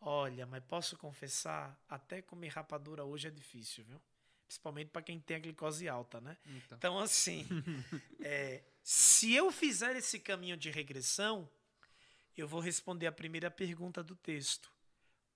Olha, 0.00 0.46
mas 0.46 0.62
posso 0.64 0.96
confessar, 0.96 1.80
até 1.88 2.20
comer 2.20 2.48
rapadura 2.48 3.04
hoje 3.04 3.28
é 3.28 3.30
difícil, 3.30 3.84
viu? 3.84 4.00
Principalmente 4.46 4.90
para 4.90 5.02
quem 5.02 5.18
tem 5.18 5.36
a 5.36 5.40
glicose 5.40 5.88
alta, 5.88 6.20
né? 6.20 6.36
Então, 6.44 6.78
então 6.78 6.98
assim, 6.98 7.46
é, 8.20 8.62
se 8.82 9.32
eu 9.32 9.50
fizer 9.50 9.96
esse 9.96 10.20
caminho 10.20 10.56
de 10.56 10.70
regressão, 10.70 11.48
eu 12.40 12.48
vou 12.48 12.60
responder 12.60 13.06
a 13.06 13.12
primeira 13.12 13.50
pergunta 13.50 14.02
do 14.02 14.16
texto. 14.16 14.72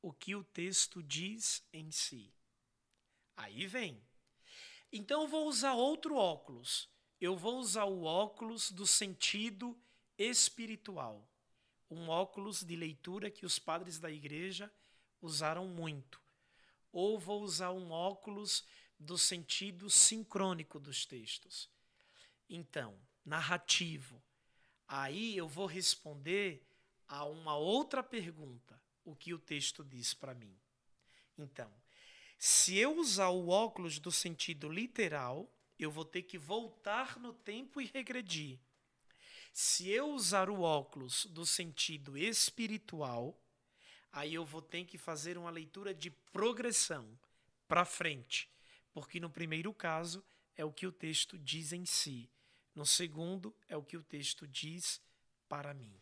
O 0.02 0.12
que 0.12 0.34
o 0.34 0.44
texto 0.44 1.02
diz 1.02 1.62
em 1.72 1.90
si? 1.90 2.32
Aí 3.36 3.66
vem. 3.66 4.02
Então 4.92 5.22
eu 5.22 5.28
vou 5.28 5.46
usar 5.46 5.74
outro 5.74 6.16
óculos. 6.16 6.88
eu 7.20 7.36
vou 7.36 7.58
usar 7.58 7.84
o 7.84 8.04
óculos 8.04 8.70
do 8.70 8.86
sentido 8.86 9.76
espiritual. 10.16 11.28
Um 11.90 12.08
óculos 12.08 12.62
de 12.62 12.76
leitura 12.76 13.30
que 13.30 13.46
os 13.46 13.58
padres 13.58 13.98
da 13.98 14.10
igreja 14.10 14.72
usaram 15.20 15.66
muito. 15.66 16.20
Ou 16.92 17.18
vou 17.18 17.42
usar 17.42 17.72
um 17.72 17.90
óculos 17.90 18.64
do 18.98 19.16
sentido 19.16 19.88
sincrônico 19.88 20.78
dos 20.78 21.06
textos. 21.06 21.68
Então, 22.48 22.98
narrativo. 23.24 24.22
Aí 24.86 25.36
eu 25.36 25.48
vou 25.48 25.66
responder 25.66 26.67
a 27.08 27.24
uma 27.24 27.56
outra 27.56 28.02
pergunta, 28.02 28.80
o 29.04 29.16
que 29.16 29.32
o 29.32 29.38
texto 29.38 29.82
diz 29.82 30.12
para 30.12 30.34
mim. 30.34 30.54
Então, 31.36 31.72
se 32.38 32.76
eu 32.76 32.96
usar 32.96 33.30
o 33.30 33.48
óculos 33.48 33.98
do 33.98 34.12
sentido 34.12 34.68
literal, 34.68 35.50
eu 35.78 35.90
vou 35.90 36.04
ter 36.04 36.22
que 36.22 36.36
voltar 36.36 37.18
no 37.18 37.32
tempo 37.32 37.80
e 37.80 37.86
regredir. 37.86 38.58
Se 39.52 39.88
eu 39.88 40.10
usar 40.10 40.50
o 40.50 40.60
óculos 40.60 41.26
do 41.26 41.46
sentido 41.46 42.16
espiritual, 42.16 43.36
aí 44.12 44.34
eu 44.34 44.44
vou 44.44 44.62
ter 44.62 44.84
que 44.84 44.98
fazer 44.98 45.38
uma 45.38 45.50
leitura 45.50 45.94
de 45.94 46.10
progressão 46.10 47.18
para 47.66 47.84
frente, 47.84 48.50
porque 48.92 49.18
no 49.18 49.30
primeiro 49.30 49.72
caso 49.72 50.24
é 50.56 50.64
o 50.64 50.72
que 50.72 50.86
o 50.86 50.92
texto 50.92 51.38
diz 51.38 51.72
em 51.72 51.84
si, 51.84 52.30
no 52.74 52.86
segundo 52.86 53.54
é 53.68 53.76
o 53.76 53.82
que 53.82 53.96
o 53.96 54.02
texto 54.02 54.46
diz 54.46 55.00
para 55.48 55.74
mim. 55.74 55.92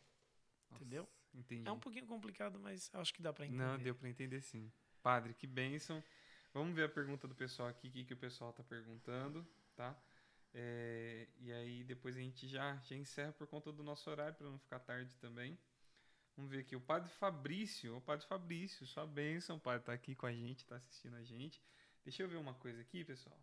Nossa, 0.70 0.82
Entendeu? 0.82 1.08
Entendi. 1.34 1.68
É 1.68 1.72
um 1.72 1.78
pouquinho 1.78 2.06
complicado, 2.06 2.58
mas 2.58 2.90
acho 2.94 3.12
que 3.12 3.22
dá 3.22 3.32
para 3.32 3.46
entender. 3.46 3.62
Não, 3.62 3.78
deu 3.78 3.94
para 3.94 4.08
entender 4.08 4.40
sim. 4.40 4.72
Padre, 5.02 5.34
que 5.34 5.46
bênção. 5.46 6.02
Vamos 6.52 6.74
ver 6.74 6.84
a 6.84 6.88
pergunta 6.88 7.28
do 7.28 7.34
pessoal 7.34 7.68
aqui, 7.68 7.88
o 7.88 7.90
que, 7.90 8.04
que 8.04 8.14
o 8.14 8.16
pessoal 8.16 8.50
está 8.50 8.62
perguntando, 8.62 9.46
tá? 9.74 9.94
É, 10.54 11.28
e 11.38 11.52
aí 11.52 11.84
depois 11.84 12.16
a 12.16 12.20
gente 12.20 12.48
já, 12.48 12.76
já 12.76 12.96
encerra 12.96 13.32
por 13.32 13.46
conta 13.46 13.70
do 13.70 13.84
nosso 13.84 14.08
horário, 14.08 14.34
para 14.34 14.48
não 14.48 14.58
ficar 14.58 14.78
tarde 14.78 15.14
também. 15.18 15.58
Vamos 16.34 16.50
ver 16.50 16.60
aqui, 16.60 16.74
o 16.74 16.80
Padre 16.80 17.10
Fabrício, 17.10 17.96
o 17.96 18.00
Padre 18.00 18.26
Fabrício, 18.26 18.86
sua 18.86 19.06
bênção, 19.06 19.58
Padre, 19.58 19.84
tá 19.84 19.92
aqui 19.92 20.14
com 20.14 20.26
a 20.26 20.32
gente, 20.32 20.64
tá 20.64 20.76
assistindo 20.76 21.16
a 21.16 21.22
gente. 21.22 21.62
Deixa 22.04 22.22
eu 22.22 22.28
ver 22.28 22.36
uma 22.36 22.54
coisa 22.54 22.80
aqui, 22.80 23.04
pessoal. 23.04 23.38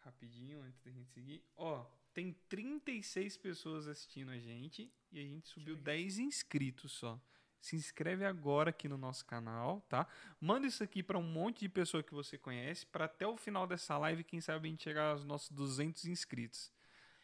Rapidinho, 0.00 0.60
antes 0.62 0.82
da 0.82 0.90
gente 0.90 1.10
seguir. 1.10 1.42
Ó, 1.56 1.86
tem 2.12 2.32
36 2.48 3.36
pessoas 3.36 3.88
assistindo 3.88 4.30
a 4.30 4.38
gente 4.38 4.92
e 5.10 5.18
a 5.18 5.22
gente 5.22 5.48
subiu 5.48 5.76
10 5.76 6.18
inscritos 6.18 6.92
só. 6.92 7.20
Se 7.60 7.76
inscreve 7.76 8.24
agora 8.24 8.70
aqui 8.70 8.88
no 8.88 8.98
nosso 8.98 9.24
canal, 9.24 9.80
tá? 9.88 10.06
Manda 10.40 10.66
isso 10.66 10.82
aqui 10.82 11.02
para 11.02 11.16
um 11.16 11.22
monte 11.22 11.60
de 11.60 11.68
pessoa 11.68 12.02
que 12.02 12.12
você 12.12 12.36
conhece, 12.36 12.84
para 12.86 13.04
até 13.04 13.26
o 13.26 13.36
final 13.36 13.68
dessa 13.68 13.96
live, 13.98 14.24
quem 14.24 14.40
sabe 14.40 14.66
a 14.66 14.70
gente 14.70 14.82
chegar 14.82 15.12
aos 15.12 15.24
nossos 15.24 15.48
200 15.50 16.06
inscritos. 16.06 16.72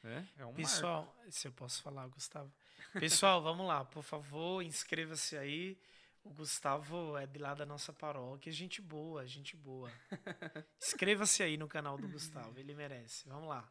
É, 0.04 0.24
é 0.36 0.46
um 0.46 0.54
Pessoal, 0.54 1.12
marco. 1.16 1.32
se 1.32 1.48
eu 1.48 1.52
posso 1.52 1.82
falar, 1.82 2.06
Gustavo. 2.06 2.52
Pessoal, 2.92 3.42
vamos 3.42 3.66
lá, 3.66 3.84
por 3.84 4.04
favor, 4.04 4.62
inscreva-se 4.62 5.36
aí. 5.36 5.76
O 6.22 6.30
Gustavo 6.30 7.16
é 7.16 7.26
de 7.26 7.38
lá 7.38 7.54
da 7.54 7.66
nossa 7.66 7.92
paróquia, 7.92 8.52
gente 8.52 8.80
boa, 8.80 9.26
gente 9.26 9.56
boa. 9.56 9.90
Inscreva-se 10.80 11.42
aí 11.42 11.56
no 11.56 11.66
canal 11.66 11.96
do 11.96 12.06
Gustavo, 12.06 12.58
ele 12.58 12.74
merece. 12.74 13.28
Vamos 13.28 13.48
lá. 13.48 13.68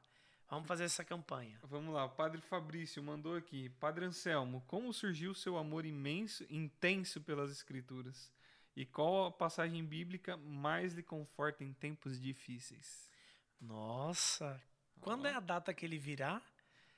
Vamos 0.50 0.68
fazer 0.68 0.86
essa 0.86 1.04
campanha. 1.04 1.60
Vamos 1.64 1.94
lá, 1.94 2.06
o 2.06 2.10
Padre 2.10 2.40
Fabrício 2.42 3.04
mandou 3.04 3.36
aqui. 3.36 3.70
Padre 3.82 4.06
Anselmo, 4.06 4.64
como 4.68 4.94
surgiu 4.94 5.34
seu 5.34 5.58
amor 5.58 5.86
imenso, 5.86 6.46
intenso 6.50 7.20
pelas 7.22 7.52
Escrituras? 7.52 8.32
E 8.76 8.86
qual 8.86 9.26
a 9.26 9.32
passagem 9.32 9.84
bíblica 9.84 10.38
mais 10.38 10.94
lhe 10.94 11.04
conforta 11.04 11.64
em 11.64 11.74
tempos 11.74 12.20
difíceis? 12.22 13.10
Nossa, 13.60 14.62
quando 15.02 15.28
é 15.28 15.34
a 15.34 15.40
data 15.40 15.74
que 15.74 15.86
ele 15.86 15.98
virá? 15.98 16.42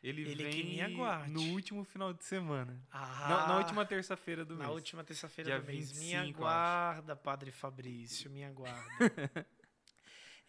Ele, 0.01 0.21
Ele 0.21 0.43
vem 0.43 0.51
que 0.53 0.63
me 0.63 0.81
aguarde. 0.81 1.29
no 1.31 1.41
último 1.53 1.83
final 1.83 2.13
de 2.13 2.23
semana. 2.23 2.81
Ah, 2.89 3.27
Na, 3.29 3.47
na 3.49 3.57
última 3.57 3.85
terça-feira 3.85 4.45
do 4.45 4.53
na 4.55 4.65
mês. 4.65 4.75
última 4.75 5.03
terça-feira 5.03 5.59
do 5.59 5.65
mês. 5.65 5.91
Me 5.91 5.97
25, 6.13 6.15
eu 6.15 6.23
acho. 6.23 6.37
aguarda, 6.37 7.15
Padre 7.17 7.51
Fabrício, 7.51 8.29
me 8.31 8.43
aguarda. 8.45 8.79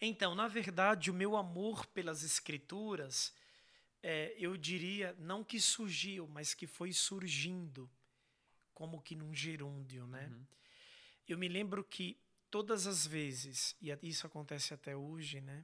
então, 0.01 0.33
na 0.33 0.47
verdade, 0.47 1.11
o 1.11 1.13
meu 1.13 1.37
amor 1.37 1.85
pelas 1.85 2.23
escrituras, 2.23 3.33
é, 4.01 4.33
eu 4.37 4.57
diria, 4.57 5.15
não 5.19 5.43
que 5.43 5.59
surgiu, 5.59 6.27
mas 6.27 6.53
que 6.55 6.65
foi 6.65 6.91
surgindo, 6.91 7.89
como 8.73 9.01
que 9.01 9.15
num 9.15 9.33
gerúndio, 9.33 10.07
né? 10.07 10.27
Uhum. 10.27 10.45
Eu 11.27 11.37
me 11.37 11.47
lembro 11.47 11.83
que 11.83 12.17
todas 12.49 12.87
as 12.87 13.05
vezes, 13.05 13.75
e 13.79 13.95
isso 14.01 14.25
acontece 14.25 14.73
até 14.73 14.95
hoje, 14.95 15.39
né? 15.39 15.63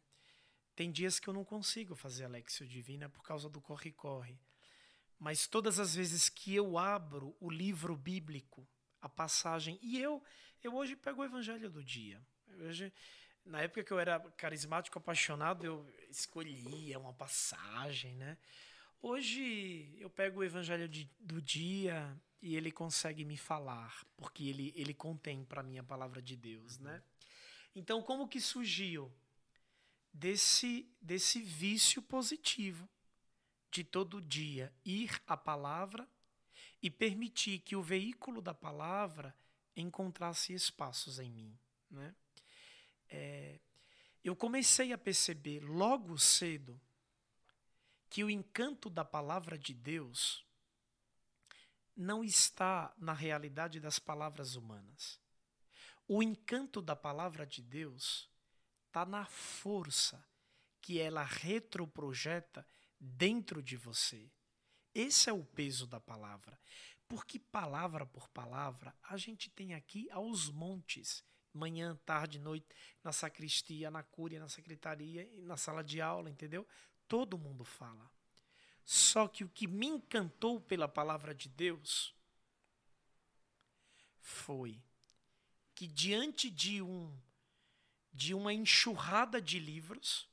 Tem 0.76 0.91
dias 0.91 1.19
que 1.19 1.27
eu 1.27 1.34
não 1.34 1.43
consigo 1.43 1.95
fazer 1.95 2.26
a 2.26 2.27
Lexio 2.27 2.68
Divina 2.68 3.09
por 3.09 3.23
causa 3.23 3.49
do 3.49 3.59
corre-corre. 3.59 4.39
Mas 5.18 5.47
todas 5.47 5.80
as 5.80 5.95
vezes 5.95 6.30
que 6.30 6.53
eu 6.53 6.77
abro 6.77 7.35
o 7.39 7.49
livro 7.49 7.97
bíblico, 7.97 8.68
a 9.01 9.09
passagem, 9.09 9.80
e 9.81 9.99
eu 9.99 10.23
eu 10.64 10.76
hoje 10.76 10.95
pego 10.95 11.22
o 11.22 11.26
evangelho 11.26 11.69
do 11.69 11.84
dia. 11.84 12.22
Hoje, 12.59 12.91
na 13.48 13.61
época 13.61 13.84
que 13.84 13.91
eu 13.91 13.99
era 13.99 14.19
carismático 14.38 14.98
apaixonado, 14.98 15.65
eu 15.65 15.94
escolhia 16.10 16.99
uma 16.99 17.14
passagem, 17.14 18.15
né? 18.15 18.38
Hoje 19.02 19.95
eu 19.99 20.10
pego 20.10 20.40
o 20.40 20.44
evangelho 20.44 20.88
de- 20.88 21.10
do 21.19 21.41
dia 21.41 22.19
e 22.41 22.56
ele 22.56 22.72
consegue 22.72 23.24
me 23.24 23.38
falar, 23.38 24.06
porque 24.15 24.44
ele, 24.44 24.74
ele 24.76 24.94
contém 24.94 25.44
para 25.45 25.64
mim 25.64 25.78
a 25.78 25.84
palavra 25.84 26.22
de 26.22 26.36
Deus, 26.36 26.80
né? 26.80 27.02
Então, 27.76 28.02
como 28.02 28.28
que 28.28 28.41
surgiu 28.41 29.11
desse, 30.14 30.90
desse 31.02 31.41
vício 31.41 32.02
positivo 32.02 32.90
de 33.72 33.84
todo 33.84 34.22
dia 34.22 34.74
ir 34.84 35.22
à 35.28 35.38
palavra 35.38 36.07
e 36.82 36.90
permitir 36.90 37.60
que 37.60 37.76
o 37.76 37.82
veículo 37.84 38.41
da 38.41 38.53
palavra 38.53 39.36
encontrasse 39.76 40.53
espaços 40.53 41.19
em 41.19 41.32
mim, 41.32 41.57
né? 41.90 42.15
É, 43.10 43.60
eu 44.24 44.36
comecei 44.36 44.92
a 44.92 44.98
perceber 44.98 45.62
logo 45.62 46.18
cedo 46.18 46.80
que 48.10 48.24
o 48.24 48.30
encanto 48.30 48.90
da 48.90 49.06
palavra 49.06 49.58
de 49.58 49.74
Deus 49.74 50.46
não 51.96 52.24
está 52.24 52.94
na 52.98 53.14
realidade 53.14 53.80
das 53.80 54.00
palavras 54.00 54.56
humanas. 54.56 55.20
O 56.08 56.22
encanto 56.22 56.82
da 56.82 56.96
palavra 56.96 57.46
de 57.46 57.62
Deus 57.62 58.30
está 58.86 59.06
na 59.06 59.26
força 59.26 60.24
que 60.82 61.00
ela 61.00 61.24
retroprojeta 61.24 62.66
dentro 63.00 63.62
de 63.62 63.76
você. 63.76 64.32
Esse 64.94 65.30
é 65.30 65.34
o 65.34 65.44
peso 65.44 65.86
da 65.86 66.00
palavra. 66.00 66.60
Porque 67.08 67.40
palavra 67.40 68.06
por 68.06 68.30
palavra, 68.30 68.96
a 69.04 69.18
gente 69.18 69.50
tem 69.50 69.74
aqui 69.74 70.10
aos 70.12 70.50
montes, 70.50 71.24
manhã, 71.58 71.98
tarde, 72.06 72.40
noite, 72.40 72.68
na 73.04 73.12
sacristia, 73.12 73.92
na 73.92 74.04
cúria, 74.04 74.40
na 74.40 74.48
secretaria 74.48 75.30
na 75.40 75.58
sala 75.58 75.84
de 75.84 76.00
aula, 76.00 76.30
entendeu? 76.30 76.66
Todo 77.08 77.38
mundo 77.38 77.66
fala. 77.66 78.10
Só 78.86 79.28
que 79.28 79.44
o 79.44 79.50
que 79.50 79.68
me 79.68 79.88
encantou 79.88 80.62
pela 80.62 80.88
palavra 80.88 81.36
de 81.36 81.50
Deus 81.50 82.16
foi 84.22 84.82
que 85.76 85.88
diante 85.88 86.50
de 86.50 86.82
um 86.82 87.14
de 88.14 88.34
uma 88.34 88.52
enxurrada 88.52 89.40
de 89.40 89.60
livros 89.60 90.28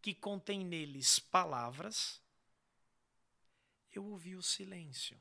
que 0.00 0.14
contém 0.14 0.64
neles 0.64 1.18
palavras, 1.18 2.22
eu 3.92 4.04
ouvi 4.06 4.34
o 4.34 4.42
silêncio. 4.42 5.20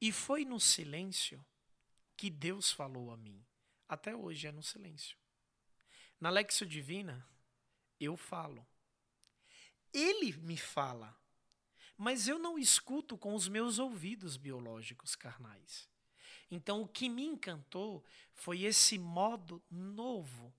E 0.00 0.10
foi 0.10 0.44
no 0.44 0.58
silêncio 0.58 1.44
que 2.16 2.30
Deus 2.30 2.72
falou 2.72 3.10
a 3.10 3.16
mim. 3.16 3.44
Até 3.94 4.12
hoje 4.16 4.48
é 4.48 4.50
no 4.50 4.60
silêncio. 4.60 5.16
Na 6.20 6.28
Lexio 6.28 6.66
Divina, 6.66 7.24
eu 8.00 8.16
falo. 8.16 8.66
Ele 9.92 10.32
me 10.38 10.56
fala. 10.56 11.16
Mas 11.96 12.26
eu 12.26 12.36
não 12.36 12.58
escuto 12.58 13.16
com 13.16 13.36
os 13.36 13.46
meus 13.46 13.78
ouvidos 13.78 14.36
biológicos 14.36 15.14
carnais. 15.14 15.88
Então, 16.50 16.82
o 16.82 16.88
que 16.88 17.08
me 17.08 17.24
encantou 17.24 18.04
foi 18.32 18.62
esse 18.62 18.98
modo 18.98 19.62
novo 19.70 20.52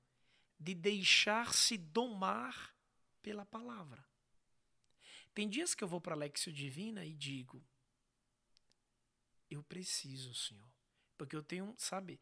de 0.57 0.73
deixar-se 0.73 1.77
domar 1.77 2.73
pela 3.21 3.45
palavra. 3.45 4.07
Tem 5.33 5.49
dias 5.49 5.75
que 5.75 5.83
eu 5.83 5.89
vou 5.89 5.99
para 5.99 6.15
a 6.15 6.17
Lexio 6.17 6.53
Divina 6.53 7.03
e 7.03 7.13
digo: 7.13 7.61
Eu 9.49 9.61
preciso, 9.61 10.33
Senhor. 10.33 10.71
Porque 11.17 11.35
eu 11.35 11.43
tenho, 11.43 11.75
sabe, 11.77 12.17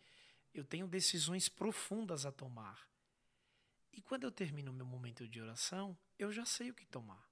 eu 0.53 0.63
tenho 0.63 0.87
decisões 0.87 1.49
profundas 1.49 2.25
a 2.25 2.31
tomar. 2.31 2.87
E 3.91 4.01
quando 4.01 4.23
eu 4.23 4.31
termino 4.31 4.71
o 4.71 4.73
meu 4.73 4.85
momento 4.85 5.27
de 5.27 5.41
oração, 5.41 5.97
eu 6.17 6.31
já 6.31 6.45
sei 6.45 6.71
o 6.71 6.73
que 6.73 6.85
tomar. 6.85 7.27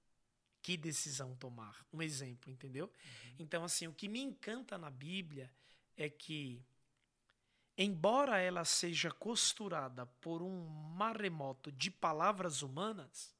Que 0.61 0.77
decisão 0.77 1.35
tomar. 1.35 1.85
Um 1.91 2.01
exemplo, 2.01 2.51
entendeu? 2.51 2.91
Então, 3.39 3.63
assim, 3.63 3.87
o 3.87 3.93
que 3.93 4.07
me 4.07 4.19
encanta 4.21 4.77
na 4.77 4.89
Bíblia 4.91 5.51
é 5.97 6.09
que, 6.09 6.63
embora 7.77 8.39
ela 8.39 8.63
seja 8.63 9.11
costurada 9.11 10.05
por 10.05 10.41
um 10.41 10.67
maremoto 10.67 11.71
de 11.71 11.89
palavras 11.89 12.61
humanas, 12.61 13.33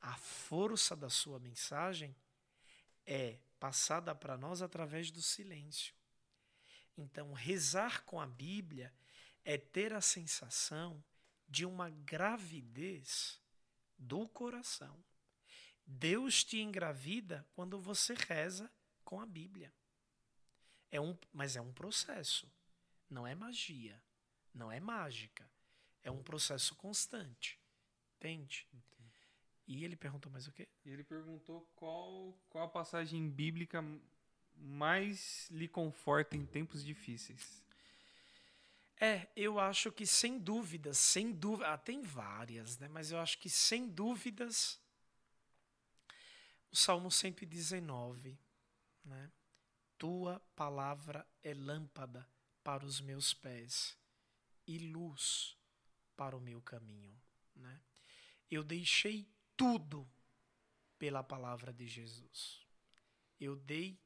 A 0.00 0.16
força 0.16 0.94
da 0.94 1.10
sua 1.10 1.38
mensagem 1.38 2.14
é 3.06 3.38
passada 3.58 4.14
para 4.14 4.36
nós 4.36 4.62
através 4.62 5.10
do 5.10 5.20
silêncio. 5.20 5.94
Então, 6.98 7.32
rezar 7.32 8.02
com 8.04 8.20
a 8.20 8.26
Bíblia 8.26 8.92
é 9.44 9.56
ter 9.56 9.92
a 9.92 10.00
sensação 10.00 11.02
de 11.48 11.64
uma 11.64 11.88
gravidez 11.88 13.40
do 13.96 14.28
coração. 14.28 15.02
Deus 15.86 16.44
te 16.44 16.58
engravida 16.58 17.46
quando 17.54 17.78
você 17.78 18.14
reza 18.14 18.70
com 19.04 19.20
a 19.20 19.26
Bíblia. 19.26 19.72
É 20.90 21.00
um, 21.00 21.16
mas 21.32 21.56
é 21.56 21.60
um 21.60 21.72
processo. 21.72 22.50
Não 23.08 23.26
é 23.26 23.34
magia. 23.34 24.02
Não 24.52 24.70
é 24.70 24.80
mágica. 24.80 25.48
É 26.02 26.10
um 26.10 26.22
processo 26.22 26.74
constante. 26.74 27.60
Entende? 28.16 28.66
Entendi. 28.72 28.98
E 29.66 29.84
ele 29.84 29.96
perguntou 29.96 30.32
mais 30.32 30.48
o 30.48 30.52
quê? 30.52 30.68
Ele 30.84 31.04
perguntou 31.04 31.70
qual, 31.76 32.36
qual 32.50 32.64
a 32.64 32.68
passagem 32.68 33.30
bíblica 33.30 33.82
mais 34.58 35.48
lhe 35.50 35.68
conforta 35.68 36.36
em 36.36 36.44
tempos 36.44 36.84
difíceis. 36.84 37.62
É, 39.00 39.28
eu 39.36 39.60
acho 39.60 39.92
que 39.92 40.04
sem 40.04 40.38
dúvidas, 40.38 40.98
sem 40.98 41.32
dúvida, 41.32 41.72
ah, 41.72 41.78
tem 41.78 42.02
várias, 42.02 42.78
né? 42.78 42.88
Mas 42.88 43.12
eu 43.12 43.18
acho 43.20 43.38
que 43.38 43.48
sem 43.48 43.88
dúvidas 43.88 44.80
o 46.70 46.76
Salmo 46.76 47.10
119, 47.10 48.38
né? 49.04 49.30
Tua 49.96 50.40
palavra 50.54 51.26
é 51.42 51.54
lâmpada 51.54 52.28
para 52.62 52.84
os 52.84 53.00
meus 53.00 53.32
pés 53.32 53.96
e 54.66 54.78
luz 54.78 55.56
para 56.16 56.36
o 56.36 56.40
meu 56.40 56.60
caminho, 56.60 57.16
né? 57.54 57.80
Eu 58.50 58.64
deixei 58.64 59.28
tudo 59.56 60.08
pela 60.98 61.22
palavra 61.22 61.72
de 61.72 61.86
Jesus. 61.86 62.66
Eu 63.40 63.54
dei 63.54 63.98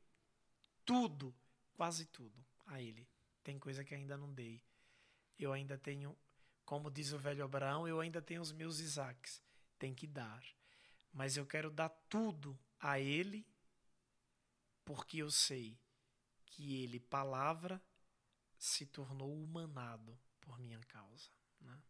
tudo, 0.84 1.34
quase 1.74 2.06
tudo 2.06 2.44
a 2.66 2.80
ele. 2.80 3.08
Tem 3.42 3.58
coisa 3.58 3.84
que 3.84 3.94
ainda 3.94 4.16
não 4.16 4.32
dei 4.32 4.62
eu 5.44 5.52
ainda 5.52 5.76
tenho, 5.76 6.16
como 6.64 6.90
diz 6.90 7.12
o 7.12 7.18
velho 7.18 7.44
Abraão, 7.44 7.86
eu 7.86 8.00
ainda 8.00 8.22
tenho 8.22 8.40
os 8.40 8.52
meus 8.52 8.78
Isaques. 8.78 9.42
Tem 9.78 9.94
que 9.94 10.06
dar. 10.06 10.42
Mas 11.12 11.36
eu 11.36 11.46
quero 11.46 11.70
dar 11.70 11.88
tudo 12.08 12.58
a 12.78 12.98
ele, 12.98 13.46
porque 14.84 15.18
eu 15.18 15.30
sei 15.30 15.78
que 16.46 16.82
ele, 16.82 17.00
palavra, 17.00 17.82
se 18.56 18.86
tornou 18.86 19.32
humanado 19.42 20.18
por 20.40 20.58
minha 20.58 20.80
causa. 20.80 21.30
Né? 21.60 21.82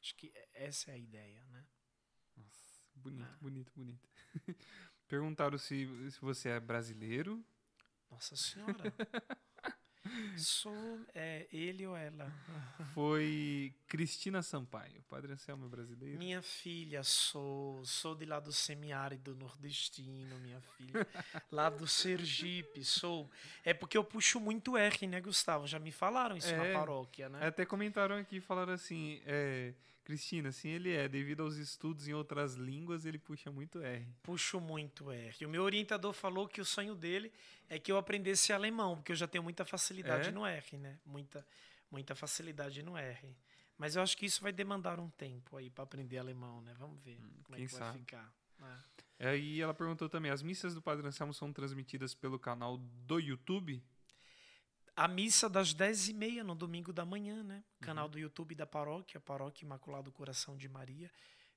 Acho 0.00 0.14
que 0.16 0.32
essa 0.52 0.90
é 0.90 0.94
a 0.94 0.98
ideia. 0.98 1.44
Né? 1.46 1.66
Nossa, 2.36 2.82
bonito, 2.94 3.34
é. 3.34 3.36
bonito, 3.40 3.72
bonito. 3.74 4.08
Perguntaram 5.08 5.58
se, 5.58 6.10
se 6.10 6.20
você 6.20 6.48
é 6.50 6.60
brasileiro. 6.60 7.44
Nossa 8.14 8.36
Senhora. 8.36 8.94
Sou 10.36 11.00
é, 11.14 11.46
ele 11.50 11.86
ou 11.86 11.96
ela. 11.96 12.30
Foi 12.92 13.74
Cristina 13.88 14.42
Sampaio, 14.42 15.02
Padre 15.08 15.32
Anselmo 15.32 15.68
brasileiro. 15.68 16.18
Minha 16.18 16.42
filha, 16.42 17.02
sou. 17.02 17.84
Sou 17.84 18.14
de 18.14 18.24
lá 18.24 18.38
do 18.38 18.52
semiárido 18.52 19.34
nordestino, 19.34 20.38
minha 20.40 20.60
filha. 20.60 21.06
lá 21.50 21.70
do 21.70 21.88
Sergipe, 21.88 22.84
sou. 22.84 23.30
É 23.64 23.72
porque 23.72 23.96
eu 23.96 24.04
puxo 24.04 24.38
muito 24.38 24.76
R, 24.76 25.06
né, 25.06 25.20
Gustavo? 25.20 25.66
Já 25.66 25.78
me 25.78 25.90
falaram 25.90 26.36
isso 26.36 26.52
é, 26.52 26.56
na 26.56 26.78
paróquia, 26.78 27.28
né? 27.28 27.46
Até 27.46 27.64
comentaram 27.64 28.16
aqui, 28.16 28.40
falaram 28.40 28.74
assim. 28.74 29.22
É, 29.24 29.72
Cristina, 30.04 30.52
sim, 30.52 30.68
ele 30.68 30.92
é. 30.92 31.08
Devido 31.08 31.42
aos 31.42 31.56
estudos 31.56 32.06
em 32.06 32.12
outras 32.12 32.54
línguas, 32.54 33.06
ele 33.06 33.18
puxa 33.18 33.50
muito 33.50 33.80
R. 33.80 34.06
Puxo 34.22 34.60
muito 34.60 35.10
R. 35.10 35.34
E 35.40 35.46
o 35.46 35.48
meu 35.48 35.62
orientador 35.62 36.12
falou 36.12 36.46
que 36.46 36.60
o 36.60 36.64
sonho 36.64 36.94
dele 36.94 37.32
é 37.68 37.78
que 37.78 37.90
eu 37.90 37.96
aprendesse 37.96 38.52
alemão, 38.52 38.96
porque 38.96 39.12
eu 39.12 39.16
já 39.16 39.26
tenho 39.26 39.42
muita 39.42 39.64
facilidade 39.64 40.28
é? 40.28 40.32
no 40.32 40.46
R, 40.46 40.76
né? 40.76 40.98
Muita, 41.06 41.46
muita 41.90 42.14
facilidade 42.14 42.82
no 42.82 42.96
R. 42.96 43.34
Mas 43.78 43.96
eu 43.96 44.02
acho 44.02 44.16
que 44.16 44.26
isso 44.26 44.42
vai 44.42 44.52
demandar 44.52 45.00
um 45.00 45.08
tempo 45.10 45.56
aí 45.56 45.70
para 45.70 45.84
aprender 45.84 46.18
alemão, 46.18 46.60
né? 46.60 46.74
Vamos 46.78 47.00
ver 47.02 47.18
hum, 47.20 47.30
como 47.42 47.56
é 47.56 47.62
que 47.62 47.68
sabe? 47.68 47.84
vai 47.84 47.92
ficar. 47.98 48.34
É. 49.18 49.30
é. 49.30 49.38
E 49.38 49.60
ela 49.60 49.74
perguntou 49.74 50.08
também: 50.08 50.30
as 50.30 50.42
missas 50.42 50.74
do 50.74 50.82
Padre 50.82 51.06
Anselmo 51.06 51.32
são 51.32 51.52
transmitidas 51.52 52.14
pelo 52.14 52.38
canal 52.38 52.76
do 52.78 53.18
YouTube? 53.18 53.82
A 54.96 55.08
missa 55.08 55.48
das 55.48 55.74
10h30 55.74 56.42
no 56.42 56.54
domingo 56.54 56.92
da 56.92 57.04
manhã, 57.04 57.42
né? 57.42 57.64
Canal 57.80 58.06
uhum. 58.06 58.10
do 58.10 58.18
YouTube 58.18 58.54
da 58.54 58.66
paróquia, 58.66 59.20
Paróquia 59.20 59.64
Imaculado 59.64 60.12
Coração 60.12 60.56
de 60.56 60.68
Maria, 60.68 61.10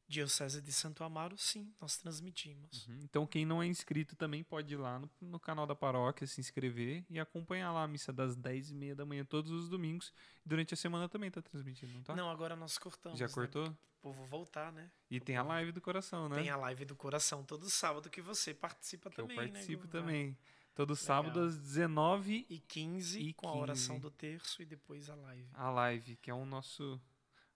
Diocese 0.07 0.61
de 0.61 0.71
Santo 0.71 1.03
Amaro, 1.03 1.37
sim, 1.37 1.73
nós 1.81 1.97
transmitimos. 1.97 2.87
Uhum. 2.87 2.99
Então, 3.03 3.27
quem 3.27 3.45
não 3.45 3.61
é 3.61 3.67
inscrito 3.67 4.15
também 4.15 4.41
pode 4.41 4.73
ir 4.73 4.77
lá 4.77 4.99
no, 4.99 5.11
no, 5.19 5.39
canal 5.39 5.67
da 5.67 5.75
paróquia, 5.75 6.25
se 6.25 6.39
inscrever 6.39 7.03
e 7.09 7.19
acompanhar 7.19 7.73
lá 7.73 7.83
a 7.83 7.87
missa 7.87 8.13
das 8.13 8.35
10h30 8.37 8.95
da 8.95 9.05
manhã, 9.05 9.25
todos 9.25 9.51
os 9.51 9.67
domingos. 9.67 10.13
Durante 10.45 10.73
a 10.73 10.77
semana 10.77 11.09
também 11.09 11.29
tá 11.29 11.41
transmitindo, 11.41 11.93
não 11.93 12.03
tá? 12.03 12.15
Não, 12.15 12.31
agora 12.31 12.55
nós 12.55 12.77
cortamos. 12.77 13.19
Já 13.19 13.27
né? 13.27 13.33
cortou? 13.33 13.67
O 13.67 14.01
povo 14.01 14.25
voltar, 14.27 14.71
né? 14.71 14.89
E 15.11 15.17
o 15.17 15.21
tem 15.21 15.35
povo... 15.35 15.49
a 15.49 15.53
live 15.55 15.71
do 15.73 15.81
coração, 15.81 16.29
né? 16.29 16.37
Tem 16.37 16.49
a 16.49 16.55
live 16.55 16.85
do 16.85 16.95
coração 16.95 17.43
todo 17.43 17.69
sábado 17.69 18.09
que 18.09 18.21
você 18.21 18.53
participa 18.53 19.09
que 19.09 19.17
também, 19.17 19.35
eu 19.35 19.43
participo 19.43 19.83
né? 19.83 19.91
também. 19.91 20.37
Todo 20.77 20.91
Legal. 20.91 21.05
sábado 21.05 21.39
às 21.39 21.57
19 21.57 22.45
e 22.47 22.59
15 22.59 23.19
e 23.19 23.33
com 23.33 23.47
15. 23.47 23.57
a 23.57 23.61
oração 23.61 23.99
do 23.99 24.11
terço 24.11 24.61
e 24.61 24.65
depois 24.65 25.09
a 25.09 25.15
live. 25.15 25.49
A 25.55 25.71
live, 25.71 26.15
que 26.17 26.29
é 26.29 26.33
o 26.35 26.37
um 26.37 26.45
nosso 26.45 27.01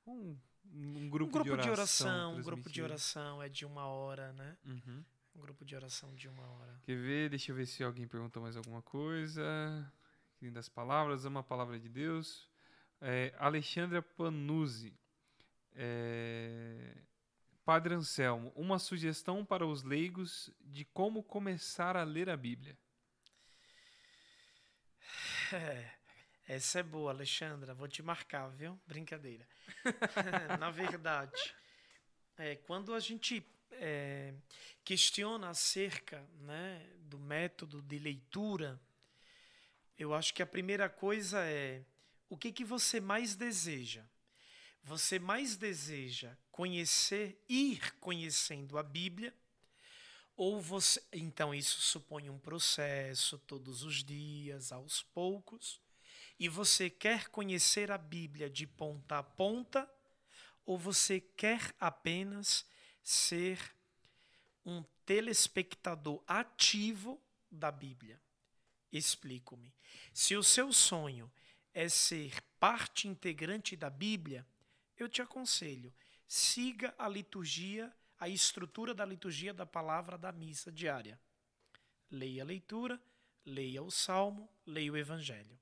um, 0.08 0.36
um, 0.74 1.08
grupo, 1.08 1.30
um 1.30 1.44
grupo 1.44 1.62
de 1.62 1.70
oração. 1.70 1.70
De 1.70 1.70
oração 1.70 2.36
um 2.36 2.42
grupo 2.42 2.70
de 2.72 2.82
oração 2.82 3.44
é 3.44 3.48
de 3.48 3.64
uma 3.64 3.86
hora, 3.86 4.34
né? 4.34 4.58
Uhum. 4.66 5.06
Um 5.36 5.40
grupo 5.40 5.64
de 5.64 5.76
oração 5.76 6.12
de 6.16 6.28
uma 6.28 6.42
hora. 6.42 6.82
Quer 6.82 6.98
ver? 6.98 7.30
Deixa 7.30 7.52
eu 7.52 7.56
ver 7.56 7.68
se 7.68 7.84
alguém 7.84 8.08
perguntou 8.08 8.42
mais 8.42 8.58
alguma 8.58 8.82
coisa. 8.82 9.44
Que 10.36 10.46
lindas 10.46 10.68
palavras, 10.68 11.24
ama 11.24 11.42
a 11.42 11.44
palavra 11.44 11.80
de 11.80 11.88
Deus. 11.88 12.50
É, 13.00 13.36
Alexandra 13.38 14.02
Panuzzi. 14.02 14.98
É, 15.76 16.98
Padre 17.64 17.94
Anselmo, 17.94 18.52
uma 18.56 18.80
sugestão 18.80 19.46
para 19.46 19.64
os 19.64 19.84
leigos 19.84 20.50
de 20.60 20.86
como 20.86 21.22
começar 21.22 21.96
a 21.96 22.04
ler 22.04 22.28
a 22.28 22.36
Bíblia. 22.36 22.76
É, 25.54 25.92
essa 26.48 26.80
é 26.80 26.84
boa, 26.84 27.12
Alexandra. 27.12 27.74
Vou 27.74 27.88
te 27.88 28.02
marcar, 28.02 28.48
viu? 28.50 28.80
Brincadeira. 28.88 29.46
Na 30.60 30.72
verdade, 30.72 31.54
é, 32.38 32.56
quando 32.56 32.94
a 32.94 33.00
gente 33.02 33.46
é, 33.74 34.34
questiona 34.84 35.50
acerca 35.50 36.26
né, 36.40 36.88
do 37.00 37.20
método 37.20 37.82
de 37.82 38.00
leitura, 38.00 38.80
eu 39.98 40.14
acho 40.14 40.34
que 40.34 40.42
a 40.42 40.46
primeira 40.46 40.88
coisa 40.90 41.44
é 41.44 41.84
o 42.30 42.38
que, 42.38 42.54
que 42.54 42.64
você 42.64 43.02
mais 43.02 43.36
deseja? 43.36 44.06
Você 44.84 45.20
mais 45.20 45.58
deseja 45.58 46.38
conhecer, 46.50 47.38
ir 47.50 47.94
conhecendo 48.00 48.78
a 48.78 48.84
Bíblia 48.84 49.34
ou 50.36 50.62
você, 50.62 51.02
então 51.12 51.54
isso 51.54 51.82
supõe 51.82 52.30
um 52.30 52.40
processo 52.40 53.38
todos 53.40 53.84
os 53.84 54.04
dias, 54.04 54.72
aos 54.72 55.04
poucos, 55.04 55.80
e 56.40 56.50
você 56.50 56.90
quer 56.90 57.28
conhecer 57.30 57.92
a 57.92 57.98
Bíblia 57.98 58.50
de 58.50 58.66
ponta 58.66 59.20
a 59.20 59.24
ponta, 59.24 59.90
ou 60.66 60.78
você 60.78 61.20
quer 61.20 61.74
apenas 61.80 62.66
ser 63.04 63.60
um 64.66 64.84
telespectador 65.06 66.24
ativo 66.28 67.22
da 67.52 67.72
Bíblia? 67.72 68.22
Explico-me. 68.92 69.74
Se 70.14 70.36
o 70.36 70.44
seu 70.44 70.74
sonho 70.74 71.32
é 71.74 71.88
ser 71.88 72.42
parte 72.60 73.08
integrante 73.08 73.76
da 73.76 73.90
Bíblia, 73.90 74.46
eu 74.98 75.08
te 75.08 75.22
aconselho, 75.22 75.94
siga 76.28 76.94
a 76.98 77.08
liturgia 77.08 77.94
a 78.22 78.30
estrutura 78.30 78.94
da 78.94 79.04
liturgia 79.04 79.52
da 79.52 79.66
palavra 79.66 80.16
da 80.16 80.32
missa 80.32 80.72
diária. 80.72 81.20
Leia 82.12 82.44
a 82.44 82.46
leitura, 82.46 83.02
leia 83.44 83.82
o 83.82 83.90
salmo, 83.90 84.48
leia 84.64 84.92
o 84.92 84.98
evangelho. 84.98 85.60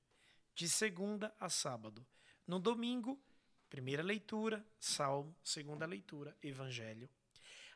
De 0.53 0.67
segunda 0.67 1.33
a 1.39 1.47
sábado. 1.47 2.05
No 2.45 2.59
domingo, 2.59 3.17
primeira 3.69 4.03
leitura, 4.03 4.61
salmo, 4.77 5.33
segunda 5.41 5.85
leitura, 5.85 6.35
evangelho. 6.43 7.09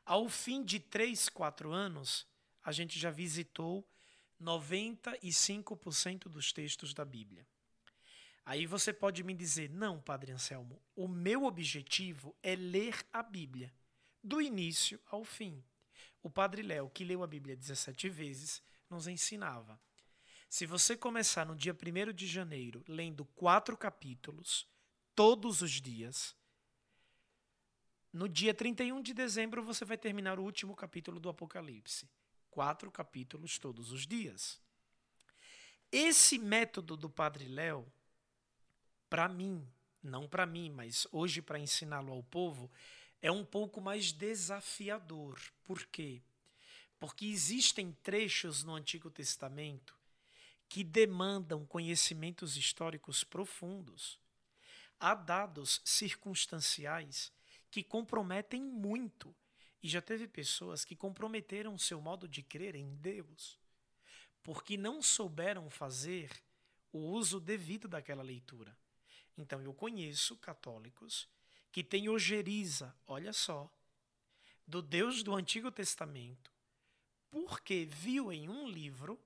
Ao 0.05 0.27
fim 0.27 0.61
de 0.61 0.81
três, 0.81 1.29
quatro 1.29 1.71
anos, 1.71 2.27
a 2.61 2.73
gente 2.73 2.99
já 2.99 3.09
visitou 3.09 3.87
95% 4.41 6.23
dos 6.23 6.51
textos 6.51 6.93
da 6.93 7.05
Bíblia. 7.05 7.47
Aí 8.45 8.65
você 8.65 8.91
pode 8.91 9.23
me 9.23 9.33
dizer: 9.33 9.69
não, 9.69 10.01
Padre 10.01 10.33
Anselmo, 10.33 10.81
o 10.93 11.07
meu 11.07 11.45
objetivo 11.45 12.35
é 12.43 12.53
ler 12.53 13.01
a 13.13 13.23
Bíblia 13.23 13.73
do 14.23 14.41
início 14.41 14.99
ao 15.07 15.23
fim. 15.23 15.63
O 16.21 16.29
Padre 16.29 16.61
Léo, 16.61 16.89
que 16.89 17.03
leu 17.03 17.21
a 17.21 17.27
Bíblia 17.27 17.55
17 17.55 18.07
vezes, 18.09 18.63
nos 18.89 19.07
ensinava. 19.07 19.79
Se 20.49 20.65
você 20.65 20.95
começar 20.95 21.45
no 21.45 21.55
dia 21.55 21.73
1 21.73 22.13
de 22.13 22.27
janeiro 22.27 22.83
lendo 22.87 23.25
quatro 23.25 23.75
capítulos, 23.75 24.67
todos 25.15 25.61
os 25.61 25.81
dias, 25.81 26.35
No 28.15 28.29
dia 28.29 28.53
31 28.53 29.01
de 29.01 29.11
dezembro, 29.11 29.63
você 29.63 29.83
vai 29.83 29.97
terminar 29.97 30.37
o 30.37 30.43
último 30.43 30.75
capítulo 30.75 31.19
do 31.19 31.29
Apocalipse. 31.29 32.07
Quatro 32.51 32.91
capítulos 32.91 33.57
todos 33.57 33.91
os 33.91 34.05
dias. 34.05 34.61
Esse 35.91 36.37
método 36.37 36.95
do 36.95 37.09
Padre 37.09 37.47
Léo, 37.47 37.91
para 39.09 39.27
mim, 39.27 39.67
não 40.03 40.27
para 40.27 40.45
mim, 40.45 40.69
mas 40.69 41.07
hoje 41.11 41.41
para 41.41 41.57
ensiná-lo 41.57 42.13
ao 42.13 42.21
povo, 42.21 42.69
é 43.23 43.31
um 43.31 43.45
pouco 43.45 43.79
mais 43.79 44.11
desafiador. 44.11 45.39
Por 45.63 45.85
quê? 45.85 46.21
Porque 46.99 47.25
existem 47.25 47.93
trechos 48.03 48.65
no 48.65 48.75
Antigo 48.75 49.09
Testamento 49.09 49.97
que 50.67 50.83
demandam 50.83 51.65
conhecimentos 51.65 52.57
históricos 52.57 53.23
profundos. 53.23 54.19
Há 54.99 55.15
dados 55.15 55.81
circunstanciais 55.85 57.31
que 57.71 57.81
comprometem 57.81 58.61
muito. 58.61 59.33
E 59.81 59.87
já 59.87 60.01
teve 60.01 60.27
pessoas 60.27 60.83
que 60.83 60.95
comprometeram 60.95 61.77
seu 61.77 62.01
modo 62.01 62.27
de 62.27 62.43
crer 62.43 62.75
em 62.75 62.93
Deus, 62.95 63.57
porque 64.41 64.75
não 64.75 65.01
souberam 65.01 65.69
fazer 65.69 66.29
o 66.91 66.99
uso 66.99 67.39
devido 67.39 67.87
daquela 67.87 68.23
leitura. 68.23 68.77
Então 69.37 69.61
eu 69.61 69.73
conheço 69.73 70.35
católicos 70.37 71.27
que 71.73 71.83
têm 71.83 72.07
ojeriza, 72.07 72.95
olha 73.07 73.33
só, 73.33 73.67
do 74.65 74.79
Deus 74.79 75.23
do 75.23 75.33
Antigo 75.33 75.71
Testamento, 75.71 76.53
porque 77.31 77.85
viu 77.85 78.31
em 78.31 78.47
um 78.47 78.67
livro 78.67 79.19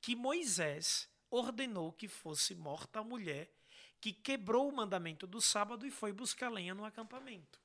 que 0.00 0.16
Moisés 0.16 1.06
ordenou 1.30 1.92
que 1.92 2.08
fosse 2.08 2.54
morta 2.54 3.00
a 3.00 3.04
mulher 3.04 3.52
que 4.00 4.14
quebrou 4.14 4.66
o 4.66 4.74
mandamento 4.74 5.26
do 5.26 5.42
sábado 5.42 5.86
e 5.86 5.90
foi 5.90 6.10
buscar 6.10 6.50
lenha 6.50 6.74
no 6.74 6.86
acampamento. 6.86 7.60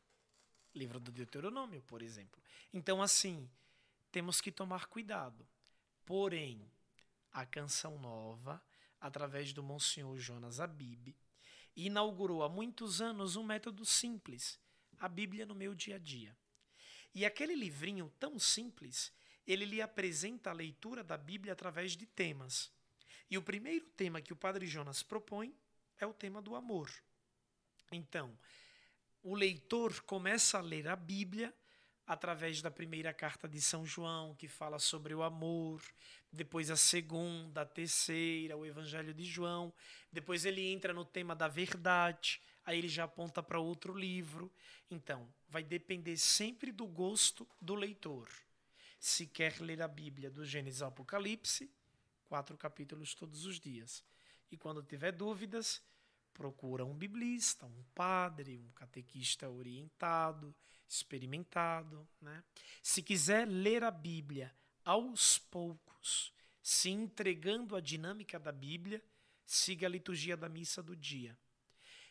Livro 0.76 1.00
do 1.00 1.12
Deuteronômio, 1.12 1.82
por 1.84 2.02
exemplo. 2.02 2.44
Então, 2.74 3.02
assim, 3.02 3.50
temos 4.12 4.42
que 4.42 4.52
tomar 4.52 4.88
cuidado. 4.88 5.48
Porém, 6.06 6.70
a 7.32 7.46
canção 7.46 7.98
nova, 7.98 8.62
através 9.00 9.54
do 9.54 9.64
Monsenhor 9.64 10.18
Jonas 10.18 10.60
Abib, 10.60 11.16
inaugurou 11.86 12.44
há 12.44 12.50
muitos 12.50 13.02
anos 13.02 13.36
um 13.36 13.44
método 13.44 13.86
simples, 13.86 14.60
a 15.00 15.08
Bíblia 15.08 15.46
no 15.46 15.56
meu 15.56 15.74
dia 15.74 15.96
a 15.96 16.00
dia. 16.00 16.36
E 17.14 17.26
aquele 17.26 17.56
livrinho 17.56 18.12
tão 18.20 18.38
simples 18.38 19.12
ele 19.46 19.66
lhe 19.66 19.82
apresenta 19.82 20.52
a 20.52 20.54
leitura 20.54 21.04
da 21.04 21.18
Bíblia 21.18 21.54
através 21.54 21.98
de 21.98 22.06
temas. 22.06 22.72
E 23.30 23.38
o 23.38 23.42
primeiro 23.42 23.86
tema 23.98 24.22
que 24.22 24.32
o 24.32 24.36
Padre 24.36 24.68
Jonas 24.68 25.02
propõe 25.02 25.56
é 25.98 26.06
o 26.06 26.14
tema 26.14 26.42
do 26.42 26.56
amor. 26.56 26.92
Então, 27.92 28.38
o 29.24 29.34
leitor 29.34 30.02
começa 30.04 30.60
a 30.60 30.62
ler 30.62 30.88
a 30.88 30.96
Bíblia 30.96 31.54
através 32.10 32.60
da 32.60 32.72
primeira 32.72 33.14
carta 33.14 33.48
de 33.48 33.62
São 33.62 33.86
João, 33.86 34.34
que 34.34 34.48
fala 34.48 34.80
sobre 34.80 35.14
o 35.14 35.22
amor, 35.22 35.80
depois 36.34 36.72
a 36.72 36.76
segunda, 36.76 37.62
a 37.62 37.66
terceira, 37.68 38.58
o 38.58 38.66
Evangelho 38.66 39.14
de 39.14 39.24
João, 39.24 39.72
depois 40.12 40.44
ele 40.44 40.74
entra 40.74 40.92
no 40.92 41.06
tema 41.06 41.36
da 41.36 41.48
verdade, 41.48 42.42
aí 42.66 42.80
ele 42.80 42.90
já 42.90 43.04
aponta 43.04 43.44
para 43.44 43.60
outro 43.60 43.96
livro. 43.96 44.52
Então, 44.90 45.32
vai 45.48 45.64
depender 45.64 46.18
sempre 46.18 46.72
do 46.72 46.88
gosto 46.88 47.48
do 47.62 47.76
leitor 47.76 48.28
se 49.00 49.28
quer 49.28 49.62
ler 49.62 49.80
a 49.80 49.88
Bíblia 49.88 50.32
do 50.32 50.44
Gênesis 50.44 50.82
ao 50.82 50.90
Apocalipse, 50.90 51.72
quatro 52.28 52.58
capítulos 52.58 53.14
todos 53.14 53.46
os 53.46 53.60
dias. 53.60 54.04
E 54.52 54.58
quando 54.58 54.82
tiver 54.82 55.12
dúvidas, 55.12 55.80
procura 56.34 56.84
um 56.84 56.96
biblista, 56.96 57.68
um 57.68 57.84
padre, 57.94 58.58
um 58.58 58.72
catequista 58.72 59.48
orientado, 59.48 60.56
experimentado. 60.90 62.08
Né? 62.20 62.44
Se 62.82 63.02
quiser 63.02 63.48
ler 63.48 63.84
a 63.84 63.92
Bíblia 63.92 64.54
aos 64.84 65.38
poucos, 65.38 66.34
se 66.62 66.90
entregando 66.90 67.76
à 67.76 67.82
dinâmica 67.82 68.40
da 68.40 68.52
Bíblia, 68.52 69.02
siga 69.46 69.88
a 69.88 69.90
liturgia 69.90 70.36
da 70.36 70.50
missa 70.50 70.82
do 70.82 70.96
dia. 70.96 71.38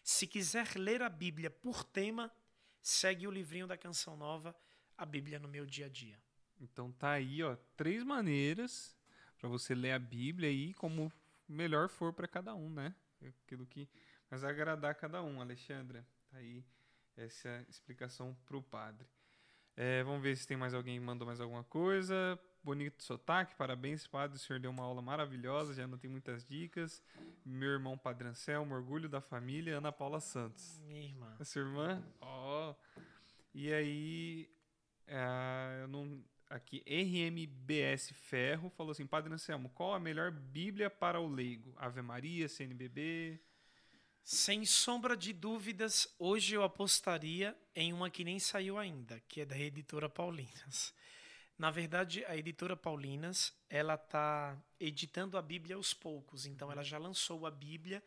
Se 0.03 0.27
quiser 0.27 0.77
ler 0.77 1.03
a 1.03 1.09
Bíblia 1.09 1.51
por 1.51 1.85
tema, 1.85 2.33
segue 2.81 3.27
o 3.27 3.31
livrinho 3.31 3.67
da 3.67 3.77
Canção 3.77 4.17
Nova, 4.17 4.57
a 4.97 5.05
Bíblia 5.05 5.39
no 5.39 5.49
meu 5.49 5.67
dia 5.67 5.87
a 5.87 5.89
dia. 5.89 6.19
Então 6.61 6.91
tá 6.93 7.13
aí, 7.13 7.43
ó, 7.43 7.57
três 7.77 8.03
maneiras 8.03 8.97
para 9.39 9.49
você 9.49 9.75
ler 9.75 9.93
a 9.93 9.99
Bíblia 9.99 10.49
aí 10.49 10.73
como 10.75 11.13
melhor 11.49 11.89
for 11.89 12.13
para 12.13 12.27
cada 12.27 12.55
um, 12.55 12.71
né? 12.71 12.95
Aquilo 13.45 13.67
que 13.67 13.89
mais 14.31 14.45
agradar 14.45 14.93
a 14.93 14.95
cada 14.95 15.23
um, 15.23 15.41
Alexandra. 15.41 16.07
Tá 16.31 16.39
aí 16.39 16.65
essa 17.19 17.65
explicação 17.69 18.37
pro 18.47 18.63
padre. 18.63 19.07
É, 19.77 20.03
vamos 20.03 20.23
ver 20.23 20.37
se 20.37 20.47
tem 20.47 20.57
mais 20.57 20.75
alguém 20.75 20.99
que 20.99 21.05
mandou 21.05 21.27
mais 21.27 21.41
alguma 21.41 21.63
coisa. 21.65 22.39
Bonito 22.63 23.03
sotaque, 23.03 23.55
parabéns, 23.55 24.07
padre. 24.07 24.37
O 24.37 24.41
senhor 24.41 24.59
deu 24.59 24.71
uma 24.71 24.83
aula 24.83 25.01
maravilhosa, 25.01 25.73
já 25.73 25.87
não 25.87 25.97
tem 25.97 26.11
muitas 26.11 26.45
dicas. 26.45 27.03
Meu 27.45 27.71
irmão 27.71 27.97
Padre 27.97 28.29
Anselmo, 28.29 28.75
orgulho 28.75 29.09
da 29.09 29.21
família, 29.21 29.79
Ana 29.79 29.93
Paula 29.93 30.21
Santos. 30.21 30.81
Minha 30.85 31.05
irmã. 31.05 31.37
A 31.39 31.45
sua 31.45 31.63
irmã? 31.63 32.03
Ó. 32.21 32.71
Oh. 32.71 33.01
E 33.55 33.73
aí, 33.73 34.51
é, 35.07 35.83
eu 35.83 35.89
não, 35.89 36.25
aqui, 36.51 36.83
RMBS 36.87 38.11
Ferro 38.11 38.71
falou 38.71 38.93
assim: 38.93 39.07
Padre 39.07 39.33
Anselmo, 39.33 39.71
qual 39.71 39.95
a 39.95 40.01
melhor 40.01 40.31
Bíblia 40.31 40.91
para 40.91 41.21
o 41.21 41.27
leigo? 41.27 41.73
Ave 41.77 42.03
Maria, 42.03 42.49
CNBB? 42.49 43.41
Sem 44.31 44.67
sombra 44.67 45.17
de 45.17 45.33
dúvidas, 45.33 46.07
hoje 46.19 46.55
eu 46.55 46.63
apostaria 46.63 47.57
em 47.75 47.95
uma 47.95 48.11
que 48.11 48.23
nem 48.23 48.39
saiu 48.39 48.77
ainda, 48.77 49.19
que 49.27 49.41
é 49.41 49.47
da 49.47 49.59
editora 49.59 50.07
Paulinas. 50.07 50.93
Na 51.57 51.71
verdade, 51.71 52.23
a 52.27 52.37
editora 52.37 52.77
Paulinas, 52.77 53.55
ela 53.71 53.95
está 53.95 54.55
editando 54.79 55.39
a 55.39 55.41
Bíblia 55.41 55.77
aos 55.77 55.95
poucos, 55.95 56.45
então 56.45 56.71
ela 56.71 56.85
já 56.85 56.99
lançou 56.99 57.47
a 57.47 57.51
Bíblia, 57.51 58.05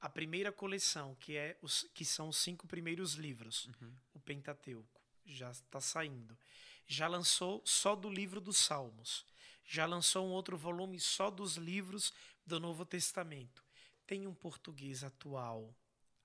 a 0.00 0.08
primeira 0.08 0.52
coleção, 0.52 1.16
que 1.16 1.36
é 1.36 1.58
os 1.60 1.82
que 1.92 2.04
são 2.04 2.28
os 2.28 2.36
cinco 2.36 2.68
primeiros 2.68 3.14
livros, 3.14 3.66
uhum. 3.66 3.92
o 4.14 4.20
Pentateuco, 4.20 5.00
já 5.26 5.50
está 5.50 5.80
saindo 5.80 6.38
já 6.86 7.08
lançou 7.08 7.62
só 7.64 7.96
do 7.96 8.08
livro 8.08 8.40
dos 8.40 8.58
Salmos, 8.58 9.24
já 9.64 9.86
lançou 9.86 10.26
um 10.26 10.30
outro 10.30 10.56
volume 10.56 11.00
só 11.00 11.30
dos 11.30 11.56
livros 11.56 12.12
do 12.46 12.60
Novo 12.60 12.84
Testamento. 12.84 13.63
Tem 14.06 14.26
um 14.26 14.34
português 14.34 15.02
atual, 15.02 15.74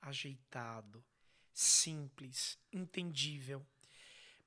ajeitado, 0.02 1.04
simples, 1.54 2.58
entendível. 2.72 3.66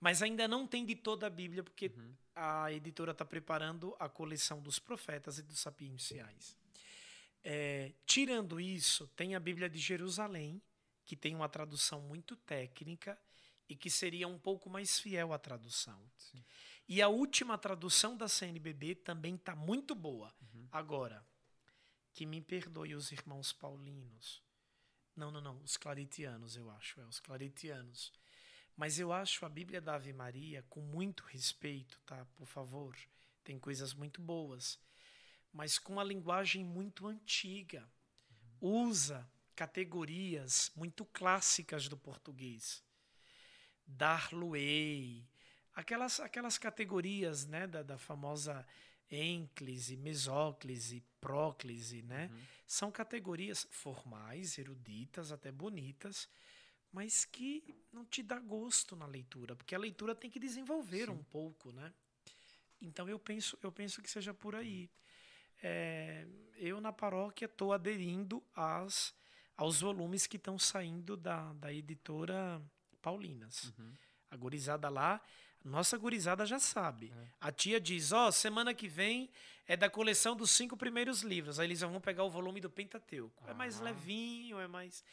Mas 0.00 0.22
ainda 0.22 0.48
não 0.48 0.66
tem 0.66 0.84
de 0.84 0.96
toda 0.96 1.26
a 1.26 1.30
Bíblia, 1.30 1.62
porque 1.62 1.86
uhum. 1.86 2.14
a 2.34 2.72
editora 2.72 3.12
está 3.12 3.24
preparando 3.24 3.94
a 3.98 4.08
coleção 4.08 4.60
dos 4.60 4.78
profetas 4.78 5.38
e 5.38 5.42
dos 5.42 5.60
sapienciais. 5.60 6.56
É, 7.44 7.92
tirando 8.06 8.60
isso, 8.60 9.06
tem 9.08 9.34
a 9.34 9.40
Bíblia 9.40 9.68
de 9.68 9.78
Jerusalém, 9.78 10.60
que 11.04 11.16
tem 11.16 11.34
uma 11.34 11.48
tradução 11.48 12.00
muito 12.00 12.36
técnica 12.36 13.18
e 13.68 13.76
que 13.76 13.90
seria 13.90 14.28
um 14.28 14.38
pouco 14.38 14.68
mais 14.68 14.98
fiel 14.98 15.32
à 15.32 15.38
tradução. 15.38 16.00
Sim. 16.16 16.44
E 16.88 17.00
a 17.00 17.08
última 17.08 17.56
tradução 17.56 18.16
da 18.16 18.28
CNBB 18.28 18.96
também 18.96 19.34
está 19.36 19.54
muito 19.54 19.94
boa. 19.94 20.34
Uhum. 20.40 20.68
Agora, 20.70 21.24
que 22.12 22.26
me 22.26 22.40
perdoe 22.40 22.94
os 22.94 23.12
irmãos 23.12 23.52
paulinos. 23.52 24.42
Não, 25.16 25.30
não, 25.30 25.40
não, 25.40 25.62
os 25.62 25.76
claritianos, 25.76 26.56
eu 26.56 26.70
acho, 26.70 27.00
é 27.00 27.04
os 27.04 27.20
claritianos. 27.20 28.12
Mas 28.76 28.98
eu 28.98 29.12
acho 29.12 29.44
a 29.44 29.48
Bíblia 29.48 29.80
da 29.80 29.94
Ave 29.94 30.12
Maria 30.12 30.64
com 30.68 30.80
muito 30.80 31.22
respeito, 31.24 32.00
tá? 32.06 32.24
Por 32.36 32.46
favor, 32.46 32.96
tem 33.44 33.58
coisas 33.58 33.92
muito 33.92 34.20
boas, 34.20 34.78
mas 35.52 35.78
com 35.78 36.00
a 36.00 36.04
linguagem 36.04 36.64
muito 36.64 37.06
antiga. 37.06 37.88
Usa 38.60 39.28
categorias 39.54 40.72
muito 40.74 41.04
clássicas 41.04 41.88
do 41.88 41.96
português 41.96 42.82
dar-lo-ei, 43.86 45.26
aquelas, 45.74 46.20
aquelas 46.20 46.58
categorias 46.58 47.46
né, 47.46 47.66
da, 47.66 47.82
da 47.82 47.98
famosa 47.98 48.66
ênclise, 49.10 49.96
mesóclise, 49.96 51.04
próclise, 51.22 52.02
né? 52.02 52.28
Uhum. 52.30 52.40
São 52.66 52.90
categorias 52.90 53.66
formais, 53.70 54.58
eruditas, 54.58 55.30
até 55.30 55.52
bonitas, 55.52 56.28
mas 56.92 57.24
que 57.24 57.62
não 57.92 58.04
te 58.04 58.22
dá 58.22 58.40
gosto 58.40 58.96
na 58.96 59.06
leitura, 59.06 59.54
porque 59.54 59.74
a 59.74 59.78
leitura 59.78 60.16
tem 60.16 60.28
que 60.28 60.40
desenvolver 60.40 61.06
Sim. 61.06 61.12
um 61.12 61.22
pouco, 61.22 61.70
né? 61.72 61.94
Então 62.80 63.08
eu 63.08 63.18
penso, 63.18 63.56
eu 63.62 63.70
penso 63.70 64.02
que 64.02 64.10
seja 64.10 64.34
por 64.34 64.56
aí. 64.56 64.90
É, 65.62 66.26
eu 66.56 66.80
na 66.80 66.92
paróquia 66.92 67.46
estou 67.46 67.72
aderindo 67.72 68.42
às, 68.52 69.14
aos 69.56 69.80
volumes 69.80 70.26
que 70.26 70.36
estão 70.36 70.58
saindo 70.58 71.16
da, 71.16 71.52
da 71.52 71.72
editora 71.72 72.60
Paulinas. 73.00 73.72
Uhum. 73.78 73.92
A 74.32 74.36
gurizada 74.36 74.88
lá, 74.88 75.20
nossa 75.64 75.96
gurizada 75.96 76.44
já 76.44 76.58
sabe. 76.58 77.12
É. 77.16 77.28
A 77.40 77.52
tia 77.52 77.80
diz: 77.80 78.12
Ó, 78.12 78.28
oh, 78.28 78.32
semana 78.32 78.74
que 78.74 78.88
vem 78.88 79.30
é 79.66 79.76
da 79.76 79.88
coleção 79.88 80.36
dos 80.36 80.50
cinco 80.50 80.76
primeiros 80.76 81.22
livros. 81.22 81.58
Aí 81.58 81.66
eles 81.66 81.80
vão 81.80 82.00
pegar 82.00 82.24
o 82.24 82.30
volume 82.30 82.60
do 82.60 82.70
Pentateuco. 82.70 83.42
Ah. 83.46 83.50
É 83.50 83.54
mais 83.54 83.80
levinho, 83.80 84.58
é 84.58 84.66
mais. 84.66 85.04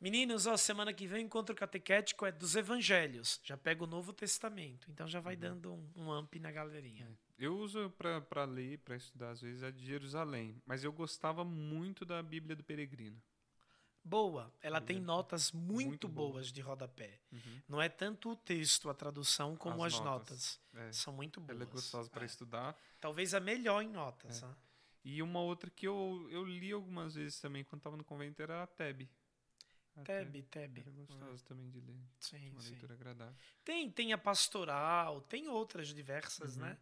Meninos, 0.00 0.46
ó, 0.46 0.56
semana 0.56 0.92
que 0.92 1.06
vem 1.06 1.22
o 1.22 1.26
encontro 1.26 1.54
catequético 1.54 2.26
é 2.26 2.32
dos 2.32 2.56
evangelhos. 2.56 3.40
Já 3.42 3.56
pega 3.56 3.84
o 3.84 3.86
Novo 3.86 4.12
Testamento. 4.12 4.90
Então 4.90 5.06
já 5.06 5.20
vai 5.20 5.36
dando 5.36 5.72
um, 5.72 5.90
um 5.96 6.12
amp 6.12 6.34
na 6.36 6.50
galerinha. 6.50 7.08
Eu 7.38 7.56
uso 7.56 7.90
para 7.90 8.44
ler, 8.44 8.78
para 8.78 8.96
estudar, 8.96 9.30
às 9.30 9.40
vezes, 9.40 9.62
a 9.62 9.70
de 9.70 9.84
Jerusalém. 9.84 10.60
Mas 10.66 10.84
eu 10.84 10.92
gostava 10.92 11.44
muito 11.44 12.04
da 12.04 12.22
Bíblia 12.22 12.54
do 12.54 12.62
Peregrino. 12.62 13.20
Boa. 14.04 14.52
Ela 14.60 14.80
tem 14.82 14.96
Muito 14.96 15.06
notas 15.06 15.50
muito, 15.52 15.86
muito 15.88 16.08
boa. 16.08 16.32
boas 16.32 16.52
de 16.52 16.60
rodapé. 16.60 17.18
Uhum. 17.32 17.62
Não 17.68 17.80
é 17.80 17.88
tanto 17.88 18.30
o 18.32 18.36
texto, 18.36 18.90
a 18.90 18.94
tradução, 18.94 19.56
como 19.56 19.82
as, 19.82 19.94
As 19.94 20.00
notas. 20.00 20.60
notas. 20.74 20.88
É. 20.88 20.92
São 20.92 21.12
muito 21.14 21.40
boas. 21.40 21.50
Ela 21.56 21.62
é 21.62 21.66
gostosa 21.66 22.10
para 22.10 22.22
É. 22.24 22.26
estudar. 22.26 22.78
Talvez 23.00 23.32
a 23.32 23.40
melhor 23.40 23.80
em 23.82 23.88
notas. 23.88 24.42
É. 24.42 24.46
né? 24.46 24.54
E 25.06 25.22
uma 25.22 25.40
outra 25.40 25.70
que 25.70 25.86
eu, 25.86 26.28
eu 26.30 26.44
li 26.44 26.70
algumas 26.72 27.14
vezes 27.14 27.40
também 27.40 27.64
quando 27.64 27.80
estava 27.80 27.96
no 27.96 28.04
convento 28.04 28.40
era 28.42 28.62
a 28.62 28.66
Teb. 28.66 29.08
Teb, 30.04 30.42
Teb. 30.50 30.80
Era 30.80 30.90
gostosa 30.90 31.44
também 31.44 31.70
de 31.70 31.80
ler. 31.80 31.96
Sim, 32.18 32.50
Uma 32.50 32.60
sim. 32.60 32.70
leitura 32.70 32.94
agradável. 32.94 33.34
Tem, 33.64 33.90
tem 33.90 34.12
a 34.12 34.18
pastoral, 34.18 35.20
tem 35.22 35.48
outras 35.48 35.88
diversas, 35.88 36.56
Uhum. 36.56 36.62
né? 36.62 36.78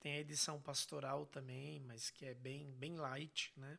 Tem 0.00 0.12
a 0.14 0.18
edição 0.20 0.60
pastoral 0.60 1.24
também, 1.26 1.80
mas 1.80 2.10
que 2.10 2.24
é 2.26 2.34
bem, 2.34 2.72
bem 2.72 2.96
light, 2.96 3.52
né? 3.56 3.78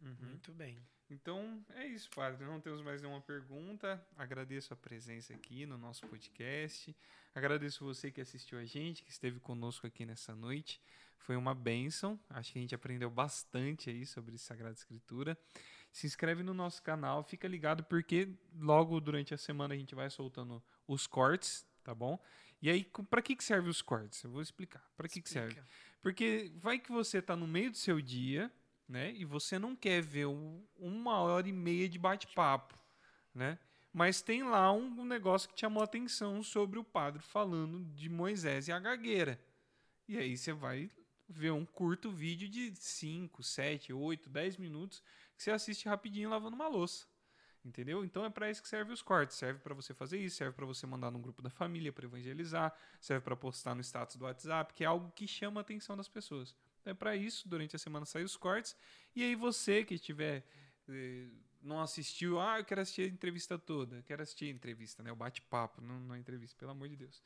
Uhum. 0.00 0.16
Muito 0.20 0.52
bem. 0.52 0.78
Então 1.12 1.62
é 1.74 1.86
isso, 1.86 2.08
padre. 2.10 2.42
Não 2.46 2.58
temos 2.58 2.80
mais 2.80 3.02
nenhuma 3.02 3.20
pergunta. 3.20 4.02
Agradeço 4.16 4.72
a 4.72 4.76
presença 4.76 5.34
aqui 5.34 5.66
no 5.66 5.76
nosso 5.76 6.06
podcast. 6.06 6.96
Agradeço 7.34 7.84
você 7.84 8.10
que 8.10 8.20
assistiu 8.20 8.58
a 8.58 8.64
gente, 8.64 9.04
que 9.04 9.10
esteve 9.10 9.38
conosco 9.38 9.86
aqui 9.86 10.06
nessa 10.06 10.34
noite. 10.34 10.80
Foi 11.18 11.36
uma 11.36 11.54
bênção. 11.54 12.18
Acho 12.30 12.52
que 12.52 12.58
a 12.58 12.62
gente 12.62 12.74
aprendeu 12.74 13.10
bastante 13.10 13.90
aí 13.90 14.06
sobre 14.06 14.38
Sagrada 14.38 14.74
Escritura. 14.74 15.36
Se 15.92 16.06
inscreve 16.06 16.42
no 16.42 16.54
nosso 16.54 16.82
canal, 16.82 17.22
fica 17.22 17.46
ligado 17.46 17.84
porque 17.84 18.30
logo 18.58 18.98
durante 18.98 19.34
a 19.34 19.38
semana 19.38 19.74
a 19.74 19.76
gente 19.76 19.94
vai 19.94 20.08
soltando 20.08 20.62
os 20.88 21.06
cortes, 21.06 21.66
tá 21.84 21.94
bom? 21.94 22.18
E 22.62 22.70
aí, 22.70 22.84
para 23.10 23.20
que 23.20 23.36
que 23.36 23.44
serve 23.44 23.68
os 23.68 23.82
cortes? 23.82 24.22
Eu 24.24 24.30
vou 24.30 24.40
explicar. 24.40 24.82
Para 24.96 25.08
que 25.08 25.20
que 25.20 25.28
serve? 25.28 25.48
Explica. 25.48 25.68
Porque 26.00 26.50
vai 26.56 26.78
que 26.78 26.90
você 26.90 27.20
tá 27.20 27.36
no 27.36 27.46
meio 27.46 27.70
do 27.70 27.76
seu 27.76 28.00
dia, 28.00 28.50
né? 28.92 29.10
E 29.14 29.24
você 29.24 29.58
não 29.58 29.74
quer 29.74 30.02
ver 30.02 30.26
um- 30.26 30.62
uma 30.76 31.18
hora 31.18 31.48
e 31.48 31.52
meia 31.52 31.88
de 31.88 31.98
bate-papo, 31.98 32.78
né? 33.34 33.58
Mas 33.90 34.20
tem 34.20 34.42
lá 34.42 34.70
um, 34.70 35.02
negócio 35.04 35.48
que 35.48 35.58
chamou 35.58 35.82
atenção 35.82 36.42
sobre 36.42 36.78
o 36.78 36.84
padre 36.84 37.22
falando 37.22 37.82
de 37.94 38.08
Moisés 38.10 38.68
e 38.68 38.72
a 38.72 38.78
gagueira. 38.78 39.40
E 40.06 40.18
aí 40.18 40.36
você 40.36 40.52
vai 40.52 40.90
ver 41.26 41.52
um 41.52 41.64
curto 41.64 42.10
vídeo 42.10 42.48
de 42.48 42.74
5, 42.76 43.42
7, 43.42 43.94
8, 43.94 44.28
10 44.28 44.58
minutos 44.58 45.02
que 45.36 45.42
você 45.42 45.50
assiste 45.50 45.88
rapidinho 45.88 46.28
lavando 46.28 46.54
uma 46.54 46.68
louça. 46.68 47.06
Entendeu? 47.64 48.04
Então 48.04 48.24
é 48.26 48.30
para 48.30 48.50
isso 48.50 48.62
que 48.62 48.68
serve 48.68 48.92
os 48.92 49.00
cortes. 49.00 49.36
Serve 49.38 49.60
para 49.60 49.74
você 49.74 49.94
fazer 49.94 50.18
isso, 50.18 50.36
serve 50.36 50.54
para 50.54 50.66
você 50.66 50.86
mandar 50.86 51.10
num 51.10 51.22
grupo 51.22 51.40
da 51.40 51.48
família 51.48 51.92
para 51.92 52.04
evangelizar, 52.04 52.76
serve 53.00 53.24
para 53.24 53.36
postar 53.36 53.74
no 53.74 53.80
status 53.80 54.16
do 54.16 54.24
WhatsApp, 54.26 54.74
que 54.74 54.84
é 54.84 54.86
algo 54.86 55.10
que 55.12 55.26
chama 55.26 55.60
a 55.60 55.62
atenção 55.62 55.96
das 55.96 56.08
pessoas. 56.08 56.54
É 56.84 56.94
para 56.94 57.14
isso, 57.16 57.48
durante 57.48 57.76
a 57.76 57.78
semana 57.78 58.04
saem 58.04 58.24
os 58.24 58.36
cortes. 58.36 58.76
E 59.14 59.22
aí 59.22 59.34
você 59.34 59.84
que 59.84 59.94
estiver 59.94 60.44
eh, 60.88 61.28
não 61.62 61.80
assistiu, 61.80 62.40
ah, 62.40 62.58
eu 62.58 62.64
quero 62.64 62.80
assistir 62.80 63.02
a 63.02 63.06
entrevista 63.06 63.58
toda, 63.58 64.02
quero 64.02 64.22
assistir 64.22 64.46
a 64.46 64.50
entrevista, 64.50 65.02
né? 65.02 65.12
O 65.12 65.16
bate-papo, 65.16 65.80
não, 65.80 66.00
não 66.00 66.14
a 66.14 66.18
entrevista, 66.18 66.56
pelo 66.58 66.72
amor 66.72 66.88
de 66.88 66.96
Deus. 66.96 67.22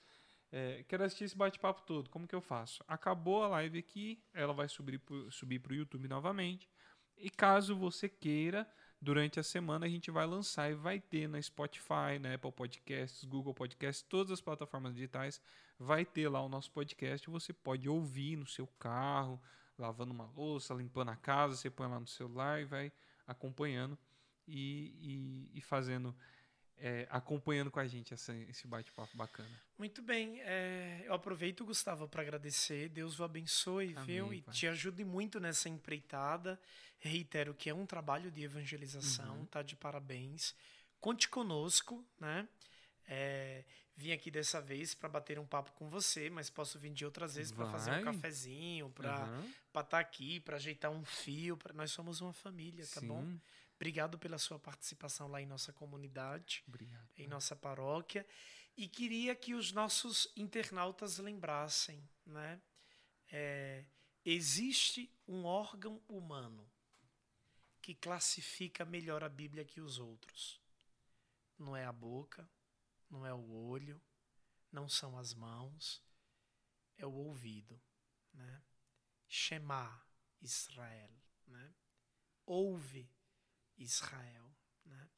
É, 0.52 0.84
quero 0.84 1.04
assistir 1.04 1.24
esse 1.24 1.36
bate-papo 1.36 1.82
todo, 1.82 2.08
como 2.10 2.28
que 2.28 2.34
eu 2.34 2.40
faço? 2.40 2.84
Acabou 2.86 3.42
a 3.42 3.48
live 3.48 3.78
aqui, 3.78 4.22
ela 4.32 4.52
vai 4.52 4.68
subir 4.68 4.98
pro, 4.98 5.30
subir 5.32 5.58
pro 5.58 5.74
YouTube 5.74 6.06
novamente. 6.06 6.68
E 7.16 7.30
caso 7.30 7.74
você 7.74 8.08
queira, 8.08 8.70
durante 9.06 9.38
a 9.38 9.42
semana 9.44 9.86
a 9.86 9.88
gente 9.88 10.10
vai 10.10 10.26
lançar 10.26 10.68
e 10.68 10.74
vai 10.74 10.98
ter 10.98 11.28
na 11.28 11.40
Spotify, 11.40 12.18
na 12.20 12.34
Apple 12.34 12.50
Podcasts, 12.50 13.22
Google 13.22 13.54
Podcasts, 13.54 14.02
todas 14.02 14.32
as 14.32 14.40
plataformas 14.40 14.94
digitais, 14.94 15.40
vai 15.78 16.04
ter 16.04 16.28
lá 16.28 16.42
o 16.42 16.48
nosso 16.48 16.72
podcast. 16.72 17.30
Você 17.30 17.52
pode 17.52 17.88
ouvir 17.88 18.34
no 18.34 18.48
seu 18.48 18.66
carro, 18.80 19.40
lavando 19.78 20.12
uma 20.12 20.28
louça, 20.36 20.74
limpando 20.74 21.12
a 21.12 21.16
casa, 21.16 21.54
você 21.54 21.70
põe 21.70 21.86
lá 21.86 22.00
no 22.00 22.06
celular 22.08 22.60
e 22.60 22.64
vai 22.64 22.92
acompanhando 23.28 23.96
e, 24.44 25.50
e, 25.54 25.58
e 25.58 25.60
fazendo, 25.60 26.12
é, 26.78 27.06
acompanhando 27.10 27.70
com 27.70 27.80
a 27.80 27.86
gente 27.86 28.12
essa, 28.14 28.34
esse 28.34 28.66
bate-papo 28.66 29.16
bacana. 29.16 29.50
Muito 29.78 30.00
bem. 30.02 30.40
é, 30.42 31.02
eu 31.04 31.12
aproveito, 31.14 31.64
Gustavo, 31.64 32.08
para 32.08 32.22
agradecer. 32.22 32.88
Deus 32.88 33.18
o 33.20 33.24
abençoe, 33.24 33.94
viu? 34.06 34.26
Amém, 34.26 34.38
E 34.38 34.42
pai. 34.42 34.54
te 34.54 34.66
ajude 34.66 35.04
muito 35.04 35.38
nessa 35.40 35.68
empreitada. 35.68 36.58
Reitero 36.98 37.54
que 37.54 37.68
é 37.70 37.74
um 37.74 37.84
trabalho 37.86 38.30
de 38.30 38.42
evangelização, 38.42 39.38
Uhum. 39.40 39.46
tá 39.46 39.62
de 39.62 39.76
parabéns. 39.76 40.54
Conte 41.00 41.28
conosco, 41.28 42.04
né? 42.18 42.48
É, 43.08 43.64
vim 43.96 44.12
aqui 44.12 44.30
dessa 44.30 44.60
vez 44.60 44.94
para 44.94 45.08
bater 45.08 45.38
um 45.38 45.46
papo 45.46 45.70
com 45.72 45.88
você, 45.88 46.28
mas 46.30 46.50
posso 46.50 46.78
vir 46.78 46.92
de 46.92 47.04
outras 47.04 47.36
vezes 47.36 47.52
para 47.52 47.66
fazer 47.66 47.90
um 47.92 48.02
cafezinho, 48.02 48.90
para 48.90 49.24
Aham, 49.24 49.52
estar 49.82 49.98
aqui, 50.00 50.40
para 50.40 50.56
ajeitar 50.56 50.90
um 50.90 51.04
fio. 51.04 51.56
pra- 51.56 51.72
Nós 51.74 51.92
somos 51.92 52.20
uma 52.20 52.32
família, 52.32 52.84
tá 52.92 53.00
bom? 53.02 53.24
Obrigado 53.76 54.18
pela 54.18 54.38
sua 54.38 54.58
participação 54.58 55.28
lá 55.28 55.40
em 55.40 55.46
nossa 55.46 55.72
comunidade 55.72 56.64
Obrigado. 56.66 57.08
em 57.16 57.26
nossa 57.26 57.54
paróquia 57.54 58.26
e 58.76 58.88
queria 58.88 59.34
que 59.34 59.54
os 59.54 59.70
nossos 59.70 60.32
internautas 60.34 61.18
lembrassem, 61.18 62.02
né? 62.24 62.60
É, 63.30 63.84
existe 64.24 65.10
um 65.26 65.44
órgão 65.44 66.00
humano 66.08 66.68
que 67.82 67.94
classifica 67.94 68.84
melhor 68.84 69.22
a 69.22 69.28
Bíblia 69.28 69.64
que 69.64 69.80
os 69.80 69.98
outros. 69.98 70.60
Não 71.58 71.76
é 71.76 71.84
a 71.84 71.92
boca, 71.92 72.48
não 73.10 73.26
é 73.26 73.32
o 73.32 73.50
olho, 73.50 74.00
não 74.72 74.88
são 74.88 75.18
as 75.18 75.32
mãos, 75.32 76.02
é 76.96 77.06
o 77.06 77.12
ouvido, 77.12 77.80
né? 78.32 78.62
Shema 79.28 80.02
Israel, 80.40 81.10
né? 81.46 81.74
Ouve 82.44 83.08
Israel, 83.76 84.50
né? 84.84 85.08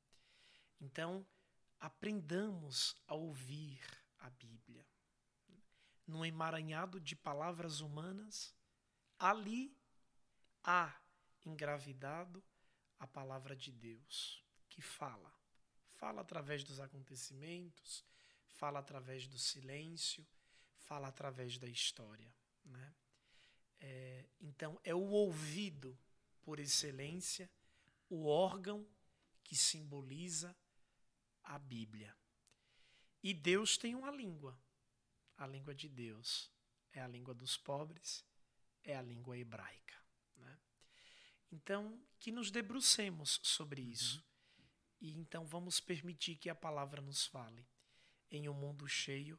Então, 0.80 1.26
aprendamos 1.78 2.97
a 3.06 3.14
ouvir 3.14 3.80
a 4.18 4.30
Bíblia. 4.30 4.86
Num 6.06 6.24
emaranhado 6.24 7.01
de 7.01 7.14
palavras 7.14 7.80
humanas, 7.80 8.55
ali 9.18 9.76
há 10.62 10.94
engravidado 11.44 12.43
a 12.98 13.06
palavra 13.06 13.55
de 13.55 13.70
Deus, 13.70 14.43
que 14.68 14.80
fala. 14.80 15.32
Fala 15.94 16.22
através 16.22 16.64
dos 16.64 16.80
acontecimentos, 16.80 18.05
fala 18.47 18.78
através 18.78 19.26
do 19.26 19.39
silêncio, 19.39 20.26
fala 20.78 21.09
através 21.09 21.59
da 21.59 21.68
história. 21.68 22.32
Né? 22.64 22.94
É, 23.80 24.26
então, 24.40 24.80
é 24.82 24.94
o 24.94 25.05
ouvido, 25.05 25.98
por 26.43 26.59
excelência, 26.59 27.51
o 28.09 28.26
órgão 28.26 28.86
que 29.44 29.56
simboliza 29.56 30.56
a 31.43 31.59
Bíblia. 31.59 32.14
E 33.22 33.35
Deus 33.35 33.76
tem 33.76 33.94
uma 33.94 34.10
língua. 34.10 34.59
A 35.36 35.47
língua 35.47 35.74
de 35.74 35.89
Deus 35.89 36.51
é 36.93 37.01
a 37.01 37.09
língua 37.09 37.35
dos 37.35 37.56
pobres, 37.56 38.24
é 38.82 38.97
a 38.97 39.02
língua 39.02 39.39
hebraica. 39.39 39.97
Né? 40.36 40.59
Então, 41.52 42.01
que 42.18 42.32
nos 42.32 42.51
debrucemos 42.51 43.40
sobre 43.43 43.82
isso. 43.82 44.24
E 45.01 45.16
então 45.16 45.47
vamos 45.47 45.80
permitir 45.80 46.36
que 46.36 46.51
a 46.51 46.55
palavra 46.55 47.01
nos 47.01 47.24
fale 47.26 47.66
em 48.30 48.48
um 48.48 48.55
mundo 48.55 48.86
cheio 48.89 49.39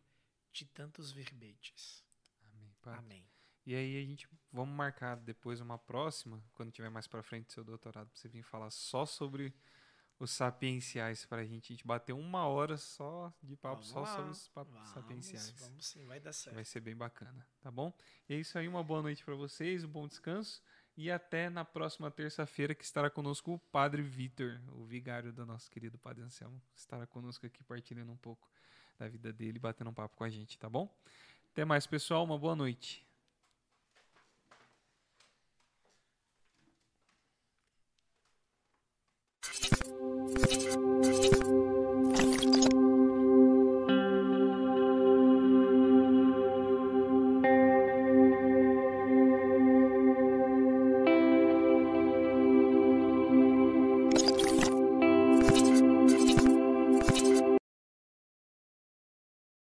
de 0.52 0.66
tantos 0.66 1.12
verbetes. 1.12 2.04
Amém, 2.42 2.74
Pai. 2.82 2.98
Amém. 2.98 3.39
E 3.66 3.76
aí 3.76 4.02
a 4.02 4.06
gente 4.06 4.28
vamos 4.52 4.76
marcar 4.76 5.16
depois 5.18 5.62
uma 5.62 5.78
próxima, 5.78 6.44
quando 6.54 6.72
tiver 6.72 6.90
mais 6.90 7.08
pra 7.08 7.22
frente 7.22 7.48
do 7.48 7.54
seu 7.54 7.64
doutorado, 7.64 8.08
pra 8.10 8.20
você 8.20 8.28
vir 8.28 8.42
falar 8.44 8.72
só 8.72 9.06
sobre 9.06 9.54
os 10.20 10.32
sapienciais 10.32 11.26
pra 11.26 11.46
gente. 11.46 11.72
A 11.72 11.76
gente 11.76 11.88
bater 11.88 12.14
uma 12.14 12.46
hora 12.46 12.78
só 12.78 13.34
de 13.42 13.56
papo 13.56 13.76
Vamos 13.76 13.88
só 13.88 14.02
lá. 14.02 14.16
sobre 14.16 14.32
os 14.32 14.90
sapienciais. 14.90 15.52
vamos 15.60 15.88
sim, 15.88 16.06
vai 16.06 16.20
dar 16.20 16.34
certo. 16.34 16.56
Vai 16.56 16.66
ser 16.66 16.82
bem 16.82 16.96
bacana, 16.96 17.48
tá 17.62 17.72
bom? 17.72 17.94
E 18.28 18.34
é 18.34 18.38
isso 18.38 18.58
aí, 18.58 18.68
uma 18.68 18.84
boa 18.84 19.02
noite 19.02 19.24
pra 19.24 19.36
vocês, 19.36 19.84
um 19.84 19.88
bom 19.90 20.08
descanso 20.08 20.62
e 20.98 21.10
até 21.10 21.50
na 21.50 21.64
próxima 21.64 22.12
terça-feira 22.12 22.76
que 22.76 22.84
estará 22.84 23.10
conosco 23.10 23.54
o 23.54 23.60
Padre 23.60 24.02
Vitor, 24.02 24.60
o 24.74 24.84
vigário 24.84 25.32
do 25.32 25.46
nosso 25.46 25.72
querido 25.72 25.98
Padre 25.98 26.24
Anselmo, 26.24 26.62
estará 26.76 27.08
conosco 27.08 27.46
aqui 27.46 27.64
partilhando 27.64 28.12
um 28.12 28.18
pouco 28.18 28.52
da 28.98 29.08
vida 29.08 29.32
dele, 29.32 29.58
batendo 29.58 29.90
um 29.90 29.94
papo 29.94 30.18
com 30.18 30.26
a 30.26 30.30
gente, 30.30 30.60
tá 30.60 30.70
bom? 30.70 30.94
Até 31.54 31.64
mais, 31.64 31.88
pessoal, 31.88 32.26
uma 32.26 32.38
boa 32.38 32.56
noite. 32.56 33.09